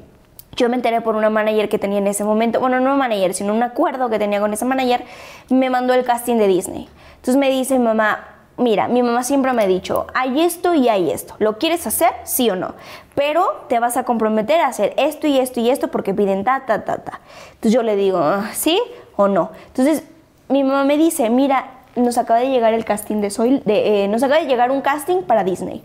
yo 0.56 0.70
me 0.70 0.76
enteré 0.76 1.02
por 1.02 1.16
una 1.16 1.30
manager 1.30 1.70
que 1.70 1.80
tenía 1.80 2.00
en 2.00 2.08
ese 2.08 2.24
momento, 2.24 2.60
bueno, 2.60 2.80
no 2.80 2.96
manager, 2.96 3.34
sino 3.34 3.54
un 3.54 3.64
acuerdo 3.64 4.10
que 4.10 4.20
tenía 4.20 4.40
con 4.40 4.54
esa 4.54 4.66
manager, 4.66 5.04
me 5.50 5.70
mandó 5.70 5.94
el 5.94 6.04
casting 6.06 6.36
de 6.38 6.48
Disney. 6.48 6.88
Entonces 7.18 7.36
me 7.38 7.50
dice 7.50 7.78
mamá, 7.80 8.28
mira, 8.58 8.88
mi 8.88 9.04
mamá 9.04 9.24
siempre 9.24 9.52
me 9.54 9.64
ha 9.64 9.68
dicho, 9.68 10.08
hay 10.14 10.42
esto 10.42 10.74
y 10.74 10.88
hay 10.88 11.12
esto, 11.12 11.36
¿lo 11.40 11.58
quieres 11.58 11.86
hacer? 11.88 12.10
Sí 12.24 12.50
o 12.50 12.56
no, 12.56 12.74
pero 13.16 13.66
te 13.68 13.80
vas 13.80 13.98
a 13.98 14.04
comprometer 14.04 14.62
a 14.62 14.68
hacer 14.68 14.94
esto 14.98 15.28
y 15.28 15.40
esto 15.40 15.60
y 15.60 15.70
esto 15.70 15.90
porque 15.90 16.14
piden 16.14 16.44
ta, 16.44 16.66
ta, 16.66 16.86
ta, 16.86 16.98
ta. 17.00 17.20
Entonces 17.56 17.74
yo 17.74 17.84
le 17.84 17.96
digo, 17.96 18.20
"Ah, 18.20 18.50
¿sí 18.54 18.80
o 19.18 19.28
no? 19.28 19.52
Entonces 19.68 20.04
mi 20.48 20.64
mamá 20.64 20.84
me 20.86 20.98
dice, 20.98 21.30
mira, 21.30 21.72
nos 21.96 22.18
acaba 22.18 22.40
de 22.40 22.50
llegar 22.50 22.74
el 22.74 22.86
casting 22.86 23.22
de 23.22 23.30
Soy, 23.30 23.62
eh, 23.66 24.08
nos 24.10 24.22
acaba 24.24 24.40
de 24.42 24.48
llegar 24.48 24.70
un 24.72 24.82
casting 24.82 25.22
para 25.24 25.44
Disney. 25.44 25.82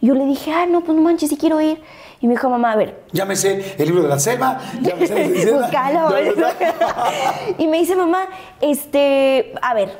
Y 0.00 0.06
yo 0.06 0.14
le 0.14 0.24
dije, 0.24 0.52
ah, 0.52 0.66
no, 0.66 0.82
pues 0.82 0.96
no 0.96 1.02
manches, 1.02 1.28
sí 1.28 1.36
quiero 1.36 1.60
ir. 1.60 1.80
Y 2.20 2.26
me 2.26 2.34
dijo, 2.34 2.48
mamá, 2.48 2.72
a 2.72 2.76
ver, 2.76 3.02
Llámese 3.12 3.74
el 3.78 3.86
libro 3.86 4.02
de 4.02 4.08
la 4.08 4.18
selva, 4.18 4.60
llámese 4.80 5.24
el 5.24 5.32
de 5.32 5.52
Búscalo. 5.52 6.10
y 7.58 7.66
me 7.68 7.78
dice, 7.78 7.94
mamá, 7.94 8.28
este, 8.60 9.52
a 9.62 9.74
ver, 9.74 9.96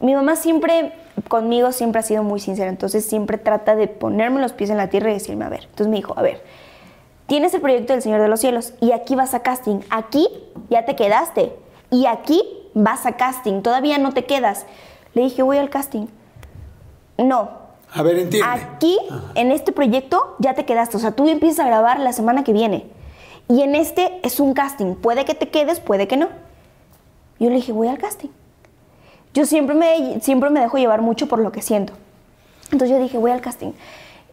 mi 0.00 0.14
mamá 0.14 0.36
siempre, 0.36 0.92
conmigo 1.28 1.72
siempre 1.72 2.00
ha 2.00 2.02
sido 2.02 2.22
muy 2.22 2.40
sincera, 2.40 2.70
entonces 2.70 3.04
siempre 3.04 3.36
trata 3.36 3.76
de 3.76 3.88
ponerme 3.88 4.40
los 4.40 4.52
pies 4.52 4.70
en 4.70 4.78
la 4.78 4.88
tierra 4.88 5.10
y 5.10 5.14
decirme, 5.14 5.44
a 5.44 5.50
ver. 5.50 5.64
Entonces 5.64 5.88
me 5.88 5.96
dijo, 5.96 6.14
a 6.16 6.22
ver, 6.22 6.42
tienes 7.26 7.52
el 7.52 7.60
proyecto 7.60 7.92
del 7.92 8.02
Señor 8.02 8.22
de 8.22 8.28
los 8.28 8.40
Cielos 8.40 8.72
y 8.80 8.92
aquí 8.92 9.14
vas 9.14 9.34
a 9.34 9.40
casting, 9.40 9.80
aquí 9.90 10.28
ya 10.70 10.86
te 10.86 10.96
quedaste 10.96 11.52
y 11.90 12.06
aquí 12.06 12.42
vas 12.72 13.04
a 13.04 13.12
casting, 13.12 13.60
todavía 13.62 13.98
no 13.98 14.12
te 14.12 14.24
quedas. 14.24 14.64
Le 15.12 15.22
dije, 15.22 15.42
voy 15.42 15.58
al 15.58 15.70
casting. 15.70 16.06
No, 17.18 17.59
A 17.92 18.02
ver, 18.02 18.18
entiende. 18.18 18.48
Aquí, 18.48 18.98
en 19.34 19.50
este 19.52 19.72
proyecto, 19.72 20.36
ya 20.38 20.54
te 20.54 20.64
quedaste. 20.64 20.96
O 20.96 21.00
sea, 21.00 21.12
tú 21.12 21.28
empiezas 21.28 21.60
a 21.60 21.66
grabar 21.66 22.00
la 22.00 22.12
semana 22.12 22.44
que 22.44 22.52
viene. 22.52 22.86
Y 23.48 23.62
en 23.62 23.74
este 23.74 24.20
es 24.22 24.38
un 24.38 24.54
casting. 24.54 24.94
Puede 24.94 25.24
que 25.24 25.34
te 25.34 25.48
quedes, 25.48 25.80
puede 25.80 26.06
que 26.06 26.16
no. 26.16 26.28
Yo 27.40 27.48
le 27.48 27.56
dije, 27.56 27.72
voy 27.72 27.88
al 27.88 27.98
casting. 27.98 28.28
Yo 29.34 29.46
siempre 29.46 29.74
me, 29.74 30.20
siempre 30.20 30.50
me 30.50 30.60
dejo 30.60 30.78
llevar 30.78 31.02
mucho 31.02 31.26
por 31.26 31.40
lo 31.40 31.50
que 31.50 31.62
siento. 31.62 31.92
Entonces 32.66 32.90
yo 32.90 33.02
dije, 33.02 33.18
voy 33.18 33.32
al 33.32 33.40
casting. 33.40 33.72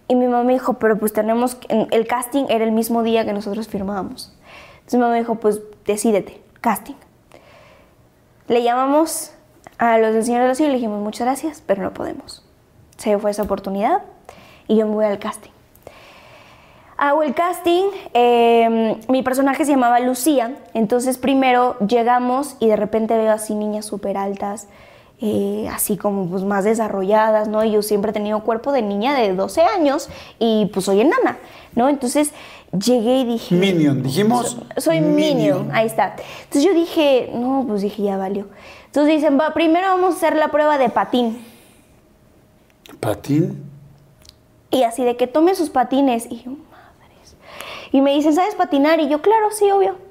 Y 0.07 0.15
mi 0.15 0.27
mamá 0.27 0.43
me 0.43 0.53
dijo, 0.53 0.73
pero 0.75 0.97
pues 0.97 1.13
tenemos, 1.13 1.57
el 1.69 2.07
casting 2.07 2.45
era 2.49 2.63
el 2.63 2.71
mismo 2.71 3.03
día 3.03 3.25
que 3.25 3.33
nosotros 3.33 3.67
firmábamos. 3.67 4.33
Entonces 4.75 4.93
mi 4.93 4.99
mamá 4.99 5.13
me 5.13 5.19
dijo, 5.19 5.35
pues 5.35 5.61
decídete, 5.85 6.41
casting. 6.61 6.95
Le 8.47 8.63
llamamos 8.63 9.31
a 9.77 9.97
los 9.97 10.13
del 10.13 10.23
Señor 10.23 10.43
de 10.43 10.47
los 10.47 10.59
y 10.59 10.67
le 10.67 10.73
dijimos, 10.75 11.01
muchas 11.01 11.25
gracias, 11.25 11.61
pero 11.65 11.83
no 11.83 11.93
podemos. 11.93 12.46
Se 12.97 13.17
fue 13.17 13.31
esa 13.31 13.43
oportunidad 13.43 14.01
y 14.67 14.75
yo 14.77 14.85
me 14.87 14.93
voy 14.93 15.05
al 15.05 15.19
casting. 15.19 15.51
Hago 16.97 17.21
el 17.21 17.35
casting, 17.35 17.83
eh, 18.15 18.97
mi 19.07 19.21
personaje 19.21 19.65
se 19.65 19.71
llamaba 19.71 19.99
Lucía, 19.99 20.55
entonces 20.73 21.19
primero 21.19 21.77
llegamos 21.79 22.55
y 22.59 22.67
de 22.67 22.75
repente 22.75 23.15
veo 23.15 23.31
así 23.31 23.53
niñas 23.53 23.85
súper 23.85 24.17
altas, 24.17 24.67
eh, 25.21 25.69
así 25.71 25.95
como 25.95 26.27
pues 26.27 26.43
más 26.43 26.63
desarrolladas, 26.63 27.47
¿no? 27.49 27.63
Y 27.63 27.71
yo 27.71 27.83
siempre 27.83 28.09
he 28.09 28.13
tenido 28.13 28.39
cuerpo 28.39 28.71
de 28.71 28.81
niña 28.81 29.13
de 29.13 29.31
12 29.35 29.61
años 29.61 30.09
y 30.39 30.71
pues 30.73 30.85
soy 30.85 31.01
enana, 31.01 31.37
¿no? 31.75 31.87
Entonces 31.87 32.31
llegué 32.71 33.19
y 33.19 33.25
dije... 33.25 33.55
Minion, 33.55 34.01
dijimos. 34.01 34.57
Soy 34.77 34.99
Minion. 34.99 35.69
ahí 35.73 35.85
está. 35.85 36.15
Entonces 36.45 36.63
yo 36.63 36.73
dije, 36.73 37.29
no, 37.33 37.63
pues 37.67 37.83
dije, 37.83 38.01
ya 38.01 38.17
valió. 38.17 38.47
Entonces 38.87 39.15
dicen, 39.15 39.39
va, 39.39 39.53
primero 39.53 39.87
vamos 39.87 40.15
a 40.15 40.17
hacer 40.17 40.35
la 40.35 40.47
prueba 40.47 40.79
de 40.79 40.89
patín. 40.89 41.37
Patín. 42.99 43.63
Y 44.69 44.83
así 44.83 45.03
de 45.03 45.15
que 45.17 45.27
tome 45.27 45.55
sus 45.55 45.69
patines. 45.69 46.27
Y 46.29 46.43
yo, 46.43 46.51
madres. 46.51 47.35
Y 47.91 48.01
me 48.01 48.13
dicen, 48.13 48.33
¿sabes 48.33 48.55
patinar? 48.55 48.99
Y 48.99 49.07
yo, 49.07 49.21
claro, 49.21 49.51
sí, 49.51 49.69
obvio. 49.71 50.06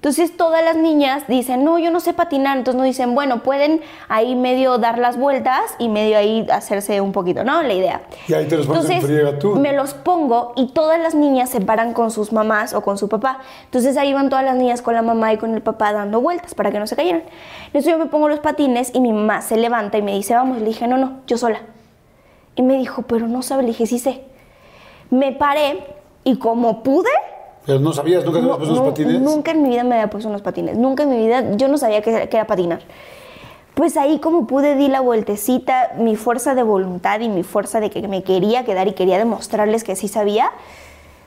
Entonces 0.00 0.34
todas 0.34 0.64
las 0.64 0.76
niñas 0.76 1.24
dicen, 1.28 1.62
no, 1.62 1.78
yo 1.78 1.90
no 1.90 2.00
sé 2.00 2.14
patinar, 2.14 2.56
entonces 2.56 2.78
nos 2.78 2.86
dicen, 2.86 3.14
bueno, 3.14 3.42
pueden 3.42 3.82
ahí 4.08 4.34
medio 4.34 4.78
dar 4.78 4.96
las 4.96 5.18
vueltas 5.18 5.60
y 5.78 5.90
medio 5.90 6.16
ahí 6.16 6.46
hacerse 6.50 7.02
un 7.02 7.12
poquito, 7.12 7.44
¿no? 7.44 7.62
La 7.62 7.74
idea. 7.74 8.00
Y 8.26 8.32
ahí 8.32 8.48
te 8.48 8.56
los 8.56 8.66
pones 8.66 8.86
en 8.86 8.92
Entonces, 8.92 9.10
friega 9.10 9.38
tú. 9.38 9.56
me 9.56 9.74
los 9.74 9.92
pongo 9.92 10.54
y 10.56 10.68
todas 10.68 10.98
las 10.98 11.14
niñas 11.14 11.50
se 11.50 11.60
paran 11.60 11.92
con 11.92 12.10
sus 12.10 12.32
mamás 12.32 12.72
o 12.72 12.80
con 12.80 12.96
su 12.96 13.10
papá. 13.10 13.40
Entonces 13.66 13.98
ahí 13.98 14.14
van 14.14 14.30
todas 14.30 14.42
las 14.42 14.56
niñas 14.56 14.80
con 14.80 14.94
la 14.94 15.02
mamá 15.02 15.34
y 15.34 15.36
con 15.36 15.52
el 15.54 15.60
papá 15.60 15.92
dando 15.92 16.22
vueltas 16.22 16.54
para 16.54 16.70
que 16.70 16.78
no 16.78 16.86
se 16.86 16.96
cayeran. 16.96 17.24
Entonces 17.66 17.92
yo 17.92 17.98
me 17.98 18.06
pongo 18.06 18.30
los 18.30 18.40
patines 18.40 18.92
y 18.94 19.00
mi 19.00 19.12
mamá 19.12 19.42
se 19.42 19.58
levanta 19.58 19.98
y 19.98 20.02
me 20.02 20.14
dice, 20.14 20.32
vamos. 20.32 20.56
Le 20.60 20.64
dije, 20.64 20.86
no, 20.86 20.96
no, 20.96 21.18
yo 21.26 21.36
sola. 21.36 21.60
Y 22.56 22.62
me 22.62 22.78
dijo, 22.78 23.02
pero 23.02 23.28
no 23.28 23.42
sabe. 23.42 23.64
Le 23.64 23.68
dije, 23.68 23.84
sí 23.84 23.98
sé. 23.98 24.24
Me 25.10 25.32
paré 25.32 25.84
y 26.24 26.38
como 26.38 26.82
pude, 26.82 27.10
Pero 27.66 27.78
no 27.78 27.92
sabías, 27.92 28.24
nunca 28.24 28.38
te 28.40 28.44
habías 28.44 28.58
no- 28.58 28.64
puesto 28.64 28.74
no- 28.84 28.90
patines. 28.90 29.20
Nunca 29.20 29.50
en 29.52 29.62
mi 29.62 29.68
vida 29.70 29.84
me 29.84 29.94
había 29.96 30.10
puesto 30.10 30.28
unos 30.28 30.42
patines. 30.42 30.76
Nunca 30.78 31.02
en 31.04 31.10
mi 31.10 31.18
vida, 31.18 31.52
yo 31.56 31.68
no 31.68 31.78
sabía 31.78 32.00
que, 32.02 32.28
que 32.28 32.36
era 32.36 32.46
patinar. 32.46 32.80
Pues 33.74 33.96
ahí 33.96 34.18
como 34.18 34.46
pude 34.46 34.74
di 34.76 34.88
la 34.88 35.00
vueltecita, 35.00 35.92
mi 35.98 36.16
fuerza 36.16 36.54
de 36.54 36.62
voluntad 36.62 37.20
y 37.20 37.28
mi 37.28 37.42
fuerza 37.42 37.80
de 37.80 37.88
que 37.90 38.06
me 38.08 38.22
quería 38.22 38.64
quedar 38.64 38.88
y 38.88 38.92
quería 38.92 39.16
demostrarles 39.18 39.84
que 39.84 39.96
sí 39.96 40.08
sabía, 40.08 40.50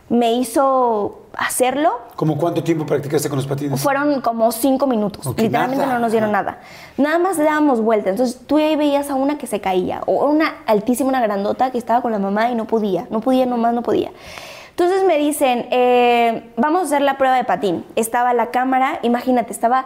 me 0.10 0.34
hizo 0.34 1.22
hacerlo. 1.36 1.92
¿Cómo 2.16 2.38
cuánto 2.38 2.62
tiempo 2.64 2.86
practicaste 2.86 3.30
con 3.30 3.38
los 3.38 3.48
patines? 3.48 3.82
Fueron 3.82 4.22
como 4.22 4.52
cinco 4.52 4.86
minutos. 4.86 5.26
Ok, 5.26 5.40
Literalmente 5.40 5.84
nada. 5.86 5.94
no 5.96 6.00
nos 6.02 6.12
dieron 6.12 6.32
nada. 6.32 6.60
Nada 6.98 7.18
más 7.18 7.38
le 7.38 7.46
dábamos 7.46 7.80
vuelta. 7.82 8.10
Entonces 8.12 8.40
tú 8.46 8.58
ahí 8.58 8.76
veías 8.76 9.10
a 9.10 9.16
una 9.16 9.38
que 9.38 9.48
se 9.48 9.62
caía. 9.62 10.02
O 10.06 10.26
una 10.26 10.54
altísima, 10.68 11.10
una 11.10 11.22
grandota 11.22 11.72
que 11.72 11.78
estaba 11.78 12.02
con 12.02 12.12
la 12.12 12.20
mamá 12.20 12.50
y 12.52 12.56
no 12.56 12.66
podía. 12.66 13.08
No 13.10 13.22
podía, 13.22 13.46
nomás 13.46 13.74
no 13.74 13.82
podía. 13.82 14.12
Entonces 14.74 15.03
me 15.05 15.19
dicen, 15.19 15.67
eh, 15.69 16.51
vamos 16.57 16.82
a 16.82 16.86
hacer 16.86 17.01
la 17.03 17.17
prueba 17.19 17.36
de 17.36 17.43
patín. 17.43 17.86
Estaba 17.95 18.34
la 18.34 18.49
cámara, 18.49 18.97
imagínate, 19.03 19.53
estaba 19.53 19.86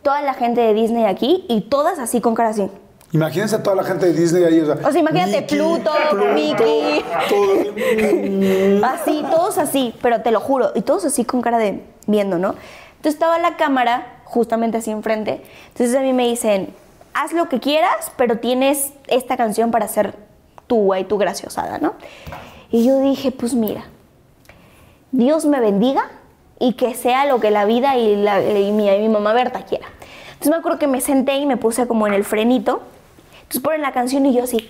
toda 0.00 0.22
la 0.22 0.32
gente 0.32 0.62
de 0.62 0.72
Disney 0.72 1.04
aquí 1.04 1.44
y 1.48 1.60
todas 1.62 1.98
así 1.98 2.22
con 2.22 2.34
cara 2.34 2.48
así. 2.48 2.70
Imagínense 3.12 3.56
a 3.56 3.62
toda 3.62 3.76
la 3.76 3.84
gente 3.84 4.06
de 4.06 4.14
Disney 4.14 4.42
ahí. 4.44 4.60
O 4.60 4.64
sea, 4.64 4.88
O 4.88 4.90
sea, 4.90 5.00
imagínate 5.00 5.42
Pluto, 5.42 5.90
Mickey. 6.34 7.04
todo. 7.28 8.86
Así, 8.86 9.22
todos 9.30 9.58
así, 9.58 9.94
pero 10.00 10.22
te 10.22 10.30
lo 10.30 10.40
juro, 10.40 10.72
y 10.74 10.80
todos 10.80 11.04
así 11.04 11.26
con 11.26 11.42
cara 11.42 11.58
de 11.58 11.82
viendo, 12.06 12.38
¿no? 12.38 12.54
Entonces 12.96 13.14
estaba 13.14 13.38
la 13.38 13.58
cámara 13.58 14.22
justamente 14.24 14.78
así 14.78 14.90
enfrente. 14.90 15.42
Entonces 15.68 15.94
a 15.94 16.00
mí 16.00 16.14
me 16.14 16.26
dicen, 16.26 16.74
haz 17.12 17.34
lo 17.34 17.50
que 17.50 17.60
quieras, 17.60 18.12
pero 18.16 18.38
tienes 18.38 18.94
esta 19.08 19.36
canción 19.36 19.70
para 19.70 19.84
hacer 19.84 20.14
tú 20.66 20.94
y 20.94 21.04
tu 21.04 21.18
graciosada, 21.18 21.76
¿no? 21.76 21.92
Y 22.70 22.86
yo 22.86 22.98
dije, 23.00 23.30
pues 23.30 23.52
mira, 23.52 23.84
Dios 25.12 25.44
me 25.44 25.60
bendiga 25.60 26.10
y 26.58 26.74
que 26.74 26.94
sea 26.94 27.26
lo 27.26 27.40
que 27.40 27.50
la 27.50 27.64
vida 27.64 27.96
y, 27.96 28.16
la- 28.16 28.42
y 28.42 28.72
mi, 28.72 28.88
y 28.88 28.98
mi 29.00 29.08
mamá 29.08 29.32
Berta 29.32 29.64
quiera. 29.64 29.86
Entonces 30.32 30.50
me 30.50 30.56
acuerdo 30.56 30.78
que 30.78 30.86
me 30.88 31.00
senté 31.00 31.36
y 31.36 31.46
me 31.46 31.56
puse 31.56 31.86
como 31.86 32.06
en 32.06 32.14
el 32.14 32.24
frenito. 32.24 32.82
Entonces 33.42 33.60
ponen 33.62 33.82
la 33.82 33.92
canción 33.92 34.26
y 34.26 34.34
yo 34.34 34.44
así. 34.44 34.68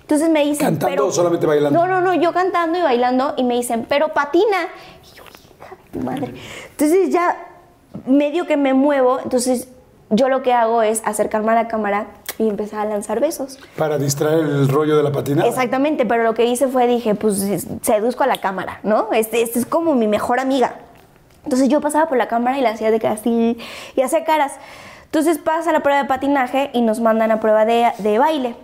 Entonces 0.00 0.28
me 0.30 0.44
dicen, 0.44 0.66
¿Cantando 0.66 0.86
pero 0.88 1.06
o 1.06 1.12
solamente 1.12 1.46
bailando? 1.46 1.78
No, 1.78 1.86
no, 1.86 2.00
no, 2.00 2.14
yo 2.14 2.32
cantando 2.32 2.78
y 2.78 2.82
bailando 2.82 3.34
y 3.36 3.44
me 3.44 3.54
dicen, 3.54 3.86
pero 3.88 4.08
patina. 4.12 4.68
Y 5.12 5.16
yo, 5.16 5.24
hija 5.24 5.74
de 5.92 5.98
tu 5.98 6.04
madre. 6.04 6.34
Entonces 6.70 7.10
ya 7.10 7.36
medio 8.06 8.46
que 8.46 8.56
me 8.56 8.74
muevo, 8.74 9.20
entonces 9.22 9.68
yo 10.10 10.28
lo 10.28 10.42
que 10.42 10.52
hago 10.52 10.82
es 10.82 11.02
acercarme 11.04 11.52
a 11.52 11.54
la 11.54 11.68
cámara 11.68 12.06
y 12.38 12.48
empezar 12.48 12.86
a 12.86 12.90
lanzar 12.90 13.20
besos. 13.20 13.58
Para 13.76 13.98
distraer 13.98 14.40
el 14.40 14.68
rollo 14.68 14.96
de 14.96 15.02
la 15.02 15.12
patinada. 15.12 15.48
Exactamente, 15.48 16.06
pero 16.06 16.24
lo 16.24 16.34
que 16.34 16.46
hice 16.46 16.68
fue, 16.68 16.86
dije, 16.86 17.14
pues 17.14 17.66
seduzco 17.82 18.24
a 18.24 18.26
la 18.26 18.38
cámara, 18.38 18.80
¿no? 18.82 19.12
Este, 19.12 19.42
este 19.42 19.58
es 19.58 19.66
como 19.66 19.94
mi 19.94 20.06
mejor 20.06 20.40
amiga. 20.40 20.76
Entonces 21.44 21.68
yo 21.68 21.80
pasaba 21.80 22.06
por 22.06 22.18
la 22.18 22.28
cámara 22.28 22.58
y 22.58 22.60
la 22.60 22.70
hacía 22.70 22.90
de 22.90 23.00
que 23.00 23.08
así 23.08 23.58
y 23.96 24.00
hacía 24.00 24.24
caras. 24.24 24.52
Entonces 25.06 25.38
pasa 25.38 25.72
la 25.72 25.80
prueba 25.80 26.02
de 26.02 26.08
patinaje 26.08 26.70
y 26.72 26.80
nos 26.80 27.00
mandan 27.00 27.30
a 27.32 27.40
prueba 27.40 27.64
de, 27.64 27.92
de 27.98 28.18
baile. 28.18 28.56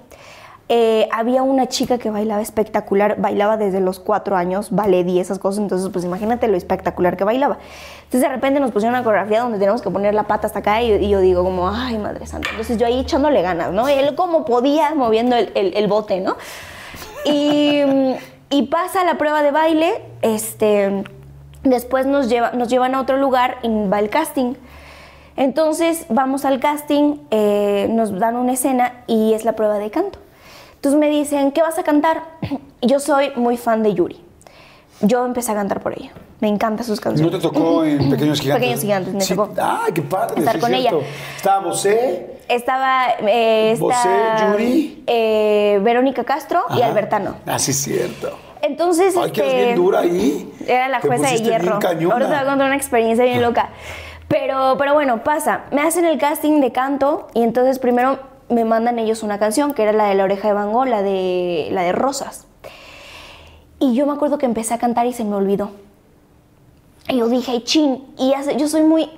Eh, 0.70 1.08
había 1.12 1.42
una 1.42 1.66
chica 1.66 1.96
que 1.96 2.10
bailaba 2.10 2.42
espectacular, 2.42 3.16
bailaba 3.18 3.56
desde 3.56 3.80
los 3.80 3.98
cuatro 3.98 4.36
años, 4.36 4.68
ballet 4.70 5.08
y 5.08 5.18
esas 5.18 5.38
cosas, 5.38 5.60
entonces 5.60 5.88
pues 5.90 6.04
imagínate 6.04 6.46
lo 6.46 6.58
espectacular 6.58 7.16
que 7.16 7.24
bailaba. 7.24 7.56
Entonces 8.04 8.20
de 8.20 8.28
repente 8.28 8.60
nos 8.60 8.70
pusieron 8.70 8.94
una 8.94 9.02
coreografía 9.02 9.40
donde 9.40 9.58
tenemos 9.58 9.80
que 9.80 9.90
poner 9.90 10.12
la 10.12 10.24
pata 10.24 10.46
hasta 10.46 10.58
acá 10.58 10.82
y, 10.82 11.08
yo 11.08 11.20
digo 11.20 11.42
como, 11.42 11.70
ay 11.70 11.96
madre 11.96 12.26
santa, 12.26 12.50
entonces 12.50 12.76
yo 12.76 12.86
ahí 12.86 13.00
echándole 13.00 13.40
ganas, 13.40 13.72
¿no? 13.72 13.88
Él 13.88 14.14
como 14.14 14.44
podía 14.44 14.94
moviendo 14.94 15.36
el, 15.36 15.86
bote, 15.86 16.20
¿no? 16.20 16.36
Y, 17.24 17.80
y 18.50 18.62
pasa 18.64 19.04
la 19.04 19.16
prueba 19.16 19.42
de 19.42 19.52
baile, 19.52 20.02
este, 20.20 21.02
después 21.62 22.04
nos, 22.04 22.28
lleva, 22.28 22.52
nos 22.52 22.68
llevan 22.68 22.94
a 22.94 23.00
otro 23.00 23.16
lugar 23.16 23.56
y 23.62 23.68
va 23.88 24.00
el 24.00 24.10
casting. 24.10 24.54
Entonces 25.36 26.04
vamos 26.08 26.44
al 26.44 26.60
casting, 26.60 27.18
eh, 27.30 27.86
nos 27.90 28.18
dan 28.18 28.36
una 28.36 28.52
escena 28.52 29.04
y 29.06 29.34
es 29.34 29.44
la 29.44 29.52
prueba 29.52 29.78
de 29.78 29.90
canto. 29.90 30.18
Entonces 30.78 30.98
me 31.00 31.10
dicen, 31.10 31.50
¿qué 31.52 31.60
vas 31.62 31.78
a 31.78 31.82
cantar? 31.82 32.22
Yo 32.82 33.00
soy 33.00 33.32
muy 33.36 33.56
fan 33.56 33.82
de 33.82 33.94
Yuri. 33.94 34.20
Yo 35.00 35.24
empecé 35.26 35.52
a 35.52 35.54
cantar 35.54 35.80
por 35.80 35.92
ella. 35.92 36.10
Me 36.40 36.48
encantan 36.48 36.84
sus 36.86 36.98
¿No 37.00 37.02
canciones. 37.04 37.34
te 37.34 37.40
tocó 37.40 37.84
en 37.84 38.10
Pequeños 38.10 38.40
Gigantes? 38.40 38.60
Pequeños 38.62 38.80
Gigantes, 38.80 39.14
me 39.14 39.20
Sí. 39.20 39.34
tocó. 39.34 39.52
¡Ay, 39.60 39.92
qué 39.92 40.02
padre! 40.02 40.38
Estar 40.38 40.54
sí, 40.54 40.60
con 40.60 40.70
cierto. 40.70 40.98
ella. 40.98 41.06
Estaba 41.36 41.64
Bosé. 41.66 42.38
Estaba 42.48 43.06
eh, 43.22 43.72
esta, 43.72 43.84
Bosé, 43.84 44.08
Yuri. 44.52 45.04
eh, 45.06 45.80
Verónica 45.82 46.22
Castro 46.24 46.62
y. 46.76 46.82
Albertano. 46.82 47.34
Ah, 47.46 47.58
sí, 47.58 47.72
cierto. 47.72 48.38
Entonces, 48.62 49.16
Ay, 49.16 49.30
que 49.32 49.40
eres 49.40 49.52
este, 49.52 49.64
bien 49.66 49.76
dura 49.76 50.00
ahí. 50.00 50.52
Era 50.66 50.88
la 50.88 51.00
jueza 51.00 51.28
de 51.28 51.38
hierro. 51.38 51.74
Ahora 51.74 51.88
te 51.90 52.04
voy 52.06 52.34
a 52.36 52.44
contar 52.44 52.66
una 52.66 52.76
experiencia 52.76 53.24
bien 53.24 53.42
loca. 53.42 53.70
Pero, 54.28 54.76
pero 54.78 54.94
bueno, 54.94 55.22
pasa. 55.24 55.62
Me 55.72 55.80
hacen 55.82 56.04
el 56.04 56.18
casting 56.18 56.60
de 56.60 56.70
canto 56.72 57.28
y 57.34 57.42
entonces 57.42 57.78
primero 57.78 58.18
me 58.48 58.64
mandan 58.64 58.98
ellos 58.98 59.22
una 59.22 59.38
canción 59.38 59.74
que 59.74 59.82
era 59.82 59.92
la 59.92 60.06
de 60.06 60.14
la 60.14 60.24
oreja 60.24 60.48
de 60.48 60.54
Van 60.54 60.72
Gogh, 60.72 60.86
la 60.86 61.02
de, 61.02 61.68
la 61.72 61.82
de 61.82 61.92
Rosas. 61.92 62.46
Y 63.78 63.94
yo 63.94 64.06
me 64.06 64.12
acuerdo 64.12 64.38
que 64.38 64.46
empecé 64.46 64.74
a 64.74 64.78
cantar 64.78 65.06
y 65.06 65.12
se 65.12 65.24
me 65.24 65.36
olvidó. 65.36 65.70
Y 67.08 67.18
yo 67.18 67.28
dije, 67.28 67.62
chin, 67.64 68.04
y 68.18 68.32
sé, 68.42 68.56
yo 68.56 68.68
soy 68.68 68.82
muy, 68.82 69.10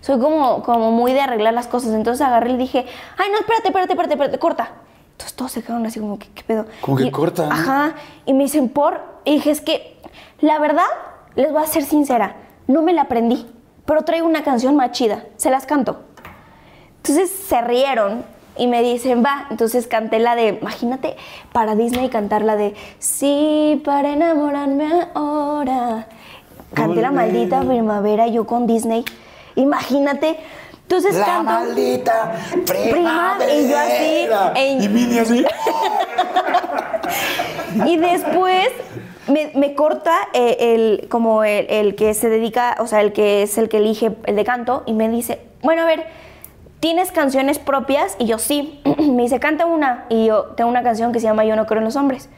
soy 0.00 0.18
como, 0.18 0.62
como 0.62 0.90
muy 0.90 1.12
de 1.12 1.20
arreglar 1.20 1.54
las 1.54 1.66
cosas. 1.66 1.92
Entonces 1.92 2.26
agarré 2.26 2.52
y 2.52 2.56
dije, 2.56 2.86
ay, 3.16 3.30
no, 3.30 3.38
espérate, 3.38 3.68
espérate, 3.68 3.92
espérate, 3.92 4.14
espérate, 4.14 4.38
corta. 4.38 4.70
Entonces 5.12 5.36
todos 5.36 5.52
se 5.52 5.62
quedaron 5.62 5.84
así 5.86 6.00
como, 6.00 6.18
¿qué, 6.18 6.28
qué 6.34 6.42
pedo? 6.42 6.66
Como 6.80 6.96
que 6.96 7.10
corta, 7.10 7.46
¿no? 7.46 7.52
Ajá. 7.52 7.94
Y 8.24 8.32
me 8.32 8.44
dicen, 8.44 8.68
por. 8.68 9.00
Y 9.24 9.34
dije, 9.34 9.50
es 9.50 9.60
que, 9.60 10.00
la 10.40 10.58
verdad, 10.58 10.86
les 11.34 11.52
voy 11.52 11.62
a 11.62 11.66
ser 11.66 11.84
sincera, 11.84 12.36
no 12.66 12.82
me 12.82 12.92
la 12.92 13.02
aprendí, 13.02 13.46
pero 13.84 14.02
traigo 14.02 14.26
una 14.26 14.42
canción 14.42 14.74
más 14.76 14.92
chida, 14.92 15.24
se 15.36 15.50
las 15.50 15.66
canto. 15.66 16.00
Entonces 16.96 17.30
se 17.30 17.60
rieron 17.60 18.24
y 18.58 18.66
me 18.66 18.82
dicen, 18.82 19.24
va, 19.24 19.46
entonces 19.50 19.86
canté 19.86 20.18
la 20.18 20.34
de, 20.34 20.58
imagínate, 20.60 21.16
para 21.52 21.74
Disney 21.74 22.08
cantar 22.08 22.42
la 22.42 22.56
de, 22.56 22.74
sí, 22.98 23.80
para 23.84 24.12
enamorarme 24.12 24.88
ahora. 25.14 26.06
Canté 26.74 27.00
la 27.00 27.10
maldita 27.10 27.60
primavera 27.62 28.26
yo 28.26 28.46
con 28.46 28.66
Disney. 28.66 29.04
Imagínate. 29.54 30.38
Entonces 30.82 31.14
La 31.16 31.26
canto. 31.26 31.44
maldita 31.52 32.32
Prima, 32.66 33.36
y 33.54 33.68
yo 33.68 33.78
así, 33.78 34.24
primavera. 34.26 34.52
en- 34.56 34.82
Y 34.82 34.88
Mini 34.88 35.18
así. 35.18 35.44
Y 37.86 37.96
después 37.98 38.68
me, 39.28 39.50
me 39.54 39.74
corta 39.74 40.14
eh, 40.32 40.56
el, 40.74 41.08
como 41.08 41.44
el, 41.44 41.66
el 41.68 41.94
que 41.94 42.14
se 42.14 42.28
dedica, 42.28 42.76
o 42.80 42.86
sea, 42.86 43.00
el 43.02 43.12
que 43.12 43.42
es 43.42 43.58
el 43.58 43.68
que 43.68 43.76
elige 43.78 44.12
el 44.24 44.36
de 44.36 44.44
canto 44.44 44.82
y 44.86 44.92
me 44.94 45.08
dice, 45.08 45.40
bueno, 45.62 45.82
a 45.82 45.86
ver, 45.86 46.06
¿tienes 46.80 47.12
canciones 47.12 47.58
propias? 47.58 48.16
Y 48.18 48.26
yo 48.26 48.38
sí. 48.38 48.80
me 48.98 49.22
dice, 49.22 49.40
canta 49.40 49.66
una. 49.66 50.06
Y 50.08 50.26
yo 50.26 50.44
tengo 50.56 50.70
una 50.70 50.82
canción 50.82 51.12
que 51.12 51.20
se 51.20 51.26
llama 51.26 51.44
Yo 51.44 51.56
no 51.56 51.66
creo 51.66 51.78
en 51.78 51.84
los 51.84 51.96
hombres. 51.96 52.28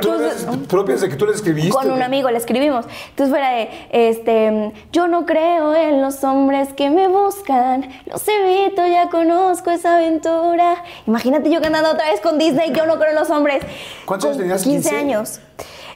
¿Tú 0.00 0.12
eres 0.14 0.46
propias 0.68 1.00
de 1.00 1.08
que 1.08 1.16
tú 1.16 1.26
le 1.26 1.32
escribiste? 1.32 1.70
Con 1.70 1.90
un 1.90 2.02
amigo 2.02 2.30
le 2.30 2.38
escribimos. 2.38 2.86
Entonces 3.10 3.30
fuera 3.30 3.50
de, 3.52 3.70
este, 3.90 4.72
yo 4.92 5.08
no 5.08 5.26
creo 5.26 5.74
en 5.74 6.02
los 6.02 6.22
hombres 6.24 6.72
que 6.74 6.90
me 6.90 7.08
buscan, 7.08 7.88
los 8.06 8.22
evito, 8.26 8.86
ya 8.86 9.08
conozco 9.08 9.70
esa 9.70 9.96
aventura. 9.96 10.84
Imagínate 11.06 11.50
yo 11.50 11.60
cantando 11.60 11.90
otra 11.90 12.10
vez 12.10 12.20
con 12.20 12.38
Disney, 12.38 12.72
yo 12.72 12.86
no 12.86 12.96
creo 12.98 13.10
en 13.10 13.16
los 13.16 13.30
hombres. 13.30 13.62
¿Cuántos 14.04 14.30
años 14.30 14.38
tenías? 14.38 14.62
15 14.62 14.90
¿15? 14.90 14.98
años. 14.98 15.40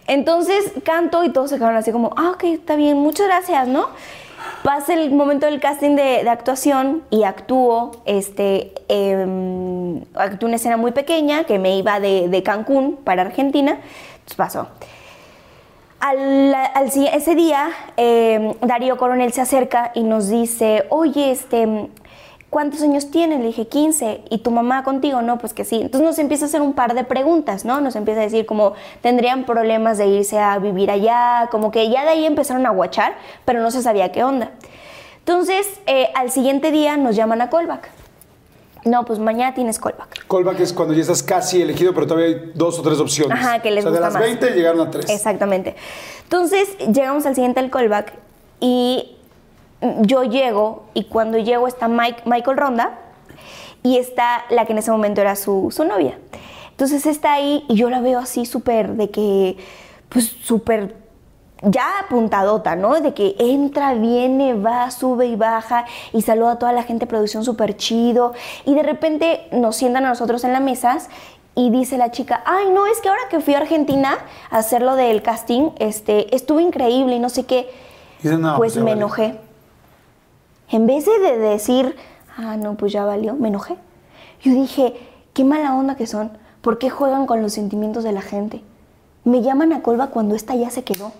Entonces 0.07 0.72
canto 0.84 1.24
y 1.24 1.30
todos 1.30 1.51
se 1.51 1.57
quedaron 1.57 1.76
así 1.76 1.92
como, 1.92 2.12
ah, 2.16 2.32
ok, 2.34 2.45
está 2.45 2.76
bien, 2.76 2.99
muchas 2.99 3.26
gracias, 3.26 3.68
¿no? 3.68 3.88
Pasa 4.62 4.95
el 4.95 5.12
momento 5.12 5.47
del 5.47 5.61
casting 5.61 5.95
de, 5.95 6.28
actuación 6.28 7.03
y 7.11 7.24
actúo, 7.24 7.90
este, 8.07 8.72
em, 8.88 10.03
actué 10.14 10.47
una 10.47 10.57
escena 10.57 10.76
muy 10.76 10.92
pequeña 10.92 11.45
que 11.45 11.59
me 11.59 11.76
iba 11.76 12.01
de, 12.01 12.42
Cancún 12.42 12.97
para 12.97 13.22
Argentina, 13.22 13.72
entonces 13.72 14.36
pasó. 14.36 14.68
Al, 16.01 16.55
ese 17.12 17.34
día, 17.34 17.70
eh, 17.97 18.55
Darío 18.61 18.97
Coronel 18.97 19.32
se 19.32 19.40
acerca 19.40 19.92
y 19.95 20.03
nos 20.03 20.28
dice, 20.28 20.84
oye, 20.90 21.30
este, 21.30 21.88
¿cuántos 22.55 22.82
años 22.82 23.11
tienes? 23.11 23.40
Le 23.40 23.46
dije, 23.46 23.66
15. 23.66 24.20
¿Y 24.30 24.38
tu 24.38 24.52
mamá 24.52 24.84
contigo? 24.84 25.22
No, 25.22 25.38
pues 25.38 25.52
que 25.52 25.64
sí. 25.64 25.74
Entonces 25.74 26.02
nos 26.02 26.20
empieza 26.20 26.44
a 26.44 26.46
hacer 26.46 26.61
un 26.61 26.72
par 26.72 26.94
de 26.94 27.02
preguntas, 27.02 27.64
¿no? 27.64 27.80
Nos 27.80 27.96
empieza 27.96 28.20
a 28.20 28.22
decir 28.22 28.46
como, 28.46 28.74
¿tendrían 29.02 29.44
problemas 29.44 29.98
de 29.98 30.07
irse 30.07 30.38
a 30.38 30.57
vivir 30.61 30.92
allá? 30.92 31.48
Como 31.50 31.72
que 31.72 31.90
ya 31.90 32.05
de 32.05 32.11
ahí 32.11 32.24
empezaron 32.24 32.64
a 32.64 32.70
guachar, 32.70 33.16
pero 33.44 33.61
no 33.61 33.72
se 33.72 33.82
sabía 33.82 34.12
qué 34.12 34.22
onda. 34.22 34.52
Entonces, 35.18 35.66
eh, 35.86 36.11
al 36.14 36.30
siguiente 36.30 36.70
día 36.70 36.96
nos 36.96 37.16
llaman 37.16 37.42
a 37.42 37.50
callback. 37.50 37.90
No, 38.84 39.05
pues 39.05 39.18
mañana 39.18 39.52
tienes 39.52 39.80
callback. 39.80 40.24
Callback 40.28 40.61
es 40.61 40.72
cuando 40.72 40.94
ya 40.94 41.00
estás 41.00 41.24
casi 41.24 41.61
elegido, 41.61 41.92
pero 41.92 42.07
todavía 42.07 42.36
hay 42.36 42.52
dos 42.55 42.78
o 42.78 42.82
tres 42.82 43.00
opciones. 43.00 43.36
Ajá, 43.36 43.62
que 43.62 43.72
les 43.72 43.84
o 43.84 43.90
sea, 43.90 43.90
gusta 43.90 44.07
de 44.07 44.12
las 44.12 44.14
más. 44.14 44.22
20 44.22 44.50
llegaron 44.55 44.80
a 44.86 44.90
3. 44.92 45.11
Exactamente. 45.11 45.74
Entonces, 46.22 46.68
llegamos 46.78 47.26
al 47.26 47.34
siguiente 47.34 47.61
del 47.61 47.72
callback 47.72 48.12
y 48.61 49.16
yo 50.03 50.24
llego 50.24 50.85
y 50.95 51.05
cuando 51.05 51.39
llego 51.39 51.66
está 51.66 51.89
Mike, 51.89 52.22
Michael 52.24 52.57
Ronda 52.57 52.99
y 53.82 53.99
está 53.99 54.45
la 54.51 54.64
que 54.64 54.72
en 54.72 54.78
ese 54.78 54.91
momento 54.91 55.20
era 55.20 55.37
su, 55.37 55.70
su 55.70 55.85
novia. 55.85 56.18
Entonces 56.70 57.07
está 57.07 57.35
ahí 57.35 57.64
y 57.68 57.76
yo 57.76 57.91
la 57.91 58.01
veo 58.01 58.18
así 58.18 58.47
súper 58.47 58.95
de 58.95 59.11
que, 59.11 59.57
pues 60.09 60.26
súper 60.26 60.97
ya 61.62 62.01
apuntadota, 62.01 62.76
¿no? 62.76 63.01
De 63.01 63.14
que 63.14 63.37
entra, 63.39 63.95
viene, 63.95 64.55
va, 64.55 64.91
sube 64.91 65.26
y 65.26 65.37
baja 65.37 65.85
y 66.12 66.22
saluda 66.22 66.53
a 66.53 66.59
toda 66.59 66.72
la 66.72 66.82
gente 66.82 67.07
de 67.07 67.11
producción 67.11 67.45
súper 67.45 67.76
chido. 67.76 68.32
Y 68.64 68.74
de 68.74 68.82
repente 68.82 69.49
nos 69.53 69.76
sientan 69.76 70.05
a 70.05 70.09
nosotros 70.09 70.45
en 70.45 70.53
las 70.53 70.62
mesas 70.62 71.09
y 71.55 71.70
dice 71.70 71.97
la 71.97 72.11
chica, 72.11 72.43
ay, 72.45 72.70
no, 72.70 72.87
es 72.87 73.01
que 73.01 73.09
ahora 73.09 73.22
que 73.30 73.41
fui 73.41 73.55
a 73.55 73.59
Argentina 73.59 74.18
a 74.51 74.59
hacer 74.59 74.82
lo 74.82 74.97
del 74.97 75.22
casting, 75.22 75.70
este, 75.78 76.35
estuvo 76.35 76.59
increíble 76.61 77.16
y 77.16 77.18
no 77.20 77.28
sé 77.28 77.47
qué. 77.47 77.70
Dice, 78.22 78.37
"No, 78.37 78.57
pues 78.57 78.72
pues 78.72 78.76
me 78.76 78.91
valió". 78.91 79.07
enojé. 79.07 79.39
En 80.70 80.86
vez 80.86 81.04
de 81.06 81.18
de 81.18 81.38
decir, 81.38 81.96
ah, 82.36 82.56
no, 82.56 82.74
pues 82.74 82.92
ya 82.92 83.04
valió, 83.04 83.34
me 83.34 83.48
enojé. 83.48 83.76
Yo 84.42 84.52
dije, 84.52 84.94
qué 85.32 85.44
mala 85.44 85.74
onda 85.74 85.96
que 85.96 86.06
son. 86.06 86.30
¿Por 86.60 86.78
qué 86.78 86.90
juegan 86.90 87.26
con 87.26 87.42
los 87.42 87.52
sentimientos 87.52 88.04
de 88.04 88.12
la 88.12 88.22
gente? 88.22 88.62
Me 89.24 89.42
llaman 89.42 89.72
a 89.72 89.82
Colba 89.82 90.08
cuando 90.08 90.34
esta 90.34 90.54
ya 90.54 90.70
se 90.70 90.84
quedó. 90.84 91.12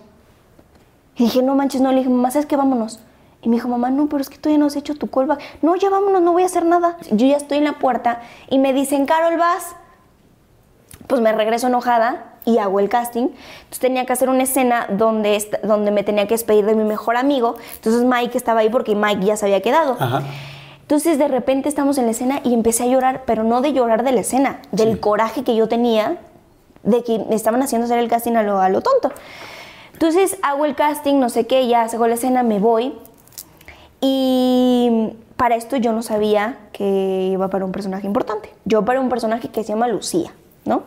Y 1.17 1.25
dije, 1.25 1.43
no 1.43 1.55
manches, 1.55 1.81
no. 1.81 1.91
Le 1.91 1.99
dije, 1.99 2.11
mamá, 2.11 2.31
¿sabes 2.31 2.47
qué? 2.47 2.57
Vámonos. 2.57 3.01
Y 3.43 3.49
me 3.49 3.57
dijo, 3.57 3.69
mamá, 3.69 3.91
no, 3.91 4.09
pero 4.09 4.23
es 4.23 4.31
que 4.31 4.39
todavía 4.39 4.59
no 4.59 4.67
has 4.67 4.77
hecho 4.77 4.95
tu 4.95 5.09
callback. 5.09 5.41
No, 5.63 5.77
ya 5.77 5.91
vámonos, 5.91 6.23
no 6.23 6.33
voy 6.33 6.43
a 6.43 6.47
hacer 6.47 6.65
nada. 6.65 6.97
Yo 7.11 7.27
ya 7.27 7.37
estoy 7.37 7.59
en 7.59 7.65
la 7.65 7.79
puerta 7.79 8.23
y 8.49 8.59
me 8.59 8.73
dicen, 8.73 9.07
Carol, 9.07 9.39
vas. 9.39 9.77
Pues 11.07 11.21
me 11.21 11.33
regreso 11.33 11.67
enojada 11.67 12.34
y 12.45 12.59
hago 12.59 12.81
el 12.81 12.89
casting. 12.89 13.29
Entonces 13.29 13.79
tenía 13.81 14.05
que 14.07 14.13
hacer 14.13 14.29
una 14.29 14.43
escena 14.43 14.87
donde, 14.91 15.43
donde 15.63 15.91
me 15.91 16.03
tenía 16.03 16.27
que 16.27 16.35
despedir 16.35 16.67
de 16.67 16.75
mi 16.75 16.85
mejor 16.85 17.17
amigo. 17.17 17.55
Entonces 17.77 18.03
Mike 18.05 18.37
estaba 18.37 18.61
ahí 18.61 18.69
porque 18.71 18.95
Mike 18.95 19.25
ya 19.25 19.37
se 19.37 19.47
había 19.47 19.61
quedado. 19.63 19.97
Ajá. 19.99 20.23
Entonces 20.83 21.19
de 21.19 21.29
repente 21.29 21.69
estamos 21.71 21.97
en 21.97 22.05
la 22.05 22.11
escena 22.11 22.41
y 22.45 22.53
empecé 22.53 22.83
a 22.83 22.87
llorar, 22.87 23.23
pero 23.25 23.43
no 23.43 23.63
de 23.63 23.73
llorar 23.73 24.05
de 24.05 24.13
la 24.13 24.21
escena, 24.21 24.61
del 24.73 24.93
Sí. 24.95 24.99
coraje 24.99 25.43
que 25.43 25.57
yo 25.57 25.67
tenía 25.69 26.19
de 26.83 27.03
que 27.03 27.19
me 27.29 27.35
estaban 27.35 27.63
haciendo 27.63 27.87
hacer 27.87 27.99
el 27.99 28.09
casting 28.09 28.33
a 28.35 28.43
lo, 28.43 28.61
a 28.61 28.69
lo 28.69 28.83
tonto. 28.83 29.11
Entonces 29.95 30.37
hago 30.43 30.67
el 30.67 30.75
casting, 30.75 31.15
no 31.19 31.31
sé 31.31 31.47
qué, 31.47 31.67
ya 31.67 31.83
hago 31.85 32.07
la 32.07 32.15
escena, 32.15 32.43
me 32.43 32.59
voy. 32.59 32.93
Y 34.01 35.15
para 35.37 35.57
esto 35.57 35.77
yo 35.77 35.93
no 35.93 36.03
sabía 36.03 36.59
que 36.73 37.31
iba 37.33 37.49
para 37.49 37.65
un 37.65 37.73
personaje 37.73 38.07
importante. 38.07 38.53
Yo 38.65 38.85
para 38.85 39.01
un 39.01 39.09
personaje 39.09 39.49
que 39.49 39.63
se 39.63 39.71
llama 39.71 39.89
Lucía, 39.89 40.33
¿no? 40.65 40.83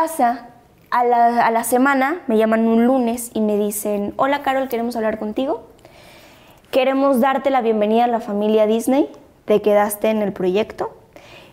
Pasa, 0.00 0.46
a 0.92 1.02
la, 1.02 1.44
a 1.44 1.50
la 1.50 1.64
semana 1.64 2.20
me 2.28 2.38
llaman 2.38 2.68
un 2.68 2.86
lunes 2.86 3.32
y 3.34 3.40
me 3.40 3.56
dicen, 3.56 4.14
hola 4.18 4.40
Carol, 4.42 4.68
queremos 4.68 4.94
hablar 4.94 5.18
contigo. 5.18 5.62
Queremos 6.70 7.18
darte 7.18 7.50
la 7.50 7.60
bienvenida 7.60 8.04
a 8.04 8.06
la 8.06 8.20
familia 8.20 8.66
Disney. 8.66 9.10
Te 9.46 9.60
quedaste 9.62 10.10
en 10.10 10.22
el 10.22 10.32
proyecto. 10.32 10.90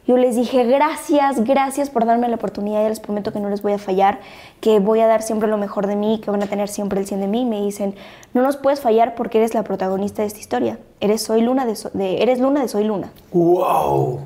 Yo 0.06 0.18
les 0.18 0.36
dije, 0.36 0.66
gracias, 0.66 1.44
gracias 1.46 1.90
por 1.90 2.06
darme 2.06 2.28
la 2.30 2.36
oportunidad. 2.36 2.84
Ya 2.84 2.90
les 2.90 3.00
prometo 3.00 3.34
que 3.34 3.40
no 3.40 3.50
les 3.50 3.64
voy 3.64 3.74
a 3.74 3.80
fallar, 3.80 4.20
que 4.62 4.78
voy 4.78 5.00
a 5.00 5.08
dar 5.08 5.24
siempre 5.24 5.50
lo 5.50 5.58
mejor 5.58 5.88
de 5.88 5.96
mí, 5.96 6.22
que 6.24 6.30
van 6.30 6.44
a 6.44 6.46
tener 6.46 6.70
siempre 6.70 7.00
el 7.00 7.08
100 7.08 7.22
de 7.22 7.28
mí. 7.28 7.44
Me 7.44 7.60
dicen, 7.64 7.96
no 8.36 8.44
nos 8.44 8.56
puedes 8.56 8.82
fallar 8.82 9.16
porque 9.16 9.40
eres 9.40 9.56
la 9.56 9.64
protagonista 9.64 10.22
de 10.22 10.28
esta 10.28 10.40
historia. 10.40 10.78
Eres, 11.00 11.24
soy 11.24 11.42
Luna 11.42 11.66
de, 11.66 11.76
So- 11.76 11.90
eres 12.00 12.40
Luna 12.40 12.62
de 12.62 12.68
Soy 12.68 12.84
Luna. 12.84 13.10
¡Wow! 13.34 14.20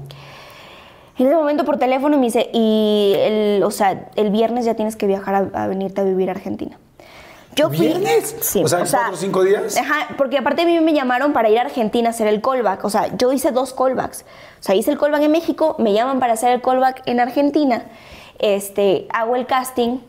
En 1.22 1.28
ese 1.28 1.36
momento 1.36 1.66
por 1.66 1.78
teléfono 1.78 2.18
me 2.18 2.26
dice, 2.26 2.50
y 2.52 3.14
el, 3.18 3.64
o 3.64 3.70
sea, 3.72 4.08
el 4.16 4.32
viernes 4.32 4.66
ya 4.66 4.74
tienes 4.74 4.96
que 4.96 5.06
viajar 5.08 5.36
a, 5.54 5.64
a 5.64 5.68
venirte 5.68 6.02
a 6.02 6.04
vivir 6.04 6.30
a 6.30 6.32
Argentina. 6.32 6.78
Yo 7.56 7.68
fui- 7.68 7.80
¿Viernes? 7.88 8.36
Sí. 8.42 8.64
O 8.64 8.68
sea, 8.68 8.80
¿en 8.80 8.88
cuatro 8.88 9.14
o 9.14 9.18
cinco 9.18 9.44
días? 9.44 9.78
Ajá, 9.78 10.16
porque 10.18 10.38
aparte 10.38 10.62
a 10.62 10.66
mí 10.66 10.80
me 10.80 10.94
llamaron 10.94 11.34
para 11.34 11.50
ir 11.50 11.60
a 11.60 11.64
Argentina 11.64 12.08
a 12.08 12.12
hacer 12.12 12.28
el 12.28 12.42
callback. 12.42 12.84
O 12.86 12.90
sea, 12.90 13.16
yo 13.18 13.32
hice 13.34 13.52
dos 13.52 13.74
callbacks. 13.74 14.22
O 14.60 14.64
sea, 14.64 14.74
hice 14.74 14.90
el 14.92 14.98
callback 14.98 15.22
en 15.24 15.32
México, 15.32 15.76
me 15.78 15.94
llaman 15.94 16.20
para 16.20 16.34
hacer 16.34 16.52
el 16.54 16.62
callback 16.62 17.04
en 17.06 17.20
Argentina. 17.20 17.84
Este, 18.40 19.08
hago 19.14 19.36
el 19.36 19.46
casting 19.46 20.00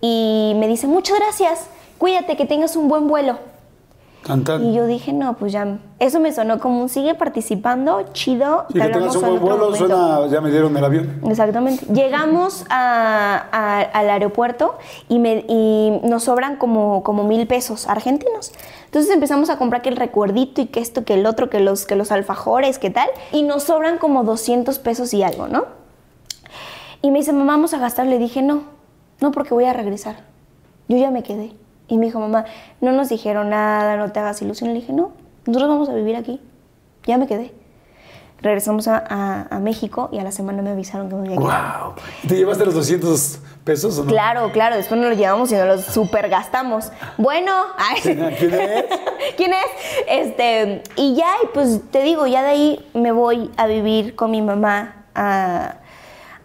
y 0.00 0.52
me 0.56 0.66
dicen, 0.68 0.90
muchas 0.90 1.18
gracias, 1.18 1.66
cuídate, 1.98 2.36
que 2.36 2.44
tengas 2.44 2.76
un 2.76 2.88
buen 2.88 3.08
vuelo. 3.08 3.38
Tan, 4.28 4.44
tan. 4.44 4.64
Y 4.64 4.74
yo 4.74 4.86
dije, 4.86 5.12
no, 5.12 5.34
pues 5.36 5.50
ya, 5.52 5.78
eso 5.98 6.20
me 6.20 6.30
sonó 6.32 6.60
como 6.60 6.80
un 6.80 6.88
sigue 6.88 7.14
participando, 7.16 8.04
chido. 8.12 8.66
Sí, 8.68 8.74
te 8.74 8.80
que 8.86 8.88
tengas 8.90 9.16
un 9.16 9.24
en 9.24 9.30
buen 9.30 9.40
vuelo, 9.42 9.64
momento". 9.70 9.86
suena, 9.88 10.26
ya 10.28 10.40
me 10.40 10.50
dieron 10.52 10.76
el 10.76 10.84
avión. 10.84 11.20
Exactamente. 11.26 11.84
Llegamos 11.86 12.64
a- 12.70 13.42
a- 13.50 13.80
al 13.80 14.10
aeropuerto 14.10 14.76
y, 15.08 15.18
me- 15.18 15.44
y 15.48 15.98
nos 16.04 16.22
sobran 16.24 16.56
como, 16.56 17.02
como 17.02 17.24
mil 17.24 17.46
pesos 17.48 17.88
argentinos. 17.88 18.52
Entonces 18.84 19.10
empezamos 19.12 19.50
a 19.50 19.58
comprar 19.58 19.82
que 19.82 19.88
el 19.88 19.96
recuerdito 19.96 20.60
y 20.60 20.66
que 20.66 20.80
esto, 20.80 21.04
que 21.04 21.14
el 21.14 21.26
otro, 21.26 21.50
que 21.50 21.58
los, 21.60 21.86
que 21.86 21.96
los 21.96 22.12
alfajores, 22.12 22.78
que 22.78 22.90
tal. 22.90 23.08
Y 23.32 23.42
nos 23.42 23.64
sobran 23.64 23.98
como 23.98 24.22
200 24.24 24.78
pesos 24.78 25.12
y 25.14 25.22
algo, 25.22 25.48
¿no? 25.48 25.64
Y 27.02 27.10
me 27.10 27.18
dice, 27.18 27.32
mamá, 27.32 27.52
vamos 27.54 27.74
a 27.74 27.78
gastar. 27.78 28.06
Le 28.06 28.18
dije, 28.18 28.42
no, 28.42 28.62
no 29.20 29.30
porque 29.32 29.54
voy 29.54 29.64
a 29.64 29.72
regresar. 29.72 30.16
Yo 30.88 30.96
ya 30.96 31.10
me 31.10 31.22
quedé. 31.22 31.52
Y 31.88 31.96
me 31.98 32.06
dijo, 32.06 32.20
mamá, 32.20 32.44
no 32.80 32.92
nos 32.92 33.08
dijeron 33.08 33.50
nada, 33.50 33.96
no 33.96 34.12
te 34.12 34.20
hagas 34.20 34.40
ilusión. 34.42 34.68
Le 34.72 34.80
dije, 34.80 34.92
no, 34.92 35.12
nosotros 35.46 35.68
vamos 35.70 35.88
a 35.88 35.94
vivir 35.94 36.16
aquí. 36.16 36.40
Ya 37.04 37.16
me 37.18 37.26
quedé. 37.26 37.52
Regresamos 38.40 38.86
a, 38.86 38.98
a- 39.08 39.46
a 39.50 39.58
México 39.58 40.10
y 40.12 40.18
a 40.18 40.22
la 40.22 40.30
semana 40.30 40.62
me 40.62 40.70
avisaron 40.70 41.08
que 41.08 41.14
me 41.16 41.22
había 41.26 41.38
quedado. 41.38 41.84
¡Wow! 41.86 41.94
¿Te 42.28 42.36
llevaste 42.36 42.64
los 42.66 42.74
200 42.74 43.40
pesos 43.64 43.98
o 43.98 44.04
no? 44.04 44.10
Claro, 44.10 44.52
claro, 44.52 44.76
después 44.76 45.00
nos 45.00 45.10
lo 45.10 45.16
llevamos 45.16 45.50
y 45.50 45.56
nos 45.56 45.66
lo 45.66 45.78
super 45.78 46.28
gastamos. 46.28 46.92
Bueno, 47.16 47.50
ay. 47.76 48.00
¿Quién 48.02 48.20
es? 48.22 48.84
¿Quién 49.36 49.52
es? 49.54 49.66
Este, 50.08 50.82
y 50.94 51.16
ya, 51.16 51.26
y 51.42 51.46
pues 51.52 51.80
te 51.90 52.02
digo, 52.02 52.26
ya 52.28 52.42
de 52.44 52.48
ahí 52.50 52.90
me 52.94 53.10
voy 53.10 53.50
a 53.56 53.66
vivir 53.66 54.14
con 54.14 54.30
mi 54.30 54.40
mamá 54.40 55.04
a, 55.16 55.76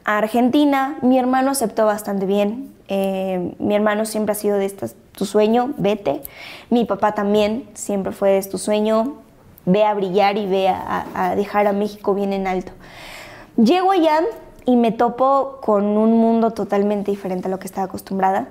a 0.05 0.17
Argentina. 0.17 0.97
Mi 1.03 1.19
hermano 1.19 1.51
aceptó 1.51 1.85
bastante 1.85 2.25
bien. 2.25 2.73
Eh, 2.87 3.53
mi 3.59 3.75
hermano 3.75 4.05
siempre 4.05 4.31
ha 4.31 4.35
sido 4.35 4.57
de 4.57 4.65
estas, 4.65 4.95
tu 5.15 5.25
sueño, 5.25 5.73
vete. 5.77 6.21
Mi 6.69 6.85
papá 6.85 7.13
también 7.13 7.65
siempre 7.73 8.11
fue 8.11 8.31
de 8.31 8.43
tu 8.43 8.57
sueño, 8.57 9.15
ve 9.65 9.83
a 9.83 9.93
brillar 9.93 10.37
y 10.37 10.45
ve 10.45 10.67
a 10.67 11.33
dejar 11.35 11.67
a 11.67 11.73
México 11.73 12.13
bien 12.13 12.33
en 12.33 12.47
alto. 12.47 12.71
Llego 13.55 13.91
allá 13.91 14.21
y 14.65 14.75
me 14.75 14.91
topo 14.91 15.59
con 15.61 15.85
un 15.85 16.17
mundo 16.17 16.51
totalmente 16.51 17.11
diferente 17.11 17.47
a 17.47 17.51
lo 17.51 17.59
que 17.59 17.67
estaba 17.67 17.85
acostumbrada. 17.85 18.49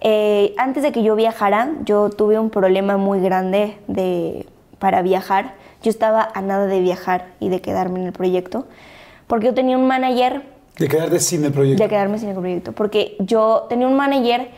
Eh, 0.00 0.54
antes 0.58 0.82
de 0.82 0.92
que 0.92 1.02
yo 1.02 1.16
viajara, 1.16 1.72
yo 1.84 2.10
tuve 2.10 2.38
un 2.38 2.50
problema 2.50 2.96
muy 2.96 3.20
grande 3.20 3.78
de, 3.86 4.46
para 4.78 5.02
viajar. 5.02 5.54
Yo 5.82 5.90
estaba 5.90 6.28
a 6.34 6.42
nada 6.42 6.66
de 6.66 6.80
viajar 6.80 7.28
y 7.40 7.48
de 7.48 7.60
quedarme 7.60 8.00
en 8.00 8.06
el 8.06 8.12
proyecto, 8.12 8.66
porque 9.26 9.46
yo 9.46 9.54
tenía 9.54 9.78
un 9.78 9.86
manager 9.86 10.42
De 10.78 10.88
quedarte 10.88 11.18
sin 11.20 11.44
el 11.44 11.52
proyecto. 11.52 11.82
de 11.82 11.88
quedarme 11.88 12.18
sin 12.18 12.28
el 12.30 12.34
proyecto, 12.36 12.72
porque 12.72 13.16
yo 13.20 13.66
tenía 13.68 13.86
un 13.86 13.96
manager 13.96 14.50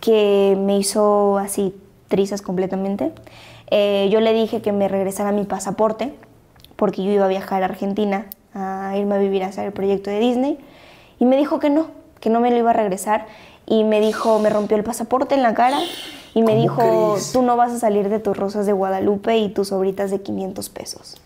que 0.00 0.56
me 0.58 0.78
hizo 0.78 1.38
así 1.38 1.74
trizas 2.08 2.42
completamente. 2.42 3.12
Eh, 3.70 4.08
yo 4.12 4.20
le 4.20 4.32
dije 4.32 4.62
que 4.62 4.72
me 4.72 4.88
regresara 4.88 5.32
mi 5.32 5.44
pasaporte, 5.44 6.14
porque 6.76 7.02
yo 7.02 7.10
iba 7.10 7.24
a 7.24 7.28
viajar 7.28 7.62
a 7.62 7.66
Argentina 7.66 8.26
a 8.54 8.96
irme 8.96 9.16
a 9.16 9.18
vivir 9.18 9.42
a 9.42 9.48
hacer 9.48 9.66
el 9.66 9.72
proyecto 9.72 10.08
de 10.08 10.18
Disney, 10.18 10.58
y 11.18 11.26
me 11.26 11.36
dijo 11.36 11.58
que 11.58 11.68
no, 11.68 11.88
que 12.20 12.30
no 12.30 12.40
me 12.40 12.50
lo 12.50 12.56
iba 12.56 12.70
a 12.70 12.72
regresar, 12.72 13.26
y 13.66 13.84
me 13.84 14.00
dijo, 14.00 14.38
me 14.38 14.48
rompió 14.48 14.76
el 14.76 14.84
pasaporte 14.84 15.34
en 15.34 15.42
la 15.42 15.52
cara, 15.54 15.78
y 16.34 16.42
me 16.42 16.52
¿Cómo 16.52 16.62
dijo, 16.62 17.12
crees? 17.14 17.32
tú 17.32 17.42
no 17.42 17.56
vas 17.56 17.72
a 17.72 17.78
salir 17.78 18.08
de 18.08 18.18
tus 18.18 18.36
rosas 18.36 18.64
de 18.66 18.72
Guadalupe 18.72 19.36
y 19.36 19.48
tus 19.48 19.68
sobritas 19.68 20.10
de 20.10 20.22
500 20.22 20.68
pesos. 20.70 21.20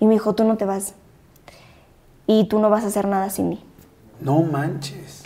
Y 0.00 0.06
me 0.06 0.14
dijo, 0.14 0.34
tú 0.34 0.44
no 0.44 0.56
te 0.56 0.64
vas, 0.64 0.94
y 2.26 2.44
tú 2.44 2.58
no 2.60 2.70
vas 2.70 2.84
a 2.84 2.86
hacer 2.86 3.06
nada 3.08 3.28
sin 3.28 3.48
mí. 3.50 3.62
No 4.20 4.40
manches. 4.42 5.21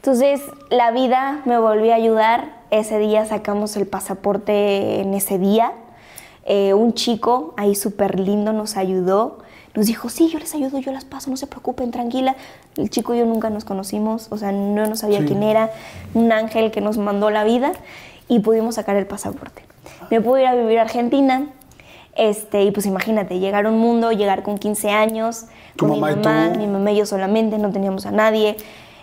Entonces 0.00 0.40
la 0.70 0.92
vida 0.92 1.42
me 1.44 1.58
volvió 1.58 1.92
a 1.92 1.96
ayudar. 1.96 2.58
Ese 2.70 2.98
día 2.98 3.26
sacamos 3.26 3.76
el 3.76 3.86
pasaporte 3.86 5.00
en 5.02 5.12
ese 5.12 5.38
día. 5.38 5.72
Eh, 6.46 6.72
un 6.72 6.94
chico 6.94 7.52
ahí 7.58 7.74
súper 7.74 8.18
lindo 8.18 8.54
nos 8.54 8.78
ayudó. 8.78 9.40
Nos 9.74 9.86
dijo, 9.86 10.08
sí, 10.08 10.30
yo 10.30 10.38
les 10.38 10.54
ayudo, 10.54 10.78
yo 10.78 10.90
las 10.90 11.04
paso, 11.04 11.28
no 11.30 11.36
se 11.36 11.46
preocupen, 11.46 11.90
tranquila. 11.90 12.34
El 12.78 12.88
chico 12.88 13.14
y 13.14 13.18
yo 13.18 13.26
nunca 13.26 13.50
nos 13.50 13.66
conocimos, 13.66 14.28
o 14.30 14.38
sea, 14.38 14.52
no 14.52 14.86
nos 14.86 15.00
sabía 15.00 15.20
Sí. 15.20 15.26
quién 15.26 15.42
era. 15.42 15.70
Un 16.14 16.32
ángel 16.32 16.70
que 16.70 16.80
nos 16.80 16.96
mandó 16.96 17.28
la 17.28 17.44
vida 17.44 17.72
y 18.26 18.38
pudimos 18.40 18.76
sacar 18.76 18.96
el 18.96 19.06
pasaporte. 19.06 19.62
Me 20.10 20.22
pude 20.22 20.40
ir 20.42 20.46
a 20.46 20.54
vivir 20.54 20.78
a 20.78 20.82
Argentina. 20.82 21.46
Este, 22.16 22.64
y 22.64 22.70
pues 22.70 22.86
imagínate, 22.86 23.38
llegar 23.38 23.66
a 23.66 23.68
un 23.68 23.78
mundo, 23.78 24.10
llegar 24.12 24.42
con 24.42 24.56
15 24.58 24.90
años, 24.90 25.44
¿Tu 25.76 25.86
con 25.86 25.94
mi 25.94 26.00
mamá, 26.00 26.50
mi 26.56 26.66
mamá 26.66 26.90
y 26.90 26.96
yo 26.96 27.06
solamente, 27.06 27.58
no 27.58 27.70
teníamos 27.70 28.06
a 28.06 28.10
nadie. 28.10 28.56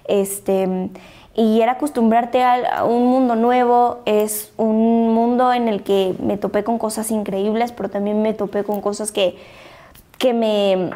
Este, 0.08 0.90
y 1.36 1.62
era 1.62 1.74
acostumbrarte 1.74 2.44
a, 2.44 2.84
un 2.84 3.06
mundo 3.06 3.36
nuevo, 3.36 4.00
es 4.06 4.52
un 4.58 5.14
mundo 5.14 5.54
en 5.54 5.68
el 5.68 5.84
que 5.84 6.16
me 6.20 6.38
topé 6.38 6.64
con 6.64 6.80
cosas 6.80 7.12
increíbles, 7.12 7.72
pero 7.72 7.90
también 7.90 8.22
me 8.22 8.34
topé 8.34 8.64
con 8.64 8.82
cosas 8.82 9.12
que, 9.12 9.38
que 10.18 10.34
me, 10.34 10.90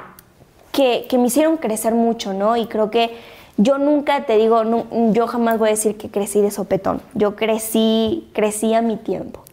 que, 0.71 1.05
que 1.07 1.17
me 1.17 1.27
hicieron 1.27 1.57
crecer 1.57 1.93
mucho, 1.93 2.33
¿no? 2.33 2.57
Y 2.57 2.65
creo 2.65 2.89
que 2.89 3.11
yo 3.57 3.77
nunca 3.77 4.25
te 4.25 4.37
digo, 4.37 4.63
yo 5.11 5.27
jamás 5.27 5.59
voy 5.59 5.69
a 5.69 5.71
decir 5.71 5.97
que 5.97 6.09
crecí 6.09 6.41
de 6.41 6.49
sopetón. 6.49 7.01
Yo 7.13 7.35
crecí, 7.35 8.27
crecí 8.33 8.73
a 8.73 8.81
mi 8.81 8.97
tiempo. 8.97 9.43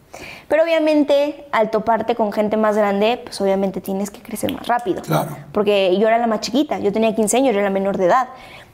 Pero 0.47 0.63
obviamente, 0.63 1.45
al 1.51 1.69
toparte 1.69 2.15
con 2.15 2.31
gente 2.31 2.57
más 2.57 2.75
grande, 2.75 3.21
pues 3.23 3.39
obviamente 3.39 3.81
tienes 3.81 4.09
que 4.09 4.21
crecer 4.21 4.51
más 4.51 4.65
rápido. 4.65 5.03
Claro. 5.03 5.37
Porque 5.51 5.95
yo 5.99 6.07
era 6.07 6.17
la 6.17 6.25
más 6.25 6.41
chiquita, 6.41 6.79
yo 6.79 6.91
tenía 6.91 7.13
15 7.13 7.37
años, 7.37 7.53
yo 7.53 7.59
era 7.59 7.69
la 7.69 7.73
menor 7.73 7.97
de 7.97 8.05
edad. 8.05 8.29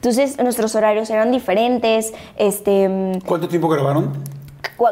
Entonces, 0.06 0.38
nuestros 0.38 0.76
horarios 0.76 1.10
eran 1.10 1.32
diferentes. 1.32 2.14
Este, 2.36 2.88
¿Cuánto 3.26 3.48
tiempo 3.48 3.68
grabaron? 3.68 4.12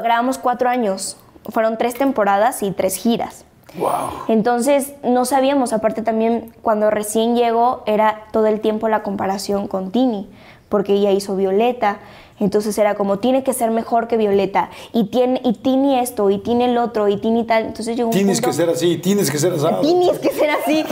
grabamos 0.03 0.39
cuatro 0.39 0.69
años. 0.69 1.17
Fueron 1.51 1.79
tres 1.79 1.95
temporadas 1.95 2.65
y 2.65 2.73
tres 2.73 2.97
giras. 2.97 3.45
Wow. 3.79 3.91
Entonces 4.29 4.93
no 5.03 5.25
sabíamos, 5.25 5.73
aparte 5.73 6.03
también 6.03 6.53
cuando 6.63 6.91
recién 6.91 7.35
llegó 7.37 7.83
era 7.87 8.25
todo 8.33 8.47
el 8.47 8.61
tiempo 8.61 8.89
la 8.89 9.03
comparación 9.03 9.67
con 9.69 9.91
Tini, 9.91 10.29
porque 10.69 10.93
ella 10.95 11.11
hizo 11.11 11.35
Violeta, 11.37 11.99
entonces 12.41 12.77
era 12.79 12.95
como 12.97 13.19
tiene 13.21 13.43
que 13.45 13.53
ser 13.53 13.71
mejor 13.71 14.09
que 14.09 14.17
Violeta 14.17 14.71
y 14.93 15.05
tiene 15.05 15.41
y 15.45 15.53
Tini 15.55 15.99
esto 15.99 16.31
y 16.31 16.39
Tini 16.39 16.65
el 16.65 16.79
otro 16.79 17.09
y 17.09 17.17
Tini 17.17 17.45
tal, 17.45 17.65
entonces 17.67 17.97
llegó 17.97 18.09
un 18.09 18.15
Tienes 18.15 18.39
punto- 18.41 18.51
que 18.51 18.57
ser 18.57 18.71
así, 18.71 18.97
tienes 18.99 19.31
que 19.31 19.39
ser 19.39 19.53
asado. 19.53 19.81
Tienes 19.83 20.19
que 20.19 20.31
ser 20.31 20.51
así. 20.51 20.85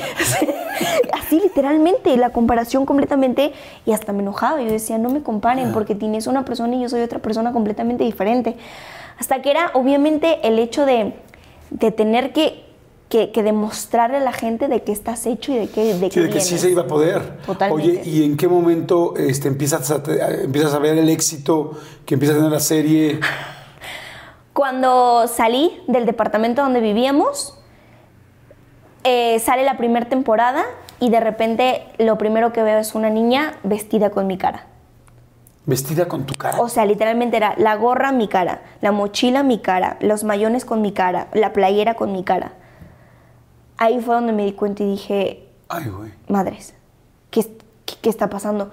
así 1.13 1.41
literalmente, 1.41 2.17
la 2.17 2.31
comparación 2.31 2.87
completamente. 2.87 3.53
Y 3.87 3.93
hasta 3.93 4.13
me 4.13 4.23
enojaba. 4.23 4.61
Yo 4.63 4.71
decía, 4.71 4.99
no 4.99 5.09
me 5.11 5.23
comparen 5.23 5.73
porque 5.73 5.95
Tini 5.95 6.19
es 6.19 6.27
una 6.27 6.45
persona 6.45 6.77
y 6.77 6.81
yo 6.83 6.89
soy 6.89 7.01
otra 7.03 7.19
persona 7.19 7.53
completamente 7.53 8.05
diferente. 8.05 8.57
Hasta 9.19 9.43
que 9.43 9.51
era 9.51 9.71
obviamente 9.75 10.47
el 10.47 10.59
hecho 10.59 10.87
de, 10.87 11.13
de 11.71 11.91
tener 11.91 12.33
que, 12.33 12.65
que, 13.13 13.31
que 13.31 13.43
demostrarle 13.43 14.17
a 14.17 14.21
la 14.21 14.33
gente 14.33 14.69
de 14.69 14.85
qué 14.85 14.91
estás 14.91 15.27
hecho 15.27 15.53
y 15.53 15.57
de 15.59 15.69
qué, 15.69 15.93
de 15.93 16.11
Sí, 16.11 16.21
de 16.21 16.31
que 16.31 16.41
sí 16.41 16.57
se 16.57 16.71
iba 16.71 16.85
a 16.85 16.87
poder. 16.87 17.41
Totalmente. 17.45 17.91
Oye, 17.91 18.03
¿y 18.07 18.25
en 18.25 18.39
qué 18.39 18.49
momento 18.49 19.13
este, 19.19 19.49
empiezas, 19.49 19.91
a, 19.91 20.03
empiezas 20.43 20.73
a 20.73 20.79
ver 20.79 20.97
el 20.97 21.11
éxito 21.11 21.73
que 22.07 22.15
empieza 22.15 22.33
a 22.33 22.39
tener 22.39 22.51
la 22.51 22.59
serie? 22.59 23.21
Cuando 24.55 25.29
salí 25.29 25.79
del 25.89 26.07
departamento 26.07 26.63
donde 26.63 26.81
vivíamos, 26.81 27.59
eh, 29.05 29.39
sale 29.41 29.63
la 29.63 29.77
primera 29.77 30.09
temporada 30.09 30.65
y 30.99 31.11
de 31.11 31.21
repente 31.21 31.83
lo 31.99 32.17
primero 32.17 32.55
que 32.55 32.63
veo 32.63 32.79
es 32.79 32.95
una 32.95 33.11
niña 33.11 33.59
vestida 33.63 34.09
con 34.09 34.27
mi 34.27 34.39
cara. 34.39 34.69
Vestida 35.67 36.09
con 36.09 36.25
tu 36.25 36.33
cara. 36.33 36.59
O 36.63 36.71
sea, 36.71 36.87
literalmente 36.87 37.37
era 37.37 37.57
la 37.59 37.77
gorra 37.77 38.11
mi 38.11 38.27
cara, 38.27 38.63
la 38.81 38.91
mochila 38.91 39.43
mi 39.43 39.59
cara, 39.59 39.99
los 40.01 40.25
mayones 40.25 40.65
con 40.65 40.81
mi 40.81 40.93
cara, 40.93 41.29
la 41.35 41.53
playera 41.53 41.93
con 41.93 42.11
mi 42.11 42.25
cara. 42.25 42.53
Ahí 43.83 44.01
fue 44.01 44.15
donde 44.15 44.33
me 44.33 44.45
di 44.45 44.53
cuenta 44.53 44.83
y 44.85 44.91
dije, 44.91 45.49
Ay, 45.69 45.89
güey. 45.89 46.11
madres, 46.29 46.75
¿qué, 47.31 47.43
qué, 47.85 47.95
qué 48.01 48.09
está 48.11 48.29
pasando? 48.29 48.71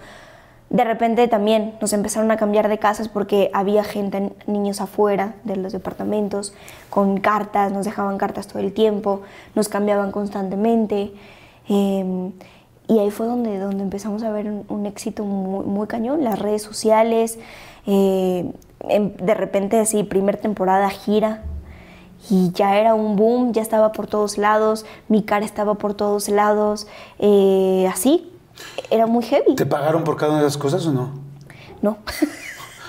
De 0.69 0.83
repente 0.83 1.27
también 1.27 1.73
nos 1.81 1.93
empezaron 1.93 2.29
a 2.29 2.37
cambiar 2.37 2.67
de 2.69 2.77
casas 2.77 3.07
porque 3.09 3.49
había 3.53 3.83
gente, 3.83 4.31
niños 4.45 4.81
afuera 4.81 5.33
de 5.43 5.55
los 5.55 5.73
departamentos, 5.73 6.53
con 6.91 7.19
cartas, 7.19 7.71
nos 7.71 7.85
dejaban 7.85 8.19
cartas 8.19 8.45
todo 8.47 8.59
el 8.59 8.71
tiempo, 8.71 9.21
nos 9.55 9.67
cambiaban 9.67 10.11
constantemente. 10.11 11.11
eh, 11.69 12.31
y 12.87 12.97
ahí 12.97 13.11
fue 13.11 13.27
donde, 13.27 13.59
donde 13.59 13.83
empezamos 13.83 14.23
a 14.23 14.31
ver 14.31 14.47
un, 14.47 14.65
un 14.67 14.85
éxito 14.87 15.23
muy, 15.23 15.63
muy 15.65 15.85
cañón, 15.87 16.23
las 16.23 16.39
redes 16.39 16.63
sociales, 16.63 17.37
eh, 17.85 18.51
em- 18.87 19.13
de 19.15 19.33
repente 19.35 19.79
así, 19.79 20.03
primer 20.03 20.37
temporada 20.37 20.89
gira, 20.89 21.43
y 22.29 22.51
ya 22.53 22.77
era 22.77 22.93
un 22.95 23.15
boom, 23.15 23.51
ya 23.53 23.61
estaba 23.61 23.91
por 23.91 24.07
todos 24.07 24.37
lados, 24.37 24.85
mi 25.07 25.23
cara 25.23 25.45
estaba 25.45 25.75
por 25.75 25.93
todos 25.93 26.29
lados, 26.29 26.87
eh, 27.19 27.87
así, 27.91 28.31
era 28.89 29.05
muy 29.07 29.23
heavy. 29.23 29.55
¿Te 29.55 29.65
pagaron 29.65 30.03
por 30.03 30.15
cada 30.17 30.33
una 30.33 30.41
de 30.41 30.47
esas 30.47 30.57
cosas 30.61 30.85
o 30.85 30.91
no? 30.91 31.11
No. 31.81 31.97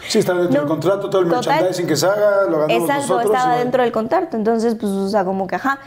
Sí, 0.08 0.18
estaba 0.18 0.40
dentro 0.40 0.56
No. 0.56 0.60
del 0.62 0.68
contrato, 0.68 1.08
todo 1.10 1.22
el 1.22 1.28
Total. 1.28 1.44
merchandising 1.46 1.86
que 1.86 1.94
se 1.96 2.06
haga, 2.06 2.42
lo 2.50 2.58
ganamos 2.60 2.82
Exacto, 2.90 3.00
nosotros. 3.14 3.32
estaba 3.36 3.56
y- 3.56 3.58
dentro 3.60 3.82
del 3.84 3.92
contrato, 3.92 4.36
entonces, 4.36 4.74
pues, 4.74 4.90
o 4.90 5.08
sea, 5.08 5.24
como 5.24 5.46
que, 5.46 5.54
ajá. 5.56 5.78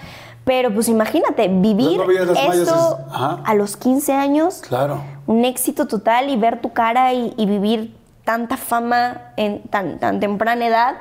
Pero, 0.46 0.74
pues, 0.74 0.88
imagínate, 0.90 1.48
vivir 1.50 1.98
No 1.98 2.06
las 2.08 2.38
esto 2.38 3.00
es- 3.10 3.16
a 3.46 3.54
los 3.56 3.76
15 3.78 4.14
años, 4.14 4.62
Claro. 4.68 5.02
un 5.28 5.44
éxito 5.46 5.88
total 5.88 6.30
y 6.30 6.38
ver 6.38 6.62
tu 6.62 6.72
cara 6.74 7.14
y, 7.14 7.34
y 7.38 7.46
vivir 7.46 7.96
tanta 8.26 8.56
fama 8.58 9.34
en 9.36 9.64
tan, 9.64 10.00
tan 10.00 10.20
temprana 10.22 10.66
edad, 10.68 10.96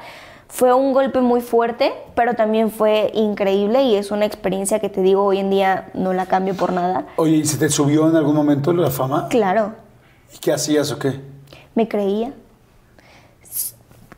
fue 0.54 0.74
un 0.74 0.92
golpe 0.92 1.22
muy 1.22 1.40
fuerte, 1.40 1.94
pero 2.14 2.34
también 2.34 2.70
fue 2.70 3.10
increíble 3.14 3.84
y 3.84 3.96
es 3.96 4.10
una 4.10 4.26
experiencia 4.26 4.80
que 4.80 4.90
te 4.90 5.00
digo 5.00 5.24
hoy 5.24 5.38
en 5.38 5.48
día 5.48 5.88
no 5.94 6.12
la 6.12 6.26
cambio 6.26 6.54
por 6.54 6.74
nada. 6.74 7.06
Oye, 7.16 7.36
¿y 7.36 7.44
se 7.46 7.56
te 7.56 7.70
subió 7.70 8.06
en 8.06 8.16
algún 8.16 8.36
momento 8.36 8.70
la 8.74 8.90
fama? 8.90 9.28
Claro, 9.30 9.72
¿Y 10.34 10.36
qué 10.38 10.52
hacías 10.52 10.92
o 10.92 10.98
qué? 10.98 11.20
me 11.74 11.88
creía. 11.88 12.34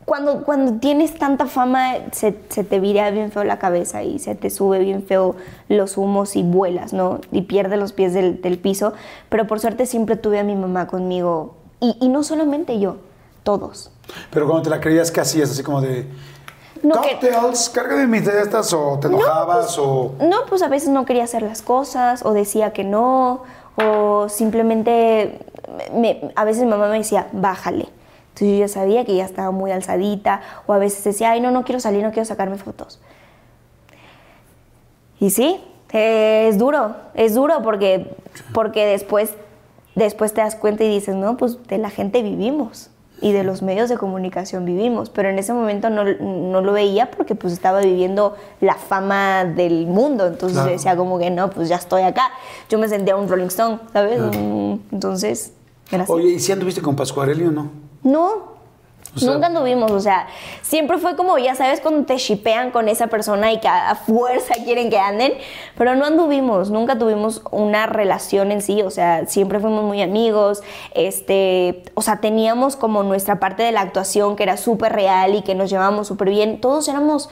Cuando, 0.03 0.43
cuando 0.43 0.73
tienes 0.73 1.15
tanta 1.17 1.45
fama, 1.47 1.93
se, 2.11 2.37
se 2.49 2.65
te 2.65 2.81
vira 2.81 3.09
bien 3.11 3.31
feo 3.31 3.45
la 3.45 3.57
cabeza 3.57 4.03
y 4.03 4.19
se 4.19 4.35
te 4.35 4.49
sube 4.49 4.79
bien 4.79 5.03
feo 5.03 5.37
los 5.69 5.97
humos 5.97 6.35
y 6.35 6.43
vuelas, 6.43 6.91
¿no? 6.91 7.21
Y 7.31 7.43
pierdes 7.43 7.79
los 7.79 7.93
pies 7.93 8.13
del, 8.13 8.41
del 8.41 8.59
piso. 8.59 8.91
Pero 9.29 9.47
por 9.47 9.61
suerte 9.61 9.85
siempre 9.85 10.17
tuve 10.17 10.37
a 10.39 10.43
mi 10.43 10.55
mamá 10.55 10.85
conmigo. 10.87 11.55
Y, 11.79 11.97
y 12.01 12.09
no 12.09 12.23
solamente 12.23 12.77
yo, 12.79 12.97
todos. 13.45 13.91
Pero 14.31 14.45
cuando 14.47 14.63
te 14.63 14.69
la 14.69 14.81
creías, 14.81 15.09
¿qué 15.11 15.21
hacías? 15.21 15.49
Así 15.51 15.63
como 15.63 15.79
de... 15.79 16.05
No, 16.83 17.01
que- 17.01 17.11
Cocktails, 17.17 17.69
cárgame 17.69 18.05
mis 18.07 18.25
de 18.25 18.41
estas, 18.41 18.73
o 18.73 18.99
te 18.99 19.07
enojabas, 19.07 19.77
o... 19.79 20.13
No, 20.19 20.45
pues 20.49 20.61
a 20.61 20.67
veces 20.67 20.89
no 20.89 21.05
quería 21.05 21.23
hacer 21.23 21.41
las 21.41 21.61
cosas 21.61 22.25
o 22.25 22.33
decía 22.33 22.73
que 22.73 22.83
no 22.83 23.43
o 23.77 24.27
simplemente 24.29 25.39
me- 25.93 26.31
a 26.35 26.43
veces 26.43 26.63
mi 26.63 26.69
mamá 26.69 26.89
me 26.89 26.97
decía, 26.97 27.27
bájale. 27.31 27.87
Entonces 28.29 28.49
yo 28.49 28.55
ya 28.57 28.67
sabía 28.67 29.05
que 29.05 29.15
ya 29.15 29.23
estaba 29.25 29.51
muy 29.51 29.71
alzadita 29.71 30.41
o 30.67 30.73
a 30.73 30.77
veces 30.77 31.03
decía, 31.03 31.31
ay, 31.31 31.39
no, 31.41 31.51
no 31.51 31.63
quiero 31.63 31.79
salir, 31.79 32.03
no 32.03 32.11
quiero 32.11 32.25
sacarme 32.25 32.57
fotos. 32.57 32.99
Y 35.19 35.29
sí, 35.29 35.63
eh, 35.93 36.47
es 36.49 36.57
duro, 36.57 36.95
es 37.13 37.33
duro 37.35 37.61
porque, 37.63 38.15
porque 38.53 38.85
después, 38.85 39.33
después 39.95 40.33
te 40.33 40.41
das 40.41 40.55
cuenta 40.55 40.83
y 40.83 40.89
dices, 40.89 41.15
no, 41.15 41.37
pues 41.37 41.65
de 41.67 41.77
la 41.77 41.89
gente 41.89 42.21
vivimos 42.21 42.89
y 43.21 43.31
de 43.31 43.43
los 43.43 43.61
medios 43.61 43.89
de 43.89 43.97
comunicación 43.97 44.65
vivimos, 44.65 45.09
pero 45.09 45.29
en 45.29 45.39
ese 45.39 45.53
momento 45.53 45.89
no, 45.89 46.03
no 46.03 46.61
lo 46.61 46.73
veía 46.73 47.11
porque 47.11 47.33
pues 47.35 47.53
estaba 47.53 47.79
viviendo 47.79 48.35
la 48.61 48.75
fama 48.75 49.45
del 49.45 49.87
mundo, 49.87 50.27
entonces 50.27 50.53
Claro. 50.57 50.69
yo 50.69 50.73
decía 50.73 50.95
como 50.97 51.17
que 51.19 51.29
no, 51.31 51.49
pues 51.49 51.69
ya 51.69 51.77
estoy 51.77 52.01
acá, 52.03 52.29
yo 52.69 52.77
me 52.77 52.87
sentía 52.89 53.15
un 53.15 53.27
Rolling 53.29 53.45
Stone, 53.47 53.79
¿sabes? 53.93 54.17
Claro. 54.17 54.31
Mm, 54.37 54.79
Entonces, 54.91 55.53
era 55.91 56.03
así. 56.03 56.11
Oye, 56.11 56.29
¿y 56.31 56.39
si 56.39 56.51
anduviste 56.51 56.81
con 56.81 56.95
Pascuarelli 56.95 57.45
o 57.45 57.51
no? 57.51 57.69
No, 58.03 58.54
Nunca 59.21 59.47
anduvimos, 59.47 59.91
o 59.91 59.99
sea, 59.99 60.27
siempre 60.61 60.97
fue 60.97 61.15
como, 61.15 61.37
ya 61.37 61.55
sabes, 61.55 61.79
cuando 61.79 62.05
te 62.05 62.17
shipean 62.17 62.71
con 62.71 62.89
esa 62.89 63.07
persona 63.07 63.51
y 63.51 63.59
que 63.59 63.67
a 63.67 63.95
fuerza 63.95 64.55
quieren 64.65 64.89
que 64.89 64.99
anden, 64.99 65.33
pero 65.77 65.95
no 65.95 66.05
anduvimos, 66.05 66.69
nunca 66.69 66.97
tuvimos 66.97 67.41
una 67.51 67.85
relación 67.85 68.51
en 68.51 68.61
sí, 68.61 68.81
o 68.81 68.89
sea, 68.89 69.25
siempre 69.27 69.59
fuimos 69.59 69.83
muy 69.83 70.01
amigos, 70.01 70.63
este, 70.93 71.83
o 71.93 72.01
sea, 72.01 72.17
teníamos 72.17 72.75
como 72.75 73.03
nuestra 73.03 73.39
parte 73.39 73.63
de 73.63 73.71
la 73.71 73.81
actuación 73.81 74.35
que 74.35 74.43
era 74.43 74.57
súper 74.57 74.93
real 74.93 75.35
y 75.35 75.41
que 75.43 75.55
nos 75.55 75.69
llevábamos 75.69 76.07
súper 76.07 76.29
bien, 76.29 76.59
todos 76.59 76.87
éramos, 76.87 77.29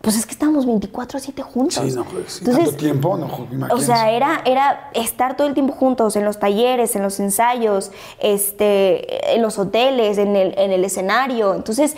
pues 0.00 0.16
es 0.16 0.26
que 0.26 0.32
estábamos 0.32 0.64
24/7 0.66 1.42
juntos. 1.42 1.74
Sí, 1.84 1.92
no, 1.96 2.04
pues, 2.04 2.40
tanto 2.44 2.72
tiempo, 2.74 3.16
no, 3.16 3.28
jo- 3.28 3.46
O 3.50 3.54
imagínense. 3.54 3.86
sea, 3.86 4.10
era, 4.12 4.42
era 4.44 4.90
estar 4.94 5.36
todo 5.36 5.46
el 5.48 5.54
tiempo 5.54 5.72
juntos 5.74 6.14
en 6.16 6.24
los 6.24 6.38
talleres, 6.38 6.94
en 6.96 7.02
los 7.02 7.18
ensayos, 7.20 7.90
este, 8.20 9.34
en 9.34 9.42
los 9.42 9.58
hoteles, 9.58 10.18
en 10.18 10.36
el, 10.36 10.54
en 10.58 10.70
el 10.72 10.84
escenario. 10.84 11.54
Entonces, 11.54 11.96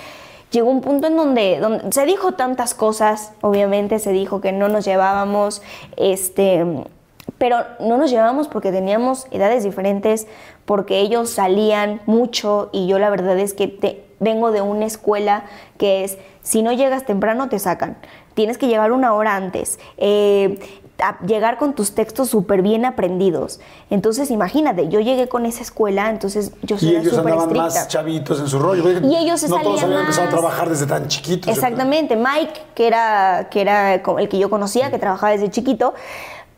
llegó 0.51 0.71
un 0.71 0.81
punto 0.81 1.07
en 1.09 1.17
donde, 1.17 1.59
donde 1.61 1.93
se 1.93 2.05
dijo 2.07 2.33
tantas 2.33 2.75
cosas, 2.75 3.33
obviamente 3.43 3.99
se 3.99 4.13
dijo 4.13 4.41
que 4.41 4.53
no 4.53 4.69
nos 4.69 4.85
llevábamos, 4.85 5.63
este, 5.97 6.65
pero 7.39 7.59
no 7.81 7.97
nos 7.99 8.11
llevábamos 8.11 8.49
porque 8.49 8.73
teníamos 8.73 9.27
edades 9.31 9.63
diferentes, 9.65 10.27
porque 10.65 11.01
ellos 11.01 11.31
salían 11.31 12.01
mucho 12.07 12.71
y 12.73 12.87
yo 12.87 12.99
la 12.99 13.11
verdad 13.11 13.39
es 13.39 13.55
que 13.55 13.69
te- 13.69 14.05
vengo 14.21 14.51
de 14.51 14.61
una 14.61 14.85
escuela 14.85 15.45
que 15.79 16.05
es, 16.05 16.19
si 16.51 16.65
no 16.65 16.73
llegas 16.73 17.07
temprano 17.07 17.49
te 17.49 17.61
sacan, 17.61 17.97
tienes 18.35 18.59
que 18.59 18.67
llegar 18.67 18.91
una 18.91 19.15
hora 19.15 19.37
antes, 19.37 19.79
eh, 19.99 20.59
a 20.99 21.17
llegar 21.25 21.59
con 21.59 21.77
tus 21.77 21.95
textos 21.95 22.29
súper 22.29 22.61
bien 22.61 22.85
aprendidos. 22.85 23.61
Entonces, 23.89 24.33
imagínate, 24.33 24.89
yo 24.89 24.99
llegué 24.99 25.29
con 25.29 25.47
esa 25.47 25.63
escuela, 25.63 26.11
entonces 26.11 26.51
yo 26.63 26.77
soy 26.77 26.89
Y 26.89 26.97
ellos 26.97 27.15
súper 27.15 27.35
andaban 27.35 27.57
estricta. 27.57 27.81
más 27.81 27.89
chavitos 27.89 28.41
en 28.41 28.49
su 28.49 28.59
rollo. 28.59 28.83
Y 29.01 29.17
ellos 29.17 29.39
se 29.39 29.49
No 29.49 29.61
todos 29.61 29.81
habían 29.85 30.01
empezado 30.01 30.27
a 30.27 30.31
trabajar 30.31 30.69
desde 30.69 30.87
tan 30.87 31.07
chiquitos. 31.07 31.49
Exactamente, 31.49 32.17
Mike, 32.17 32.61
que 32.75 32.89
era, 32.89 33.47
que 33.49 33.61
era 33.61 33.95
el 33.95 34.29
que 34.29 34.39
yo 34.39 34.51
conocía, 34.51 34.91
que 34.91 34.99
trabajaba 34.99 35.31
desde 35.31 35.51
chiquito, 35.51 35.95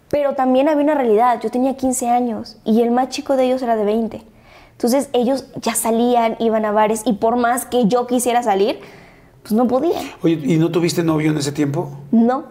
pero 0.09 0.35
también 0.35 0.71
había 0.71 0.85
una 0.85 0.95
realidad, 0.95 1.39
yo 1.43 1.51
tenía 1.51 1.77
15 1.77 2.09
años 2.09 2.57
y 2.65 2.81
el 2.81 2.93
más 2.93 3.11
chico 3.11 3.37
de 3.37 3.45
ellos 3.45 3.61
era 3.61 3.77
de 3.77 3.85
20. 3.85 4.23
Entonces 4.73 5.11
ellos 5.13 5.45
ya 5.57 5.75
salían, 5.75 6.37
iban 6.39 6.65
a 6.65 6.73
bares 6.73 7.03
y 7.05 7.13
por 7.13 7.37
más 7.37 7.67
que 7.67 7.87
yo 7.89 8.07
quisiera 8.07 8.43
salir, 8.43 8.81
pues 9.43 9.53
no 9.53 9.67
podían. 9.67 10.03
Oye, 10.23 10.41
¿y 10.43 10.57
no 10.57 10.71
tuviste 10.71 11.03
novio 11.03 11.31
en 11.31 11.39
ese 11.39 11.53
tiempo? 11.53 11.91
No. 12.11 12.45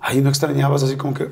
Ahí 0.00 0.20
no 0.20 0.28
extrañabas 0.28 0.82
así 0.82 0.96
como 0.96 1.14
que... 1.14 1.28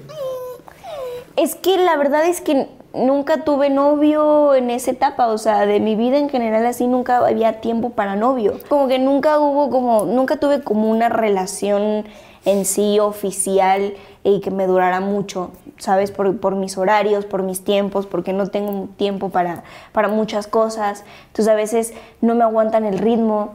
Es 1.37 1.55
que 1.55 1.79
la 1.79 1.97
verdad 1.97 2.27
es 2.27 2.41
que 2.41 2.69
nunca 2.93 3.45
tuve 3.45 3.71
novio 3.71 4.55
en 4.55 4.71
esa 4.71 4.91
etapa, 4.91 5.29
o 5.29 5.39
sea, 5.39 5.67
de 5.67 5.79
mi 5.79 5.95
vida 5.95 6.19
en 6.19 6.29
general 6.29 6.67
así 6.67 6.87
nunca 6.87 7.19
había 7.19 7.61
tiempo 7.61 7.91
para 7.91 8.17
novio. 8.17 8.59
Como 8.69 8.89
que 8.89 8.99
nunca 8.99 9.39
hubo 9.39 9.71
como, 9.71 10.05
nunca 10.05 10.39
tuve 10.39 10.63
como 10.63 10.91
una 10.91 11.09
relación 11.09 12.07
en 12.45 12.65
sí 12.65 12.99
oficial 12.99 13.95
y 14.25 14.41
que 14.41 14.51
me 14.51 14.67
durara 14.67 15.01
mucho, 15.01 15.51
¿sabes? 15.79 16.11
Por, 16.11 16.39
por 16.39 16.57
mis 16.57 16.79
horarios, 16.79 17.25
por 17.25 17.43
mis 17.43 17.63
tiempos, 17.63 18.07
porque 18.07 18.33
no 18.33 18.49
tengo 18.49 18.89
tiempo 18.97 19.29
para, 19.29 19.65
para 19.93 20.09
muchas 20.09 20.47
cosas. 20.47 21.05
Entonces 21.29 21.53
a 21.53 21.55
veces 21.55 21.95
no 22.21 22.35
me 22.35 22.45
aguantan 22.45 22.85
el 22.85 22.99
ritmo, 22.99 23.53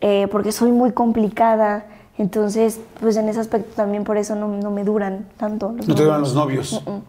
eh, 0.00 0.28
porque 0.30 0.52
soy 0.52 0.70
muy 0.72 0.92
complicada. 0.92 1.86
Entonces, 2.18 2.80
pues 3.00 3.16
en 3.16 3.28
ese 3.28 3.40
aspecto 3.40 3.72
también 3.76 4.04
por 4.04 4.16
eso 4.16 4.34
no, 4.34 4.48
no 4.48 4.70
me 4.70 4.84
duran 4.84 5.26
tanto. 5.36 5.72
los 5.76 5.86
No 5.86 5.94
te 5.94 6.02
duran 6.02 6.20
novios. 6.22 6.72
los 6.72 6.84
novios. 6.86 7.02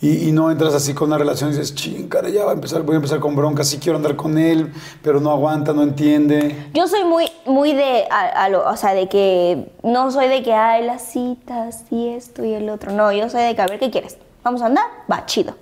Y, 0.00 0.28
y 0.28 0.32
no 0.32 0.48
entras 0.52 0.74
así 0.74 0.94
con 0.94 1.08
una 1.08 1.18
relación 1.18 1.50
y 1.50 1.54
dices, 1.56 1.74
ching, 1.74 2.08
cara, 2.08 2.28
ya 2.28 2.44
va 2.44 2.52
a 2.52 2.54
empezar, 2.54 2.82
voy 2.82 2.94
a 2.94 2.96
empezar 2.96 3.18
con 3.18 3.34
bronca, 3.34 3.64
sí 3.64 3.78
quiero 3.78 3.96
andar 3.96 4.14
con 4.14 4.38
él, 4.38 4.72
pero 5.02 5.18
no 5.18 5.30
aguanta, 5.32 5.72
no 5.72 5.82
entiende. 5.82 6.68
Yo 6.72 6.86
soy 6.86 7.02
muy, 7.04 7.26
muy 7.46 7.72
de, 7.72 8.04
a- 8.08 8.44
a 8.44 8.48
lo- 8.48 8.68
o 8.68 8.76
sea, 8.76 8.94
de 8.94 9.08
que 9.08 9.72
no 9.82 10.12
soy 10.12 10.28
de 10.28 10.44
que 10.44 10.52
hay 10.54 10.84
las 10.86 11.02
citas 11.02 11.82
y 11.90 12.10
esto 12.10 12.44
y 12.44 12.54
el 12.54 12.70
otro. 12.70 12.92
No, 12.92 13.10
yo 13.12 13.28
soy 13.28 13.42
de 13.42 13.56
que 13.56 13.62
a 13.62 13.66
ver 13.66 13.80
qué 13.80 13.90
quieres. 13.90 14.18
Vamos 14.44 14.62
a 14.62 14.66
andar, 14.66 14.84
va, 15.10 15.26
chido. 15.26 15.54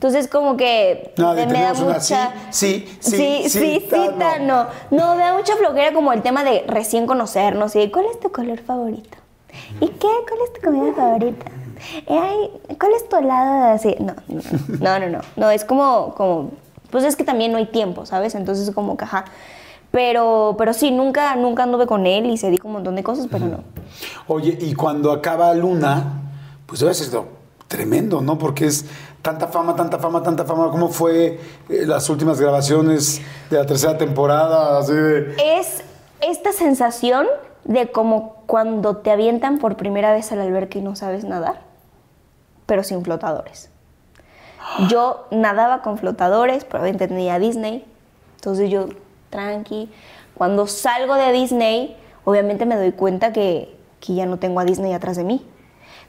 Entonces 0.00 0.28
como 0.28 0.56
que 0.56 1.12
No, 1.18 1.34
de 1.34 1.46
me 1.46 1.60
da 1.60 1.74
mucha 1.74 2.32
sí, 2.48 2.86
sí, 3.00 3.44
sí, 3.50 3.50
sí, 3.50 3.80
cita, 3.84 4.38
no. 4.38 4.66
no, 4.90 5.14
me 5.14 5.22
da 5.22 5.36
mucha 5.36 5.56
flojera 5.56 5.92
como 5.92 6.14
el 6.14 6.22
tema 6.22 6.42
de 6.42 6.64
recién 6.66 7.06
conocernos 7.06 7.76
y 7.76 7.90
¿cuál 7.90 8.06
es 8.10 8.18
tu 8.18 8.32
color 8.32 8.60
favorito? 8.60 9.18
¿Y 9.78 9.88
qué? 9.88 10.08
¿Cuál 10.26 10.40
es 10.46 10.52
tu 10.54 10.62
comida 10.62 10.94
favorita? 10.94 11.44
Ay, 12.08 12.50
¿Cuál 12.78 12.92
es 12.96 13.10
tu 13.10 13.16
helado? 13.16 13.74
Así, 13.74 13.94
no, 14.00 14.14
no, 14.98 15.06
no, 15.06 15.20
no, 15.36 15.50
es 15.50 15.66
como, 15.66 16.14
como, 16.14 16.52
pues 16.90 17.04
es 17.04 17.14
que 17.14 17.24
también 17.24 17.52
no 17.52 17.58
hay 17.58 17.66
tiempo, 17.66 18.06
¿sabes? 18.06 18.34
Entonces 18.34 18.74
como 18.74 18.96
ajá. 18.98 19.26
Pero, 19.90 20.54
pero 20.56 20.72
sí, 20.72 20.92
nunca, 20.92 21.36
nunca 21.36 21.64
anduve 21.64 21.86
con 21.86 22.06
él 22.06 22.24
y 22.24 22.38
se 22.38 22.48
dijo 22.48 22.68
un 22.68 22.72
montón 22.72 22.96
de 22.96 23.02
cosas, 23.02 23.26
pero 23.30 23.44
no. 23.44 23.58
Oye, 24.28 24.56
y 24.62 24.72
cuando 24.72 25.12
acaba 25.12 25.52
Luna, 25.52 26.22
pues 26.64 26.80
debe 26.80 26.94
ser 26.94 27.10
tremendo, 27.70 28.20
¿no? 28.20 28.36
Porque 28.36 28.66
es 28.66 28.84
tanta 29.22 29.48
fama, 29.48 29.76
tanta 29.76 29.98
fama, 29.98 30.22
tanta 30.22 30.44
fama. 30.44 30.70
¿Cómo 30.70 30.88
fue 30.88 31.40
eh, 31.68 31.86
las 31.86 32.08
últimas 32.08 32.40
grabaciones 32.40 33.20
de 33.50 33.58
la 33.58 33.66
tercera 33.66 33.96
temporada? 33.98 34.80
Es 34.80 35.82
esta 36.20 36.52
sensación 36.52 37.26
de 37.64 37.90
como 37.90 38.42
cuando 38.46 38.96
te 38.98 39.10
avientan 39.10 39.58
por 39.58 39.76
primera 39.76 40.12
vez 40.12 40.32
al 40.32 40.40
alberca 40.40 40.78
y 40.78 40.82
no 40.82 40.96
sabes 40.96 41.24
nadar, 41.24 41.62
pero 42.66 42.82
sin 42.82 43.04
flotadores. 43.04 43.70
Yo 44.88 45.26
nadaba 45.30 45.82
con 45.82 45.98
flotadores, 45.98 46.64
pero 46.64 46.84
tenía 46.96 47.38
Disney, 47.38 47.84
entonces 48.36 48.70
yo 48.70 48.88
tranqui. 49.30 49.90
Cuando 50.34 50.66
salgo 50.66 51.14
de 51.14 51.32
Disney, 51.32 51.96
obviamente 52.24 52.66
me 52.66 52.76
doy 52.76 52.92
cuenta 52.92 53.32
que, 53.32 53.76
que 54.00 54.14
ya 54.14 54.26
no 54.26 54.38
tengo 54.38 54.60
a 54.60 54.64
Disney 54.64 54.92
atrás 54.92 55.16
de 55.16 55.24
mí. 55.24 55.46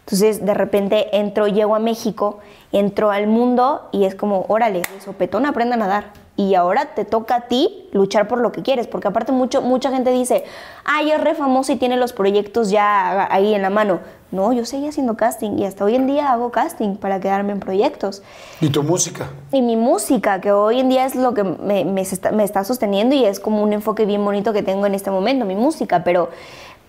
Entonces, 0.06 0.46
de 0.46 0.54
repente 0.54 1.16
entro, 1.18 1.48
llego 1.48 1.76
a 1.76 1.80
México, 1.80 2.40
entro 2.72 3.12
al 3.12 3.28
mundo 3.28 3.88
y 3.92 4.06
es 4.06 4.16
como, 4.16 4.46
órale, 4.48 4.82
de 4.82 5.02
sopetón 5.02 5.46
aprende 5.46 5.76
a 5.76 5.78
nadar. 5.78 6.06
Y 6.38 6.56
ahora 6.56 6.96
te 6.96 7.06
toca 7.06 7.36
a 7.36 7.42
ti 7.42 7.88
luchar 7.92 8.28
por 8.28 8.40
lo 8.40 8.52
que 8.52 8.64
quieres, 8.64 8.88
porque 8.88 9.08
aparte 9.08 9.32
mucho, 9.32 9.62
mucha 9.62 9.92
gente 9.92 10.12
dice, 10.12 10.44
ah, 10.86 11.04
ya 11.04 11.16
es 11.16 11.22
re 11.22 11.36
famosa 11.36 11.74
y 11.74 11.76
tiene 11.76 11.98
los 11.98 12.14
proyectos 12.14 12.72
ya 12.72 13.28
ahí 13.32 13.54
en 13.54 13.62
la 13.62 13.70
mano. 13.70 14.00
No, 14.32 14.54
yo 14.54 14.66
seguía 14.66 14.90
haciendo 14.90 15.18
casting 15.18 15.60
y 15.60 15.66
hasta 15.66 15.84
hoy 15.84 15.96
en 15.96 16.08
día 16.08 16.32
hago 16.32 16.52
casting 16.52 16.96
para 16.96 17.20
quedarme 17.20 17.52
en 17.52 17.60
proyectos. 17.60 18.24
¿Y 18.62 18.70
tu 18.70 18.82
música? 18.82 19.30
Y 19.52 19.62
mi 19.62 19.76
música, 19.76 20.40
que 20.40 20.54
hoy 20.54 20.80
en 20.80 20.88
día 20.88 21.06
es 21.06 21.16
lo 21.16 21.34
que 21.34 21.44
me, 21.44 21.84
me 21.84 22.02
está, 22.02 22.32
me 22.32 22.46
está 22.46 22.64
sosteniendo 22.64 23.14
y 23.14 23.26
es 23.26 23.42
como 23.42 23.62
un 23.62 23.74
enfoque 23.74 24.06
bien 24.06 24.24
bonito 24.24 24.54
que 24.54 24.64
tengo 24.64 24.86
en 24.86 24.96
este 24.96 25.12
momento, 25.12 25.46
mi 25.46 25.56
música, 25.56 26.04
pero, 26.06 26.30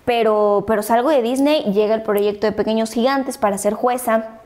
pero, 0.05 0.65
pero 0.67 0.83
salgo 0.83 1.11
de 1.11 1.23
Disney 1.23 1.63
llega 1.73 1.95
el 1.95 2.03
proyecto 2.03 2.47
de 2.47 2.53
Pequeños 2.53 2.93
Gigantes 2.93 3.39
para 3.39 3.59
ser 3.59 3.75
jueza. 3.75 4.39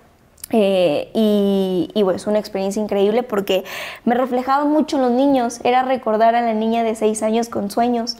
eh, 0.51 1.11
y, 1.12 1.91
y 1.93 2.03
bueno, 2.05 2.16
es 2.19 2.27
una 2.28 2.39
experiencia 2.39 2.81
increíble 2.81 3.24
porque 3.24 3.65
me 4.05 4.15
reflejaba 4.15 4.65
mucho 4.65 4.97
en 4.97 5.03
los 5.03 5.11
niños. 5.11 5.59
Era 5.65 5.83
recordar 5.83 6.37
a 6.37 6.41
la 6.41 6.55
niña 6.55 6.85
de 6.85 6.95
seis 6.95 7.24
años 7.24 7.49
con 7.49 7.69
sueños 7.69 8.16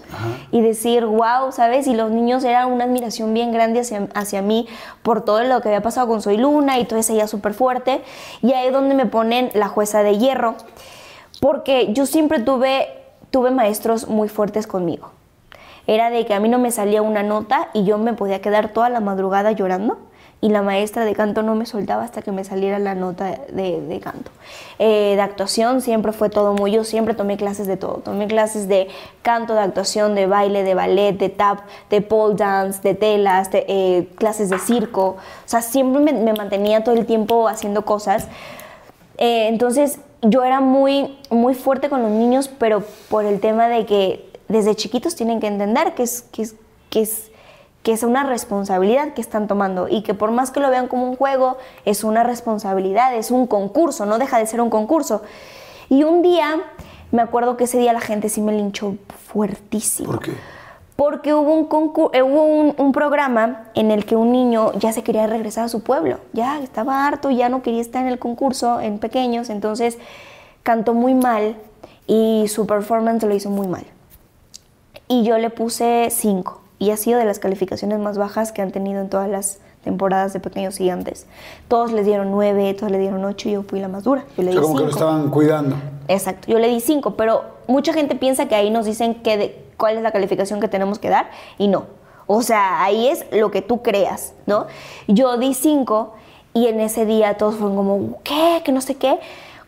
y 0.51 0.61
decir, 0.61 1.05
wow, 1.07 1.53
¿sabes? 1.53 1.87
Y 1.87 1.95
los 1.95 2.11
niños 2.11 2.43
era 2.43 2.67
una 2.67 2.85
admiración 2.85 3.33
bien 3.33 3.53
grande 3.53 3.81
hacia, 3.81 4.09
hacia 4.15 4.43
mí 4.43 4.67
por 5.03 5.25
todo 5.25 5.45
lo 5.45 5.61
que 5.61 5.69
había 5.69 5.83
pasado 5.83 6.09
con 6.09 6.21
Soy 6.21 6.37
Luna 6.37 6.81
y 6.81 6.85
todo 6.85 6.99
ese 6.99 7.13
día 7.13 7.29
súper 7.29 7.55
fuerte. 7.55 8.03
Y 8.43 8.53
ahí 8.55 8.67
es 8.67 8.73
donde 8.73 8.97
me 8.97 9.07
ponen 9.07 9.51
la 9.55 9.69
jueza 9.69 10.03
de 10.03 10.19
hierro. 10.19 10.57
Porque 11.41 11.93
yo 11.93 12.07
siempre 12.07 12.41
tuve, 12.41 12.89
tuve 13.31 13.53
maestros 13.53 14.09
muy 14.09 14.29
fuertes 14.29 14.67
conmigo. 14.67 15.11
Era 15.87 16.11
de 16.11 16.27
que 16.27 16.35
a 16.35 16.41
mí 16.41 16.49
no 16.49 16.59
me 16.59 16.71
salía 16.71 17.03
una 17.03 17.23
nota 17.23 17.69
y 17.73 17.85
yo 17.85 17.99
me 17.99 18.13
podía 18.13 18.41
quedar 18.41 18.71
toda 18.71 18.89
la 18.89 19.01
madrugada 19.01 19.53
llorando 19.53 19.99
y 20.41 20.51
la 20.51 20.63
maestra 20.63 21.05
de 21.05 21.15
canto 21.15 21.43
no 21.43 21.55
me 21.55 21.65
soltaba 21.65 22.05
hasta 22.05 22.21
que 22.21 22.31
me 22.31 22.45
saliera 22.45 22.79
la 22.79 22.95
nota 22.95 23.39
de, 23.49 23.81
de 23.81 24.01
canto. 24.01 24.31
Eh, 24.79 25.15
de 25.17 25.21
actuación 25.21 25.81
siempre 25.81 26.13
fue 26.13 26.29
todo 26.29 26.53
muy, 26.53 26.73
yo 26.73 26.85
siempre 26.85 27.15
tomé 27.15 27.37
clases 27.39 27.67
de 27.67 27.77
todo. 27.77 27.95
Tomé 28.05 28.27
clases 28.27 28.69
de 28.69 28.89
canto, 29.23 29.55
de 29.55 29.61
actuación, 29.61 30.15
de 30.15 30.27
baile, 30.27 30.63
de 30.63 30.75
ballet, 30.75 31.15
de 31.15 31.31
tap, 31.31 31.61
de 31.89 32.03
pole 32.03 32.35
dance, 32.37 32.81
de 32.83 32.95
telas, 32.95 33.51
de, 33.51 33.65
eh, 33.67 34.09
clases 34.17 34.51
de 34.51 34.59
circo. 34.59 35.17
O 35.17 35.49
sea, 35.49 35.63
siempre 35.63 36.01
me, 36.01 36.33
mantenía 36.35 36.85
todo 36.85 36.95
el 36.95 37.07
tiempo 37.07 37.49
haciendo 37.49 37.87
cosas. 37.87 38.29
Eh, 39.17 39.49
entonces 39.49 40.01
yo 40.21 40.45
era 40.45 40.61
muy, 40.61 41.19
muy 41.31 41.55
fuerte 41.55 41.89
con 41.89 42.03
los 42.03 42.11
niños, 42.11 42.49
pero 42.49 42.83
por 43.09 43.25
el 43.25 43.41
tema 43.41 43.69
de 43.69 43.87
que 43.87 44.26
desde 44.49 44.75
chiquitos 44.75 45.17
tienen 45.17 45.41
que 45.41 45.47
entender 45.47 45.95
que 45.95 46.03
es, 46.03 46.23
que 46.23 46.43
es, 46.43 46.55
que 46.91 47.03
es, 47.03 47.31
que 47.83 47.93
es 47.93 48.03
una 48.03 48.25
responsabilidad 48.25 49.15
que 49.15 49.21
están 49.21 49.47
tomando 49.47 49.89
y 49.89 50.03
que 50.03 50.15
por 50.15 50.31
más 50.31 50.51
que 50.51 50.61
lo 50.61 50.71
vean 50.71 50.89
como 50.89 51.09
un 51.09 51.17
juego, 51.17 51.57
es 51.85 52.05
una 52.05 52.23
responsabilidad, 52.23 53.15
es 53.15 53.31
un 53.31 53.47
concurso, 53.47 54.07
no 54.07 54.19
deja 54.19 54.39
de 54.39 54.47
ser 54.47 54.61
un 54.61 54.71
concurso. 54.71 55.23
Y 55.89 56.03
un 56.03 56.23
día, 56.23 56.63
me 57.13 57.23
acuerdo 57.23 57.57
que 57.57 57.65
ese 57.65 57.79
día 57.79 57.93
la 57.93 58.01
gente 58.01 58.29
sí 58.29 58.41
me 58.41 58.53
linchó 58.53 58.97
fuertísimo. 59.27 60.13
¿Por 60.13 60.21
qué? 60.21 60.33
Porque 60.97 61.35
hubo 61.35 61.53
un, 61.53 62.11
eh, 62.13 62.23
hubo 62.23 62.43
un, 62.43 62.75
un 62.79 62.93
programa 62.93 63.67
en 63.75 63.91
el 63.91 64.07
que 64.07 64.17
un 64.17 64.33
niño 64.33 64.73
ya 64.79 64.93
se 64.93 65.03
quería 65.03 65.27
regresar 65.27 65.67
a 65.67 65.69
su 65.69 65.83
pueblo, 65.83 66.19
ya 66.33 66.59
estaba 66.61 67.07
harto, 67.07 67.31
ya 67.31 67.51
no 67.51 67.63
quería 67.63 67.83
estar 67.83 68.03
en 68.03 68.09
el 68.09 68.19
concurso 68.19 68.81
en 68.81 68.99
pequeños, 68.99 69.51
entonces 69.51 69.99
cantó 70.63 70.95
muy 70.95 71.15
mal 71.15 71.57
y 72.07 72.47
su 72.49 72.67
performance 72.67 73.23
lo 73.25 73.35
hizo 73.35 73.51
muy 73.51 73.69
mal. 73.69 73.85
Y 75.09 75.23
yo 75.25 75.39
le 75.39 75.51
puse 75.51 76.09
5 76.11 76.61
y 76.79 76.91
ha 76.91 76.97
sido 76.97 77.19
de 77.19 77.25
las 77.25 77.39
calificaciones 77.39 77.99
más 77.99 78.19
bajas 78.19 78.53
que 78.53 78.63
han 78.63 78.73
tenido 78.73 79.01
en 79.01 79.09
todas 79.09 79.29
las 79.29 79.59
temporadas 79.85 80.33
de 80.33 80.41
Pequeños 80.41 80.77
Gigantes. 80.79 81.27
Todos 81.69 81.93
les 81.93 82.05
dieron 82.05 82.33
9, 82.33 82.75
todos 82.75 82.91
le 82.91 82.99
dieron 82.99 83.25
8 83.25 83.49
y 83.49 83.53
yo 83.53 83.63
fui 83.63 83.79
la 83.81 83.89
más 83.89 84.03
dura. 84.05 84.25
Yo 84.37 84.43
le 84.43 84.51
O 84.51 84.53
di 84.53 84.57
sea, 84.59 84.63
como 84.63 84.75
que 84.79 84.85
lo 84.85 84.91
cinco. 84.91 84.99
estaban 85.05 85.31
cuidando. 85.31 85.77
Exacto, 86.09 86.49
yo 86.51 86.59
le 86.59 86.69
di 86.69 86.81
5, 86.81 87.15
pero 87.17 87.45
mucha 87.69 87.93
gente 87.93 88.17
piensa 88.17 88.47
que 88.47 88.57
ahí 88.57 88.71
nos 88.71 88.85
dicen 88.85 89.15
que 89.23 89.37
de- 89.37 89.65
cuál 89.77 89.97
es 89.97 90.03
la 90.03 90.11
calificación 90.11 90.61
que 90.61 90.69
tenemos 90.69 90.99
que 90.99 91.09
dar 91.09 91.31
y 91.59 91.69
no. 91.69 91.85
O 92.27 92.43
sea, 92.43 92.83
ahí 92.83 93.07
es 93.07 93.25
lo 93.31 93.53
que 93.53 93.63
tú 93.63 93.83
creas, 93.83 94.35
¿no? 94.47 94.67
Yo 95.07 95.37
di 95.39 95.55
5 95.55 96.15
y 96.53 96.67
en 96.67 96.81
ese 96.81 97.07
día 97.07 97.37
todos 97.37 97.55
fueron 97.55 97.77
como, 97.77 98.19
¿qué? 98.25 98.63
Que 98.65 98.73
no 98.73 98.81
sé 98.81 98.97
qué. 98.97 99.21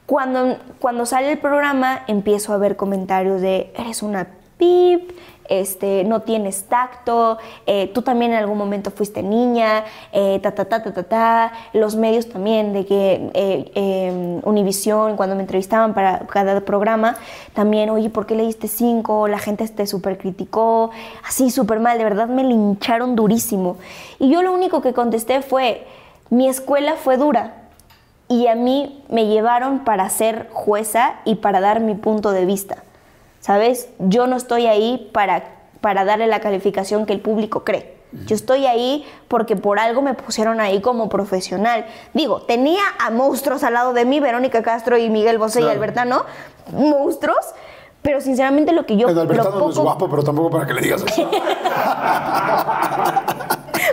Cuando, 0.06 0.56
cuando 0.80 1.06
sale 1.06 1.30
el 1.30 1.38
programa 1.38 2.02
empiezo 2.08 2.52
a 2.52 2.56
ver 2.58 2.74
comentarios 2.76 3.40
de, 3.40 3.72
eres 3.76 4.02
una 4.02 4.26
pip, 4.58 5.12
este, 5.48 6.04
no 6.04 6.20
tienes 6.20 6.64
tacto, 6.64 7.38
eh, 7.66 7.90
tú 7.94 8.02
también 8.02 8.32
en 8.32 8.38
algún 8.38 8.58
momento 8.58 8.90
fuiste 8.90 9.22
niña, 9.22 9.84
eh, 10.12 10.38
ta, 10.42 10.52
ta, 10.52 10.66
ta, 10.66 10.82
ta, 10.82 10.92
ta, 10.92 11.02
ta. 11.02 11.52
Los 11.72 11.96
medios 11.96 12.28
también, 12.28 12.72
de 12.72 12.84
que 12.84 13.30
eh, 13.32 13.72
eh, 13.74 14.40
Univisión, 14.44 15.16
cuando 15.16 15.34
me 15.34 15.42
entrevistaban 15.42 15.94
para 15.94 16.20
cada 16.26 16.60
programa, 16.60 17.16
también, 17.54 17.88
oye, 17.90 18.10
¿por 18.10 18.26
qué 18.26 18.34
le 18.34 18.44
diste 18.44 18.68
cinco? 18.68 19.26
La 19.26 19.38
gente 19.38 19.66
te 19.68 19.86
súper 19.86 20.18
criticó, 20.18 20.90
así 21.26 21.50
súper 21.50 21.80
mal, 21.80 21.96
de 21.98 22.04
verdad 22.04 22.28
me 22.28 22.44
lincharon 22.44 23.16
durísimo. 23.16 23.78
Y 24.18 24.30
yo 24.30 24.42
lo 24.42 24.52
único 24.52 24.82
que 24.82 24.92
contesté 24.92 25.40
fue, 25.40 25.86
mi 26.30 26.48
escuela 26.48 26.94
fue 26.96 27.16
dura 27.16 27.54
y 28.28 28.46
a 28.48 28.54
mí 28.54 29.02
me 29.08 29.26
llevaron 29.26 29.80
para 29.80 30.08
ser 30.10 30.48
jueza 30.52 31.14
y 31.24 31.36
para 31.36 31.60
dar 31.60 31.80
mi 31.80 31.94
punto 31.94 32.32
de 32.32 32.44
vista. 32.44 32.84
¿Sabes? 33.40 33.88
Yo 33.98 34.26
no 34.26 34.36
estoy 34.36 34.66
ahí 34.66 35.10
para, 35.12 35.44
para 35.80 36.04
darle 36.04 36.26
la 36.26 36.40
calificación 36.40 37.06
que 37.06 37.12
el 37.12 37.20
público 37.20 37.64
cree. 37.64 37.96
Yo 38.26 38.34
estoy 38.34 38.64
ahí 38.66 39.04
porque 39.28 39.54
por 39.54 39.78
algo 39.78 40.00
me 40.00 40.14
pusieron 40.14 40.60
ahí 40.60 40.80
como 40.80 41.10
profesional. 41.10 41.84
Digo, 42.14 42.40
tenía 42.42 42.80
a 42.98 43.10
monstruos 43.10 43.62
al 43.64 43.74
lado 43.74 43.92
de 43.92 44.06
mí, 44.06 44.18
Verónica 44.18 44.62
Castro 44.62 44.96
y 44.96 45.10
Miguel 45.10 45.36
Bosé 45.36 45.60
y. 45.60 45.64
Albertano, 45.64 46.24
monstruos, 46.72 47.36
pero 48.00 48.22
sinceramente 48.22 48.72
lo 48.72 48.86
que 48.86 48.96
yo... 48.96 49.10
Lo 49.10 49.20
Albertano 49.20 49.58
no 49.58 49.68
es 49.70 49.76
guapo, 49.76 50.08
pero 50.08 50.22
tampoco 50.22 50.50
para 50.50 50.66
que 50.66 50.72
le 50.72 50.80
digas 50.80 51.04
eso. 51.06 51.30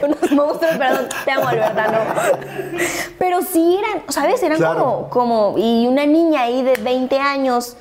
unos 0.04 0.32
monstruos, 0.32 0.78
perdón, 0.78 1.08
te 1.26 1.32
amo, 1.32 1.48
Albertano. 1.50 1.98
Pero 3.20 3.42
sí 3.42 3.78
eran, 3.78 4.04
¿sabes? 4.10 4.42
Eran 4.44 4.58
Claro. 4.58 5.08
como, 5.10 5.10
como, 5.10 5.58
y 5.58 5.88
una 5.88 6.06
niña 6.06 6.44
ahí 6.44 6.64
de 6.64 6.76
20 6.76 7.20
años, 7.20 7.76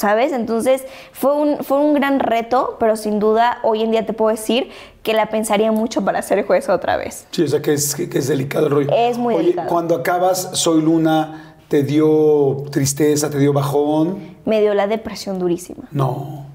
¿sabes? 0.00 0.32
Entonces 0.32 0.84
fue 1.12 1.34
un, 1.34 1.58
fue 1.58 1.78
un 1.78 1.92
gran 1.92 2.20
reto, 2.20 2.76
pero 2.80 2.96
sin 2.96 3.18
duda 3.20 3.58
hoy 3.62 3.82
en 3.82 3.90
día 3.90 4.06
te 4.06 4.12
puedo 4.14 4.30
decir 4.30 4.70
que 5.02 5.12
la 5.12 5.26
pensaría 5.26 5.70
mucho 5.72 6.04
para 6.04 6.22
ser 6.22 6.46
juez 6.46 6.68
otra 6.70 6.96
vez. 6.96 7.26
Sí, 7.30 7.42
o 7.42 7.48
sea 7.48 7.60
que 7.60 7.74
es, 7.74 7.94
que 7.94 8.18
es 8.18 8.26
delicado 8.28 8.66
el 8.66 8.72
rollo. 8.72 8.90
Es 8.96 9.18
muy 9.18 9.34
Oye, 9.34 9.42
delicado. 9.44 9.68
Cuando 9.68 9.94
acabas 9.94 10.50
Soy 10.54 10.80
Luna, 10.82 11.54
¿te 11.68 11.82
dio 11.82 12.64
tristeza, 12.70 13.28
te 13.30 13.38
dio 13.38 13.52
bajón? 13.52 14.36
Me 14.46 14.60
dio 14.62 14.72
la 14.74 14.86
depresión 14.86 15.38
durísima. 15.38 15.84
No. 15.92 16.46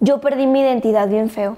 Yo 0.00 0.20
perdí 0.20 0.46
mi 0.46 0.60
identidad 0.60 1.08
bien 1.08 1.28
feo. 1.28 1.56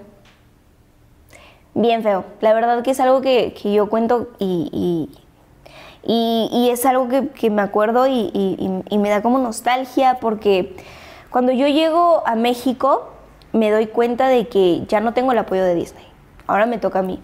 Bien 1.75 2.03
feo. 2.03 2.25
La 2.41 2.53
verdad 2.53 2.83
que 2.83 2.91
es 2.91 3.01
algo 3.01 3.21
que, 3.21 3.55
que 3.55 3.73
yo 3.73 3.89
cuento 3.89 4.29
y, 4.41 4.69
y- 4.73 5.17
y- 6.03 6.69
es 6.71 6.87
algo 6.87 7.09
que, 7.09 7.51
me 7.51 7.63
acuerdo 7.63 8.07
y 8.07 8.99
me 8.99 9.11
da 9.11 9.23
como 9.23 9.39
nostalgia 9.39 10.19
porque 10.21 10.77
cuando 11.31 11.53
yo 11.53 11.69
llego 11.69 12.23
a 12.27 12.35
México 12.35 13.09
me 13.53 13.71
doy 13.71 13.87
cuenta 13.87 14.29
de 14.29 14.49
que 14.49 14.85
ya 14.87 15.01
no 15.01 15.13
tengo 15.15 15.33
el 15.33 15.39
apoyo 15.39 15.65
de 15.65 15.75
Disney. 15.75 16.05
Ahora 16.47 16.67
me 16.67 16.79
toca 16.79 17.01
a 17.01 17.03
mí. 17.03 17.21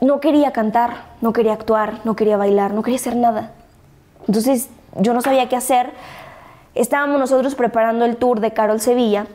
No 0.00 0.20
quería 0.20 0.52
cantar, 0.52 1.04
no 1.20 1.32
quería 1.32 1.54
actuar, 1.54 2.00
no 2.04 2.16
quería 2.16 2.36
bailar, 2.36 2.72
no 2.72 2.82
quería 2.82 2.98
hacer 2.98 3.16
nada. 3.16 3.52
Entonces 4.26 4.68
yo 4.98 5.14
no 5.14 5.22
sabía 5.22 5.48
qué 5.48 5.56
hacer. 5.56 5.92
Estábamos 6.74 7.18
nosotros 7.18 7.54
preparando 7.54 8.04
el 8.04 8.16
tour 8.16 8.40
de 8.40 8.52
Carol 8.52 8.80
Sevilla 8.80 9.26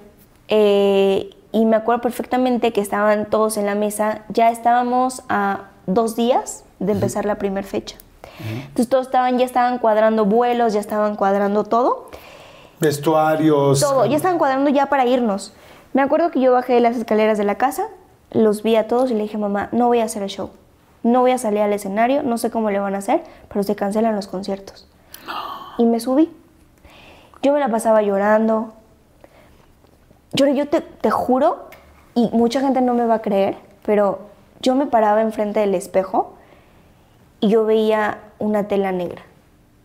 eh, 0.48 1.32
y 1.52 1.66
me 1.66 1.76
acuerdo 1.76 2.02
perfectamente 2.02 2.72
que 2.74 2.82
estaban 2.82 3.26
todos 3.26 3.58
en 3.58 3.66
la 3.66 3.74
mesa. 3.74 4.22
Ya 4.30 4.52
estábamos 4.52 5.24
a 5.30 5.70
dos 5.88 6.16
días 6.16 6.64
de 6.82 6.92
empezar 6.92 7.26
la 7.26 7.36
primera 7.36 7.66
fecha. 7.66 7.96
Entonces 8.40 8.90
todos 8.90 9.06
estaban, 9.06 9.38
ya 9.38 9.46
estaban 9.46 9.78
cuadrando 9.78 10.26
vuelos, 10.26 10.74
ya 10.74 10.80
estaban 10.80 11.16
cuadrando 11.16 11.64
todo. 11.64 12.10
Vestuarios. 12.80 13.80
Todo, 13.80 14.06
ya 14.08 14.18
estaban 14.18 14.40
cuadrando 14.40 14.70
ya 14.72 14.88
para 14.88 15.06
irnos. 15.06 15.54
Me 15.94 16.02
acuerdo 16.02 16.32
que 16.32 16.40
yo 16.40 16.52
bajé 16.52 16.80
las 16.80 16.98
escaleras 16.98 17.38
de 17.38 17.44
la 17.44 17.56
casa, 17.56 17.88
los 18.32 18.64
vi 18.64 18.76
a 18.76 18.88
todos 18.88 19.12
y 19.12 19.14
le 19.14 19.24
dije, 19.24 19.38
mamá, 19.38 19.70
no 19.72 19.88
voy 19.88 20.00
a 20.00 20.06
hacer 20.06 20.24
el 20.24 20.30
show. 20.30 20.50
No 21.04 21.22
voy 21.22 21.32
a 21.32 21.38
salir 21.38 21.62
al 21.62 21.74
escenario, 21.74 22.24
no 22.24 22.40
sé 22.40 22.50
cómo 22.50 22.72
le 22.72 22.80
van 22.80 22.96
a 22.96 23.00
hacer, 23.00 23.24
pero 23.48 23.62
se 23.64 23.76
cancelan 23.76 24.16
los 24.16 24.28
conciertos. 24.28 24.88
Y 25.78 25.86
me 25.86 26.00
subí. 26.00 26.32
Yo 27.44 27.54
me 27.54 27.60
la 27.60 27.70
pasaba 27.70 28.02
llorando. 28.02 28.74
Yo, 30.34 30.48
yo 30.48 30.68
te, 30.68 30.82
te 30.82 31.12
juro, 31.12 31.70
y 32.16 32.30
mucha 32.34 32.62
gente 32.62 32.82
no 32.82 32.94
me 32.96 33.06
va 33.06 33.16
a 33.16 33.22
creer, 33.22 33.58
pero 33.86 34.20
yo 34.62 34.76
me 34.76 34.88
paraba 34.88 35.22
enfrente 35.22 35.60
del 35.60 35.76
espejo 35.76 36.36
y 37.42 37.50
yo 37.50 37.66
veía 37.66 38.20
una 38.40 38.68
tela 38.70 38.92
negra. 38.94 39.24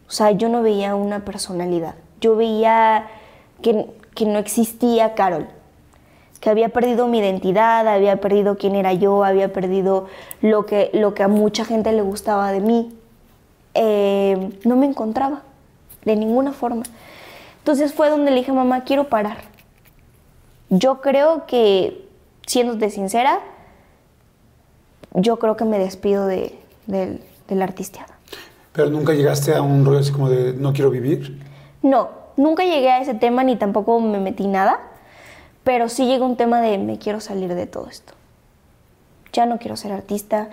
O 0.09 0.11
sea, 0.13 0.31
yo 0.31 0.49
no 0.49 0.63
veía 0.63 0.95
una 0.95 1.25
personalidad. 1.25 1.97
Yo 2.21 2.37
veía 2.37 3.09
que, 3.63 3.87
que 4.15 4.25
no 4.27 4.39
existía 4.39 5.15
Carol. 5.15 5.49
Que 6.41 6.51
había 6.51 6.69
perdido 6.69 7.09
mi 7.09 7.19
identidad, 7.19 7.89
había 7.89 8.21
perdido 8.21 8.57
quién 8.57 8.77
era 8.77 8.93
yo, 8.93 9.25
había 9.25 9.53
perdido 9.53 10.07
lo 10.43 10.65
que, 10.67 10.91
lo 10.93 11.15
que 11.15 11.25
a 11.25 11.29
mucha 11.29 11.65
gente 11.65 11.91
le 11.93 12.03
gustaba 12.03 12.53
de 12.53 12.61
mí. 12.61 12.95
Eh, 13.75 14.51
no 14.65 14.77
me 14.77 14.87
encontraba, 14.87 15.43
de 16.05 16.15
ninguna 16.15 16.53
forma. 16.53 16.85
Entonces 17.59 17.93
fue 17.93 18.11
donde 18.11 18.31
le 18.31 18.37
dije, 18.39 18.53
mamá, 18.53 18.85
quiero 18.85 19.09
parar. 19.09 19.39
Yo 20.69 21.01
creo 21.01 21.47
que, 21.47 22.07
siéndote 22.47 22.91
sincera, 22.91 23.41
yo 25.15 25.39
creo 25.39 25.57
que 25.57 25.65
me 25.65 25.79
despido 25.79 26.27
de, 26.27 26.59
de- 26.87 27.21
de 27.49 27.55
la 27.57 27.65
artisteada. 27.65 28.19
Pero 28.73 28.91
nunca 28.91 29.15
llegaste 29.15 29.55
a 29.55 29.63
un 29.63 29.85
rollo 29.85 30.01
así 30.01 30.13
como 30.13 30.29
de 30.29 30.53
no 30.53 30.73
quiero 30.73 30.91
vivir. 30.91 31.43
No, 31.83 32.11
nunca 32.37 32.65
llegué 32.65 32.91
a 32.91 33.01
ese 33.01 33.15
tema 33.15 33.43
ni 33.45 33.57
tampoco 33.57 33.99
me 34.01 34.19
metí 34.21 34.47
nada, 34.47 34.81
pero 35.65 35.89
sí 35.89 36.07
llegó 36.07 36.27
un 36.27 36.37
tema 36.37 36.61
de 36.61 36.79
me 36.79 36.99
quiero 36.99 37.21
salir 37.21 37.55
de 37.55 37.67
todo 37.67 37.89
esto. 37.89 38.13
Ya 39.33 39.47
no 39.47 39.59
quiero 39.59 39.77
ser 39.77 39.93
artista, 39.93 40.49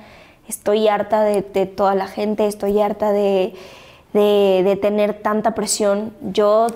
estoy 0.48 0.88
harta 0.88 1.24
de, 1.24 1.41
de 1.41 1.65
toda 1.65 1.95
la 1.95 2.07
gente, 2.07 2.48
estoy 2.48 2.80
harta 2.82 3.11
de, 3.11 3.53
de- 4.14 4.61
de 4.64 4.76
tener 4.76 5.22
tanta 5.22 5.53
presión. 5.56 6.14
Yo, 6.22 6.68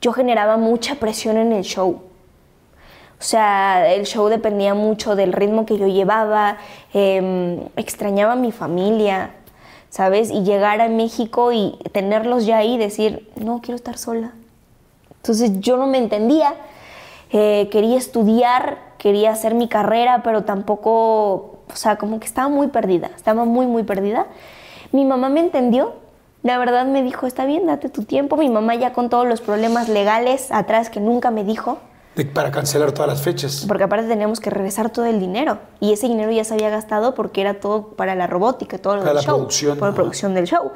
yo 0.00 0.12
generaba 0.12 0.56
mucha 0.56 0.96
presión 0.96 1.36
en 1.36 1.52
el 1.52 1.62
show. 1.62 2.02
O 3.22 3.24
sea, 3.24 3.88
el 3.94 4.04
show 4.04 4.26
dependía 4.26 4.74
mucho 4.74 5.14
del 5.14 5.32
ritmo 5.32 5.64
que 5.64 5.78
yo 5.78 5.86
llevaba, 5.86 6.56
em, 6.92 7.60
extrañaba 7.76 8.32
a 8.32 8.36
mi 8.36 8.50
familia, 8.50 9.30
¿sabes? 9.90 10.32
Y 10.32 10.42
llegar 10.42 10.80
a 10.80 10.88
México 10.88 11.52
y 11.52 11.78
tenerlos 11.92 12.46
ya 12.46 12.56
ahí 12.56 12.74
y 12.74 12.78
decir, 12.78 13.30
no, 13.36 13.60
quiero 13.62 13.76
estar 13.76 13.96
sola. 13.96 14.32
Entonces 15.18 15.52
yo 15.60 15.76
no 15.76 15.86
me 15.86 15.98
entendía, 15.98 16.54
eh, 17.30 17.68
quería 17.70 17.96
estudiar, 17.96 18.78
quería 18.98 19.30
hacer 19.30 19.54
mi 19.54 19.68
carrera, 19.68 20.22
pero 20.24 20.42
tampoco, 20.42 20.90
o 20.92 21.76
sea, 21.76 21.98
como 21.98 22.18
que 22.18 22.26
estaba 22.26 22.48
muy 22.48 22.68
perdida, 22.68 23.12
estaba 23.14 23.44
muy, 23.44 23.66
muy 23.66 23.84
perdida. 23.84 24.26
Mi 24.90 25.04
mamá 25.04 25.28
me 25.28 25.38
entendió, 25.38 25.92
la 26.42 26.58
verdad 26.58 26.86
me 26.86 27.04
dijo, 27.04 27.28
está 27.28 27.46
bien, 27.46 27.66
date 27.68 27.88
tu 27.88 28.02
tiempo. 28.02 28.36
Mi 28.36 28.48
mamá 28.48 28.74
ya 28.74 28.92
con 28.92 29.08
todos 29.08 29.28
los 29.28 29.40
problemas 29.40 29.88
legales 29.88 30.50
atrás 30.50 30.90
que 30.90 30.98
nunca 30.98 31.30
me 31.30 31.44
dijo, 31.44 31.78
de- 32.16 32.24
para 32.26 32.50
cancelar 32.50 32.92
todas 32.92 33.08
las 33.08 33.22
fechas. 33.22 33.64
porque 33.66 33.84
aparte 33.84 34.06
teníamos 34.08 34.38
que 34.40 34.50
regresar 34.50 34.90
todo 34.90 35.06
el 35.06 35.18
dinero. 35.20 35.58
Y 35.80 35.92
ese 35.92 36.08
dinero 36.08 36.30
ya 36.30 36.44
se 36.44 36.54
había 36.54 36.68
gastado 36.70 37.14
porque 37.14 37.40
era 37.40 37.60
todo 37.60 37.88
para 37.88 38.14
la 38.14 38.26
robótica, 38.26 38.78
todo 38.78 38.96
lo 38.96 39.00
Para 39.00 39.10
del 39.12 39.16
la 39.16 39.22
show, 39.22 39.36
producción, 39.36 39.78
para 39.78 39.90
la 39.92 39.96
producción 39.96 40.34
del 40.34 40.46
show. 40.46 40.70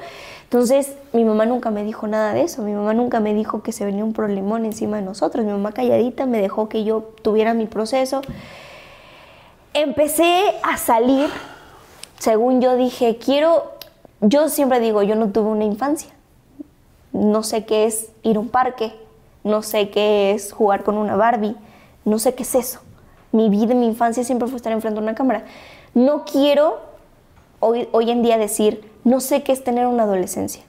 Entonces, 0.44 0.92
mi 1.12 1.24
mamá 1.24 1.44
nunca 1.44 1.70
me 1.70 1.82
dijo 1.82 2.06
nada 2.06 2.32
de 2.32 2.42
eso, 2.42 2.62
mi 2.62 2.72
mamá 2.72 2.94
nunca 2.94 3.18
me 3.20 3.34
dijo 3.34 3.62
que 3.62 3.72
se 3.72 3.84
venía 3.84 4.04
un 4.04 4.12
problemón 4.12 4.64
encima 4.64 4.96
de 4.98 5.02
nosotros, 5.02 5.44
mi 5.44 5.50
mamá 5.50 5.72
calladita 5.72 6.24
me 6.24 6.40
dejó 6.40 6.68
que 6.68 6.84
yo 6.84 7.02
tuviera 7.22 7.52
mi 7.52 7.66
proceso. 7.66 8.22
Empecé 9.74 10.42
a 10.62 10.76
salir, 10.78 11.28
según 12.18 12.60
yo 12.62 12.76
dije, 12.76 13.18
quiero, 13.22 13.72
yo 14.20 14.48
siempre 14.48 14.80
digo, 14.80 15.02
yo 15.02 15.16
no 15.16 15.28
tuve 15.30 15.48
una 15.50 15.64
infancia, 15.64 16.10
no 17.12 17.42
sé 17.42 17.66
qué 17.66 17.84
es 17.86 18.08
ir 18.22 18.36
a 18.36 18.40
un 18.40 18.48
parque, 18.48 18.94
no 19.46 19.62
sé 19.62 19.90
qué 19.90 20.32
es 20.32 20.52
jugar 20.52 20.82
con 20.84 20.98
una 20.98 21.16
Barbie, 21.16 21.56
no 22.04 22.18
sé 22.18 22.34
qué 22.34 22.42
es 22.42 22.54
eso. 22.54 22.80
Mi 23.32 23.48
vida, 23.48 23.74
mi 23.74 23.86
infancia 23.86 24.24
siempre 24.24 24.48
fue 24.48 24.56
estar 24.56 24.72
enfrente 24.72 24.98
de 25.00 25.04
una 25.04 25.14
cámara. 25.14 25.44
No 25.94 26.24
quiero 26.24 26.80
hoy, 27.60 27.88
hoy 27.92 28.10
en 28.10 28.22
día 28.22 28.38
decir, 28.38 28.90
no 29.04 29.20
sé 29.20 29.42
qué 29.42 29.52
es 29.52 29.64
tener 29.64 29.86
una 29.86 30.02
adolescencia. 30.04 30.62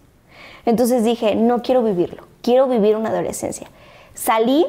Entonces 0.66 1.04
dije, 1.04 1.36
no 1.36 1.62
quiero 1.62 1.82
vivirlo, 1.84 2.24
quiero 2.41 2.68
vivir 2.68 2.95
una 2.95 3.10
adolescencia. 3.10 3.68
Salí, 4.14 4.66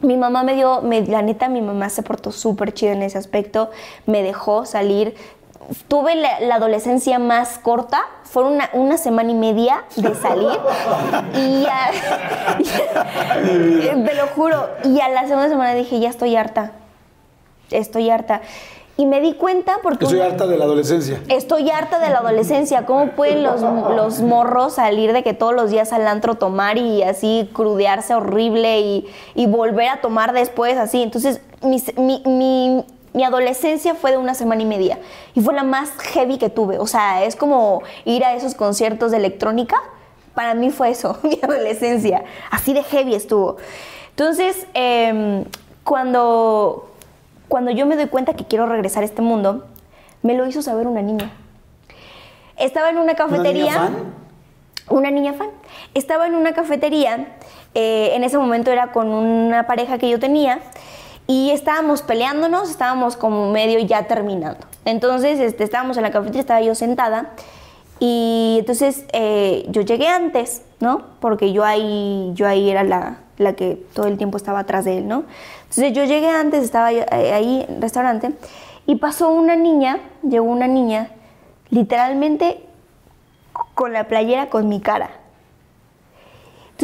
mi 0.00 0.16
mamá 0.16 0.42
me 0.42 0.54
dio, 0.54 0.82
me- 0.82 1.06
la 1.06 1.22
neta, 1.22 1.48
mi 1.48 1.62
mamá 1.62 1.88
se 1.88 2.02
portó 2.02 2.30
súper 2.32 2.74
chido 2.74 2.92
en 2.92 3.02
ese 3.02 3.16
aspecto, 3.16 3.70
me 4.06 4.22
dejó 4.22 4.66
salir. 4.66 5.14
Tuve 5.88 6.14
la, 6.14 6.40
la 6.40 6.56
adolescencia 6.56 7.18
más 7.18 7.58
corta, 7.58 8.02
fue 8.24 8.44
una, 8.44 8.68
una 8.74 8.98
semana 8.98 9.30
y 9.30 9.34
media 9.34 9.84
de 9.96 10.14
salir 10.14 10.58
y 11.36 11.62
ya, 11.62 11.90
te 14.04 14.14
lo 14.14 14.26
juro, 14.34 14.68
y 14.84 15.00
a 15.00 15.08
la 15.08 15.22
segunda 15.22 15.48
semana 15.48 15.74
dije, 15.74 16.00
ya 16.00 16.08
estoy 16.10 16.36
harta, 16.36 16.72
estoy 17.70 18.10
harta. 18.10 18.42
Y 18.96 19.06
me 19.06 19.20
di 19.20 19.32
cuenta 19.34 19.78
porque... 19.82 20.04
Estoy 20.04 20.20
una- 20.20 20.28
harta 20.28 20.46
de 20.46 20.56
la 20.56 20.66
adolescencia. 20.66 21.20
Estoy 21.28 21.68
harta 21.68 21.98
de 21.98 22.10
la 22.10 22.18
adolescencia. 22.18 22.86
¿Cómo 22.86 23.08
pueden 23.08 23.42
los, 23.42 23.60
los 23.60 24.20
morros 24.20 24.74
salir 24.74 25.12
de 25.12 25.24
que 25.24 25.34
todos 25.34 25.52
los 25.52 25.70
días 25.70 25.92
al 25.92 26.06
antro 26.06 26.36
tomar 26.36 26.76
y 26.78 27.02
así 27.02 27.50
crudearse 27.52 28.14
horrible 28.14 28.78
y, 28.82 29.08
y 29.34 29.46
volver 29.46 29.88
a 29.88 30.00
tomar 30.00 30.32
después 30.32 30.78
así? 30.78 31.02
Entonces, 31.02 31.40
mi, 31.60 31.82
mi- 31.96 32.22
mi- 32.24 32.84
mi 33.14 33.24
adolescencia 33.24 33.94
fue 33.94 34.10
de 34.10 34.18
una 34.18 34.34
semana 34.34 34.62
y 34.62 34.66
media 34.66 34.98
y 35.34 35.40
fue 35.40 35.54
la 35.54 35.62
más 35.62 35.90
heavy 36.12 36.36
que 36.36 36.50
tuve. 36.50 36.78
O 36.78 36.86
sea, 36.86 37.24
es 37.24 37.36
como 37.36 37.82
ir 38.04 38.24
a 38.24 38.34
esos 38.34 38.54
conciertos 38.54 39.12
de 39.12 39.16
electrónica. 39.18 39.80
Para 40.34 40.54
mí 40.54 40.70
fue 40.70 40.90
eso, 40.90 41.18
mi 41.22 41.38
adolescencia. 41.42 42.24
Así 42.50 42.74
de 42.74 42.82
heavy 42.82 43.14
estuvo. 43.14 43.56
Entonces, 44.10 44.66
em, 44.74 45.44
cuando, 45.84 46.90
cuando 47.48 47.70
yo 47.70 47.86
me 47.86 47.96
doy 47.96 48.08
cuenta 48.08 48.34
que 48.34 48.44
quiero 48.44 48.66
regresar 48.66 49.02
a 49.02 49.06
este 49.06 49.22
mundo, 49.22 49.64
Me 50.22 50.34
lo 50.34 50.46
hizo 50.46 50.62
saber 50.62 50.86
una 50.86 51.02
niña. 51.02 51.30
Estaba 52.56 52.88
en 52.88 52.96
una 52.96 53.14
cafetería. 53.14 53.76
¿Una 53.76 53.90
niña 53.90 53.92
fan? 53.98 54.14
Una 54.88 55.10
niña 55.10 55.32
fan. 55.34 55.48
Estaba 55.92 56.26
en 56.26 56.34
una 56.34 56.52
cafetería. 56.54 57.36
eh, 57.74 58.12
en 58.14 58.24
ese 58.24 58.38
momento 58.38 58.70
era 58.72 58.90
con 58.90 59.08
una 59.08 59.66
pareja 59.66 59.98
que 59.98 60.08
yo 60.08 60.18
tenía. 60.18 60.60
Y 61.26 61.50
estábamos 61.50 62.02
peleándonos, 62.02 62.70
estábamos 62.70 63.16
como 63.16 63.50
medio 63.50 63.78
ya 63.80 64.06
terminando. 64.06 64.66
Entonces, 64.84 65.40
este, 65.40 65.64
estábamos 65.64 65.96
en 65.96 66.02
la 66.02 66.10
cafetería, 66.10 66.40
estaba 66.40 66.60
yo 66.60 66.74
sentada. 66.74 67.30
Y 67.98 68.56
entonces 68.58 69.04
eh, 69.12 69.64
yo 69.68 69.82
llegué 69.82 70.08
antes, 70.08 70.62
¿no? 70.80 71.02
Porque 71.20 71.52
yo 71.52 71.64
ahí, 71.64 72.32
yo 72.34 72.46
ahí 72.46 72.68
era 72.68 72.84
la, 72.84 73.18
la 73.38 73.54
que 73.54 73.82
todo 73.94 74.06
el 74.06 74.18
tiempo 74.18 74.36
estaba 74.36 74.60
atrás 74.60 74.84
de 74.84 74.98
él, 74.98 75.08
¿no? 75.08 75.24
Entonces 75.62 75.92
yo 75.92 76.04
llegué 76.04 76.28
antes, 76.28 76.62
estaba 76.64 76.92
eh, 76.92 77.06
ahí 77.10 77.64
en 77.68 77.76
el 77.76 77.82
restaurante, 77.82 78.32
y 78.86 78.96
pasó 78.96 79.30
una 79.30 79.56
niña, 79.56 80.00
llegó 80.22 80.46
una 80.46 80.66
niña, 80.66 81.10
literalmente 81.70 82.60
con 83.74 83.92
la 83.92 84.04
playera 84.04 84.50
con 84.50 84.68
mi 84.68 84.80
cara. 84.80 85.10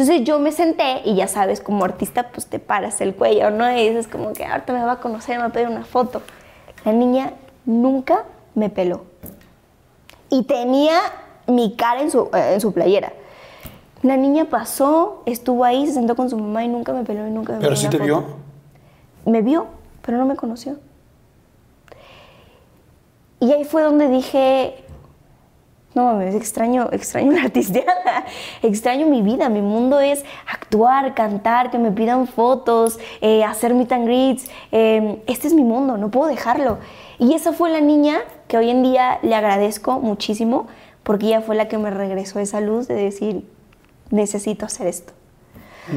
Entonces 0.01 0.25
yo 0.25 0.39
me 0.39 0.51
senté 0.51 1.01
y 1.05 1.13
ya 1.13 1.27
sabes, 1.27 1.61
como 1.61 1.85
artista, 1.85 2.29
pues 2.29 2.47
te 2.47 2.57
paras 2.57 3.01
el 3.01 3.13
cuello, 3.13 3.51
¿no? 3.51 3.71
Y 3.71 3.87
dices 3.87 4.07
como 4.07 4.33
que 4.33 4.43
ahorita 4.43 4.73
me 4.73 4.83
va 4.83 4.93
a 4.93 4.99
conocer, 4.99 5.35
me 5.35 5.43
va 5.43 5.49
a 5.49 5.51
pedir 5.51 5.67
una 5.67 5.85
foto. 5.85 6.23
La 6.83 6.91
niña 6.91 7.33
nunca 7.67 8.23
me 8.55 8.71
peló. 8.71 9.03
Y 10.31 10.41
tenía 10.45 10.97
mi 11.45 11.75
cara 11.75 12.01
en 12.01 12.09
su, 12.09 12.31
eh, 12.33 12.53
en 12.55 12.61
su 12.61 12.73
playera. 12.73 13.13
La 14.01 14.17
niña 14.17 14.45
pasó, 14.45 15.21
estuvo 15.27 15.63
ahí, 15.63 15.85
se 15.85 15.93
sentó 15.93 16.15
con 16.15 16.31
su 16.31 16.37
mamá 16.39 16.63
y 16.63 16.67
nunca 16.67 16.93
me 16.93 17.03
peló 17.03 17.27
y 17.27 17.29
nunca 17.29 17.53
me 17.53 17.59
¿Pero 17.59 17.75
sí 17.75 17.85
te 17.87 17.99
foto. 17.99 18.03
vio? 18.03 18.25
Me 19.27 19.43
vio, 19.43 19.67
pero 20.01 20.17
no 20.17 20.25
me 20.25 20.35
conoció. 20.35 20.77
Y 23.39 23.51
ahí 23.51 23.65
fue 23.65 23.83
donde 23.83 24.09
dije, 24.09 24.80
no 25.93 26.05
mames, 26.05 26.35
extraño, 26.35 26.89
extraño 26.91 27.31
una 27.31 27.43
artisteada, 27.45 28.25
extraño 28.61 29.07
mi 29.07 29.21
vida, 29.21 29.49
mi 29.49 29.61
mundo 29.61 29.99
es 29.99 30.23
actuar, 30.47 31.13
cantar, 31.13 31.69
que 31.69 31.77
me 31.77 31.91
pidan 31.91 32.27
fotos, 32.27 32.99
eh, 33.19 33.43
hacer 33.43 33.73
meet 33.73 33.91
and 33.91 34.05
greets, 34.05 34.49
eh, 34.71 35.21
este 35.27 35.47
es 35.47 35.53
mi 35.53 35.63
mundo, 35.63 35.97
no 35.97 36.09
puedo 36.09 36.27
dejarlo. 36.27 36.77
Y 37.19 37.33
esa 37.33 37.53
fue 37.53 37.69
la 37.69 37.81
niña 37.81 38.19
que 38.47 38.57
hoy 38.57 38.69
en 38.69 38.83
día 38.83 39.19
le 39.21 39.35
agradezco 39.35 39.99
muchísimo, 39.99 40.67
porque 41.03 41.27
ella 41.27 41.41
fue 41.41 41.55
la 41.55 41.67
que 41.67 41.77
me 41.77 41.89
regresó 41.89 42.39
esa 42.39 42.61
luz 42.61 42.87
de 42.87 42.95
decir, 42.95 43.47
necesito 44.11 44.65
hacer 44.65 44.87
esto. 44.87 45.13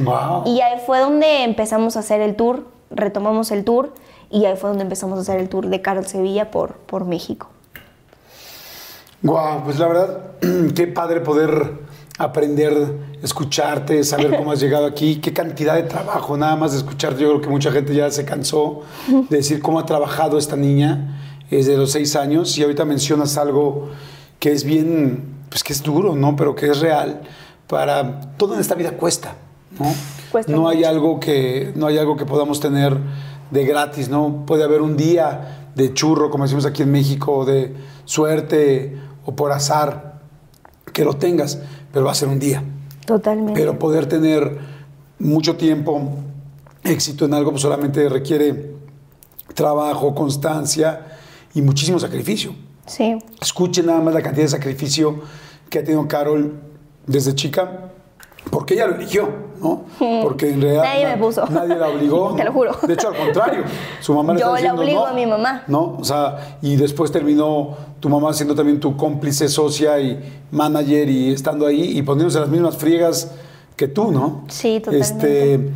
Wow. 0.03 0.43
Y 0.45 0.61
ahí 0.61 0.79
fue 0.85 0.99
donde 0.99 1.43
empezamos 1.43 1.95
a 1.95 1.99
hacer 1.99 2.21
el 2.21 2.35
tour, 2.35 2.67
retomamos 2.89 3.51
el 3.51 3.63
tour 3.63 3.93
y 4.29 4.45
ahí 4.45 4.55
fue 4.57 4.69
donde 4.69 4.83
empezamos 4.83 5.17
a 5.19 5.21
hacer 5.21 5.39
el 5.39 5.47
tour 5.47 5.67
de 5.67 5.81
Carol 5.81 6.05
Sevilla 6.05 6.51
por, 6.51 6.73
por 6.73 7.05
México. 7.05 7.49
Wow, 9.25 9.63
pues 9.63 9.79
la 9.79 9.87
verdad, 9.87 10.21
qué 10.75 10.85
padre 10.85 11.19
poder 11.19 11.79
aprender, 12.19 13.17
escucharte, 13.23 14.03
saber 14.03 14.37
cómo 14.37 14.51
has 14.51 14.59
llegado 14.59 14.85
aquí, 14.85 15.15
qué 15.15 15.33
cantidad 15.33 15.73
de 15.73 15.81
trabajo, 15.81 16.37
nada 16.37 16.55
más 16.55 16.73
de 16.73 16.77
escucharte. 16.77 17.23
Yo 17.23 17.29
creo 17.29 17.41
que 17.41 17.49
mucha 17.49 17.71
gente 17.71 17.95
ya 17.95 18.11
se 18.11 18.23
cansó 18.23 18.83
de 19.07 19.37
decir 19.37 19.63
cómo 19.63 19.79
ha 19.79 19.85
trabajado 19.87 20.37
esta 20.37 20.55
niña 20.55 21.41
desde 21.49 21.75
los 21.75 21.91
seis 21.91 22.15
años 22.15 22.55
y 22.59 22.61
ahorita 22.61 22.85
mencionas 22.85 23.35
algo 23.37 23.89
que 24.37 24.51
es 24.51 24.63
bien, 24.63 25.23
pues 25.49 25.63
que 25.63 25.73
es 25.73 25.81
duro, 25.81 26.15
¿no? 26.15 26.35
Pero 26.35 26.53
que 26.53 26.67
es 26.67 26.79
real. 26.79 27.21
Para 27.65 28.37
todo 28.37 28.53
en 28.53 28.59
esta 28.59 28.75
vida 28.75 28.91
cuesta, 28.91 29.33
¿no? 29.79 29.91
Cuesta 30.31 30.51
no 30.51 30.67
hay 30.69 30.77
mucho. 30.77 30.89
algo 30.89 31.19
que 31.19 31.73
no 31.75 31.87
hay 31.87 31.97
algo 31.97 32.15
que 32.15 32.25
podamos 32.25 32.59
tener 32.59 32.95
de 33.49 33.65
gratis, 33.65 34.07
¿no? 34.07 34.45
Puede 34.45 34.63
haber 34.63 34.81
un 34.81 34.95
día 34.95 35.71
de 35.73 35.95
churro, 35.95 36.29
como 36.29 36.43
decimos 36.43 36.67
aquí 36.67 36.83
en 36.83 36.91
México, 36.91 37.43
de 37.43 37.75
suerte 38.05 39.04
o 39.25 39.35
por 39.35 39.51
azar 39.51 40.21
que 40.93 41.03
lo 41.03 41.15
tengas, 41.15 41.59
pero 41.91 42.05
va 42.05 42.11
a 42.11 42.15
ser 42.15 42.29
un 42.29 42.39
día. 42.39 42.63
Totalmente. 43.05 43.59
Pero 43.59 43.77
poder 43.77 44.05
tener 44.07 44.57
mucho 45.19 45.55
tiempo, 45.55 46.09
éxito 46.83 47.25
en 47.25 47.33
algo, 47.33 47.51
pues 47.51 47.61
solamente 47.61 48.07
requiere 48.09 48.73
trabajo, 49.53 50.13
constancia 50.15 51.17
y 51.53 51.61
muchísimo 51.61 51.99
sacrificio. 51.99 52.55
sí, 52.85 53.17
Escuchen 53.41 53.85
nada 53.85 54.01
más 54.01 54.13
la 54.13 54.21
cantidad 54.21 54.45
de 54.45 54.49
sacrificio 54.49 55.21
que 55.69 55.79
ha 55.79 55.83
tenido 55.83 56.07
Carol 56.07 56.53
desde 57.07 57.33
chica, 57.35 57.91
porque 58.51 58.75
ella 58.75 58.87
lo 58.87 58.95
eligió, 58.95 59.29
¿no? 59.65 60.21
Porque 60.21 60.51
en 60.51 60.61
realidad 60.61 60.83
Nadie 60.83 61.05
me 61.07 61.17
puso. 61.17 61.45
nadie 61.47 61.75
la 61.75 61.89
obligó. 61.89 62.33
Te 62.37 62.43
lo 62.43 62.53
juro. 62.53 62.71
De 62.87 62.93
hecho, 62.93 63.09
al 63.09 63.15
contrario, 63.15 63.63
su 63.99 64.13
mamá 64.13 64.33
le 64.33 64.39
Yo 64.39 64.47
la 64.47 64.55
diciendo 64.55 64.81
obligo 64.81 64.99
no, 65.01 65.07
a 65.07 65.13
mi 65.13 65.25
mamá. 65.25 65.63
¿No? 65.67 65.97
O 65.99 66.03
sea, 66.03 66.57
y 66.61 66.75
después 66.75 67.11
terminó 67.11 67.75
tu 67.99 68.09
mamá 68.09 68.33
siendo 68.33 68.53
también 68.55 68.79
tu 68.79 68.95
cómplice, 68.95 69.47
socia 69.49 69.99
y 69.99 70.19
manager 70.51 71.09
y 71.09 71.31
estando 71.31 71.65
ahí 71.65 71.97
y 71.97 72.01
poniéndose 72.03 72.39
las 72.39 72.49
mismas 72.49 72.77
friegas 72.77 73.31
que 73.75 73.87
tú, 73.87 74.11
¿no? 74.11 74.43
Sí, 74.47 74.79
totalmente. 74.79 75.53
Este, 75.53 75.69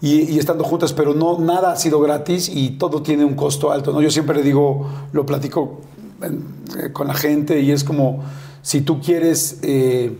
y, 0.00 0.34
y 0.34 0.38
estando 0.38 0.64
juntas, 0.64 0.92
pero 0.92 1.14
no, 1.14 1.38
nada 1.38 1.72
ha 1.72 1.76
sido 1.76 2.00
gratis 2.00 2.50
y 2.52 2.70
todo 2.70 3.02
tiene 3.02 3.24
un 3.24 3.34
costo 3.34 3.72
alto, 3.72 3.92
¿no? 3.92 4.02
Yo 4.02 4.10
siempre 4.10 4.36
le 4.36 4.42
digo, 4.42 4.86
lo 5.12 5.24
platico 5.24 5.80
eh, 6.22 6.92
con 6.92 7.08
la 7.08 7.14
gente 7.14 7.60
y 7.60 7.70
es 7.70 7.84
como, 7.84 8.22
si 8.62 8.80
tú 8.80 9.00
quieres 9.00 9.58
eh, 9.62 10.16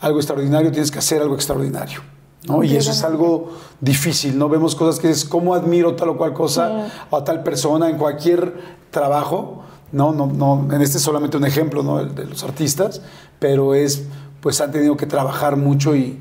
algo 0.00 0.18
extraordinario, 0.18 0.70
tienes 0.70 0.90
que 0.90 0.98
hacer 0.98 1.22
algo 1.22 1.34
extraordinario, 1.34 2.00
¿no? 2.46 2.62
Y 2.62 2.76
eso 2.76 2.90
es 2.90 3.02
algo 3.02 3.52
difícil, 3.80 4.38
¿no? 4.38 4.48
Vemos 4.48 4.74
cosas 4.74 5.00
que 5.00 5.10
es, 5.10 5.24
¿cómo 5.24 5.54
admiro 5.54 5.96
tal 5.96 6.10
o 6.10 6.16
cual 6.16 6.34
cosa 6.34 6.88
a 7.10 7.24
tal 7.24 7.42
persona 7.42 7.88
en 7.88 7.98
cualquier 7.98 8.54
trabajo? 8.90 9.62
No, 9.92 10.12
no, 10.12 10.26
no, 10.26 10.68
en 10.72 10.82
este 10.82 10.98
es 10.98 11.04
solamente 11.04 11.36
un 11.36 11.44
ejemplo, 11.44 11.82
¿no? 11.82 12.00
El 12.00 12.14
de 12.14 12.26
los 12.26 12.42
artistas, 12.42 13.00
pero 13.38 13.74
es, 13.74 14.04
pues 14.40 14.60
han 14.60 14.72
tenido 14.72 14.96
que 14.96 15.06
trabajar 15.06 15.56
mucho 15.56 15.94
y, 15.96 16.20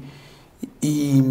y, 0.82 1.24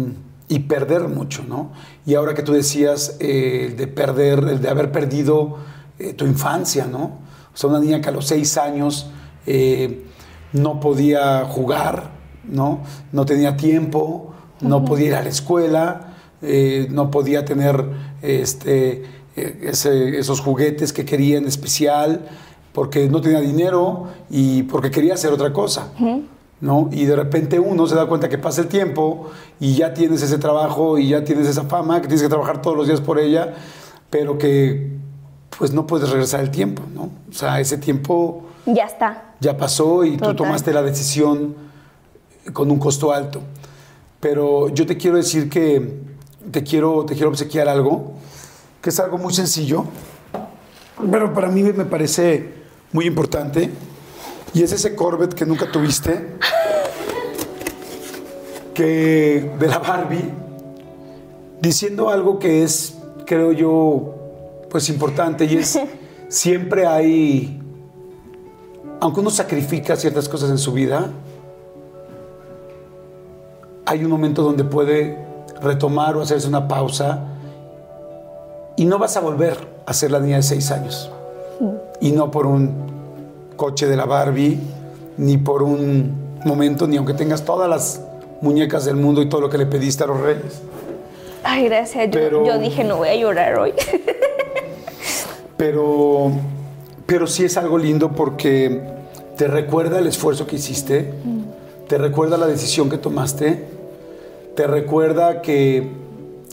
y 0.47 0.59
perder 0.59 1.07
mucho, 1.07 1.43
¿no? 1.47 1.71
Y 2.05 2.15
ahora 2.15 2.33
que 2.33 2.43
tú 2.43 2.53
decías 2.53 3.17
eh, 3.19 3.67
el 3.69 3.77
de 3.77 3.87
perder, 3.87 4.39
el 4.39 4.61
de 4.61 4.69
haber 4.69 4.91
perdido 4.91 5.57
eh, 5.99 6.13
tu 6.13 6.25
infancia, 6.25 6.85
¿no? 6.85 7.19
O 7.53 7.57
sea, 7.57 7.69
una 7.69 7.79
niña 7.79 8.01
que 8.01 8.09
a 8.09 8.11
los 8.11 8.27
seis 8.27 8.57
años 8.57 9.07
eh, 9.45 10.05
no 10.51 10.79
podía 10.79 11.45
jugar, 11.45 12.11
¿no? 12.43 12.81
No 13.11 13.25
tenía 13.25 13.55
tiempo, 13.55 14.32
no 14.63 14.85
podía 14.85 15.07
ir 15.07 15.15
a 15.15 15.21
la 15.21 15.29
escuela, 15.29 16.13
eh, 16.41 16.87
no 16.89 17.11
podía 17.11 17.45
tener 17.45 17.85
este, 18.21 19.03
eh, 19.35 19.59
ese- 19.63 20.17
esos 20.17 20.39
juguetes 20.41 20.93
que 20.93 21.05
quería 21.05 21.37
en 21.37 21.47
especial, 21.47 22.21
porque 22.73 23.07
no 23.09 23.21
tenía 23.21 23.39
dinero 23.39 24.07
y 24.29 24.63
porque 24.63 24.89
quería 24.91 25.13
hacer 25.13 25.31
otra 25.31 25.53
cosa. 25.53 25.89
¿no? 26.61 26.87
Y 26.93 27.03
de 27.05 27.15
repente 27.17 27.59
uno 27.59 27.85
se 27.87 27.95
da 27.95 28.05
cuenta 28.05 28.29
que 28.29 28.37
pasa 28.37 28.61
el 28.61 28.67
tiempo 28.67 29.29
y 29.59 29.75
ya 29.75 29.93
tienes 29.93 30.21
ese 30.21 30.37
trabajo 30.37 30.97
y 30.97 31.09
ya 31.09 31.23
tienes 31.25 31.45
esa 31.47 31.63
fama, 31.65 31.95
que 32.01 32.07
tienes 32.07 32.21
que 32.23 32.29
trabajar 32.29 32.61
todos 32.61 32.77
los 32.77 32.87
días 32.87 33.01
por 33.01 33.19
ella, 33.19 33.53
pero 34.09 34.37
que 34.37 34.93
pues 35.57 35.73
no 35.73 35.85
puedes 35.85 36.09
regresar 36.09 36.39
el 36.39 36.51
tiempo, 36.51 36.81
¿no? 36.95 37.09
O 37.29 37.33
sea, 37.33 37.59
ese 37.59 37.77
tiempo 37.77 38.43
ya 38.65 38.85
está. 38.85 39.33
ya 39.41 39.57
pasó 39.57 40.05
y 40.05 40.15
tú 40.17 40.33
tomaste 40.35 40.71
la 40.73 40.81
decisión 40.83 41.53
con 42.53 42.71
un 42.71 42.79
costo 42.79 43.11
alto. 43.11 43.41
Pero 44.23 44.69
yo 44.69 44.85
te 44.85 44.95
quiero 44.95 45.17
decir 45.17 45.49
que 45.49 45.95
te 46.49 46.63
quiero, 46.63 47.03
te 47.03 47.13
quiero 47.13 47.27
obsequiar 47.27 47.67
algo, 47.67 48.13
que 48.81 48.89
es 48.89 48.97
algo 49.01 49.17
muy 49.17 49.33
sencillo, 49.33 49.83
pero 51.11 51.33
para 51.33 51.49
mí 51.49 51.61
me 51.61 51.83
parece 51.83 52.53
muy 52.93 53.05
importante. 53.05 53.69
Y 54.53 54.63
es 54.63 54.71
ese 54.71 54.95
Corvette 54.95 55.33
que 55.33 55.45
nunca 55.45 55.69
tuviste, 55.69 56.37
que 58.73 59.51
de 59.59 59.67
la 59.67 59.79
Barbie, 59.79 60.31
diciendo 61.59 62.09
algo 62.09 62.39
que 62.39 62.63
es, 62.63 62.93
creo 63.25 63.51
yo, 63.51 64.15
pues 64.69 64.87
importante 64.87 65.43
y 65.43 65.57
es 65.57 65.77
siempre 66.29 66.87
hay, 66.87 67.61
aunque 69.01 69.19
uno 69.19 69.31
sacrifica 69.31 69.97
ciertas 69.97 70.29
cosas 70.29 70.49
en 70.49 70.59
su 70.59 70.71
vida, 70.71 71.11
hay 73.85 74.03
un 74.03 74.11
momento 74.11 74.41
donde 74.43 74.63
puede 74.63 75.17
retomar 75.61 76.15
o 76.15 76.21
hacerse 76.21 76.47
una 76.47 76.67
pausa 76.67 77.19
y 78.75 78.85
no 78.85 78.97
vas 78.97 79.15
a 79.17 79.19
volver 79.21 79.57
a 79.85 79.93
ser 79.93 80.11
la 80.11 80.19
niña 80.19 80.37
de 80.37 80.43
seis 80.43 80.71
años. 80.71 81.11
Y 82.01 82.11
no 82.11 82.31
por 82.31 82.45
un 82.45 82.71
coche 83.55 83.87
de 83.87 83.95
la 83.95 84.05
Barbie, 84.05 84.59
ni 85.17 85.37
por 85.37 85.63
un 85.63 86.15
momento, 86.45 86.87
ni 86.87 86.97
aunque 86.97 87.13
tengas 87.13 87.43
todas 87.45 87.69
las 87.69 88.01
muñecas 88.41 88.83
del 88.85 88.95
mundo 88.95 89.21
y 89.21 89.29
todo 89.29 89.41
lo 89.41 89.49
que 89.49 89.57
le 89.57 89.65
pediste 89.65 90.03
a 90.03 90.07
los 90.07 90.19
reyes. 90.19 90.61
Ay, 91.43 91.65
gracias. 91.65 92.05
Yo, 92.05 92.11
Pero- 92.11 92.45
yo 92.45 92.57
dije, 92.57 92.83
no 92.83 92.97
voy 92.97 93.09
a 93.09 93.15
llorar 93.15 93.59
hoy. 93.59 93.73
Pero, 95.57 96.31
pero 97.05 97.27
sí 97.27 97.45
es 97.45 97.55
algo 97.57 97.77
lindo 97.77 98.11
porque 98.11 98.81
te 99.37 99.47
recuerda 99.47 99.99
el 99.99 100.07
esfuerzo 100.07 100.45
que 100.47 100.55
hiciste, 100.57 101.13
te 101.87 101.97
recuerda 101.97 102.37
la 102.37 102.47
decisión 102.47 102.89
que 102.89 102.97
tomaste, 102.97 103.65
te 104.55 104.67
recuerda 104.67 105.41
que, 105.41 105.91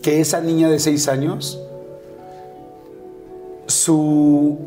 que 0.02 0.20
esa 0.20 0.40
niña 0.40 0.68
de 0.68 0.78
seis 0.78 1.09
años, 1.09 1.60
su, 3.66 4.59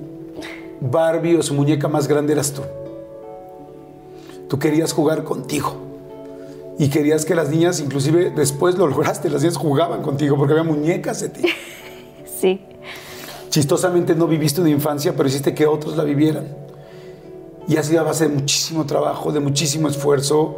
Barbie 0.84 1.38
o 1.38 1.44
su 1.44 1.54
muñeca 1.54 1.88
más 1.88 2.08
grande 2.08 2.34
eras 2.34 2.52
tú. 2.52 2.62
Tú 4.50 4.60
querías 4.60 4.92
jugar 4.92 5.24
contigo. 5.24 5.76
Y 6.78 6.90
querías 6.90 7.24
que 7.24 7.36
las 7.36 7.50
niñas, 7.50 7.80
inclusive 7.80 8.32
después 8.32 8.78
lo 8.78 8.88
lograste, 8.88 9.30
las 9.30 9.42
niñas 9.42 9.58
jugaban 9.58 10.02
contigo 10.02 10.36
porque 10.38 10.54
había 10.54 10.64
muñecas 10.64 11.22
de 11.22 11.30
ti. 11.30 11.42
Sí. 12.40 12.60
Chistosamente 13.50 14.16
no 14.16 14.28
viviste 14.28 14.60
una 14.60 14.70
infancia, 14.70 15.14
pero 15.16 15.30
hiciste 15.30 15.54
que 15.54 15.66
otros 15.66 15.96
la 15.96 16.04
vivieran. 16.04 16.46
Y 17.70 17.78
ha 17.78 17.84
sido 17.84 18.02
a 18.02 18.04
base 18.04 18.28
de 18.28 18.36
muchísimo 18.36 18.86
trabajo, 18.86 19.32
de 19.32 19.40
muchísimo 19.40 19.88
esfuerzo. 19.88 20.58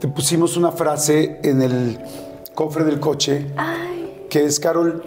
Te 0.00 0.06
pusimos 0.06 0.56
una 0.56 0.70
frase 0.70 1.40
en 1.42 1.60
el 1.60 1.98
cofre 2.54 2.84
del 2.84 3.00
coche 3.00 3.46
que 4.30 4.44
es, 4.44 4.60
Carol, 4.60 5.02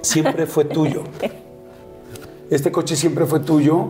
siempre 0.00 0.46
fue 0.46 0.64
tuyo. 0.64 1.02
Este 2.50 2.72
coche 2.72 2.96
siempre 2.96 3.26
fue 3.26 3.40
tuyo, 3.40 3.88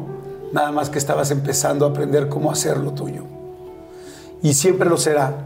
nada 0.53 0.73
más 0.73 0.91
que 0.91 0.99
estabas 0.99 1.31
empezando 1.31 1.87
a 1.87 1.91
aprender 1.91 2.29
cómo 2.29 2.51
hacerlo 2.51 2.93
tuyo. 2.93 3.23
Y 4.43 4.55
siempre 4.55 4.89
lo 4.89 4.97
será, 4.97 5.37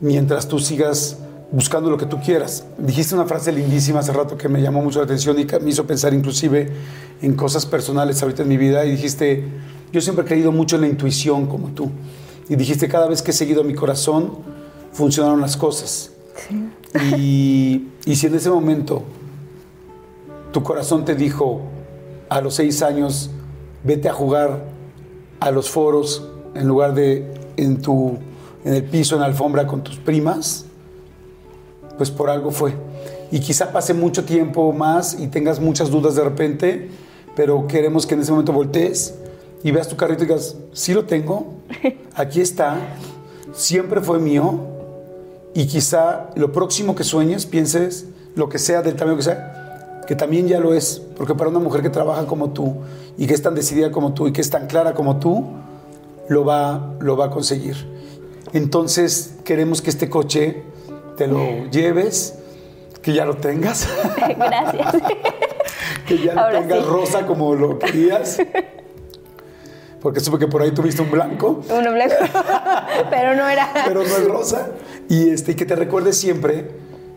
mientras 0.00 0.48
tú 0.48 0.58
sigas 0.58 1.16
buscando 1.50 1.88
lo 1.88 1.96
que 1.96 2.06
tú 2.06 2.20
quieras. 2.20 2.64
Dijiste 2.76 3.14
una 3.14 3.24
frase 3.24 3.52
lindísima 3.52 4.00
hace 4.00 4.12
rato 4.12 4.36
que 4.36 4.50
me 4.50 4.60
llamó 4.60 4.82
mucho 4.82 4.98
la 4.98 5.06
atención 5.06 5.38
y 5.38 5.46
que 5.46 5.58
me 5.60 5.70
hizo 5.70 5.86
pensar 5.86 6.12
inclusive 6.12 6.70
en 7.22 7.34
cosas 7.36 7.64
personales 7.64 8.22
ahorita 8.22 8.42
en 8.42 8.48
mi 8.48 8.56
vida 8.58 8.84
y 8.84 8.90
dijiste, 8.90 9.44
yo 9.92 10.00
siempre 10.02 10.24
he 10.24 10.28
creído 10.28 10.52
mucho 10.52 10.76
en 10.76 10.82
la 10.82 10.88
intuición 10.88 11.46
como 11.46 11.68
tú. 11.68 11.90
Y 12.48 12.56
dijiste, 12.56 12.88
cada 12.88 13.08
vez 13.08 13.22
que 13.22 13.30
he 13.30 13.34
seguido 13.34 13.64
mi 13.64 13.74
corazón, 13.74 14.38
funcionaron 14.92 15.40
las 15.40 15.56
cosas. 15.56 16.12
Y, 17.16 17.88
y 18.04 18.16
si 18.16 18.26
en 18.26 18.34
ese 18.34 18.50
momento 18.50 19.02
tu 20.52 20.62
corazón 20.62 21.04
te 21.04 21.14
dijo 21.14 21.62
a 22.28 22.40
los 22.40 22.54
seis 22.54 22.82
años, 22.82 23.30
vete 23.82 24.08
a 24.08 24.12
jugar 24.12 24.64
a 25.40 25.50
los 25.50 25.70
foros 25.70 26.28
en 26.54 26.68
lugar 26.68 26.94
de 26.94 27.32
en, 27.56 27.80
tu, 27.80 28.18
en 28.64 28.74
el 28.74 28.84
piso, 28.84 29.14
en 29.14 29.22
la 29.22 29.26
alfombra 29.26 29.66
con 29.66 29.82
tus 29.82 29.96
primas, 29.96 30.66
pues 31.96 32.10
por 32.10 32.30
algo 32.30 32.50
fue. 32.50 32.74
Y 33.30 33.40
quizá 33.40 33.72
pase 33.72 33.94
mucho 33.94 34.24
tiempo 34.24 34.72
más 34.72 35.18
y 35.18 35.26
tengas 35.28 35.60
muchas 35.60 35.90
dudas 35.90 36.14
de 36.14 36.24
repente, 36.24 36.90
pero 37.34 37.66
queremos 37.66 38.06
que 38.06 38.14
en 38.14 38.20
ese 38.20 38.30
momento 38.30 38.52
voltees 38.52 39.14
y 39.64 39.72
veas 39.72 39.88
tu 39.88 39.96
carrito 39.96 40.22
y 40.22 40.26
digas, 40.26 40.56
sí 40.72 40.94
lo 40.94 41.06
tengo, 41.06 41.54
aquí 42.14 42.40
está, 42.40 42.76
siempre 43.52 44.00
fue 44.00 44.20
mío, 44.20 44.60
y 45.54 45.66
quizá 45.66 46.30
lo 46.36 46.52
próximo 46.52 46.94
que 46.94 47.02
sueñes, 47.02 47.46
pienses 47.46 48.06
lo 48.34 48.48
que 48.48 48.58
sea, 48.58 48.82
del 48.82 48.94
tamaño 48.94 49.16
que 49.16 49.22
sea, 49.22 50.02
que 50.06 50.14
también 50.14 50.48
ya 50.48 50.60
lo 50.60 50.74
es, 50.74 51.00
porque 51.16 51.34
para 51.34 51.48
una 51.48 51.60
mujer 51.60 51.80
que 51.80 51.90
trabaja 51.90 52.26
como 52.26 52.50
tú 52.50 52.76
y 53.16 53.26
que 53.26 53.34
es 53.34 53.40
tan 53.40 53.54
decidida 53.54 53.90
como 53.90 54.12
tú 54.12 54.26
y 54.28 54.32
que 54.32 54.40
es 54.40 54.50
tan 54.50 54.66
clara 54.66 54.92
como 54.92 55.18
tú, 55.18 55.46
lo 56.28 56.44
va, 56.44 56.94
lo 57.00 57.16
va 57.16 57.26
a 57.26 57.30
conseguir. 57.30 57.76
Entonces 58.52 59.36
queremos 59.44 59.80
que 59.80 59.90
este 59.90 60.10
coche 60.10 60.62
te 61.16 61.26
lo 61.26 61.38
lleves, 61.70 62.34
que 63.00 63.14
ya 63.14 63.24
lo 63.24 63.36
tengas. 63.36 63.88
Gracias. 64.36 64.94
que 66.06 66.18
ya 66.18 66.34
lo 66.34 66.40
Ahora 66.40 66.60
tengas 66.60 66.78
sí. 66.80 66.84
rosa 66.90 67.26
como 67.26 67.54
lo 67.54 67.78
querías. 67.78 68.38
Porque 70.04 70.20
supe 70.20 70.38
que 70.38 70.46
por 70.46 70.60
ahí 70.60 70.70
tuviste 70.70 71.00
un 71.00 71.10
blanco, 71.10 71.62
Uno 71.70 71.92
blanco. 71.92 72.14
Pero 73.10 73.34
no 73.34 73.48
era. 73.48 73.70
pero 73.86 74.02
no 74.02 74.06
es 74.06 74.28
rosa. 74.28 74.68
Y 75.08 75.30
este, 75.30 75.52
y 75.52 75.54
que 75.54 75.64
te 75.64 75.74
recuerdes 75.74 76.18
siempre 76.18 76.72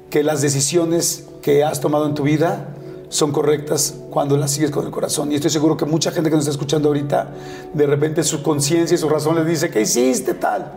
que 0.10 0.24
las 0.24 0.42
decisiones 0.42 1.26
que 1.42 1.66
has 1.66 1.82
tomado 1.82 2.06
en 2.06 2.14
tu 2.14 2.24
vida 2.24 2.70
son 3.10 3.34
correctas 3.34 3.96
cuando 4.10 4.38
las 4.38 4.52
sigues 4.52 4.72
con 4.72 4.86
el 4.86 4.92
corazón. 4.92 5.34
Y 5.34 5.36
estoy 5.36 5.52
seguro 5.52 5.76
que 5.76 5.84
mucha 5.84 6.12
gente 6.12 6.30
que 6.30 6.38
nos 6.38 6.46
está 6.46 6.52
escuchando 6.52 6.88
ahorita, 6.88 7.32
de 7.74 7.86
repente 7.88 8.24
su 8.24 8.42
conciencia 8.42 8.96
y 8.96 8.98
su 8.98 9.10
razón 9.10 9.36
les 9.36 9.46
dice, 9.46 9.70
¿qué 9.70 9.82
hiciste 9.82 10.34
tal? 10.34 10.72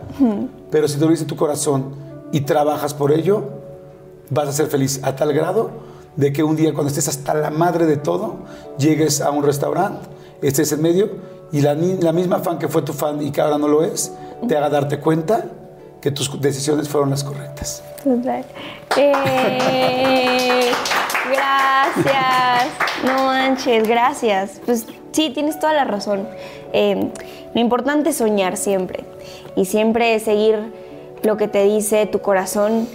Pero 0.69 0.89
si 0.89 0.99
te 0.99 1.05
lo 1.05 1.11
dice 1.11 1.23
tu 1.23 1.37
corazón 1.37 1.95
y 2.33 2.41
trabajas 2.41 2.93
por 2.93 3.13
ello, 3.13 3.43
vas 4.29 4.49
a 4.49 4.51
ser 4.51 4.67
feliz 4.67 4.99
a 5.03 5.15
tal 5.15 5.31
grado 5.31 5.69
de 6.17 6.33
que 6.33 6.43
un 6.43 6.57
día 6.57 6.73
cuando 6.73 6.89
estés 6.89 7.07
hasta 7.07 7.33
la 7.33 7.51
madre 7.51 7.85
de 7.85 7.95
todo, 7.95 8.39
llegues 8.77 9.21
a 9.21 9.31
un 9.31 9.43
restaurante, 9.43 10.09
estés 10.41 10.73
en 10.73 10.81
medio 10.81 11.09
y 11.51 11.61
la, 11.61 11.73
la 11.73 12.11
misma 12.11 12.39
fan 12.39 12.57
que 12.57 12.67
fue 12.67 12.81
tu 12.81 12.93
fan 12.93 13.21
y 13.21 13.31
que 13.31 13.41
ahora 13.41 13.57
no 13.57 13.67
lo 13.67 13.83
es, 13.83 14.13
te 14.47 14.57
haga 14.57 14.69
darte 14.69 14.99
cuenta 14.99 15.45
que 16.01 16.11
tus 16.11 16.41
decisiones 16.41 16.89
fueron 16.89 17.09
las 17.09 17.23
correctas. 17.23 17.83
Total. 18.03 18.43
Eh, 18.97 20.71
gracias. 21.29 22.67
No 23.05 23.25
manches, 23.25 23.87
gracias. 23.87 24.61
Pues 24.65 24.87
sí, 25.11 25.29
tienes 25.29 25.59
toda 25.59 25.73
la 25.73 25.83
razón. 25.83 26.27
Eh, 26.73 27.11
lo 27.53 27.61
importante 27.61 28.09
es 28.09 28.17
soñar 28.17 28.57
siempre. 28.57 29.03
Y 29.55 29.65
siempre 29.65 30.19
seguir 30.19 30.73
lo 31.23 31.37
que 31.37 31.47
te 31.47 31.63
dice 31.63 32.05
tu 32.07 32.19
corazón. 32.19 32.87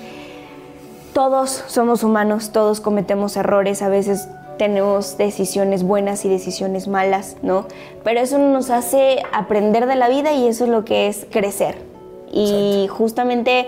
Todos 1.12 1.64
somos 1.66 2.02
humanos, 2.02 2.50
todos 2.50 2.80
cometemos 2.80 3.36
errores, 3.36 3.82
a 3.82 3.88
veces 3.88 4.28
tenemos 4.58 5.18
decisiones 5.18 5.82
buenas 5.82 6.24
y 6.24 6.28
decisiones 6.28 6.88
malas, 6.88 7.36
¿no? 7.42 7.66
Pero 8.04 8.20
eso 8.20 8.38
nos 8.38 8.70
hace 8.70 9.22
aprender 9.32 9.86
de 9.86 9.96
la 9.96 10.08
vida 10.08 10.32
y 10.32 10.46
eso 10.48 10.64
es 10.64 10.70
lo 10.70 10.84
que 10.84 11.08
es 11.08 11.26
crecer. 11.30 11.76
Y 12.32 12.86
justamente 12.90 13.66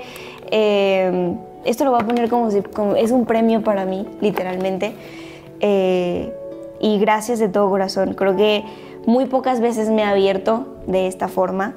eh, 0.50 1.34
esto 1.64 1.84
lo 1.84 1.90
voy 1.92 2.00
a 2.02 2.06
poner 2.06 2.28
como 2.28 2.50
si 2.50 2.62
como- 2.62 2.96
es 2.96 3.10
un 3.10 3.26
premio 3.26 3.62
para 3.62 3.84
mí, 3.84 4.06
literalmente. 4.20 4.94
Eh, 5.60 6.32
y 6.80 6.98
gracias 6.98 7.38
de 7.38 7.48
todo 7.48 7.68
corazón. 7.68 8.14
Creo 8.14 8.36
que 8.36 8.64
muy 9.06 9.26
pocas 9.26 9.60
veces 9.60 9.90
me 9.90 10.02
he 10.02 10.04
abierto 10.04 10.66
de 10.86 11.06
esta 11.06 11.28
forma. 11.28 11.74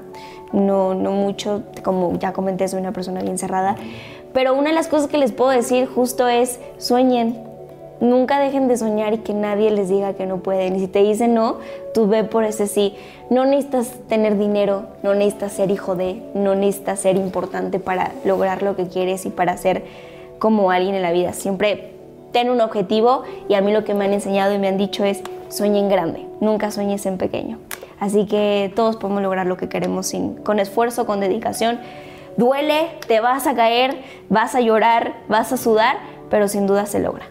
No, 0.52 0.94
no 0.94 1.12
mucho, 1.12 1.62
como 1.82 2.18
ya 2.18 2.32
comenté, 2.32 2.68
soy 2.68 2.80
una 2.80 2.92
persona 2.92 3.20
bien 3.22 3.38
cerrada. 3.38 3.76
Pero 4.32 4.54
una 4.54 4.68
de 4.70 4.74
las 4.74 4.88
cosas 4.88 5.08
que 5.08 5.18
les 5.18 5.32
puedo 5.32 5.50
decir 5.50 5.86
justo 5.86 6.28
es 6.28 6.58
sueñen. 6.78 7.51
Nunca 8.02 8.40
dejen 8.40 8.66
de 8.66 8.76
soñar 8.76 9.14
y 9.14 9.18
que 9.18 9.32
nadie 9.32 9.70
les 9.70 9.88
diga 9.88 10.14
que 10.14 10.26
no 10.26 10.38
pueden. 10.38 10.74
Y 10.74 10.80
si 10.80 10.88
te 10.88 11.04
dicen 11.04 11.34
no, 11.34 11.58
tú 11.94 12.08
ve 12.08 12.24
por 12.24 12.42
ese 12.42 12.66
sí. 12.66 12.96
No 13.30 13.44
necesitas 13.44 13.92
tener 14.08 14.38
dinero, 14.38 14.86
no 15.04 15.14
necesitas 15.14 15.52
ser 15.52 15.70
hijo 15.70 15.94
de, 15.94 16.20
no 16.34 16.56
necesitas 16.56 16.98
ser 16.98 17.14
importante 17.14 17.78
para 17.78 18.10
lograr 18.24 18.64
lo 18.64 18.74
que 18.74 18.88
quieres 18.88 19.24
y 19.24 19.30
para 19.30 19.56
ser 19.56 19.84
como 20.40 20.72
alguien 20.72 20.96
en 20.96 21.02
la 21.02 21.12
vida. 21.12 21.32
Siempre 21.32 21.92
ten 22.32 22.50
un 22.50 22.60
objetivo 22.60 23.22
y 23.48 23.54
a 23.54 23.60
mí 23.60 23.72
lo 23.72 23.84
que 23.84 23.94
me 23.94 24.04
han 24.04 24.12
enseñado 24.12 24.52
y 24.52 24.58
me 24.58 24.66
han 24.66 24.78
dicho 24.78 25.04
es 25.04 25.22
sueñen 25.48 25.88
grande, 25.88 26.26
nunca 26.40 26.72
sueñes 26.72 27.06
en 27.06 27.18
pequeño. 27.18 27.58
Así 28.00 28.26
que 28.26 28.72
todos 28.74 28.96
podemos 28.96 29.22
lograr 29.22 29.46
lo 29.46 29.56
que 29.56 29.68
queremos 29.68 30.08
sin, 30.08 30.34
con 30.34 30.58
esfuerzo, 30.58 31.06
con 31.06 31.20
dedicación. 31.20 31.78
Duele, 32.36 32.88
te 33.06 33.20
vas 33.20 33.46
a 33.46 33.54
caer, 33.54 33.96
vas 34.28 34.56
a 34.56 34.60
llorar, 34.60 35.14
vas 35.28 35.52
a 35.52 35.56
sudar, 35.56 35.98
pero 36.30 36.48
sin 36.48 36.66
duda 36.66 36.86
se 36.86 36.98
logra. 36.98 37.26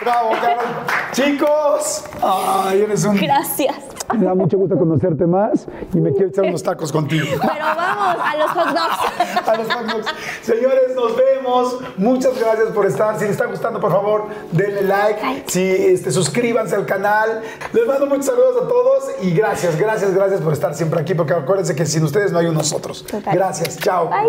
¡Bravo, 0.00 0.30
Carol! 0.40 0.64
¡Chicos! 1.12 2.04
¡Ay, 2.22 2.82
eres 2.82 3.04
un... 3.04 3.16
Gracias. 3.16 3.74
Me 4.16 4.24
da 4.24 4.34
mucho 4.34 4.56
gusto 4.56 4.76
conocerte 4.76 5.26
más 5.26 5.66
y 5.92 6.00
me 6.00 6.12
quiero 6.12 6.28
echar 6.28 6.44
unos 6.44 6.62
tacos 6.62 6.90
contigo. 6.90 7.26
Pero 7.40 7.64
vamos 7.76 8.16
a 8.24 8.36
los 8.36 8.50
hot 8.50 8.68
dogs. 8.68 9.48
A 9.48 9.56
los 9.56 9.72
hot 9.72 9.86
dogs. 9.86 10.06
Señores, 10.42 10.94
nos 10.94 11.16
vemos. 11.16 11.78
Muchas 11.96 12.38
gracias 12.38 12.68
por 12.68 12.86
estar. 12.86 13.18
Si 13.18 13.24
les 13.24 13.32
está 13.32 13.46
gustando, 13.46 13.80
por 13.80 13.90
favor, 13.92 14.24
denle 14.52 14.82
like. 14.82 15.44
Si 15.46 15.62
este, 15.62 16.10
suscríbanse 16.10 16.76
al 16.76 16.86
canal. 16.86 17.42
Les 17.72 17.86
mando 17.86 18.06
muchos 18.06 18.26
saludos 18.26 18.64
a 18.64 18.68
todos 18.68 19.04
y 19.22 19.32
gracias, 19.32 19.78
gracias, 19.78 20.14
gracias 20.14 20.40
por 20.40 20.52
estar 20.52 20.74
siempre 20.74 21.00
aquí, 21.00 21.14
porque 21.14 21.34
acuérdense 21.34 21.74
que 21.74 21.86
sin 21.86 22.04
ustedes 22.04 22.32
no 22.32 22.38
hay 22.38 22.46
un 22.46 22.54
nosotros. 22.54 23.04
Total. 23.04 23.34
Gracias, 23.34 23.76
chao. 23.78 24.08
Bye. 24.08 24.28